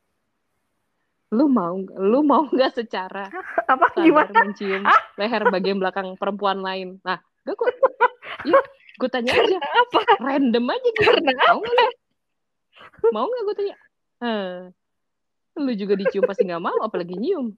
lu 1.35 1.45
mau 1.51 1.74
lu 1.82 2.19
mau 2.23 2.47
nggak 2.47 2.78
secara 2.78 3.27
Apa 3.74 3.90
gimana? 3.99 4.31
mencium 4.47 4.86
leher 5.19 5.43
bagian 5.51 5.77
belakang 5.77 6.15
perempuan 6.16 6.62
lain. 6.65 7.03
Nah, 7.05 7.19
gue 7.45 7.53
kok, 7.53 7.69
ya, 8.49 8.57
gue 8.97 9.09
tanya 9.12 9.36
aja, 9.36 9.59
Apa? 9.61 10.01
random 10.24 10.65
aja 10.73 10.89
gitu. 10.89 11.05
Karena 11.05 11.32
Mau 11.53 11.61
nggak 11.61 11.74
lu? 11.74 11.86
Mau 13.15 13.27
nggak 13.27 13.43
gue 13.45 13.55
tanya? 13.57 13.77
Hah, 14.19 14.59
lu 15.59 15.73
juga 15.75 15.95
dicium 15.99 16.27
pasti 16.27 16.47
nggak 16.47 16.63
mau, 16.63 16.79
apalagi 16.83 17.15
nyium. 17.15 17.55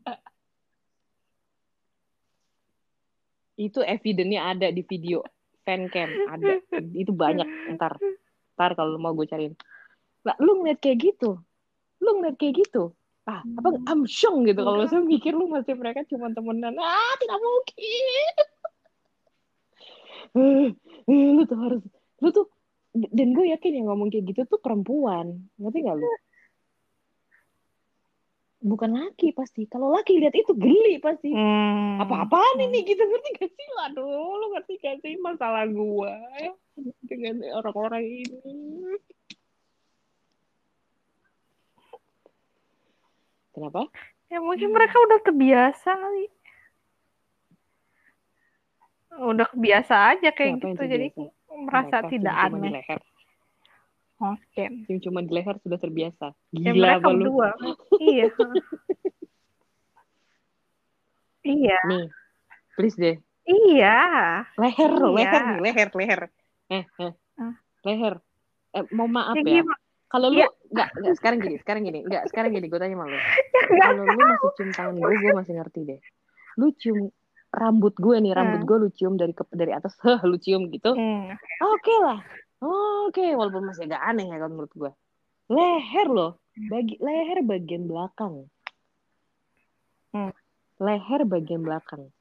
Itu 3.61 3.85
evidence-nya 3.85 4.41
ada 4.57 4.69
di 4.73 4.81
video 4.85 5.21
fancam 5.65 6.09
ada. 6.33 6.61
Itu 6.97 7.13
banyak. 7.13 7.77
Ntar, 7.77 8.01
ntar 8.57 8.71
kalau 8.77 8.97
mau 8.97 9.13
gue 9.13 9.29
cariin. 9.29 9.55
Lah, 10.25 10.37
lu 10.41 10.61
ngeliat 10.61 10.81
kayak 10.81 11.01
gitu, 11.01 11.41
lu 12.01 12.11
ngeliat 12.21 12.37
kayak 12.37 12.61
gitu. 12.65 12.93
Ah, 13.29 13.45
apa 13.45 13.69
I'm 13.87 14.09
shocked 14.09 14.49
gitu 14.49 14.65
kalau 14.65 14.81
saya 14.89 15.05
mikir 15.05 15.37
lu 15.37 15.47
masih 15.47 15.77
mereka 15.77 16.03
cuma 16.09 16.33
temenan. 16.33 16.75
Ah, 16.81 17.15
tidak 17.21 17.39
mungkin. 17.39 18.35
Eh, 20.31 20.71
eh, 21.11 21.27
lu 21.35 21.43
tuh 21.43 21.59
harus 21.59 21.83
lu 22.23 22.31
tuh 22.31 22.47
dan 22.91 23.29
gue 23.35 23.47
yakin 23.55 23.73
yang 23.83 23.87
ngomong 23.91 24.11
kayak 24.11 24.35
gitu 24.35 24.43
tuh 24.51 24.59
perempuan 24.59 25.47
ngerti 25.62 25.87
gak 25.87 25.99
lu 25.99 26.11
bukan 28.61 28.93
laki 28.93 29.33
pasti. 29.33 29.65
Kalau 29.65 29.89
laki 29.89 30.21
lihat 30.21 30.37
itu 30.37 30.53
geli 30.53 31.01
pasti. 31.01 31.33
Hmm. 31.33 31.97
Apa-apaan 31.97 32.61
ini 32.61 32.85
gitu 32.85 33.01
ngerti 33.01 33.29
gak 33.41 33.51
sih? 33.57 33.67
Aduh, 33.89 34.37
lu 34.37 34.47
ngerti 34.53 34.73
gak 34.81 34.97
sih 35.01 35.17
masalah 35.17 35.65
gua 35.67 36.12
dengan 37.09 37.41
orang-orang 37.57 38.05
ini? 38.05 39.01
Kenapa? 43.51 43.89
Ya 44.31 44.39
mungkin 44.39 44.71
mereka 44.71 44.97
udah 45.11 45.19
terbiasa 45.27 45.91
kali. 45.91 46.27
Udah 49.21 49.47
kebiasa 49.51 50.17
aja 50.17 50.31
kayak 50.31 50.49
yang 50.49 50.61
gitu 50.62 50.85
jadi? 50.87 51.07
Merasa 51.52 51.97
Mereka 51.98 52.10
tidak 52.10 52.35
di 52.35 52.43
aneh. 52.47 52.70
leher. 52.72 53.01
Oke. 54.20 54.64
Cium-ciuman 54.85 55.24
di 55.24 55.32
leher 55.32 55.56
sudah 55.59 55.77
terbiasa. 55.77 56.27
Ya 56.52 56.70
Gila 56.70 56.77
mereka 56.77 56.98
apa 56.98 57.10
lu? 57.10 57.24
berdua. 57.24 57.48
iya. 57.98 58.27
iya. 61.47 61.78
Nih, 61.86 62.05
please 62.74 62.97
deh. 62.97 63.16
Iya. 63.44 63.98
Leher 64.55 64.90
Iya. 64.93 65.09
leher 65.09 65.44
leher, 65.59 65.89
leher. 65.90 66.20
Eh, 66.68 66.85
eh. 67.01 67.12
Ah. 67.36 67.55
Leher. 67.82 68.14
Eh, 68.70 68.85
mau 68.93 69.09
maaf 69.09 69.35
Ya, 69.35 69.43
ya. 69.59 69.64
Kalau 70.06 70.27
lu 70.28 70.36
Ya. 70.36 70.51
enggak, 70.68 70.89
enggak 70.93 71.14
sekarang 71.16 71.39
gini, 71.40 71.56
sekarang 71.56 71.82
gini, 71.82 71.98
enggak 72.02 72.22
sekarang 72.27 72.51
gini, 72.51 72.66
gue 72.66 72.78
tanya 72.78 72.94
sama 72.94 73.06
lu. 73.06 73.14
Ya, 73.70 73.86
Kalau 73.86 74.02
lu 74.02 74.18
masih 74.18 74.51
cium 74.55 74.70
tangan 74.74 74.94
gue, 74.97 75.14
gue 75.16 75.32
masih 75.32 75.55
ngerti 75.55 75.81
deh. 75.86 76.01
Lu 76.59 76.66
cium 76.77 76.98
rambut 77.51 77.94
gue 77.98 78.16
nih, 78.22 78.32
rambut 78.32 78.62
Hmm. 78.62 78.68
gue 78.68 78.77
lu 78.86 78.89
cium 78.94 79.14
dari 79.18 79.35
ke, 79.35 79.43
dari 79.51 79.74
atas, 79.74 79.98
heh, 80.06 80.20
lu 80.22 80.39
cium 80.39 80.70
gitu. 80.70 80.94
Hmm. 80.94 81.35
Oke 81.74 81.94
lah. 81.98 82.18
Oke, 83.09 83.24
walaupun 83.35 83.72
masih 83.72 83.89
agak 83.90 84.02
aneh 84.05 84.31
ya 84.31 84.36
kalau 84.39 84.52
menurut 84.55 84.72
gue. 84.77 84.90
Leher 85.51 86.06
loh, 86.06 86.32
bagi 86.70 86.94
leher 87.02 87.43
bagian 87.43 87.90
belakang. 87.90 88.47
Hmm. 90.14 90.31
Leher 90.78 91.27
bagian 91.27 91.66
belakang. 91.66 92.14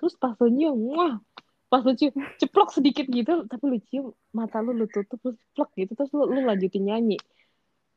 Terus 0.00 0.18
pas 0.18 0.34
lu 0.42 0.50
nyium, 0.50 0.74
wah, 0.90 1.22
pas 1.70 1.86
lu 1.86 1.94
cium, 1.94 2.10
ceplok 2.42 2.74
sedikit 2.74 3.06
gitu, 3.06 3.46
tapi 3.46 3.64
lu 3.70 3.78
cium, 3.92 4.10
mata 4.34 4.58
lu 4.58 4.74
lu 4.74 4.90
tutup, 4.90 5.22
terus 5.22 5.38
ceplok 5.54 5.70
gitu, 5.78 5.92
terus 5.94 6.10
lu, 6.10 6.26
lu 6.26 6.42
lanjutin 6.42 6.82
nyanyi. 6.82 7.18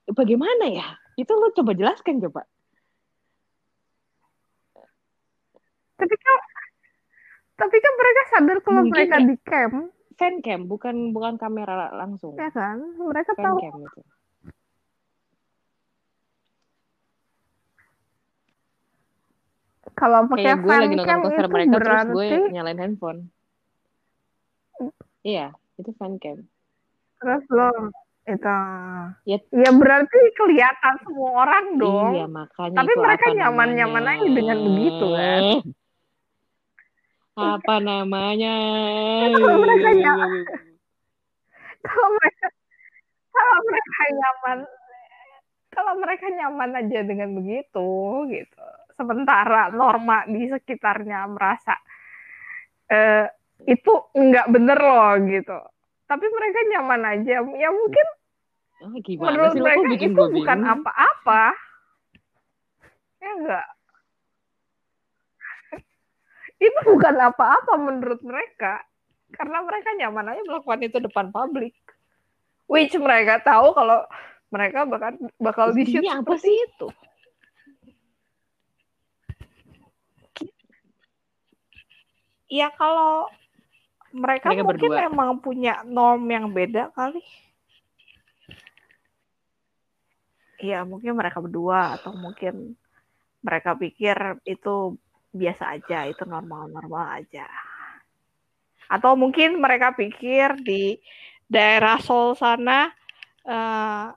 Bagaimana 0.07 0.69
ya? 0.69 0.87
Itu 1.17 1.33
lu 1.33 1.49
coba 1.51 1.73
jelaskan 1.73 2.21
coba. 2.21 2.45
Tapi 5.97 6.13
kan 6.13 6.39
tapi 7.57 7.75
kan 7.75 7.93
mereka 7.97 8.21
sadar 8.29 8.57
kalau 8.61 8.81
Mungkin 8.85 8.93
mereka 8.93 9.17
ya. 9.17 9.25
di 9.25 9.35
camp, 9.41 9.75
Fancam, 10.17 10.59
bukan 10.65 10.95
bukan 11.11 11.33
kamera 11.35 11.93
langsung. 11.93 12.33
ya 12.37 12.49
kan? 12.49 12.77
Mereka 12.97 13.33
tahu 13.33 13.57
Fancam 13.57 13.81
itu. 13.83 14.01
kalau 19.97 20.29
pakai 20.29 20.43
Kayak 20.45 20.57
gue 20.61 20.69
lagi 20.69 20.95
nonton 20.95 21.17
konser 21.25 21.41
itu 21.41 21.49
mereka 21.49 21.73
terus 21.73 21.81
berarti 21.89 22.13
gue 22.13 22.27
nyalain 22.53 22.79
handphone. 22.79 23.19
Iya, 25.25 25.47
itu 25.75 25.91
fancam. 25.97 26.37
terus 27.17 27.43
lo 27.49 27.69
itu 28.29 28.57
Ya. 29.25 29.39
ya 29.49 29.71
berarti 29.73 30.19
kelihatan 30.37 30.93
semua 31.01 31.47
orang 31.47 31.65
dong. 31.81 32.13
Iya, 32.13 32.27
makanya 32.29 32.77
Tapi 32.77 32.93
mereka 32.93 33.25
nyaman-nyaman 33.33 34.05
aja 34.05 34.27
dengan 34.29 34.57
begitu, 34.61 35.05
kan? 35.09 35.43
Apa 37.37 37.75
namanya? 37.77 38.55
Kalau 39.37 39.57
mereka 39.61 39.89
nyaman. 39.93 40.31
Kalau 41.85 42.09
mereka 42.17 42.45
kalau 43.29 43.57
mereka 43.69 44.03
nyaman 44.17 44.57
kalau 45.69 45.93
mereka 46.01 46.25
nyaman 46.33 46.71
aja 46.81 46.99
dengan 47.05 47.29
begitu 47.37 47.89
gitu. 48.33 48.65
Sementara 48.97 49.69
norma 49.69 50.25
di 50.25 50.49
sekitarnya 50.49 51.29
merasa 51.29 51.77
eh, 52.89 53.29
itu 53.69 53.93
nggak 54.17 54.49
bener 54.49 54.79
loh 54.81 55.13
gitu. 55.29 55.59
Tapi 56.09 56.25
mereka 56.33 56.59
nyaman 56.73 57.01
aja. 57.05 57.45
Ya 57.45 57.69
mungkin 57.69 58.07
Oh, 58.77 58.93
gimana 59.01 59.33
menurut 59.33 59.53
sih 59.57 59.61
mereka 59.61 59.89
bikin 59.89 60.11
itu 60.13 60.23
bukan 60.37 60.59
apa-apa. 60.61 61.45
Ya 63.17 63.29
enggak. 63.33 63.67
Itu 66.57 66.79
bukan 66.85 67.15
apa-apa 67.21 67.73
menurut 67.77 68.21
mereka. 68.25 68.81
Karena 69.29 69.61
mereka 69.61 69.93
nyaman 69.93 70.33
aja 70.33 70.41
melakukan 70.47 70.81
itu 70.87 70.97
depan 71.03 71.29
publik. 71.29 71.75
Which 72.67 72.95
mereka 72.99 73.39
tahu 73.43 73.71
kalau 73.75 74.03
mereka 74.51 74.87
bakal 74.87 75.11
bakal 75.39 75.67
di 75.75 75.83
shoot 75.87 76.03
Intinya 76.03 76.23
apa 76.23 76.33
sih? 76.39 76.51
itu. 76.55 76.87
Ya 82.47 82.71
kalau 82.71 83.27
mereka, 84.15 84.55
Mereka 84.55 84.63
mungkin 84.63 84.91
berdua. 84.95 85.07
emang 85.11 85.29
punya 85.43 85.83
norm 85.83 86.23
yang 86.31 86.47
beda 86.55 86.95
kali. 86.95 87.19
Iya, 90.57 90.87
mungkin 90.87 91.13
mereka 91.13 91.37
berdua 91.37 91.99
atau 92.01 92.17
mungkin 92.17 92.73
mereka 93.45 93.77
pikir 93.77 94.41
itu 94.41 94.97
biasa 95.31 95.77
aja, 95.79 96.07
itu 96.07 96.23
normal-normal 96.23 97.23
aja. 97.23 97.47
Atau 98.87 99.19
mungkin 99.19 99.59
mereka 99.59 99.91
pikir 99.93 100.63
di 100.63 100.95
daerah 101.47 101.99
Seoul 101.99 102.35
sana 102.35 102.91
eh, 103.43 104.07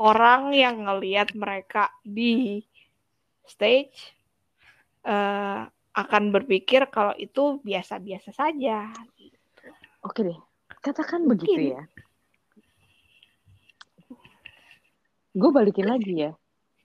orang 0.00 0.42
yang 0.56 0.84
ngelihat 0.84 1.36
mereka 1.36 1.92
di 2.00 2.64
stage 3.44 4.16
eh, 5.04 5.62
akan 5.94 6.22
berpikir 6.34 6.90
kalau 6.90 7.14
itu 7.14 7.60
biasa-biasa 7.62 8.34
saja. 8.34 8.90
Oke 10.02 10.20
deh, 10.26 10.38
katakan 10.82 11.22
Mungkin. 11.22 11.38
begitu 11.38 11.60
ya. 11.76 11.82
Gue 15.34 15.50
balikin 15.50 15.90
lagi 15.90 16.30
ya. 16.30 16.32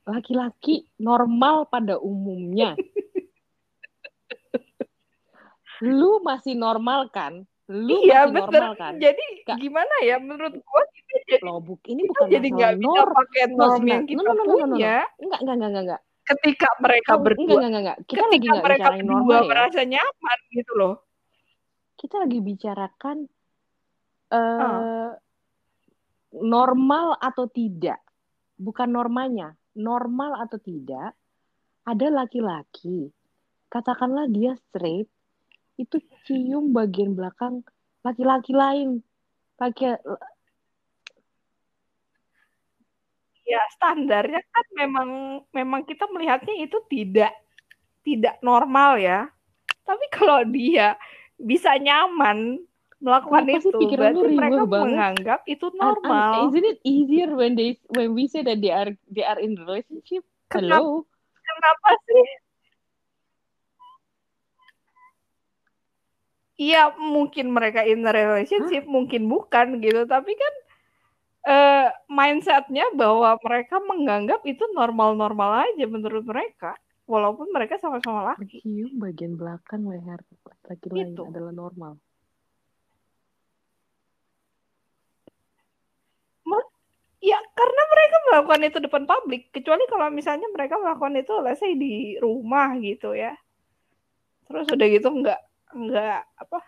Laki-laki 0.10 0.90
normal 0.98 1.70
pada 1.70 2.02
umumnya. 2.02 2.74
Lu 5.80 6.20
masih 6.22 6.54
normal 6.56 7.08
kan? 7.10 7.44
Lu 7.70 8.02
iya 8.02 8.26
masih 8.26 8.34
bener. 8.50 8.62
normal 8.66 8.74
kan? 8.76 8.94
Jadi 8.98 9.26
Kak. 9.46 9.58
gimana 9.62 9.96
ya 10.02 10.18
menurut 10.18 10.54
gua 10.58 10.84
kita 10.90 11.16
jadi, 11.30 11.42
Loh, 11.46 11.62
buk, 11.62 11.82
ini 11.86 12.02
kita 12.04 12.10
bukan 12.12 12.28
jadi 12.34 12.48
nggak 12.50 12.74
bisa 12.82 13.02
pakai 13.06 13.44
No, 13.48 13.56
norm 13.56 13.84
yang 13.86 14.04
kita 14.10 14.20
No, 14.20 14.32
no, 14.34 14.44
no, 14.44 14.44
punya 14.44 14.96
Enggak, 15.22 15.40
enggak, 15.46 15.56
enggak, 15.56 15.84
enggak, 15.86 16.02
ketika 16.26 16.70
mereka 16.82 17.12
Enggak, 17.14 17.26
berdua 17.26 17.46
enggak, 17.46 17.60
enggak, 17.70 17.82
enggak. 17.82 17.98
Kita 18.06 18.24
lagi 18.26 18.30
ketika 18.30 18.50
enggak 18.50 18.66
mereka 18.66 18.88
berdua 18.90 19.06
normal 19.10 19.42
ya. 19.42 19.48
merasa 19.50 19.80
nyaman 19.86 20.40
gitu 20.52 20.72
loh. 20.76 20.96
Kita 22.00 22.16
lagi 22.24 22.40
bicarakan 22.40 23.18
eh 24.30 24.38
Ah. 24.38 25.12
normal 26.32 27.08
atau 27.18 27.46
tidak. 27.50 28.00
Bukan 28.56 28.90
normanya. 28.90 29.48
Normal 29.74 30.42
atau 30.44 30.58
tidak. 30.60 31.14
Ada 31.86 32.08
laki-laki. 32.12 33.10
Katakanlah 33.68 34.26
dia 34.30 34.54
straight. 34.58 35.10
Itu 35.80 36.04
cium 36.28 36.76
bagian 36.76 37.16
belakang 37.16 37.64
laki-laki 38.04 38.52
lain. 38.52 39.00
Laki 39.56 39.96
Ya 43.50 43.62
standarnya 43.74 44.44
kan 44.54 44.66
memang 44.78 45.10
memang 45.50 45.82
kita 45.88 46.06
melihatnya 46.12 46.54
itu 46.62 46.78
tidak 46.92 47.34
tidak 48.06 48.38
normal 48.46 49.00
ya. 49.02 49.26
Tapi 49.88 50.06
kalau 50.14 50.46
dia 50.46 50.94
bisa 51.40 51.74
nyaman 51.82 52.62
melakukan 53.00 53.48
Kenapa 53.48 53.64
sih 53.64 53.72
itu, 53.72 53.80
berarti 53.96 54.28
mereka 54.36 54.64
banget? 54.68 54.86
menganggap 54.86 55.40
itu 55.48 55.66
normal. 55.80 56.52
isn't 56.52 56.68
it 56.68 56.80
easier 56.84 57.32
when 57.32 57.56
they 57.56 57.80
when 57.90 58.14
we 58.14 58.28
say 58.30 58.44
that 58.44 58.60
they 58.60 58.70
are 58.70 58.92
they 59.10 59.26
are 59.26 59.40
in 59.42 59.56
relationship? 59.58 60.22
Kenapa, 60.52 60.84
Hello. 60.84 61.08
kenapa 61.42 61.90
sih? 62.06 62.28
Iya, 66.60 66.92
mungkin 67.00 67.56
mereka 67.56 67.88
in 67.88 68.04
a 68.04 68.12
relationship, 68.12 68.84
mungkin 68.84 69.32
bukan 69.32 69.80
gitu. 69.80 70.04
Tapi 70.04 70.32
kan 70.36 70.54
eh, 71.48 71.88
mindsetnya 72.12 72.92
bahwa 72.92 73.40
mereka 73.40 73.80
menganggap 73.80 74.44
itu 74.44 74.68
normal-normal 74.76 75.72
aja 75.72 75.86
menurut 75.88 76.28
mereka, 76.28 76.76
walaupun 77.08 77.48
mereka 77.56 77.80
sama-sama 77.80 78.36
laki. 78.36 78.60
Cium 78.60 79.00
bagian 79.00 79.40
belakang 79.40 79.88
leher 79.88 80.20
laki 80.68 80.88
lain 80.92 81.16
Gitu. 81.16 81.24
adalah 81.24 81.56
normal. 81.56 81.96
Ya, 87.20 87.36
karena 87.36 87.82
mereka 87.92 88.16
melakukan 88.32 88.62
itu 88.64 88.78
depan 88.80 89.04
publik. 89.04 89.52
Kecuali 89.52 89.84
kalau 89.92 90.08
misalnya 90.08 90.48
mereka 90.56 90.80
melakukan 90.80 91.20
itu, 91.20 91.36
let's 91.44 91.60
say 91.60 91.76
di 91.76 92.16
rumah 92.16 92.72
gitu 92.80 93.12
ya. 93.12 93.36
Terus 94.48 94.72
udah 94.72 94.88
gitu 94.88 95.12
nggak 95.12 95.49
nggak 95.70 96.22
apa 96.36 96.60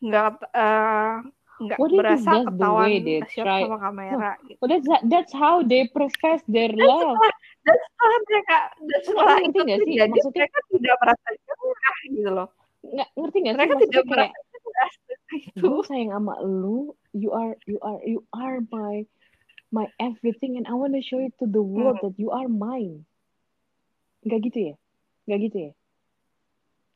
nggak 0.00 0.26
eh, 0.54 1.14
nggak 1.60 1.78
berasa 1.92 2.32
the 2.40 2.44
ketahuan 2.48 2.90
try- 3.36 3.64
sama 3.68 3.78
kamera 3.78 4.30
gitu. 4.48 4.56
Well, 4.58 4.70
that's 4.72 4.88
that's 5.12 5.34
how 5.36 5.60
they 5.60 5.84
profess 5.92 6.40
their 6.48 6.72
Dan 6.72 6.80
love. 6.80 7.12
setelah, 7.20 7.34
dan 7.60 7.76
setelah 7.76 8.16
mereka 8.24 8.56
dan 8.80 9.00
setelah 9.04 9.26
ngerti 9.36 9.44
itu 9.44 9.58
nggak 9.60 9.68
sih? 9.68 9.84
terjadi 9.84 10.08
Maksudnya- 10.08 10.40
mereka 10.40 10.58
tidak 10.72 10.94
merasa 11.02 11.28
cerah 11.44 11.98
gitu 12.08 12.30
loh. 12.32 12.48
Nggak 12.80 13.08
ngerti 13.12 13.36
nggak 13.36 13.52
sih? 13.52 13.58
Mereka 13.60 13.72
Maksudnya 13.76 13.92
tidak 13.92 14.04
kayak 14.08 14.16
merasa 14.16 14.38
setelah 14.40 14.88
itu. 15.36 15.60
gue 15.60 15.82
sayang 15.84 16.10
sama 16.10 16.34
lu, 16.40 16.78
you 17.12 17.30
are 17.30 17.52
you 17.68 17.78
are 17.84 18.00
you 18.08 18.20
are 18.32 18.58
my 18.72 18.94
my 19.68 19.86
everything 20.00 20.56
and 20.56 20.64
I 20.64 20.72
want 20.72 20.96
to 20.96 21.04
show 21.04 21.20
it 21.20 21.36
to 21.38 21.46
the 21.46 21.60
world 21.60 22.00
that 22.00 22.16
you 22.16 22.32
are 22.32 22.48
mine. 22.48 23.04
Nggak 24.24 24.48
gitu 24.48 24.58
ya? 24.72 24.74
Nggak 25.28 25.38
gitu 25.44 25.56
ya? 25.68 25.72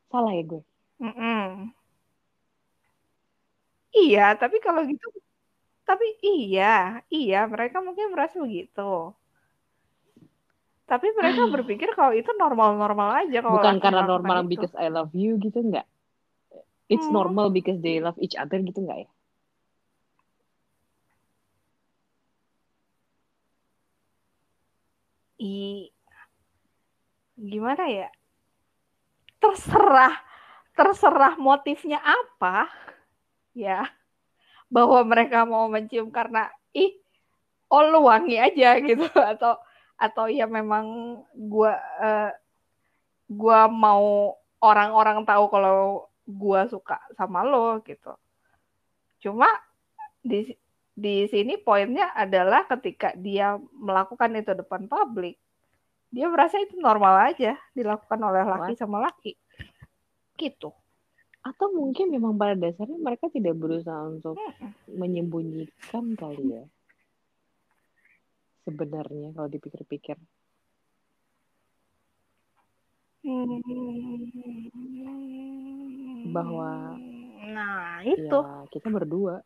Salah 0.09 0.33
ya 0.33 0.43
gue? 0.43 0.63
Mm-mm. 1.01 1.75
Iya, 3.95 4.21
tapi 4.41 4.57
kalau 4.67 4.81
gitu, 4.91 5.07
tapi 5.89 6.07
iya, 6.27 6.65
iya 7.15 7.37
mereka 7.53 7.77
mungkin 7.87 8.07
merasa 8.15 8.37
begitu. 8.45 8.81
Tapi 10.91 11.07
mereka 11.17 11.43
berpikir 11.55 11.89
kalau 11.97 12.13
itu 12.13 12.29
normal-normal 12.37 13.09
aja 13.25 13.39
kalau 13.41 13.57
Bukan 13.57 13.75
laki 13.77 13.81
karena 13.85 14.01
melakukan 14.05 14.13
normal 14.13 14.39
itu. 14.45 14.51
because 14.53 14.75
I 14.77 14.87
love 14.93 15.13
you 15.17 15.41
gitu 15.41 15.59
nggak? 15.65 15.87
It's 16.93 17.09
Hmm. 17.09 17.17
normal 17.17 17.49
because 17.57 17.81
they 17.81 17.97
love 18.05 18.19
each 18.21 18.37
other 18.37 18.61
gitu 18.61 18.85
nggak 18.85 19.09
ya? 19.09 19.11
I, 25.41 25.91
gimana 27.41 27.85
ya? 27.91 28.09
Terserah, 29.41 30.15
terserah 30.75 31.39
motifnya 31.39 32.03
apa, 32.03 32.69
ya. 33.55 33.87
Bahwa 34.69 35.01
mereka 35.07 35.47
mau 35.47 35.71
mencium 35.71 36.11
karena 36.11 36.51
ih, 36.75 36.99
oh 37.71 37.83
lu 37.89 38.07
wangi 38.11 38.37
aja 38.39 38.79
gitu 38.83 39.07
atau 39.33 39.59
atau 39.95 40.27
ya 40.27 40.45
memang 40.51 41.17
gua 41.33 41.79
eh, 42.03 42.31
gua 43.31 43.71
mau 43.71 44.35
orang-orang 44.59 45.23
tahu 45.23 45.45
kalau 45.49 46.11
gua 46.27 46.67
suka 46.67 46.99
sama 47.15 47.47
lo 47.47 47.79
gitu. 47.87 48.13
Cuma 49.23 49.47
di 50.21 50.51
di 50.95 51.27
sini 51.27 51.59
poinnya 51.59 52.15
adalah 52.15 52.67
ketika 52.71 53.11
dia 53.19 53.59
melakukan 53.75 54.31
itu 54.39 54.55
depan 54.55 54.87
publik, 54.87 55.39
dia 56.15 56.31
merasa 56.31 56.63
itu 56.63 56.79
normal 56.79 57.35
aja 57.35 57.59
dilakukan 57.75 58.21
oleh 58.23 58.47
laki 58.47 58.73
What? 58.75 58.81
sama 58.81 59.03
laki. 59.03 59.35
Gitu. 60.35 60.71
Atau 61.45 61.77
mungkin 61.77 62.09
memang 62.09 62.41
pada 62.41 62.57
dasarnya 62.57 62.97
mereka 62.97 63.29
tidak 63.29 63.55
berusaha 63.61 64.09
untuk 64.09 64.41
menyembunyikan 64.89 66.17
kali 66.17 66.57
ya. 66.57 66.65
Sebenarnya 68.65 69.37
kalau 69.37 69.49
dipikir-pikir. 69.53 70.17
Bahwa- 76.33 76.97
nah 77.53 78.01
itu 78.03 78.25
Ya, 78.25 78.65
kita 78.73 78.89
berdua 78.89 79.45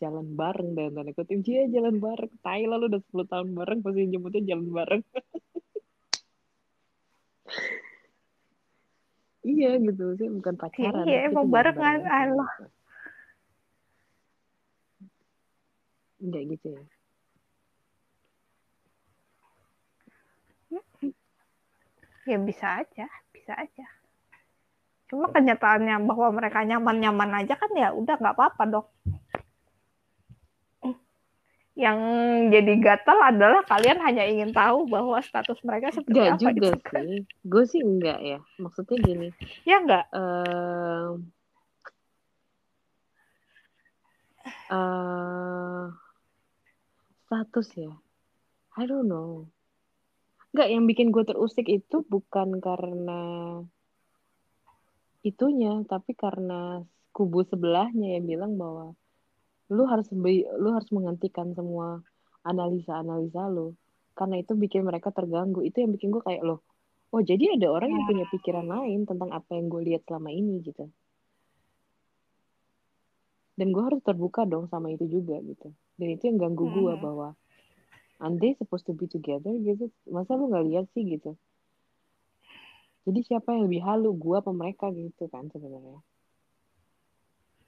jalan 0.00 0.36
bareng 0.36 0.76
dan 0.76 0.92
tanda 0.92 1.12
kutip 1.16 1.40
dia 1.40 1.64
jalan 1.68 1.96
bareng. 1.96 2.32
Tai 2.44 2.62
lah 2.68 2.76
lu 2.76 2.92
udah 2.92 3.00
10 3.08 3.26
tahun 3.28 3.48
bareng 3.56 3.80
pasti 3.80 4.04
nyebutnya 4.04 4.52
jalan 4.52 4.68
bareng. 4.68 5.02
iya 9.46 9.70
gitu 9.78 10.04
sih 10.18 10.26
bukan 10.26 10.54
pacaran. 10.58 11.06
Iya, 11.06 11.30
emang 11.30 11.46
jalan 11.46 11.54
barengan. 11.54 12.00
Allah. 12.02 12.50
Enggak 16.18 16.42
gitu 16.50 16.66
ya. 16.74 16.82
ya 22.26 22.38
bisa 22.42 22.82
aja 22.82 23.06
bisa 23.30 23.54
aja 23.54 23.86
cuma 25.06 25.30
kenyataannya 25.30 26.02
bahwa 26.02 26.34
mereka 26.34 26.66
nyaman-nyaman 26.66 27.46
aja 27.46 27.54
kan 27.54 27.70
ya 27.78 27.94
udah 27.94 28.18
nggak 28.18 28.34
apa-apa 28.34 28.62
dong 28.66 28.86
yang 31.76 31.98
jadi 32.48 32.72
gatal 32.80 33.20
adalah 33.20 33.60
kalian 33.68 34.00
hanya 34.00 34.24
ingin 34.24 34.48
tahu 34.56 34.88
bahwa 34.88 35.20
status 35.20 35.60
mereka 35.60 35.92
seperti 35.92 36.24
Enggak 36.24 36.32
apa 36.32 36.40
juga 36.40 36.52
gitu 36.56 36.76
kan. 36.80 37.04
sih. 37.04 37.20
Gue 37.44 37.64
sih 37.68 37.80
enggak 37.84 38.18
ya. 38.24 38.38
Maksudnya 38.56 38.96
gini. 39.04 39.28
ya 39.68 39.76
nggak 39.84 40.04
eh 40.16 41.08
eh, 44.72 45.84
status 47.28 47.68
ya. 47.76 47.92
I 48.80 48.84
don't 48.88 49.04
know. 49.04 49.44
Enggak, 50.56 50.68
yang 50.72 50.88
bikin 50.88 51.12
gue 51.12 51.28
terusik 51.28 51.68
itu 51.68 52.00
bukan 52.08 52.56
karena 52.64 53.20
itunya, 55.20 55.84
tapi 55.84 56.16
karena 56.16 56.80
kubu 57.12 57.44
sebelahnya 57.44 58.16
yang 58.16 58.24
bilang 58.24 58.52
bahwa 58.56 58.96
lu 59.72 59.82
harus 59.90 60.06
lu 60.12 60.68
harus 60.70 60.90
menghentikan 60.94 61.50
semua 61.56 62.02
analisa-analisa 62.46 63.50
lu 63.50 63.74
karena 64.16 64.40
itu 64.40 64.56
bikin 64.56 64.86
mereka 64.86 65.12
terganggu. 65.12 65.60
Itu 65.66 65.84
yang 65.84 65.92
bikin 65.92 66.08
gue 66.14 66.22
kayak 66.24 66.42
loh, 66.46 66.64
oh 67.12 67.20
jadi 67.20 67.58
ada 67.58 67.68
orang 67.68 67.92
yang 67.92 68.04
punya 68.08 68.24
pikiran 68.30 68.66
lain 68.66 69.04
tentang 69.04 69.30
apa 69.34 69.50
yang 69.58 69.68
gue 69.68 69.82
lihat 69.92 70.02
selama 70.08 70.30
ini 70.32 70.62
gitu. 70.64 70.88
Dan 73.56 73.72
gue 73.72 73.82
harus 73.82 74.00
terbuka 74.04 74.44
dong 74.44 74.68
sama 74.68 74.92
itu 74.92 75.08
juga 75.08 75.40
gitu. 75.40 75.72
Dan 75.96 76.08
itu 76.12 76.28
yang 76.28 76.38
ganggu 76.40 76.68
gue 76.68 76.92
Hmm. 76.96 77.02
bahwa 77.02 77.28
and 78.20 78.40
they 78.40 78.56
supposed 78.56 78.84
to 78.88 78.92
be 78.96 79.08
together 79.08 79.52
gitu. 79.60 79.92
Masa 80.08 80.36
lu 80.36 80.48
nggak 80.48 80.66
lihat 80.68 80.86
sih 80.92 81.04
gitu? 81.04 81.36
Jadi 83.06 83.20
siapa 83.22 83.54
yang 83.54 83.70
lebih 83.70 83.80
halu, 83.86 84.10
gue 84.18 84.36
apa 84.36 84.50
mereka 84.50 84.90
gitu 84.90 85.30
kan 85.30 85.46
sebenarnya. 85.52 86.02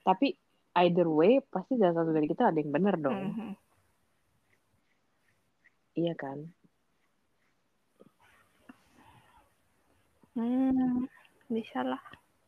Tapi 0.03 0.35
either 0.77 1.07
way 1.09 1.41
pasti 1.49 1.75
salah 1.81 1.95
satu 2.03 2.11
dari 2.13 2.27
kita 2.29 2.53
ada 2.53 2.57
yang 2.61 2.71
benar 2.73 2.95
dong. 3.01 3.33
Mhm. 3.33 3.49
Iya 5.97 6.13
kan? 6.15 6.37
Hmm, 10.37 11.09
bisa 11.51 11.83
lah 11.83 11.99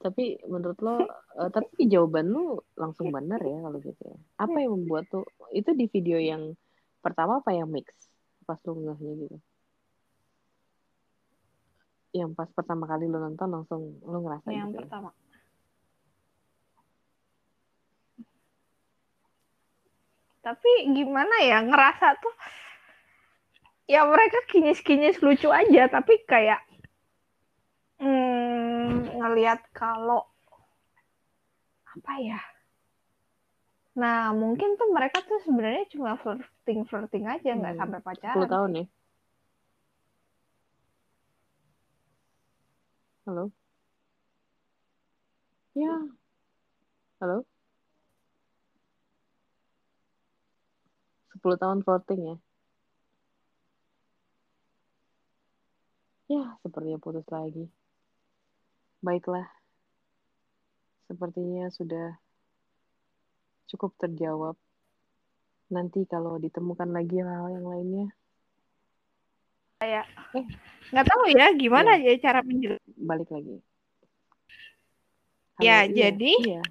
Tapi 0.01 0.39
menurut 0.47 0.79
lo, 0.81 0.95
eh, 1.41 1.49
tapi 1.51 1.85
jawaban 1.89 2.31
lu 2.31 2.57
langsung 2.77 3.11
benar 3.11 3.41
ya 3.41 3.57
kalau 3.61 3.77
gitu 3.81 4.01
ya. 4.01 4.17
Apa 4.39 4.57
yang 4.63 4.79
membuat 4.79 5.09
tuh 5.11 5.25
itu 5.51 5.73
di 5.75 5.85
video 5.91 6.17
yang 6.17 6.55
pertama 7.01 7.41
apa 7.41 7.53
yang 7.53 7.69
mix 7.69 7.91
pas 8.45 8.57
lu 8.65 8.81
ngehnya 8.81 9.13
gitu? 9.27 9.37
Yang 12.11 12.31
pas 12.33 12.49
pertama 12.49 12.89
kali 12.89 13.05
lu 13.05 13.17
nonton 13.21 13.49
langsung 13.49 13.81
lu 14.01 14.17
ngerasa 14.25 14.49
yang 14.49 14.73
gitu. 14.73 14.81
ya? 14.81 15.11
Tapi 20.41 20.69
gimana 20.97 21.35
ya 21.45 21.61
ngerasa 21.61 22.17
tuh 22.17 22.33
ya 23.85 24.05
mereka 24.09 24.41
kinyis-kinyis 24.49 25.21
lucu 25.21 25.53
aja 25.53 25.85
tapi 25.85 26.17
kayak 26.25 26.61
hmm, 28.01 29.21
ngelihat 29.21 29.61
kalau 29.73 30.25
apa 31.85 32.13
ya 32.23 32.41
nah 33.91 34.31
mungkin 34.31 34.79
tuh 34.79 34.89
mereka 34.95 35.19
tuh 35.27 35.37
sebenarnya 35.45 35.85
cuma 35.91 36.15
flirting 36.17 36.87
flirting 36.89 37.25
aja 37.27 37.51
nggak 37.53 37.75
Hmm, 37.75 37.81
sampai 37.83 37.99
10 38.01 38.07
pacaran 38.07 38.47
tahun 38.49 38.71
ya. 38.79 38.85
Halo? 43.27 43.45
Ya. 45.77 45.93
Halo? 47.21 47.45
10 51.41 51.57
tahun 51.57 51.79
floating 51.81 52.21
ya. 52.21 52.37
Ya, 56.31 56.43
sepertinya 56.63 57.01
putus 57.01 57.27
lagi. 57.27 57.67
Baiklah. 59.03 59.49
Sepertinya 61.09 61.67
sudah 61.73 62.15
cukup 63.67 63.91
terjawab. 63.99 64.55
Nanti 65.73 66.07
kalau 66.07 66.39
ditemukan 66.39 66.87
lagi 66.93 67.19
hal 67.19 67.51
yang 67.51 67.67
lainnya, 67.67 68.07
nggak 70.91 71.07
tahu 71.09 71.23
ya 71.33 71.49
gimana 71.57 71.97
ya 71.97 72.13
cara 72.21 72.45
menjelaskan 72.45 72.93
balik 73.01 73.29
lagi. 73.33 73.57
Ya, 75.61 75.85
iya, 75.85 76.09
jadi 76.09 76.33
iya. 76.41 76.61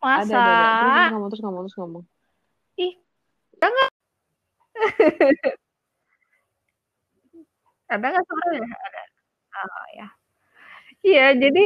masa 0.00 0.36
ada, 0.36 0.40
ada, 0.40 0.56
ada. 0.56 0.80
Terus 0.80 1.12
ngomong, 1.12 1.28
terus 1.28 1.42
ngomong, 1.42 1.62
terus 1.64 1.76
ngomong. 1.76 2.04
Ada 7.90 8.04
nggak 8.10 8.24
suaranya 8.28 8.76
ada. 8.88 9.02
Oh 9.60 9.86
ya. 9.98 10.08
Iya 11.06 11.26
jadi 11.42 11.64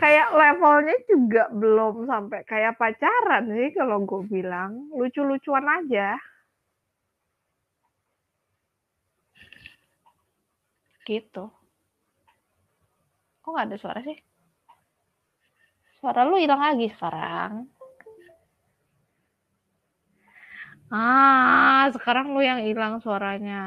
kayak 0.00 0.28
levelnya 0.38 0.96
juga 1.10 1.42
belum 1.52 1.94
sampai 2.10 2.40
kayak 2.50 2.76
pacaran 2.80 3.44
sih 3.54 3.68
kalau 3.78 3.98
gue 4.08 4.22
bilang. 4.30 4.72
Lucu-lucuan 4.98 5.66
aja. 5.68 6.16
Gitu. 11.06 11.42
Kok 13.42 13.50
nggak 13.52 13.66
ada 13.66 13.76
suara 13.82 14.00
sih? 14.06 14.16
Suara 15.98 16.26
lu 16.26 16.34
hilang 16.34 16.58
lagi 16.58 16.86
sekarang 16.90 17.52
ah 20.92 21.84
sekarang 21.94 22.26
lu 22.34 22.40
yang 22.50 22.60
hilang 22.68 22.94
suaranya. 23.04 23.58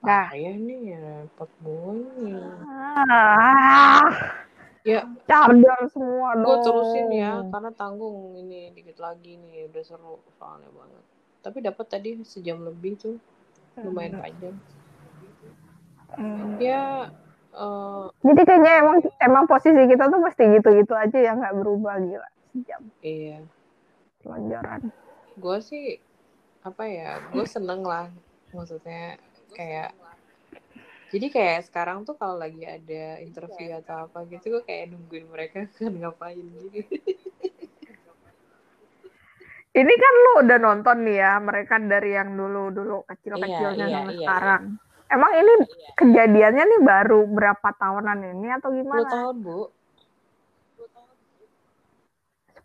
Nah, 0.00 0.32
ya 0.32 0.52
ya, 0.56 1.00
repot 1.28 1.50
gue 1.60 1.92
ah, 2.64 4.00
Ya, 4.80 5.04
cadar 5.28 5.80
semua 5.92 6.32
gue 6.40 6.56
dong 6.56 6.64
terusin 6.64 7.08
ya, 7.12 7.44
karena 7.52 7.70
tanggung 7.76 8.32
ini 8.40 8.72
dikit 8.72 8.96
lagi 8.96 9.36
nih, 9.36 9.68
udah 9.68 9.82
seru 9.84 10.16
soalnya 10.40 10.72
banget. 10.72 11.04
Tapi 11.40 11.58
dapat 11.64 11.86
tadi 11.88 12.10
sejam 12.22 12.60
lebih 12.60 13.00
tuh, 13.00 13.16
lumayan 13.80 14.20
panjang. 14.20 14.56
Hmm. 16.16 16.60
Ya, 16.60 17.08
eh, 17.56 18.04
Jadi 18.20 18.40
kayaknya 18.44 18.72
emang 18.84 18.96
emang 19.24 19.44
posisi 19.48 19.82
kita 19.88 20.12
tuh 20.12 20.20
pasti 20.20 20.42
gitu-gitu 20.44 20.92
aja 20.92 21.16
ya 21.16 21.32
nggak 21.32 21.56
berubah 21.56 21.96
gila. 22.02 22.28
Sejam. 22.52 22.82
Iya, 23.00 23.38
pelajaran. 24.20 24.80
gue 25.40 25.58
sih 25.64 25.96
apa 26.60 26.84
ya, 26.84 27.16
gue 27.32 27.46
seneng 27.48 27.80
lah, 27.80 28.12
maksudnya 28.52 29.16
kayak 29.56 29.96
jadi 31.10 31.26
kayak 31.26 31.60
sekarang 31.66 32.06
tuh 32.06 32.14
kalau 32.14 32.38
lagi 32.38 32.62
ada 32.62 33.18
interview 33.18 33.74
atau 33.82 34.06
apa 34.06 34.22
gitu 34.30 34.58
gue 34.58 34.62
kayak 34.62 34.94
nungguin 34.94 35.26
mereka 35.26 35.66
kan 35.76 35.90
ngapain 35.90 36.46
gitu 36.70 36.86
Ini 39.70 39.94
kan 39.94 40.14
lu 40.18 40.32
udah 40.42 40.58
nonton 40.58 40.96
nih 41.06 41.16
ya 41.22 41.32
mereka 41.38 41.78
dari 41.78 42.10
yang 42.18 42.34
dulu-dulu 42.34 43.06
kecil-kecilnya 43.06 43.70
Iya, 43.78 43.86
iya, 43.86 43.98
sampai 44.02 44.14
iya, 44.18 44.26
sekarang. 44.26 44.62
Emang 45.10 45.32
ini 45.38 45.52
kejadiannya 45.94 46.64
nih 46.66 46.80
baru 46.82 47.20
berapa 47.30 47.68
tahunan 47.78 48.18
ini 48.34 48.48
atau 48.50 48.70
10 48.74 48.78
gimana? 48.82 49.06
tahun 49.10 49.36
bu 49.46 49.58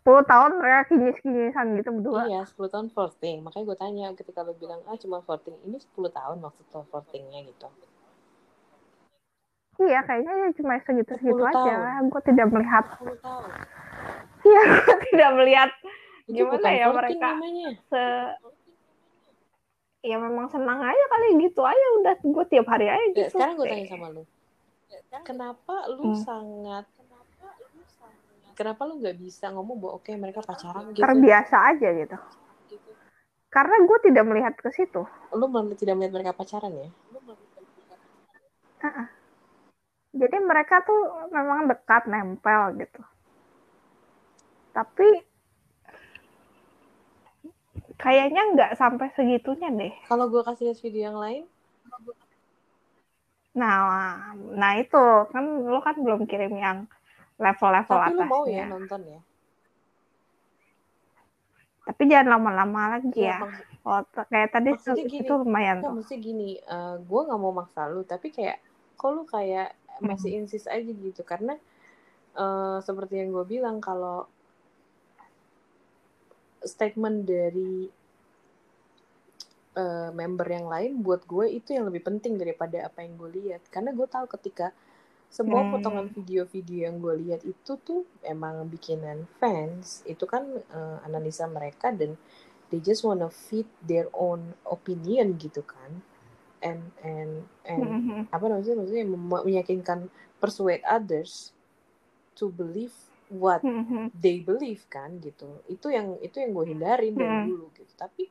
10 0.06 0.22
tahun 0.22 0.50
mereka 0.62 0.80
kinyis-kinyisan 0.86 1.66
gitu 1.82 1.90
berdua. 1.98 2.30
iya 2.30 2.42
10 2.46 2.70
tahun 2.70 2.88
voting 2.94 3.42
makanya 3.42 3.64
gue 3.66 3.78
tanya 3.78 4.06
ketika 4.14 4.46
lo 4.46 4.54
bilang 4.54 4.78
ah 4.86 4.94
cuma 4.94 5.18
voting 5.18 5.58
ini 5.66 5.82
10 5.82 5.90
tahun 6.14 6.36
maksud 6.38 6.66
lo 6.70 6.82
votingnya 6.90 7.42
gitu 7.46 7.66
Iya, 9.76 10.00
kayaknya 10.08 10.32
ya 10.40 10.48
cuma 10.56 10.80
segitu-segitu 10.80 11.36
10 11.36 11.52
aja. 11.52 12.00
Gue 12.08 12.22
tidak 12.24 12.48
melihat. 12.48 12.84
10 12.96 13.12
tahun 13.20 13.44
Iya, 14.46 14.62
gue 14.72 14.96
tidak 15.12 15.30
melihat 15.36 15.70
itu 16.26 16.42
Gimana 16.42 16.58
bukan 16.58 16.72
ya 16.74 16.86
mereka? 16.90 17.28
namanya 17.38 17.68
se 17.86 18.02
ya 20.06 20.16
memang 20.22 20.46
senang 20.50 20.78
aja 20.82 21.04
kali 21.10 21.26
gitu 21.42 21.62
aja 21.66 21.86
udah 22.02 22.14
gue 22.22 22.44
tiap 22.46 22.66
hari 22.70 22.86
aja 22.86 23.02
Ya, 23.10 23.26
gitu. 23.26 23.38
sekarang 23.38 23.54
gue 23.58 23.66
tanya 23.66 23.86
sama 23.90 24.06
lu 24.14 24.22
kenapa 25.26 25.74
lu 25.90 26.02
Hmm. 26.02 26.22
sangat 26.22 26.84
kenapa 28.54 28.82
lu 28.86 29.02
nggak 29.02 29.16
bisa 29.18 29.50
ngomong 29.50 29.76
bahwa 29.82 29.92
oke 29.98 30.10
mereka 30.14 30.40
pacaran 30.42 30.90
gitu 30.94 31.02
terbiasa 31.02 31.56
aja 31.74 31.88
gitu. 31.94 32.16
Karena 33.50 33.76
gue 33.88 33.98
tidak 34.04 34.24
melihat 34.26 34.54
ke 34.58 34.68
situ. 34.74 35.02
lu 35.34 35.46
tidak 35.74 35.94
melihat 35.98 36.12
mereka 36.14 36.32
pacaran 36.34 36.72
ya 36.74 36.88
Jadi 40.16 40.36
mereka 40.40 40.80
tuh 40.80 41.28
memang 41.28 41.68
dekat 41.68 42.08
nempel 42.08 42.72
gitu. 42.80 43.02
Tapi 44.72 45.08
kayaknya 48.02 48.40
nggak 48.52 48.70
sampai 48.80 49.06
segitunya 49.16 49.68
deh. 49.80 49.92
kalau 50.08 50.24
gue 50.32 50.42
kasih 50.48 50.64
lihat 50.72 50.78
video 50.84 51.02
yang 51.12 51.18
lain 51.24 51.42
Nah, 53.60 53.80
nah 54.60 54.72
itu 54.82 54.96
kan 55.32 55.44
lo 55.72 55.78
kan 55.86 55.96
belum 56.04 56.20
kirim 56.30 56.52
yang 56.64 56.78
level-level 57.44 57.98
tapi 57.98 58.08
lu 58.16 58.22
atasnya. 58.22 58.30
mau 58.32 58.44
ya 58.54 58.62
nonton 58.72 59.00
ya 59.12 59.20
Tapi 61.86 62.02
jangan 62.10 62.28
lama-lama 62.36 62.80
lagi 62.98 63.20
Iya, 63.20 63.30
ya. 63.30 63.38
maks- 63.40 63.66
Oh, 63.86 64.00
kayak 64.30 64.48
tadi 64.54 64.70
Maksudnya 64.72 65.04
itu, 65.04 65.06
gini, 65.14 65.30
itu 65.30 65.32
lumayan 65.40 65.78
tuh. 65.86 65.96
mesti 65.96 66.14
gini, 66.26 66.50
gue 67.08 67.20
nggak 67.26 67.40
mau 67.44 67.54
maksa 67.60 67.82
lu, 67.92 68.02
tapi 68.12 68.28
kayak 68.36 68.58
kok 68.98 69.10
lu 69.14 69.22
kayak 69.34 69.68
masih 70.08 70.30
insist 70.38 70.66
aja 70.76 70.90
gitu, 71.06 71.22
karena 71.32 71.54
eh, 72.44 72.78
seperti 72.86 73.14
yang 73.20 73.30
gue 73.36 73.44
bilang 73.54 73.76
kalau 73.88 74.18
statement 76.64 77.26
dari 77.26 77.88
eh, 79.76 80.10
member 80.14 80.48
yang 80.48 80.66
lain 80.72 80.92
buat 81.04 81.22
gue 81.28 81.46
itu 81.52 81.76
yang 81.76 81.84
lebih 81.88 82.02
penting 82.08 82.40
daripada 82.40 82.88
apa 82.88 83.04
yang 83.04 83.16
gue 83.20 83.30
lihat, 83.44 83.62
karena 83.68 83.92
gue 83.92 84.08
tahu 84.08 84.24
ketika 84.38 84.72
semua 85.28 85.66
Hmm. 85.66 85.72
potongan 85.74 86.06
video-video 86.08 86.88
yang 86.88 86.96
gue 87.02 87.14
lihat 87.28 87.42
itu 87.44 87.76
tuh 87.82 88.06
emang 88.24 88.64
bikinan 88.70 89.28
fans, 89.42 90.00
itu 90.08 90.24
kan 90.24 90.46
eh, 90.56 90.98
analisa 91.04 91.44
mereka 91.50 91.92
dan 91.92 92.16
they 92.72 92.80
just 92.82 93.02
wanna 93.06 93.28
feed 93.30 93.66
their 93.84 94.08
own 94.16 94.54
opinion 94.66 95.36
gitu 95.38 95.62
kan 95.62 96.02
and 96.64 96.90
and 97.04 97.46
and 97.68 98.00
Mhm. 98.00 98.26
apa 98.32 98.44
namanya 98.48 98.74
maksudnya 98.74 99.06
meyakinkan 99.44 100.08
persuade 100.42 100.82
others 100.88 101.52
to 102.34 102.48
believe 102.50 102.96
what 103.30 103.62
Mhm. 103.64 104.10
they 104.14 104.40
believe 104.42 104.86
kan 104.88 105.18
gitu. 105.22 105.62
Itu 105.68 105.90
yang 105.92 106.18
itu 106.22 106.36
yang 106.42 106.50
gue 106.56 106.66
hindarin 106.72 107.14
dari 107.18 107.36
Hmm. 107.36 107.46
dulu 107.48 107.70
gitu. 107.76 107.92
Tapi 107.98 108.28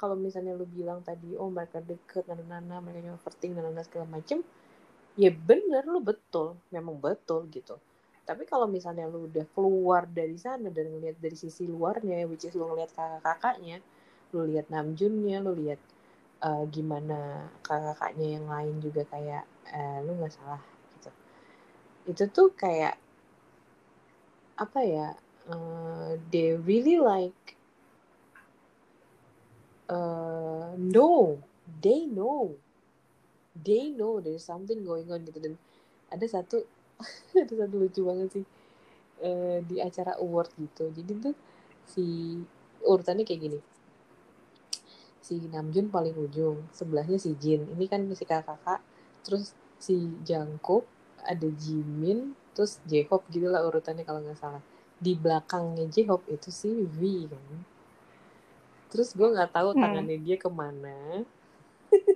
kalau 0.00 0.16
misalnya 0.18 0.52
lu 0.58 0.66
bilang 0.66 1.00
tadi 1.06 1.38
oh 1.38 1.48
mereka 1.50 1.78
deket 1.80 2.26
nana 2.28 2.44
nana 2.60 2.76
mereka 2.82 3.14
yang 3.14 3.18
overthink 3.20 3.54
nana 3.56 3.82
segala 3.86 4.06
macem 4.10 4.42
ya 5.18 5.30
bener 5.32 5.84
lu 5.88 6.00
betul. 6.02 6.58
Memang 6.74 6.96
betul 7.00 7.46
gitu. 7.52 7.78
Tapi 8.24 8.44
kalau 8.48 8.66
misalnya 8.70 9.04
lu 9.10 9.28
udah 9.28 9.44
keluar 9.52 10.08
dari 10.08 10.36
sana 10.40 10.68
dan 10.72 10.86
ngeliat 10.92 11.18
dari 11.20 11.36
sisi 11.36 11.64
luarnya 11.68 12.24
which 12.30 12.46
is 12.48 12.54
lu 12.56 12.66
ngeliat 12.70 12.90
kakak-kakaknya 12.96 13.78
lu 14.34 14.44
lihat 14.50 14.66
Namjoonnya 14.72 15.38
lu 15.44 15.52
lihat 15.56 15.80
eh, 16.44 16.64
gimana 16.72 17.48
kakak-kakaknya 17.66 18.26
yang 18.40 18.46
lain 18.48 18.76
juga 18.82 19.02
kayak 19.08 19.44
eh, 19.72 19.98
lu 20.06 20.12
nggak 20.20 20.32
salah 20.34 20.62
gitu. 20.96 21.10
Itu 22.10 22.24
tuh 22.32 22.48
kayak 22.56 22.94
apa 24.54 24.80
ya 24.86 25.08
eh, 25.50 26.12
they 26.30 26.54
really 26.54 26.98
like 26.98 27.58
eh, 29.90 30.70
know 30.78 31.42
they 31.82 32.06
know 32.06 32.54
they 33.54 33.90
know 33.90 34.18
there's 34.18 34.42
something 34.42 34.82
going 34.82 35.06
on 35.10 35.22
gitu. 35.22 35.38
Dan 35.38 35.54
ada 36.10 36.26
satu 36.26 36.66
ada 37.42 37.54
satu 37.54 37.74
lucu 37.78 38.02
banget 38.02 38.28
sih 38.40 38.44
eh, 39.22 39.58
di 39.62 39.78
acara 39.78 40.18
award 40.18 40.50
gitu. 40.58 40.90
Jadi 40.90 41.12
tuh 41.22 41.34
si 41.86 42.38
urutannya 42.82 43.22
kayak 43.22 43.40
gini. 43.40 43.60
Si 45.24 45.40
Namjoon 45.40 45.88
paling 45.88 46.12
ujung 46.20 46.68
sebelahnya 46.74 47.16
si 47.16 47.32
Jin. 47.38 47.64
Ini 47.72 47.84
kan 47.88 48.04
si 48.12 48.24
kakak 48.28 48.82
terus 49.24 49.56
si 49.80 49.96
Jungkook 50.26 50.84
ada 51.24 51.48
Jimin 51.48 52.36
terus 52.54 52.78
J-Hope 52.86 53.26
gitu 53.34 53.50
lah 53.50 53.62
urutannya 53.66 54.06
kalau 54.06 54.22
nggak 54.24 54.38
salah. 54.38 54.62
Di 54.96 55.12
belakangnya 55.18 55.84
J-Hope 55.90 56.30
itu 56.32 56.48
si 56.54 56.70
V 56.86 57.28
kan? 57.28 57.54
Terus 58.94 59.10
gue 59.12 59.26
nggak 59.26 59.50
tahu 59.52 59.74
Hmm. 59.74 59.82
tangannya 59.82 60.18
dia 60.22 60.36
ke 60.38 60.48
mana. 60.48 61.26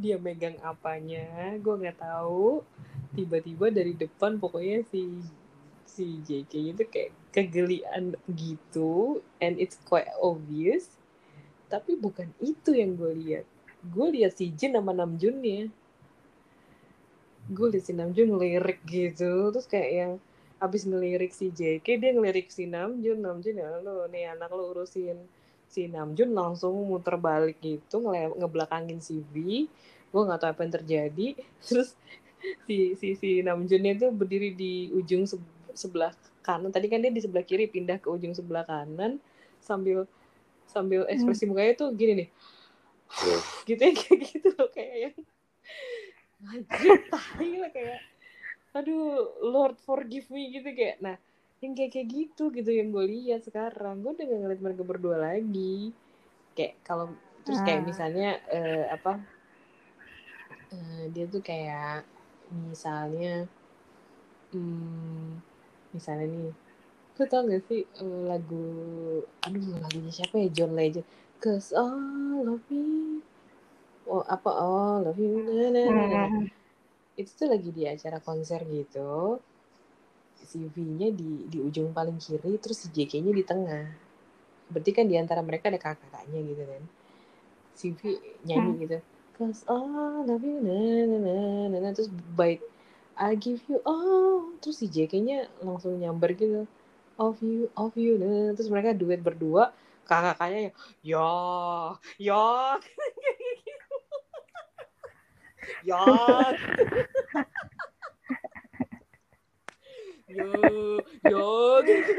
Dia 0.00 0.16
megang 0.20 0.56
apanya 0.60 1.54
gue 1.56 1.74
nggak 1.80 2.00
tahu. 2.00 2.64
Tiba-tiba 3.16 3.72
dari 3.72 3.92
depan 3.96 4.36
pokoknya 4.36 4.84
si 4.90 5.22
si 5.86 6.20
JK 6.20 6.52
itu 6.76 6.82
kayak 6.84 7.12
kegelian 7.32 8.12
gitu 8.28 9.22
and 9.40 9.56
it's 9.56 9.78
quite 9.88 10.08
obvious. 10.20 10.98
Tapi 11.72 11.96
bukan 11.96 12.30
itu 12.42 12.76
yang 12.76 12.94
gue 12.98 13.12
lihat. 13.16 13.44
Gue 13.86 14.12
lihat 14.12 14.36
si 14.36 14.50
Jin 14.52 14.76
sama 14.76 14.92
Namjoonnya 14.92 15.70
gue 17.46 17.66
lihat 17.70 17.84
si 17.86 17.92
Namjoon 17.94 18.28
ngelirik 18.34 18.80
gitu. 18.86 19.50
Terus 19.54 19.66
kayak 19.70 19.90
yang 19.90 20.12
abis 20.56 20.88
ngelirik 20.88 21.30
si 21.36 21.52
JK 21.52 21.86
dia 22.00 22.10
ngelirik 22.16 22.50
si 22.50 22.66
Namjoon. 22.66 23.18
Namjoon 23.22 23.56
ya 23.56 23.68
lo 23.82 24.06
nih 24.10 24.34
anak 24.34 24.50
lo 24.50 24.74
urusin 24.74 25.18
si 25.66 25.86
Namjoon 25.86 26.30
langsung 26.34 26.74
muter 26.86 27.18
balik 27.18 27.58
gitu 27.62 28.02
ngele- 28.02 28.34
ngebelakangin 28.38 28.98
si 28.98 29.22
V. 29.30 29.66
Gue 30.10 30.22
nggak 30.26 30.40
tahu 30.42 30.50
apa 30.50 30.60
yang 30.66 30.74
terjadi. 30.82 31.26
Terus 31.66 31.94
si 32.66 32.94
si 32.98 33.14
si 33.14 33.30
Namjoonnya 33.42 33.92
itu 33.98 34.06
berdiri 34.10 34.50
di 34.54 34.90
ujung 34.94 35.26
se- 35.26 35.42
sebelah 35.76 36.10
kanan. 36.42 36.70
Tadi 36.74 36.86
kan 36.90 37.02
dia 37.02 37.12
di 37.12 37.22
sebelah 37.22 37.44
kiri 37.46 37.70
pindah 37.70 38.02
ke 38.02 38.08
ujung 38.10 38.34
sebelah 38.34 38.66
kanan. 38.66 39.22
Sambil 39.62 40.06
sambil 40.66 41.06
ekspresi 41.06 41.46
mukanya 41.46 41.78
tuh 41.78 41.94
gini 41.94 42.26
nih. 42.26 42.28
Gitu 43.68 43.82
ya 43.82 43.92
kayak 43.94 44.18
gitu 44.30 44.48
loh 44.58 44.68
kayak 44.74 44.94
yang 44.98 45.14
anjir 46.50 46.98
tai 47.10 47.52
lah 47.58 47.70
kayak 47.74 48.00
aduh 48.76 49.32
Lord 49.40 49.80
forgive 49.80 50.28
me 50.28 50.52
gitu 50.52 50.68
kayak. 50.72 51.00
Nah 51.00 51.16
yang 51.64 51.72
kayak 51.72 51.92
kayak 51.96 52.08
gitu 52.12 52.52
gitu 52.52 52.70
yang 52.70 52.92
gue 52.92 53.04
lihat 53.08 53.40
sekarang. 53.48 54.04
Gue 54.04 54.12
udah 54.12 54.24
gak 54.28 54.40
ngeliat 54.44 54.60
mereka 54.60 54.82
berdua 54.84 55.16
lagi. 55.32 55.90
Kayak 56.52 56.74
kalau 56.84 57.12
terus 57.44 57.60
kayak 57.64 57.82
Ah. 57.82 57.86
misalnya 57.88 58.28
eh, 58.52 58.84
apa 58.92 59.12
eh, 60.74 61.04
dia 61.14 61.24
tuh 61.30 61.40
kayak 61.40 62.04
misalnya 62.68 63.48
hmm, 64.52 65.40
misalnya 65.90 66.26
nih 66.30 66.52
lu 67.16 67.24
tau 67.24 67.48
gak 67.48 67.64
sih 67.64 67.82
eh, 67.88 68.22
lagu 68.28 68.66
aduh 69.40 69.80
lagunya 69.80 70.12
siapa 70.12 70.36
ya? 70.36 70.48
John 70.52 70.76
Legend. 70.76 71.06
Cause 71.40 71.72
all 71.72 72.44
of 72.48 72.60
me 72.72 73.20
oh 74.08 74.22
apa? 74.26 74.50
All 74.50 75.02
of 75.06 75.16
you 75.18 75.42
na, 75.42 75.70
na, 75.74 75.82
na, 75.90 76.04
na. 76.06 76.22
Hmm. 76.30 76.46
itu 77.16 77.32
tuh 77.32 77.48
lagi 77.48 77.70
di 77.72 77.88
acara 77.88 78.20
konser 78.20 78.60
gitu. 78.68 79.40
Si 80.36 80.60
V-nya 80.68 81.08
di 81.10 81.48
di 81.48 81.58
ujung 81.58 81.90
paling 81.96 82.20
kiri 82.20 82.60
terus 82.60 82.84
si 82.84 82.88
JK-nya 82.92 83.32
di 83.32 83.44
tengah. 83.44 83.86
Berarti 84.68 84.90
kan 84.92 85.08
di 85.08 85.16
antara 85.16 85.40
mereka 85.40 85.72
ada 85.72 85.80
kakak-kakaknya 85.80 86.40
gitu 86.44 86.62
kan. 86.68 86.82
Si 87.72 87.86
V 87.96 88.00
nyanyi 88.44 88.72
gitu. 88.84 88.98
Cause 89.36 89.64
all 89.68 90.24
of 90.28 90.40
you 90.44 90.60
na, 90.64 91.04
na, 91.04 91.16
na, 91.20 91.34
na, 91.72 91.76
na. 91.84 91.90
terus 91.92 92.08
bait 92.36 92.60
I 93.16 93.32
give 93.36 93.64
you 93.68 93.80
all. 93.88 94.52
Terus 94.60 94.84
si 94.84 94.86
JK-nya 94.92 95.48
langsung 95.64 95.96
nyamber 95.96 96.36
gitu. 96.36 96.68
Of 97.16 97.40
you 97.40 97.72
of 97.80 97.96
you 97.96 98.20
na. 98.20 98.52
terus 98.52 98.68
mereka 98.68 98.92
duet 98.92 99.24
berdua. 99.24 99.72
Kakak-kakaknya 100.04 100.70
ya 101.00 101.26
ya 102.20 102.76
ya 105.82 106.02
yo 110.26 110.50
yo. 111.26 111.48
Gitu 111.86 112.12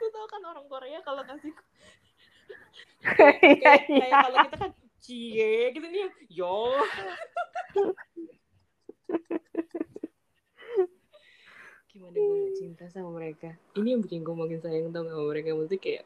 lu 0.00 0.08
tau 0.08 0.26
kan 0.32 0.40
orang 0.48 0.64
Korea 0.64 0.98
kalau 1.04 1.22
kasih 1.28 1.52
kayak, 3.04 3.36
Iya, 3.40 3.60
kayak, 3.60 3.84
kayak 3.84 4.08
iya. 4.08 4.20
kalau 4.24 4.38
kita 4.48 4.56
kan 4.56 4.70
cie 5.00 5.72
gitu 5.72 5.86
nih. 5.88 6.08
Yo. 6.28 6.56
Gimana 11.90 12.16
gue 12.16 12.54
cinta 12.54 12.84
sama 12.92 13.10
mereka? 13.18 13.56
Ini 13.74 13.98
yang 13.98 14.02
bikin 14.04 14.22
gue 14.22 14.36
makin 14.36 14.60
sayang 14.62 14.92
tau 14.94 15.02
gak 15.04 15.16
sama 15.16 15.26
mereka? 15.32 15.56
Maksudnya 15.56 15.80
kayak 15.80 16.04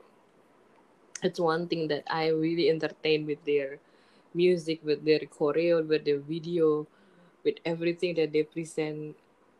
it's 1.22 1.40
one 1.42 1.66
thing 1.68 1.86
that 1.90 2.06
I 2.08 2.30
really 2.32 2.70
entertain 2.70 3.26
with 3.28 3.42
their 3.44 3.78
music 4.34 4.82
with 4.82 5.06
their 5.06 5.24
choreo 5.30 5.80
with 5.86 6.04
their 6.04 6.20
video 6.20 6.84
with 7.46 7.56
everything 7.64 8.16
that 8.18 8.34
they 8.34 8.42
present. 8.42 9.14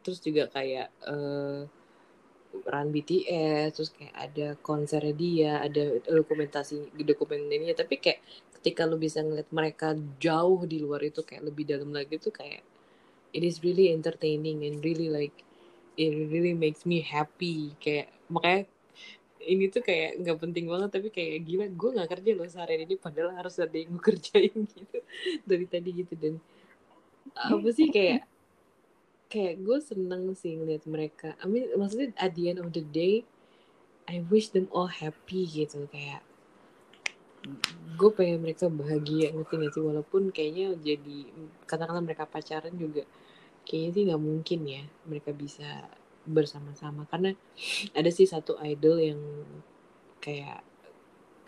Terus 0.05 0.19
juga 0.21 0.51
kayak 0.53 0.89
eh, 1.09 1.61
run 2.55 2.89
BTS 2.95 3.75
terus 3.75 3.91
kayak 3.91 4.15
ada 4.15 4.47
konser 4.63 5.03
dia 5.17 5.59
ada 5.59 5.99
dokumentasi 6.07 6.95
dokumen 7.03 7.51
tapi 7.75 7.99
kayak 7.99 8.23
ketika 8.61 8.87
lu 8.87 8.95
bisa 8.95 9.21
ngeliat 9.27 9.51
mereka 9.51 9.99
jauh 10.23 10.63
di 10.65 10.79
luar 10.79 11.03
itu 11.03 11.27
kayak 11.27 11.51
lebih 11.51 11.67
dalam 11.67 11.91
lagi 11.91 12.17
tuh 12.23 12.31
kayak 12.31 12.63
it 13.35 13.43
is 13.43 13.61
really 13.67 13.91
entertaining 13.91 14.63
and 14.63 14.81
really 14.87 15.11
like 15.11 15.35
it 15.99 16.15
really 16.31 16.55
makes 16.55 16.87
me 16.87 17.03
happy. 17.03 17.75
Kayak 17.83 18.15
makanya 18.31 18.71
ini 19.47 19.71
tuh 19.71 19.83
kayak 19.85 20.21
nggak 20.21 20.39
penting 20.41 20.67
banget 20.67 20.91
tapi 20.91 21.09
kayak 21.13 21.45
gila 21.45 21.67
gue 21.71 21.91
nggak 21.97 22.11
kerja 22.11 22.31
loh 22.35 22.49
seharian 22.49 22.83
ini 22.89 22.97
padahal 22.97 23.31
harus 23.37 23.55
ada 23.61 23.77
yang 23.77 23.95
gue 23.97 24.05
kerjain 24.11 24.57
gitu 24.65 24.99
dari 25.45 25.67
tadi 25.69 25.91
gitu. 25.93 26.15
Dan 26.17 26.35
apa 27.35 27.69
sih 27.73 27.89
kayak 27.89 28.29
kayak 29.29 29.55
gue 29.61 29.79
seneng 29.81 30.33
sih 30.37 30.57
ngeliat 30.57 30.85
mereka. 30.89 31.37
I 31.41 31.47
mean 31.49 31.69
maksudnya 31.77 32.15
at 32.17 32.33
the 32.37 32.53
end 32.53 32.61
of 32.61 32.73
the 32.73 32.85
day 32.85 33.25
I 34.05 34.21
wish 34.29 34.53
them 34.53 34.69
all 34.73 34.89
happy 34.89 35.49
gitu. 35.49 35.89
Kayak 35.89 36.25
gue 38.01 38.11
pengen 38.17 38.41
mereka 38.41 38.73
bahagia 38.73 39.33
ngerti 39.33 39.55
gak 39.61 39.73
sih? 39.77 39.83
Walaupun 39.85 40.33
kayaknya 40.33 40.73
jadi 40.81 41.29
katakanlah 41.69 42.01
mereka 42.01 42.25
pacaran 42.25 42.73
juga 42.77 43.05
kayaknya 43.65 43.91
sih 43.97 44.03
nggak 44.09 44.23
mungkin 44.23 44.61
ya 44.69 44.83
mereka 45.09 45.31
bisa 45.33 45.89
bersama-sama. 46.27 47.05
Karena 47.11 47.31
ada 47.99 48.11
sih 48.13 48.27
satu 48.29 48.57
idol 48.63 48.97
yang 49.01 49.21
kayak 50.25 50.61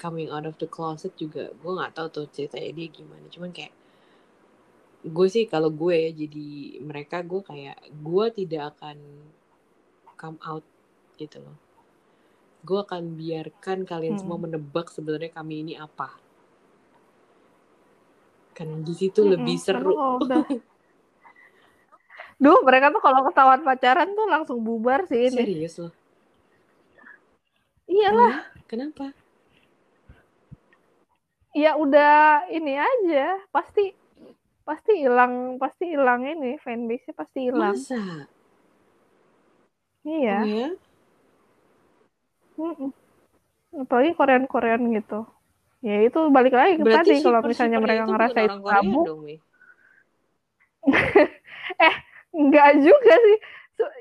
coming 0.02 0.28
out 0.34 0.46
of 0.50 0.56
the 0.62 0.68
closet 0.68 1.12
juga. 1.16 1.52
Gue 1.60 1.72
nggak 1.76 1.94
tahu 1.96 2.08
tuh 2.12 2.26
ceritanya 2.34 2.70
dia 2.78 2.88
gimana. 2.92 3.26
Cuman 3.34 3.50
kayak 3.56 3.74
gue 5.06 5.26
sih 5.34 5.44
kalau 5.52 5.70
gue 5.80 5.94
ya 6.04 6.10
jadi 6.26 6.48
mereka 6.82 7.16
gue 7.30 7.40
kayak 7.50 7.78
gue 8.06 8.26
tidak 8.38 8.62
akan 8.74 8.96
come 10.20 10.38
out 10.50 10.64
gitu 11.20 11.38
loh. 11.44 11.56
Gue 12.68 12.78
akan 12.84 13.02
biarkan 13.20 13.78
kalian 13.90 14.16
semua 14.20 14.36
Hmm. 14.36 14.44
menebak 14.44 14.86
sebenarnya 14.94 15.30
kami 15.38 15.54
ini 15.64 15.74
apa. 15.86 16.08
Kan 18.56 18.68
di 18.86 18.94
situ 19.00 19.20
Mm-mm, 19.24 19.32
lebih 19.32 19.56
karena 19.68 19.92
seru. 19.94 19.94
Udah 20.22 20.44
Duh, 22.36 22.60
mereka 22.68 22.92
tuh 22.92 23.00
kalau 23.00 23.20
ketahuan 23.24 23.62
pacaran 23.64 24.08
tuh 24.12 24.26
langsung 24.28 24.58
bubar 24.60 25.08
sih 25.08 25.32
ini. 25.32 25.40
serius 25.40 25.74
loh 25.80 25.92
Iyalah, 27.86 28.34
ya? 28.34 28.64
kenapa 28.68 29.04
ya 31.56 31.72
udah 31.80 32.44
ini 32.52 32.76
aja, 32.76 33.40
pasti 33.54 33.94
pasti 34.68 34.92
hilang, 35.06 35.56
pasti 35.62 35.84
hilang 35.94 36.26
ini 36.26 36.58
fanbase-nya 36.60 37.14
pasti 37.16 37.38
hilang. 37.48 37.72
masa 37.72 38.02
Iya. 40.04 40.36
oh 40.42 40.46
ya 40.46 40.68
Mm-mm. 42.56 42.90
Apalagi 43.84 44.12
Korean-Korean 44.16 44.82
gitu. 44.96 45.28
Ya 45.84 46.00
itu 46.02 46.18
balik 46.32 46.56
lagi 46.56 46.80
ke 46.80 46.84
berarti 46.88 47.14
tadi 47.14 47.24
kalau 47.24 47.40
misalnya 47.44 47.78
mereka 47.78 48.04
ngerasa 48.08 48.38
itu 48.48 48.58
tabu, 48.64 49.00
dong 49.06 49.20
Mi. 52.36 52.52
enggak 52.52 52.70
juga 52.84 53.14
sih. 53.16 53.38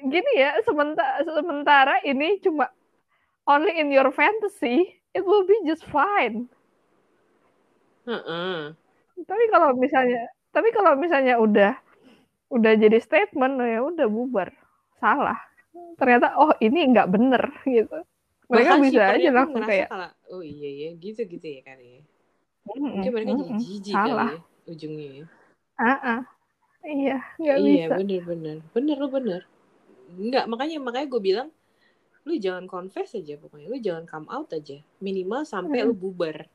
Gini 0.08 0.32
ya, 0.40 0.56
sementara 0.64 1.24
sementara 1.24 1.96
ini 2.04 2.40
cuma 2.40 2.68
only 3.48 3.76
in 3.80 3.92
your 3.92 4.12
fantasy, 4.12 4.92
it 5.16 5.24
will 5.24 5.44
be 5.48 5.56
just 5.64 5.84
fine. 5.88 6.48
Heeh. 8.06 8.76
Tapi 9.26 9.44
kalau 9.52 9.74
misalnya, 9.76 10.28
tapi 10.52 10.70
kalau 10.76 10.96
misalnya 11.00 11.40
udah 11.40 11.74
udah 12.52 12.74
jadi 12.78 13.00
statement, 13.00 13.60
ya 13.64 13.82
udah 13.84 14.08
bubar. 14.08 14.54
Salah. 15.00 15.40
Ternyata 16.00 16.36
oh 16.40 16.56
ini 16.64 16.88
nggak 16.92 17.10
bener 17.12 17.44
gitu. 17.68 18.00
Mereka 18.46 18.78
bahkan 18.78 18.86
bisa 18.86 19.02
aja 19.10 19.18
pun 19.18 19.36
langsung 19.36 19.64
kayak 19.66 19.90
kalau 19.90 20.10
oh 20.38 20.44
iya 20.46 20.70
ya 20.70 20.90
gitu 21.02 21.22
gitu 21.26 21.48
ya 21.50 21.62
kali 21.66 21.86
ya 21.98 22.02
"Mm-mm, 22.66 22.82
mungkin 22.94 23.12
mereka 23.14 23.32
jadi 23.34 23.42
mm-mm, 23.42 23.60
jijik 23.62 23.94
salah. 23.94 24.30
kali 24.30 24.38
ya 24.38 24.42
ujungnya 24.70 25.08
ya 25.10 25.26
Ah-ah. 25.76 26.22
Iya, 26.86 27.18
nggak 27.36 27.58
iya 27.60 27.86
bisa. 27.86 27.96
bener 27.98 28.22
bener 28.24 28.58
bener 28.72 28.96
lu 28.96 29.10
bener 29.10 29.42
Enggak, 30.08 30.46
makanya 30.46 30.78
makanya 30.78 31.08
gue 31.10 31.22
bilang 31.24 31.50
lu 32.24 32.34
jangan 32.36 32.66
confess 32.66 33.14
aja 33.14 33.36
pokoknya 33.36 33.68
lu 33.68 33.78
jangan 33.78 34.06
come 34.06 34.28
out 34.30 34.50
aja 34.50 34.78
minimal 35.00 35.42
sampai 35.44 35.82
Hmm. 35.82 35.90
lu 35.90 35.96
bubar 35.96 36.46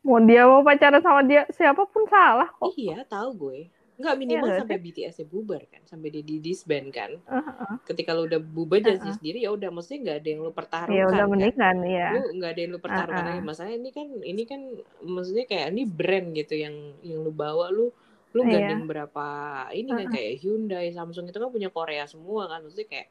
Mau 0.00 0.16
dia 0.18 0.48
mau 0.48 0.64
pacaran 0.64 0.98
sama 0.98 1.20
dia 1.22 1.44
siapa 1.50 1.84
pun 1.84 2.08
salah 2.08 2.48
kok. 2.50 2.72
iya 2.74 3.04
tahu 3.04 3.30
gue 3.36 3.60
Enggak 3.94 4.16
minimal 4.16 4.32
Iya 4.40 4.48
nggak 4.48 4.60
sampai 4.64 4.78
BTS-nya 4.80 5.26
bubar 5.28 5.62
kan 5.68 5.82
sampai 5.84 6.08
dia 6.08 6.24
di 6.24 6.40
disband 6.40 6.88
kan 6.88 7.10
Uh-uh. 7.20 7.84
ketika 7.84 8.16
lu 8.16 8.24
udah 8.24 8.40
bubar 8.40 8.80
jadi 8.80 8.96
Uh-uh. 8.96 9.12
sendiri 9.12 9.44
ya 9.44 9.52
udah 9.52 9.68
maksudnya 9.68 10.00
nggak 10.02 10.16
ada 10.16 10.28
yang 10.28 10.40
lu 10.40 10.48
Ya 10.48 10.56
pertaruhkan 10.56 11.04
udah 11.04 11.20
kan 11.20 11.28
mendingan 11.28 11.76
ya. 11.84 12.08
lu 12.16 12.22
nggak 12.32 12.50
ada 12.50 12.60
yang 12.60 12.70
lu 12.70 12.80
pertaruhkan 12.80 13.20
Uh-uh. 13.20 13.30
lagi 13.30 13.42
masalahnya 13.44 13.76
ini 13.78 13.90
kan 13.92 14.08
ini 14.24 14.42
kan 14.44 14.60
maksudnya 15.04 15.44
kayak 15.44 15.66
ini 15.68 15.82
brand 15.84 16.26
gitu 16.32 16.54
yang 16.56 16.74
yang 17.04 17.20
lu 17.20 17.30
bawa 17.30 17.68
lu 17.68 17.92
lu 18.30 18.46
Iya. 18.46 18.52
gandeng 18.62 18.82
berapa 18.86 19.26
ini 19.74 19.90
kan 19.90 20.06
Uh-uh. 20.06 20.14
kayak 20.14 20.32
Hyundai 20.38 20.86
Samsung 20.94 21.26
itu 21.26 21.38
kan 21.42 21.50
punya 21.50 21.68
Korea 21.70 22.04
semua 22.06 22.46
kan. 22.46 22.62
Maksudnya 22.62 22.88
kayak 22.88 23.08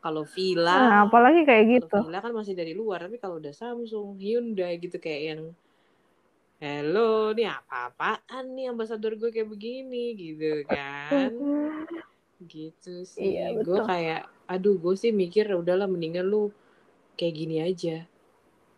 kalau 0.00 0.22
Nah, 0.24 0.32
Villa 0.34 0.80
apalagi 1.06 1.40
kayak 1.46 1.64
gitu. 1.78 1.96
Villa 2.02 2.18
kan 2.24 2.32
masih 2.34 2.54
dari 2.56 2.72
luar 2.74 3.04
tapi 3.06 3.16
kalau 3.22 3.38
udah 3.38 3.54
Samsung 3.54 4.18
Hyundai 4.18 4.80
gitu 4.82 4.96
kayak 4.98 5.22
yang 5.34 5.40
hello 6.60 7.32
nih 7.32 7.48
apa-apaan 7.48 8.44
nih 8.52 8.68
ambasador 8.68 9.16
gue 9.16 9.30
kayak 9.32 9.48
begini? 9.48 10.12
Gitu 10.18 10.66
kan. 10.68 11.30
Gitu 12.40 13.04
sih. 13.06 13.36
Iya, 13.38 13.54
gue 13.60 13.78
kayak 13.86 14.26
aduh 14.50 14.76
gue 14.82 14.94
sih 14.98 15.14
mikir 15.14 15.46
"Ya 15.46 15.56
udahlah 15.56 15.86
mendingan 15.86 16.26
lu 16.26 16.50
kayak 17.14 17.34
gini 17.38 17.56
aja. 17.62 18.04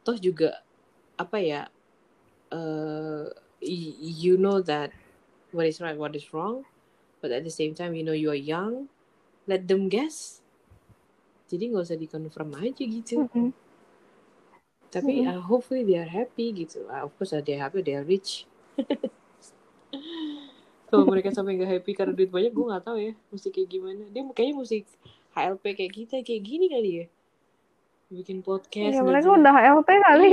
Toh 0.05 0.19
juga 0.19 0.61
apa 1.17 1.39
ya 1.39 1.71
y- 3.63 3.97
you 3.99 4.35
know 4.37 4.59
that 4.61 4.91
what 5.53 5.69
is 5.69 5.79
right 5.79 5.97
what 5.97 6.17
is 6.17 6.29
wrong. 6.33 6.65
But 7.23 7.31
at 7.31 7.47
the 7.47 7.55
same 7.55 7.77
time 7.79 7.95
you 7.95 8.03
know 8.03 8.17
you 8.17 8.33
are 8.33 8.39
young. 8.39 8.91
Let 9.47 9.69
them 9.69 9.87
guess. 9.87 10.43
Jadi 11.53 11.71
nggak 11.71 11.85
usah 11.85 11.99
dikonfirm 12.01 12.51
aja 12.57 12.83
gitu. 12.83 13.29
Mm-mm. 13.29 13.53
tapi 14.93 15.25
Mm-mm. 15.25 15.33
uh, 15.33 15.41
hopefully 15.41 15.89
they 15.89 15.97
are 15.97 16.09
happy 16.09 16.53
gitu. 16.53 16.85
Uh, 16.85 17.09
of 17.09 17.17
course 17.17 17.33
uh, 17.33 17.41
they 17.41 17.57
are 17.57 17.65
happy 17.65 17.81
they 17.81 17.97
are 17.97 18.05
rich. 18.05 18.45
Kalau 20.93 21.09
mereka 21.09 21.33
sampai 21.33 21.57
nggak 21.57 21.81
happy 21.81 21.93
karena 21.97 22.13
duit 22.13 22.29
banyak 22.29 22.53
gue 22.53 22.67
nggak 22.69 22.85
tahu 22.85 22.99
ya 23.01 23.13
mesti 23.33 23.49
kayak 23.49 23.69
gimana. 23.73 24.05
Dia 24.13 24.23
kayaknya 24.37 24.55
mesti 24.61 24.79
HLP 25.33 25.65
kayak 25.73 25.93
kita 25.97 26.15
kayak 26.21 26.43
gini 26.45 26.67
kali 26.69 26.91
ya. 27.01 27.07
Bikin 28.13 28.45
podcast 28.45 28.93
Ya, 28.93 29.01
mereka 29.01 29.33
udah 29.33 29.53
HLP 29.57 29.89
kali. 29.89 30.31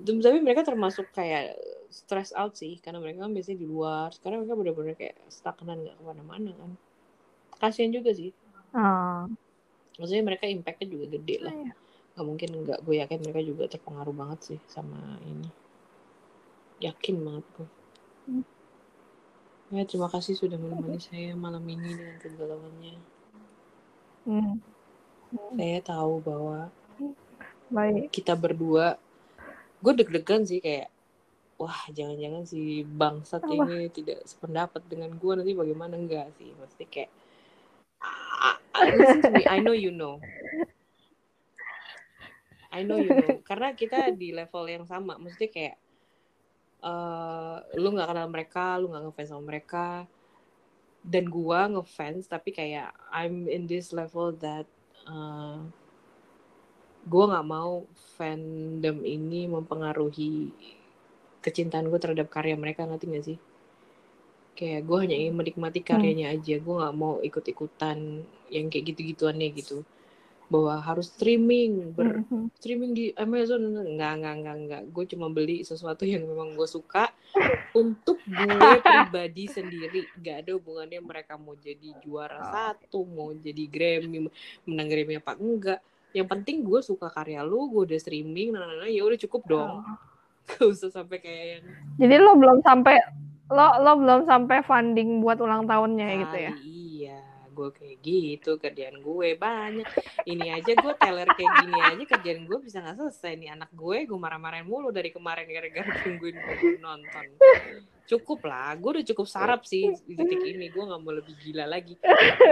Tem- 0.00 0.24
tapi 0.24 0.40
mereka 0.40 0.64
termasuk 0.64 1.12
kayak 1.12 1.60
stress 1.94 2.34
out 2.34 2.58
sih 2.58 2.82
karena 2.82 2.98
mereka 2.98 3.22
kan 3.22 3.30
biasanya 3.30 3.58
di 3.62 3.68
luar 3.70 4.10
sekarang 4.10 4.42
mereka 4.42 4.54
benar-benar 4.58 4.94
kayak 4.98 5.16
stagnan 5.30 5.78
nggak 5.86 5.94
ke 5.94 6.02
mana-mana 6.02 6.50
kan 6.58 6.70
kasian 7.62 7.94
juga 7.94 8.10
sih 8.10 8.34
Ah. 8.74 9.30
maksudnya 9.94 10.26
mereka 10.26 10.50
impactnya 10.50 10.90
juga 10.90 11.06
gede 11.14 11.36
lah 11.38 11.54
Iya. 11.54 11.72
nggak 12.14 12.26
mungkin 12.26 12.48
nggak 12.66 12.78
gue 12.82 12.94
yakin 12.98 13.18
mereka 13.22 13.40
juga 13.40 13.64
terpengaruh 13.70 14.10
banget 14.10 14.38
sih 14.42 14.58
sama 14.66 14.98
ini 15.22 15.46
yakin 16.82 17.16
banget 17.22 17.46
gue 17.54 17.68
Hmm. 18.24 18.44
ya 19.70 19.84
terima 19.84 20.08
kasih 20.08 20.34
sudah 20.34 20.56
menemani 20.56 20.98
saya 20.98 21.36
malam 21.36 21.62
ini 21.64 21.94
dengan 21.94 22.16
kegalauannya 22.18 22.94
Hmm. 24.26 24.56
saya 25.54 25.78
tahu 25.78 26.18
bahwa 26.18 26.72
Baik. 27.68 28.10
kita 28.10 28.34
berdua 28.34 28.98
gue 29.78 29.92
deg-degan 29.94 30.42
sih 30.42 30.58
kayak 30.58 30.88
wah 31.64 31.80
jangan-jangan 31.88 32.44
si 32.44 32.84
bangsat 32.84 33.40
Apa? 33.40 33.56
ini 33.56 33.88
tidak 33.88 34.20
sependapat 34.28 34.84
dengan 34.84 35.16
gue 35.16 35.32
nanti 35.32 35.56
bagaimana? 35.56 35.96
Enggak 35.96 36.28
sih 36.36 36.52
maksudnya 36.60 36.88
kayak 36.92 37.10
ah, 38.04 38.60
ah, 38.76 38.84
listen 38.92 39.24
to 39.24 39.32
me 39.32 39.48
I 39.48 39.64
know 39.64 39.72
you 39.72 39.88
know. 39.88 40.20
I 42.68 42.84
know 42.84 43.00
you 43.00 43.16
know. 43.16 43.40
Karena 43.48 43.72
kita 43.72 44.12
di 44.12 44.36
level 44.36 44.68
yang 44.68 44.84
sama 44.84 45.16
maksudnya 45.16 45.48
kayak 45.48 45.76
eh 46.84 47.56
lu 47.80 47.96
nggak 47.96 48.12
kenal 48.12 48.28
mereka 48.28 48.76
lu 48.76 48.92
nggak 48.92 49.08
ngefans 49.08 49.28
sama 49.32 49.42
mereka 49.48 50.04
dan 51.00 51.24
gua 51.32 51.64
ngefans 51.72 52.28
tapi 52.28 52.52
kayak 52.52 52.92
I'm 53.08 53.48
in 53.48 53.64
this 53.64 53.96
level 53.96 54.36
that 54.44 54.68
eh, 55.08 55.58
gua 57.08 57.24
nggak 57.32 57.48
mau 57.48 57.88
fandom 58.20 59.00
ini 59.00 59.48
mempengaruhi 59.48 60.52
kecintaan 61.44 61.92
gue 61.92 62.00
terhadap 62.00 62.32
karya 62.32 62.56
mereka 62.56 62.88
ngerti 62.88 63.04
gak 63.12 63.24
sih? 63.28 63.38
Kayak 64.54 64.86
gue 64.86 64.98
hanya 65.02 65.16
ingin 65.18 65.34
menikmati 65.36 65.82
karyanya 65.84 66.30
aja 66.32 66.56
gue 66.62 66.74
nggak 66.78 66.94
mau 66.96 67.18
ikut-ikutan 67.20 68.22
yang 68.48 68.70
kayak 68.70 68.94
gitu-gituannya 68.94 69.50
gitu. 69.52 69.82
Bahwa 70.46 70.78
harus 70.80 71.10
streaming 71.10 71.92
ber 71.92 72.22
Mhm. 72.22 72.54
streaming 72.54 72.94
di 72.94 73.04
Amazon. 73.18 73.60
Enggak 73.82 74.12
enggak 74.22 74.34
enggak 74.40 74.56
enggak 74.62 74.82
gue 74.94 75.04
cuma 75.10 75.26
beli 75.28 75.66
sesuatu 75.66 76.06
yang 76.06 76.22
memang 76.22 76.54
gue 76.54 76.68
suka 76.70 77.10
untuk 77.82 78.22
gue 78.22 78.78
pribadi 78.78 79.50
sendiri. 79.50 80.06
Gak 80.22 80.46
ada 80.46 80.50
hubungannya 80.54 81.02
mereka 81.02 81.34
mau 81.34 81.58
jadi 81.58 81.90
juara 82.00 82.38
satu 82.46 83.02
mau 83.02 83.34
jadi 83.34 83.66
Grammy 83.66 84.30
menang 84.70 84.86
Grammy 84.88 85.18
apa 85.18 85.34
enggak. 85.34 85.82
Yang 86.14 86.28
penting 86.30 86.56
gue 86.62 86.78
suka 86.78 87.10
karya 87.10 87.42
lu 87.42 87.66
gue 87.74 87.90
udah 87.90 87.98
streaming 87.98 88.54
nah, 88.54 88.62
nah, 88.62 88.86
nah, 88.86 88.88
ya 88.88 89.02
udah 89.02 89.18
cukup 89.18 89.42
dong 89.50 89.82
gak 90.48 90.64
usah 90.64 90.90
sampai 90.92 91.18
kayak 91.20 91.44
yang 91.58 91.64
Jadi 92.00 92.14
lo 92.20 92.32
belum 92.36 92.58
sampai 92.60 93.00
lo 93.52 93.68
lo 93.80 93.92
belum 94.00 94.20
sampai 94.28 94.64
funding 94.64 95.20
buat 95.20 95.40
ulang 95.40 95.68
tahunnya 95.68 96.08
gitu 96.24 96.36
ya? 96.36 96.52
iya 96.64 96.84
gue 97.54 97.70
kayak 97.70 97.96
gitu 98.02 98.58
kerjaan 98.58 98.98
gue 99.00 99.38
banyak. 99.38 99.86
Ini 100.26 100.58
aja 100.58 100.72
gue 100.74 100.94
teller 100.98 101.28
kayak 101.38 101.52
gini 101.62 101.78
aja 101.78 102.04
kerjaan 102.18 102.50
gue 102.50 102.58
bisa 102.58 102.82
nggak 102.82 102.98
selesai. 102.98 103.38
Nih 103.38 103.54
anak 103.54 103.70
gue 103.70 104.04
gue 104.04 104.18
marah-marahin 104.18 104.66
mulu 104.66 104.90
dari 104.90 105.14
kemarin 105.14 105.46
gara-gara 105.46 106.02
tungguin 106.02 106.34
gue 106.34 106.82
nonton. 106.82 107.24
Cukup 108.04 108.44
lah 108.44 108.74
gue 108.76 108.90
udah 109.00 109.06
cukup 109.14 109.26
sarap 109.30 109.62
sih 109.64 109.94
di 110.04 110.18
titik 110.18 110.42
ini. 110.42 110.66
Gue 110.74 110.82
nggak 110.82 111.00
mau 111.00 111.14
lebih 111.14 111.38
gila 111.38 111.70
lagi. 111.70 111.94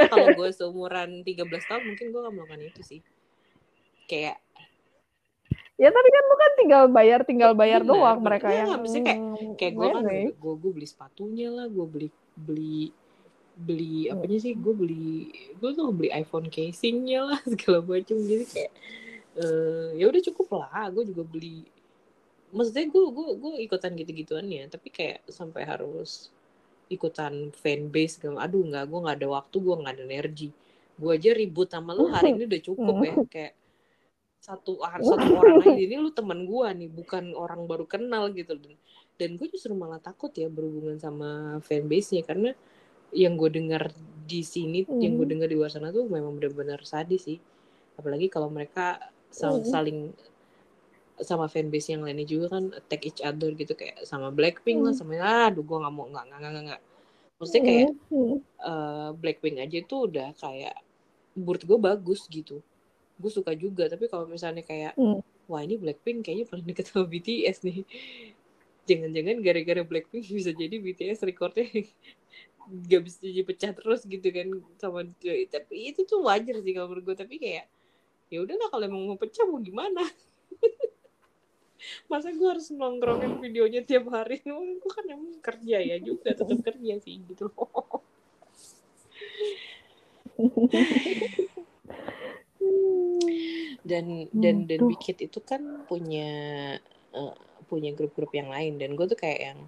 Kalau 0.09 0.33
gue 0.39 0.49
seumuran 0.55 1.27
13 1.27 1.51
tahun 1.51 1.83
mungkin 1.83 2.07
gue 2.15 2.21
nggak 2.23 2.35
melakukan 2.39 2.63
itu 2.63 2.81
sih. 2.87 3.01
Kayak 4.07 4.39
Ya 5.81 5.89
tapi 5.89 6.09
kan 6.13 6.25
lo 6.29 6.35
kan 6.37 6.53
tinggal 6.61 6.83
bayar 6.93 7.21
tinggal 7.25 7.53
bayar 7.57 7.81
Benar, 7.83 7.91
doang 7.91 8.19
benar. 8.21 8.27
mereka 8.29 8.47
Iya, 8.47 8.55
yang 8.55 8.69
nggak, 8.69 8.81
maksudnya 8.85 9.17
mm, 9.17 9.51
kayak 9.59 9.73
gue 9.73 9.87
kan 9.89 10.03
gue 10.37 10.55
gue 10.61 10.71
beli 10.73 10.87
sepatunya 10.87 11.49
lah 11.49 11.67
gue 11.67 11.87
beli 11.89 12.09
beli 12.37 12.81
beli 13.53 14.09
apanya 14.09 14.39
sih 14.41 14.53
gue 14.57 14.73
beli 14.73 15.29
gue 15.61 15.71
tuh 15.77 15.93
beli 15.93 16.09
iPhone 16.13 16.49
casingnya 16.53 17.21
lah 17.29 17.41
segala 17.53 17.81
macam. 17.83 18.17
Jadi 18.21 18.45
kayak 18.47 18.73
eh 19.33 19.89
ya 19.97 20.05
udah 20.13 20.23
cukup 20.33 20.47
lah 20.61 20.87
gue 20.93 21.05
juga 21.09 21.25
beli. 21.25 21.65
Maksudnya 22.53 22.87
gue 22.93 23.05
gue 23.09 23.29
gue 23.41 23.53
ikutan 23.65 23.91
gitu 23.97 24.11
gituannya 24.13 24.69
tapi 24.69 24.89
kayak 24.93 25.25
sampai 25.33 25.65
harus 25.65 26.29
ikutan 26.93 27.49
fanbase 27.57 28.21
gak 28.21 28.37
aduh 28.37 28.69
nggak 28.69 28.85
gue 28.85 28.99
nggak 29.09 29.17
ada 29.25 29.29
waktu 29.41 29.57
gue 29.57 29.75
nggak 29.81 29.95
ada 29.97 30.05
energi. 30.05 30.49
Gue 31.01 31.17
aja 31.17 31.33
ribut 31.33 31.73
sama 31.73 31.97
lu 31.97 32.13
hari 32.13 32.37
ini 32.37 32.45
udah 32.45 32.61
cukup 32.61 32.95
ya 33.01 33.15
kayak 33.27 33.53
satu 34.43 34.83
satu 34.83 35.39
orang 35.39 35.63
aja 35.63 35.79
ini 35.79 35.95
lu 35.97 36.11
teman 36.11 36.43
gue 36.43 36.67
nih 36.75 36.91
bukan 36.91 37.31
orang 37.33 37.63
baru 37.65 37.87
kenal 37.87 38.27
gitu 38.35 38.59
dan 38.59 38.75
dan 39.15 39.31
gue 39.39 39.47
justru 39.47 39.71
malah 39.73 40.03
takut 40.03 40.35
ya 40.35 40.51
berhubungan 40.51 40.99
sama 40.99 41.31
fanbase 41.63 42.11
nya 42.13 42.27
karena 42.27 42.51
yang 43.15 43.39
gue 43.39 43.47
dengar 43.49 43.95
di 44.27 44.43
sini 44.43 44.83
yang 44.99 45.15
gue 45.15 45.23
Hmm. 45.23 45.33
dengar 45.39 45.47
di 45.47 45.55
luar 45.55 45.71
sana 45.71 45.95
tuh 45.95 46.11
memang 46.11 46.35
benar-benar 46.35 46.83
sadis 46.83 47.23
sih 47.23 47.39
apalagi 47.95 48.27
kalau 48.27 48.51
mereka 48.51 48.99
sal- 49.31 49.63
Hmm. 49.63 49.71
saling 49.71 49.99
sama 51.23 51.47
fanbase 51.47 51.95
yang 51.95 52.03
lainnya 52.03 52.27
juga 52.27 52.59
kan 52.59 52.75
attack 52.75 53.03
each 53.07 53.23
other 53.23 53.55
gitu 53.55 53.79
kayak 53.79 54.03
sama 54.03 54.35
Blackpink 54.35 54.83
lah 54.83 54.91
Hmm. 54.91 55.07
sama 55.07 55.15
aduh 55.23 55.63
gue 55.63 55.79
nggak 55.79 55.95
mau 55.95 56.11
nggak 56.11 56.25
nggak 56.27 56.41
nggak 56.43 56.65
nggak 56.67 56.83
maksudnya 57.39 57.63
kayak 57.63 57.89
Hmm. 58.11 58.37
eh, 58.43 59.11
Blackpink 59.15 59.57
aja 59.61 59.79
tuh 59.87 60.11
udah 60.11 60.29
kayak 60.35 60.75
menurut 61.39 61.63
gue 61.63 61.79
bagus 61.79 62.27
gitu 62.27 62.59
gue 63.23 63.31
suka 63.31 63.55
juga 63.55 63.87
tapi 63.87 64.11
kalau 64.11 64.27
misalnya 64.27 64.67
kayak 64.67 64.99
Hmm. 64.99 65.23
wah 65.47 65.63
ini 65.63 65.79
Blackpink 65.79 66.27
kayaknya 66.27 66.51
paling 66.51 66.67
deket 66.67 66.91
sama 66.91 67.07
BTS 67.07 67.63
nih. 67.63 67.87
Jangan-jangan 68.91 69.37
gara-gara 69.47 69.83
Blackpink 69.87 70.27
bisa 70.27 70.51
jadi 70.51 70.75
BTS 70.83 71.23
recordnya 71.23 71.71
gak 72.91 73.03
bisa 73.07 73.19
jadi 73.23 73.43
pecah 73.43 73.71
terus 73.75 74.07
gitu 74.07 74.29
kan 74.31 74.49
sama 74.79 75.03
tapi 75.51 75.95
itu 75.95 76.07
tuh 76.07 76.23
wajar 76.23 76.63
sih 76.63 76.73
kalau 76.75 76.95
menurut 76.95 77.05
gue 77.11 77.17
tapi 77.19 77.43
kayak 77.43 77.67
ya 78.31 78.39
udahlah 78.39 78.71
kalau 78.71 78.85
emang 78.87 79.03
mau 79.07 79.19
pecah 79.19 79.47
mau 79.47 79.63
gimana? 79.63 80.03
Masa 82.11 82.31
gue 82.31 82.49
harus 82.49 82.71
nongkrongin 82.71 83.43
videonya 83.43 83.83
tiap 83.83 84.07
hari? 84.15 84.39
Gue 84.47 84.91
kan 84.91 85.05
emang 85.11 85.43
kerja 85.43 85.83
ya 85.83 85.99
juga 85.99 86.31
tetap 86.35 86.59
kerja 86.63 86.95
sih 87.03 87.19
gitu 87.27 87.51
dan 93.83 94.29
dan 94.33 94.57
dan 94.69 94.81
Hit 95.01 95.19
itu 95.23 95.39
kan 95.43 95.85
punya 95.89 96.29
eh, 97.13 97.37
punya 97.67 97.91
grup-grup 97.97 98.33
yang 98.33 98.49
lain. 98.53 98.79
Dan 98.79 98.95
gue 98.95 99.07
tuh 99.09 99.19
kayak 99.19 99.41
yang 99.41 99.59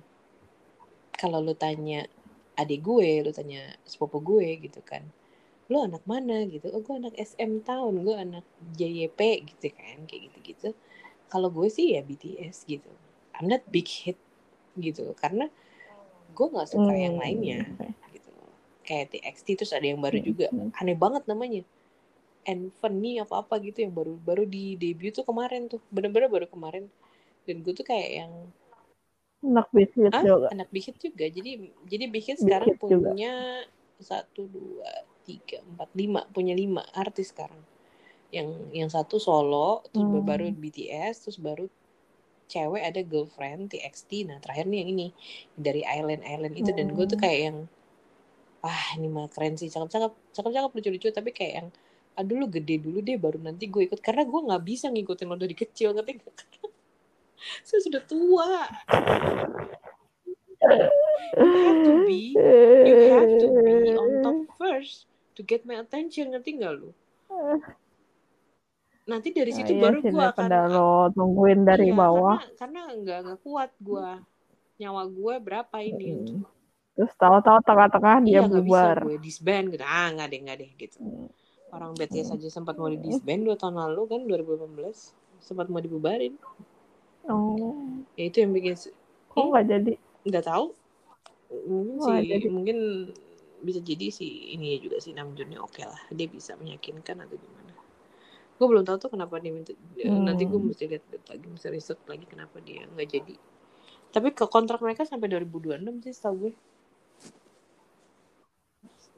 kalau 1.15 1.41
lu 1.41 1.55
tanya 1.55 2.07
adik 2.55 2.87
gue 2.87 3.23
lu 3.27 3.31
tanya 3.35 3.75
sepupu 3.83 4.23
gue 4.23 4.63
gitu 4.63 4.79
kan 4.85 5.03
lu 5.73 5.81
anak 5.81 6.05
mana? 6.05 6.45
gitu. 6.45 6.69
Oh 6.71 6.85
gue 6.85 6.93
anak 7.01 7.17
SM 7.17 7.65
tahun 7.65 8.05
gue 8.05 8.15
anak 8.15 8.45
JYP 8.77 9.21
gitu 9.49 9.73
kan 9.73 10.05
kayak 10.05 10.29
gitu 10.29 10.39
gitu 10.45 10.69
kalau 11.33 11.49
gue 11.49 11.67
sih 11.73 11.97
ya 11.97 12.05
BTS 12.05 12.69
gitu. 12.69 12.91
I'm 13.35 13.49
not 13.49 13.65
Big 13.73 13.89
Hit 13.89 14.21
gitu. 14.77 15.17
Karena 15.19 15.49
gue 16.31 16.47
nggak 16.47 16.69
suka 16.69 16.93
yang 16.95 17.17
Hmm. 17.17 17.25
lainnya 17.25 17.59
gitu. 18.13 18.31
Kayak 18.85 19.17
TXT 19.17 19.47
terus 19.57 19.73
ada 19.73 19.87
yang 19.89 19.99
baru 20.05 20.21
Hmm. 20.21 20.27
juga. 20.29 20.47
Hmm. 20.53 20.71
aneh 20.77 20.95
banget 20.95 21.25
namanya 21.25 21.65
and 22.45 22.73
funny 22.81 23.19
apa 23.19 23.41
apa 23.43 23.55
gitu 23.61 23.85
yang 23.85 23.93
baru 23.93 24.15
baru 24.21 24.45
di 24.45 24.77
debut 24.77 25.13
tuh 25.13 25.25
kemarin 25.25 25.69
tuh. 25.69 25.81
Bener-bener 25.93 26.29
baru 26.29 26.47
kemarin. 26.49 26.89
Dan 27.45 27.61
gue 27.61 27.73
tuh 27.73 27.85
kayak 27.85 28.11
yang 28.25 28.33
Anak 29.45 29.69
bisnis 29.77 30.09
ah 30.09 30.25
juga. 30.25 30.49
anak 30.57 30.69
Big 30.73 30.85
Hit 30.89 30.97
juga. 30.97 31.29
Jadi 31.29 31.69
jadi 31.85 32.05
Big 32.09 32.25
Hit 32.25 32.41
Big 32.41 32.49
sekarang 32.49 32.69
Hit 32.73 32.81
juga. 32.81 33.13
punya 33.13 33.33
satu 34.01 34.49
dua 34.49 34.89
tiga 35.29 35.61
empat 35.61 35.93
lima. 35.93 36.25
Punya 36.33 36.57
lima 36.57 36.81
artis 36.97 37.29
sekarang. 37.29 37.61
Yang 38.33 38.49
yang 38.73 38.89
satu 38.89 39.21
solo 39.21 39.85
terus 39.93 40.09
Hmm. 40.09 40.25
baru 40.25 40.49
BTS 40.49 41.29
terus 41.29 41.37
baru 41.37 41.69
cewek 42.49 42.83
ada 42.85 43.01
girlfriend 43.05 43.73
TXT 43.73 44.29
nah 44.29 44.37
terakhir 44.41 44.65
nih 44.69 44.85
yang 44.85 44.91
ini 44.97 45.07
dari 45.57 45.85
Island 45.85 46.25
Island 46.25 46.55
itu. 46.57 46.71
Dan 46.73 46.97
gue 46.97 47.05
tuh 47.05 47.21
Hmm. 47.21 47.25
kayak 47.29 47.41
yang 47.45 47.59
wah 48.65 48.85
ini 48.97 49.13
mah 49.13 49.29
keren 49.29 49.61
sih. 49.61 49.69
Cakep 49.69 49.93
cakep 49.93 50.13
cakep 50.33 50.51
cakep 50.57 50.71
lucu 50.73 50.89
lucu 50.89 51.09
tapi 51.13 51.31
kayak 51.37 51.53
yang 51.61 51.69
aduh 52.15 52.37
lu 52.37 52.47
gede 52.47 52.79
dulu 52.79 52.99
deh 52.99 53.17
baru 53.17 53.39
nanti 53.39 53.67
gue 53.67 53.87
ikut 53.87 53.99
karena 53.99 54.23
gue 54.23 54.41
nggak 54.47 54.63
bisa 54.63 54.87
ngikutin 54.89 55.27
lo 55.27 55.37
dari 55.37 55.53
kecil 55.53 55.91
ngerti? 55.93 56.13
Karena 56.19 56.67
saya 57.67 57.81
sudah 57.83 58.03
tua 58.03 58.49
you 61.37 61.51
have 61.61 61.81
to 61.83 61.93
be 62.07 62.21
you 62.87 62.97
have 63.13 63.33
to 63.37 63.47
be 63.51 63.93
on 63.93 64.11
top 64.23 64.39
first 64.57 65.05
to 65.35 65.43
get 65.43 65.67
my 65.67 65.77
attention 65.77 66.31
ngerti 66.31 66.57
nggak 66.57 66.73
lu 66.75 66.91
nanti 69.05 69.29
dari 69.31 69.53
Nah, 69.53 69.59
situ 69.61 69.73
iya 69.75 69.83
baru 69.85 69.99
sih 70.01 70.09
gue 70.09 70.25
akan 70.25 70.49
lo 70.73 70.91
nungguin 71.13 71.61
dari 71.63 71.93
iya, 71.93 71.99
bawah. 71.99 72.39
karena 72.57 72.81
nggak 72.89 73.19
nggak 73.21 73.41
kuat 73.45 73.71
gue 73.77 74.09
nyawa 74.75 75.03
gue 75.07 75.35
berapa 75.39 75.77
ini 75.83 76.07
Hmm. 76.09 76.19
untuk 76.25 76.49
Terus 76.95 77.11
tahu-tahu 77.19 77.59
tengah-tengah 77.67 78.17
dia 78.23 78.31
iya 78.31 78.41
nggak 78.41 78.65
bisa 78.65 78.81
bubar. 78.95 78.97
gue 79.03 79.17
disband 79.21 79.65
gitu 79.75 79.85
ah 79.85 80.09
nggak 80.09 80.29
deh 80.31 80.41
nggak 80.41 80.57
deh 80.57 80.71
gitu 80.79 80.99
Hmm. 81.03 81.29
Orang 81.75 81.93
BTS 81.93 82.31
aja 82.31 82.49
sempat 82.49 82.79
mau 82.79 82.87
di 82.87 82.97
disband 82.97 83.43
dua 83.43 83.57
tahun 83.59 83.77
lalu 83.77 84.03
kan 84.07 84.21
2018 84.25 85.11
sempat 85.43 85.67
mau 85.67 85.83
dibubarin. 85.83 86.39
Oh, 87.25 87.83
ya 88.15 88.29
itu 88.29 88.41
yang 88.41 88.53
bikin 88.53 88.77
kok 89.29 89.45
nggak 89.45 89.67
jadi? 89.67 89.93
nggak 90.25 90.45
tahu. 90.45 90.67
Mungkin 91.67 91.97
Wah, 92.01 92.19
sih 92.21 92.31
jadi- 92.31 92.51
mungkin 92.51 92.79
bisa 93.65 93.81
jadi 93.81 94.13
sih 94.13 94.55
ini 94.55 94.77
juga 94.79 95.01
sih 95.01 95.17
Namjoonnya 95.17 95.59
oke 95.59 95.83
lah. 95.83 96.01
Dia 96.13 96.29
bisa 96.29 96.53
meyakinkan 96.57 97.25
atau 97.25 97.37
gimana. 97.37 97.73
Gue 98.55 98.67
belum 98.71 98.85
tahu 98.85 98.97
tuh 99.01 99.11
kenapa 99.11 99.41
dia 99.41 99.51
minta 99.51 99.73
Hmm. 99.75 100.25
nanti 100.25 100.45
gue 100.45 100.61
mesti 100.61 100.85
lihat 100.87 101.05
lagi 101.27 101.47
mesti 101.49 101.69
riset 101.73 101.99
lagi 102.07 102.25
kenapa 102.29 102.61
dia 102.61 102.85
nggak 102.87 103.09
jadi. 103.09 103.35
Tapi 104.15 104.29
ke 104.31 104.47
kontrak 104.47 104.79
mereka 104.79 105.03
sampai 105.03 105.27
2026 105.27 106.05
sih 106.05 106.13
setahu 106.15 106.35
gue 106.49 106.53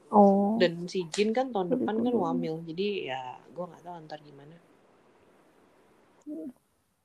Oh, 0.07 0.55
dan 0.55 0.87
si 0.87 1.03
Jin 1.11 1.35
kan 1.35 1.51
tahun 1.51 1.67
depan 1.75 1.99
kan 1.99 2.15
2026. 2.15 2.17
wamil 2.23 2.55
jadi 2.63 2.87
ya 3.11 3.19
gue 3.51 3.65
nggak 3.67 3.83
tahu 3.83 3.95
ntar 4.07 4.19
gimana 4.23 4.55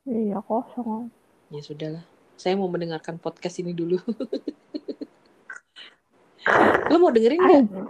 iya 0.07 0.39
kosong. 0.43 1.11
ya 1.51 1.61
sudahlah 1.63 2.05
saya 2.39 2.55
mau 2.59 2.71
mendengarkan 2.71 3.19
podcast 3.19 3.59
ini 3.63 3.71
dulu 3.75 3.99
lo 6.91 6.97
mau 6.99 7.11
dengerin 7.15 7.39
nggak 7.39 7.87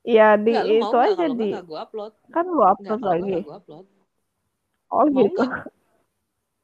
Iya 0.00 0.28
di 0.44 0.52
Nggak, 0.54 0.64
itu 0.70 0.86
nggak? 0.90 1.06
aja 1.12 1.24
di 1.28 1.34
nggak 1.50 1.64
gue 1.68 1.78
upload 1.78 2.12
kan 2.32 2.44
lu 2.46 2.52
nggak 2.56 2.70
upload 2.72 2.98
kalau 2.98 3.10
lagi. 3.10 3.30
nggak 3.30 3.44
gue 3.46 3.56
upload 3.60 3.86
Oh 4.90 5.04
Mau 5.06 5.22
gitu. 5.22 5.38
nggak? 5.38 5.50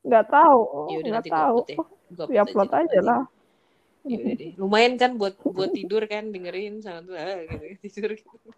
Nggak 0.06 0.26
tahu, 0.30 0.58
ya 0.90 0.96
udah 0.98 1.10
nggak 1.10 1.22
gue 1.22 1.30
tahu. 1.30 1.56
upload 1.62 1.88
ya 2.26 2.34
Ya 2.34 2.40
upload 2.42 2.70
aja 2.74 3.00
lah. 3.02 3.22
Udah 4.06 4.34
deh 4.38 4.52
lumayan 4.54 4.94
kan 4.94 5.18
buat 5.18 5.34
buat 5.42 5.74
tidur 5.74 6.06
kan 6.06 6.30
dengerin 6.30 6.78
sama 6.78 7.02
tuh 7.02 7.14
ah, 7.18 7.42
gitu 7.50 7.74
tidur 7.90 8.10
gitu. 8.14 8.48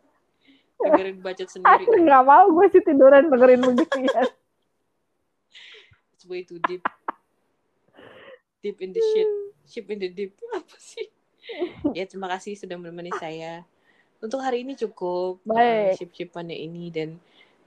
Dengerin 0.78 1.18
bacot 1.18 1.48
sendiri. 1.50 1.84
Ah, 1.90 1.98
nggak 1.98 2.22
mau 2.22 2.46
gue 2.54 2.66
sih 2.70 2.82
tiduran 2.86 3.26
dengerin 3.26 3.60
begitu 3.66 3.98
ya. 4.06 4.22
it's 6.14 6.22
way 6.22 6.46
too 6.46 6.62
deep. 6.70 6.86
Deep 8.62 8.78
in 8.78 8.94
the 8.94 9.02
shit. 9.02 9.28
Ship 9.66 9.86
in 9.90 9.98
the 9.98 10.10
deep. 10.10 10.38
Apa 10.58 10.76
sih? 10.78 11.10
Ya 11.98 12.06
terima 12.06 12.30
kasih 12.30 12.54
sudah 12.54 12.78
menemani 12.78 13.10
saya. 13.18 13.66
Untuk 14.22 14.38
hari 14.38 14.62
ini 14.62 14.78
cukup. 14.78 15.42
Baik. 15.42 15.98
ship 15.98 16.10
shipannya 16.14 16.54
ini 16.54 16.94
dan 16.94 17.18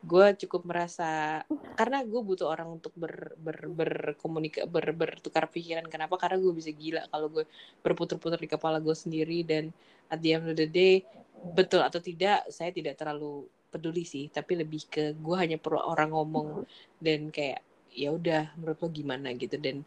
gue 0.01 0.25
cukup 0.45 0.65
merasa 0.65 1.41
karena 1.77 2.01
gue 2.01 2.21
butuh 2.25 2.49
orang 2.49 2.81
untuk 2.81 2.89
ber 2.97 3.37
ber 3.37 3.69
ber 3.69 4.89
bertukar 4.97 5.45
pikiran. 5.45 5.85
Kenapa? 5.85 6.17
Karena 6.17 6.41
gue 6.41 6.53
bisa 6.57 6.73
gila 6.73 7.05
kalau 7.13 7.29
gue 7.29 7.45
berputar-putar 7.85 8.41
di 8.41 8.49
kepala 8.49 8.81
gue 8.81 8.97
sendiri 8.97 9.45
dan 9.45 9.69
at 10.09 10.17
the 10.17 10.33
end 10.33 10.49
of 10.49 10.57
the 10.57 10.65
day 10.65 11.05
betul 11.53 11.85
atau 11.85 12.01
tidak 12.01 12.49
saya 12.49 12.73
tidak 12.73 12.97
terlalu 12.97 13.45
peduli 13.69 14.01
sih. 14.01 14.25
Tapi 14.33 14.65
lebih 14.65 14.89
ke 14.89 15.13
gue 15.13 15.35
hanya 15.37 15.61
perlu 15.61 15.77
orang 15.85 16.09
ngomong 16.09 16.65
dan 16.97 17.29
kayak 17.29 17.61
ya 17.93 18.09
udah 18.09 18.57
menurut 18.57 18.81
lo 18.81 18.89
gimana? 18.89 19.29
gitu. 19.37 19.61
Dan 19.61 19.85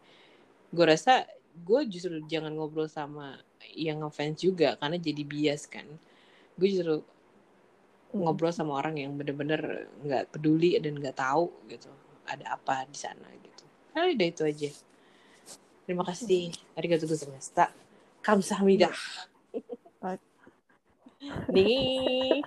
gue 0.71 0.85
rasa 0.87 1.27
gue 1.55 1.81
justru 1.91 2.23
jangan 2.27 2.55
ngobrol 2.55 2.87
sama 2.87 3.39
yang 3.75 4.03
ngefans 4.03 4.39
juga 4.39 4.79
karena 4.79 4.95
jadi 4.95 5.23
bias 5.27 5.67
kan. 5.67 5.87
Gue 6.55 6.71
justru 6.71 7.03
ngobrol 8.15 8.55
sama 8.55 8.79
orang 8.79 8.95
yang 8.99 9.11
bener-bener 9.19 9.91
nggak 10.03 10.31
peduli 10.31 10.79
dan 10.79 10.95
nggak 10.95 11.19
tahu 11.19 11.51
gitu 11.67 11.91
ada 12.25 12.57
apa 12.57 12.89
di 12.89 12.97
sana 12.97 13.29
gitu. 13.37 13.63
Nah 13.93 14.09
udah 14.09 14.27
itu 14.27 14.43
aja. 14.43 14.71
Terima 15.85 16.01
kasih. 16.01 16.49
Arigatou 16.73 17.05
gozaimashita. 17.05 17.69
Kamsahamnida. 18.25 18.89
Nih 21.53 22.41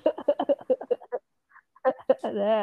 Ada. 2.27 2.59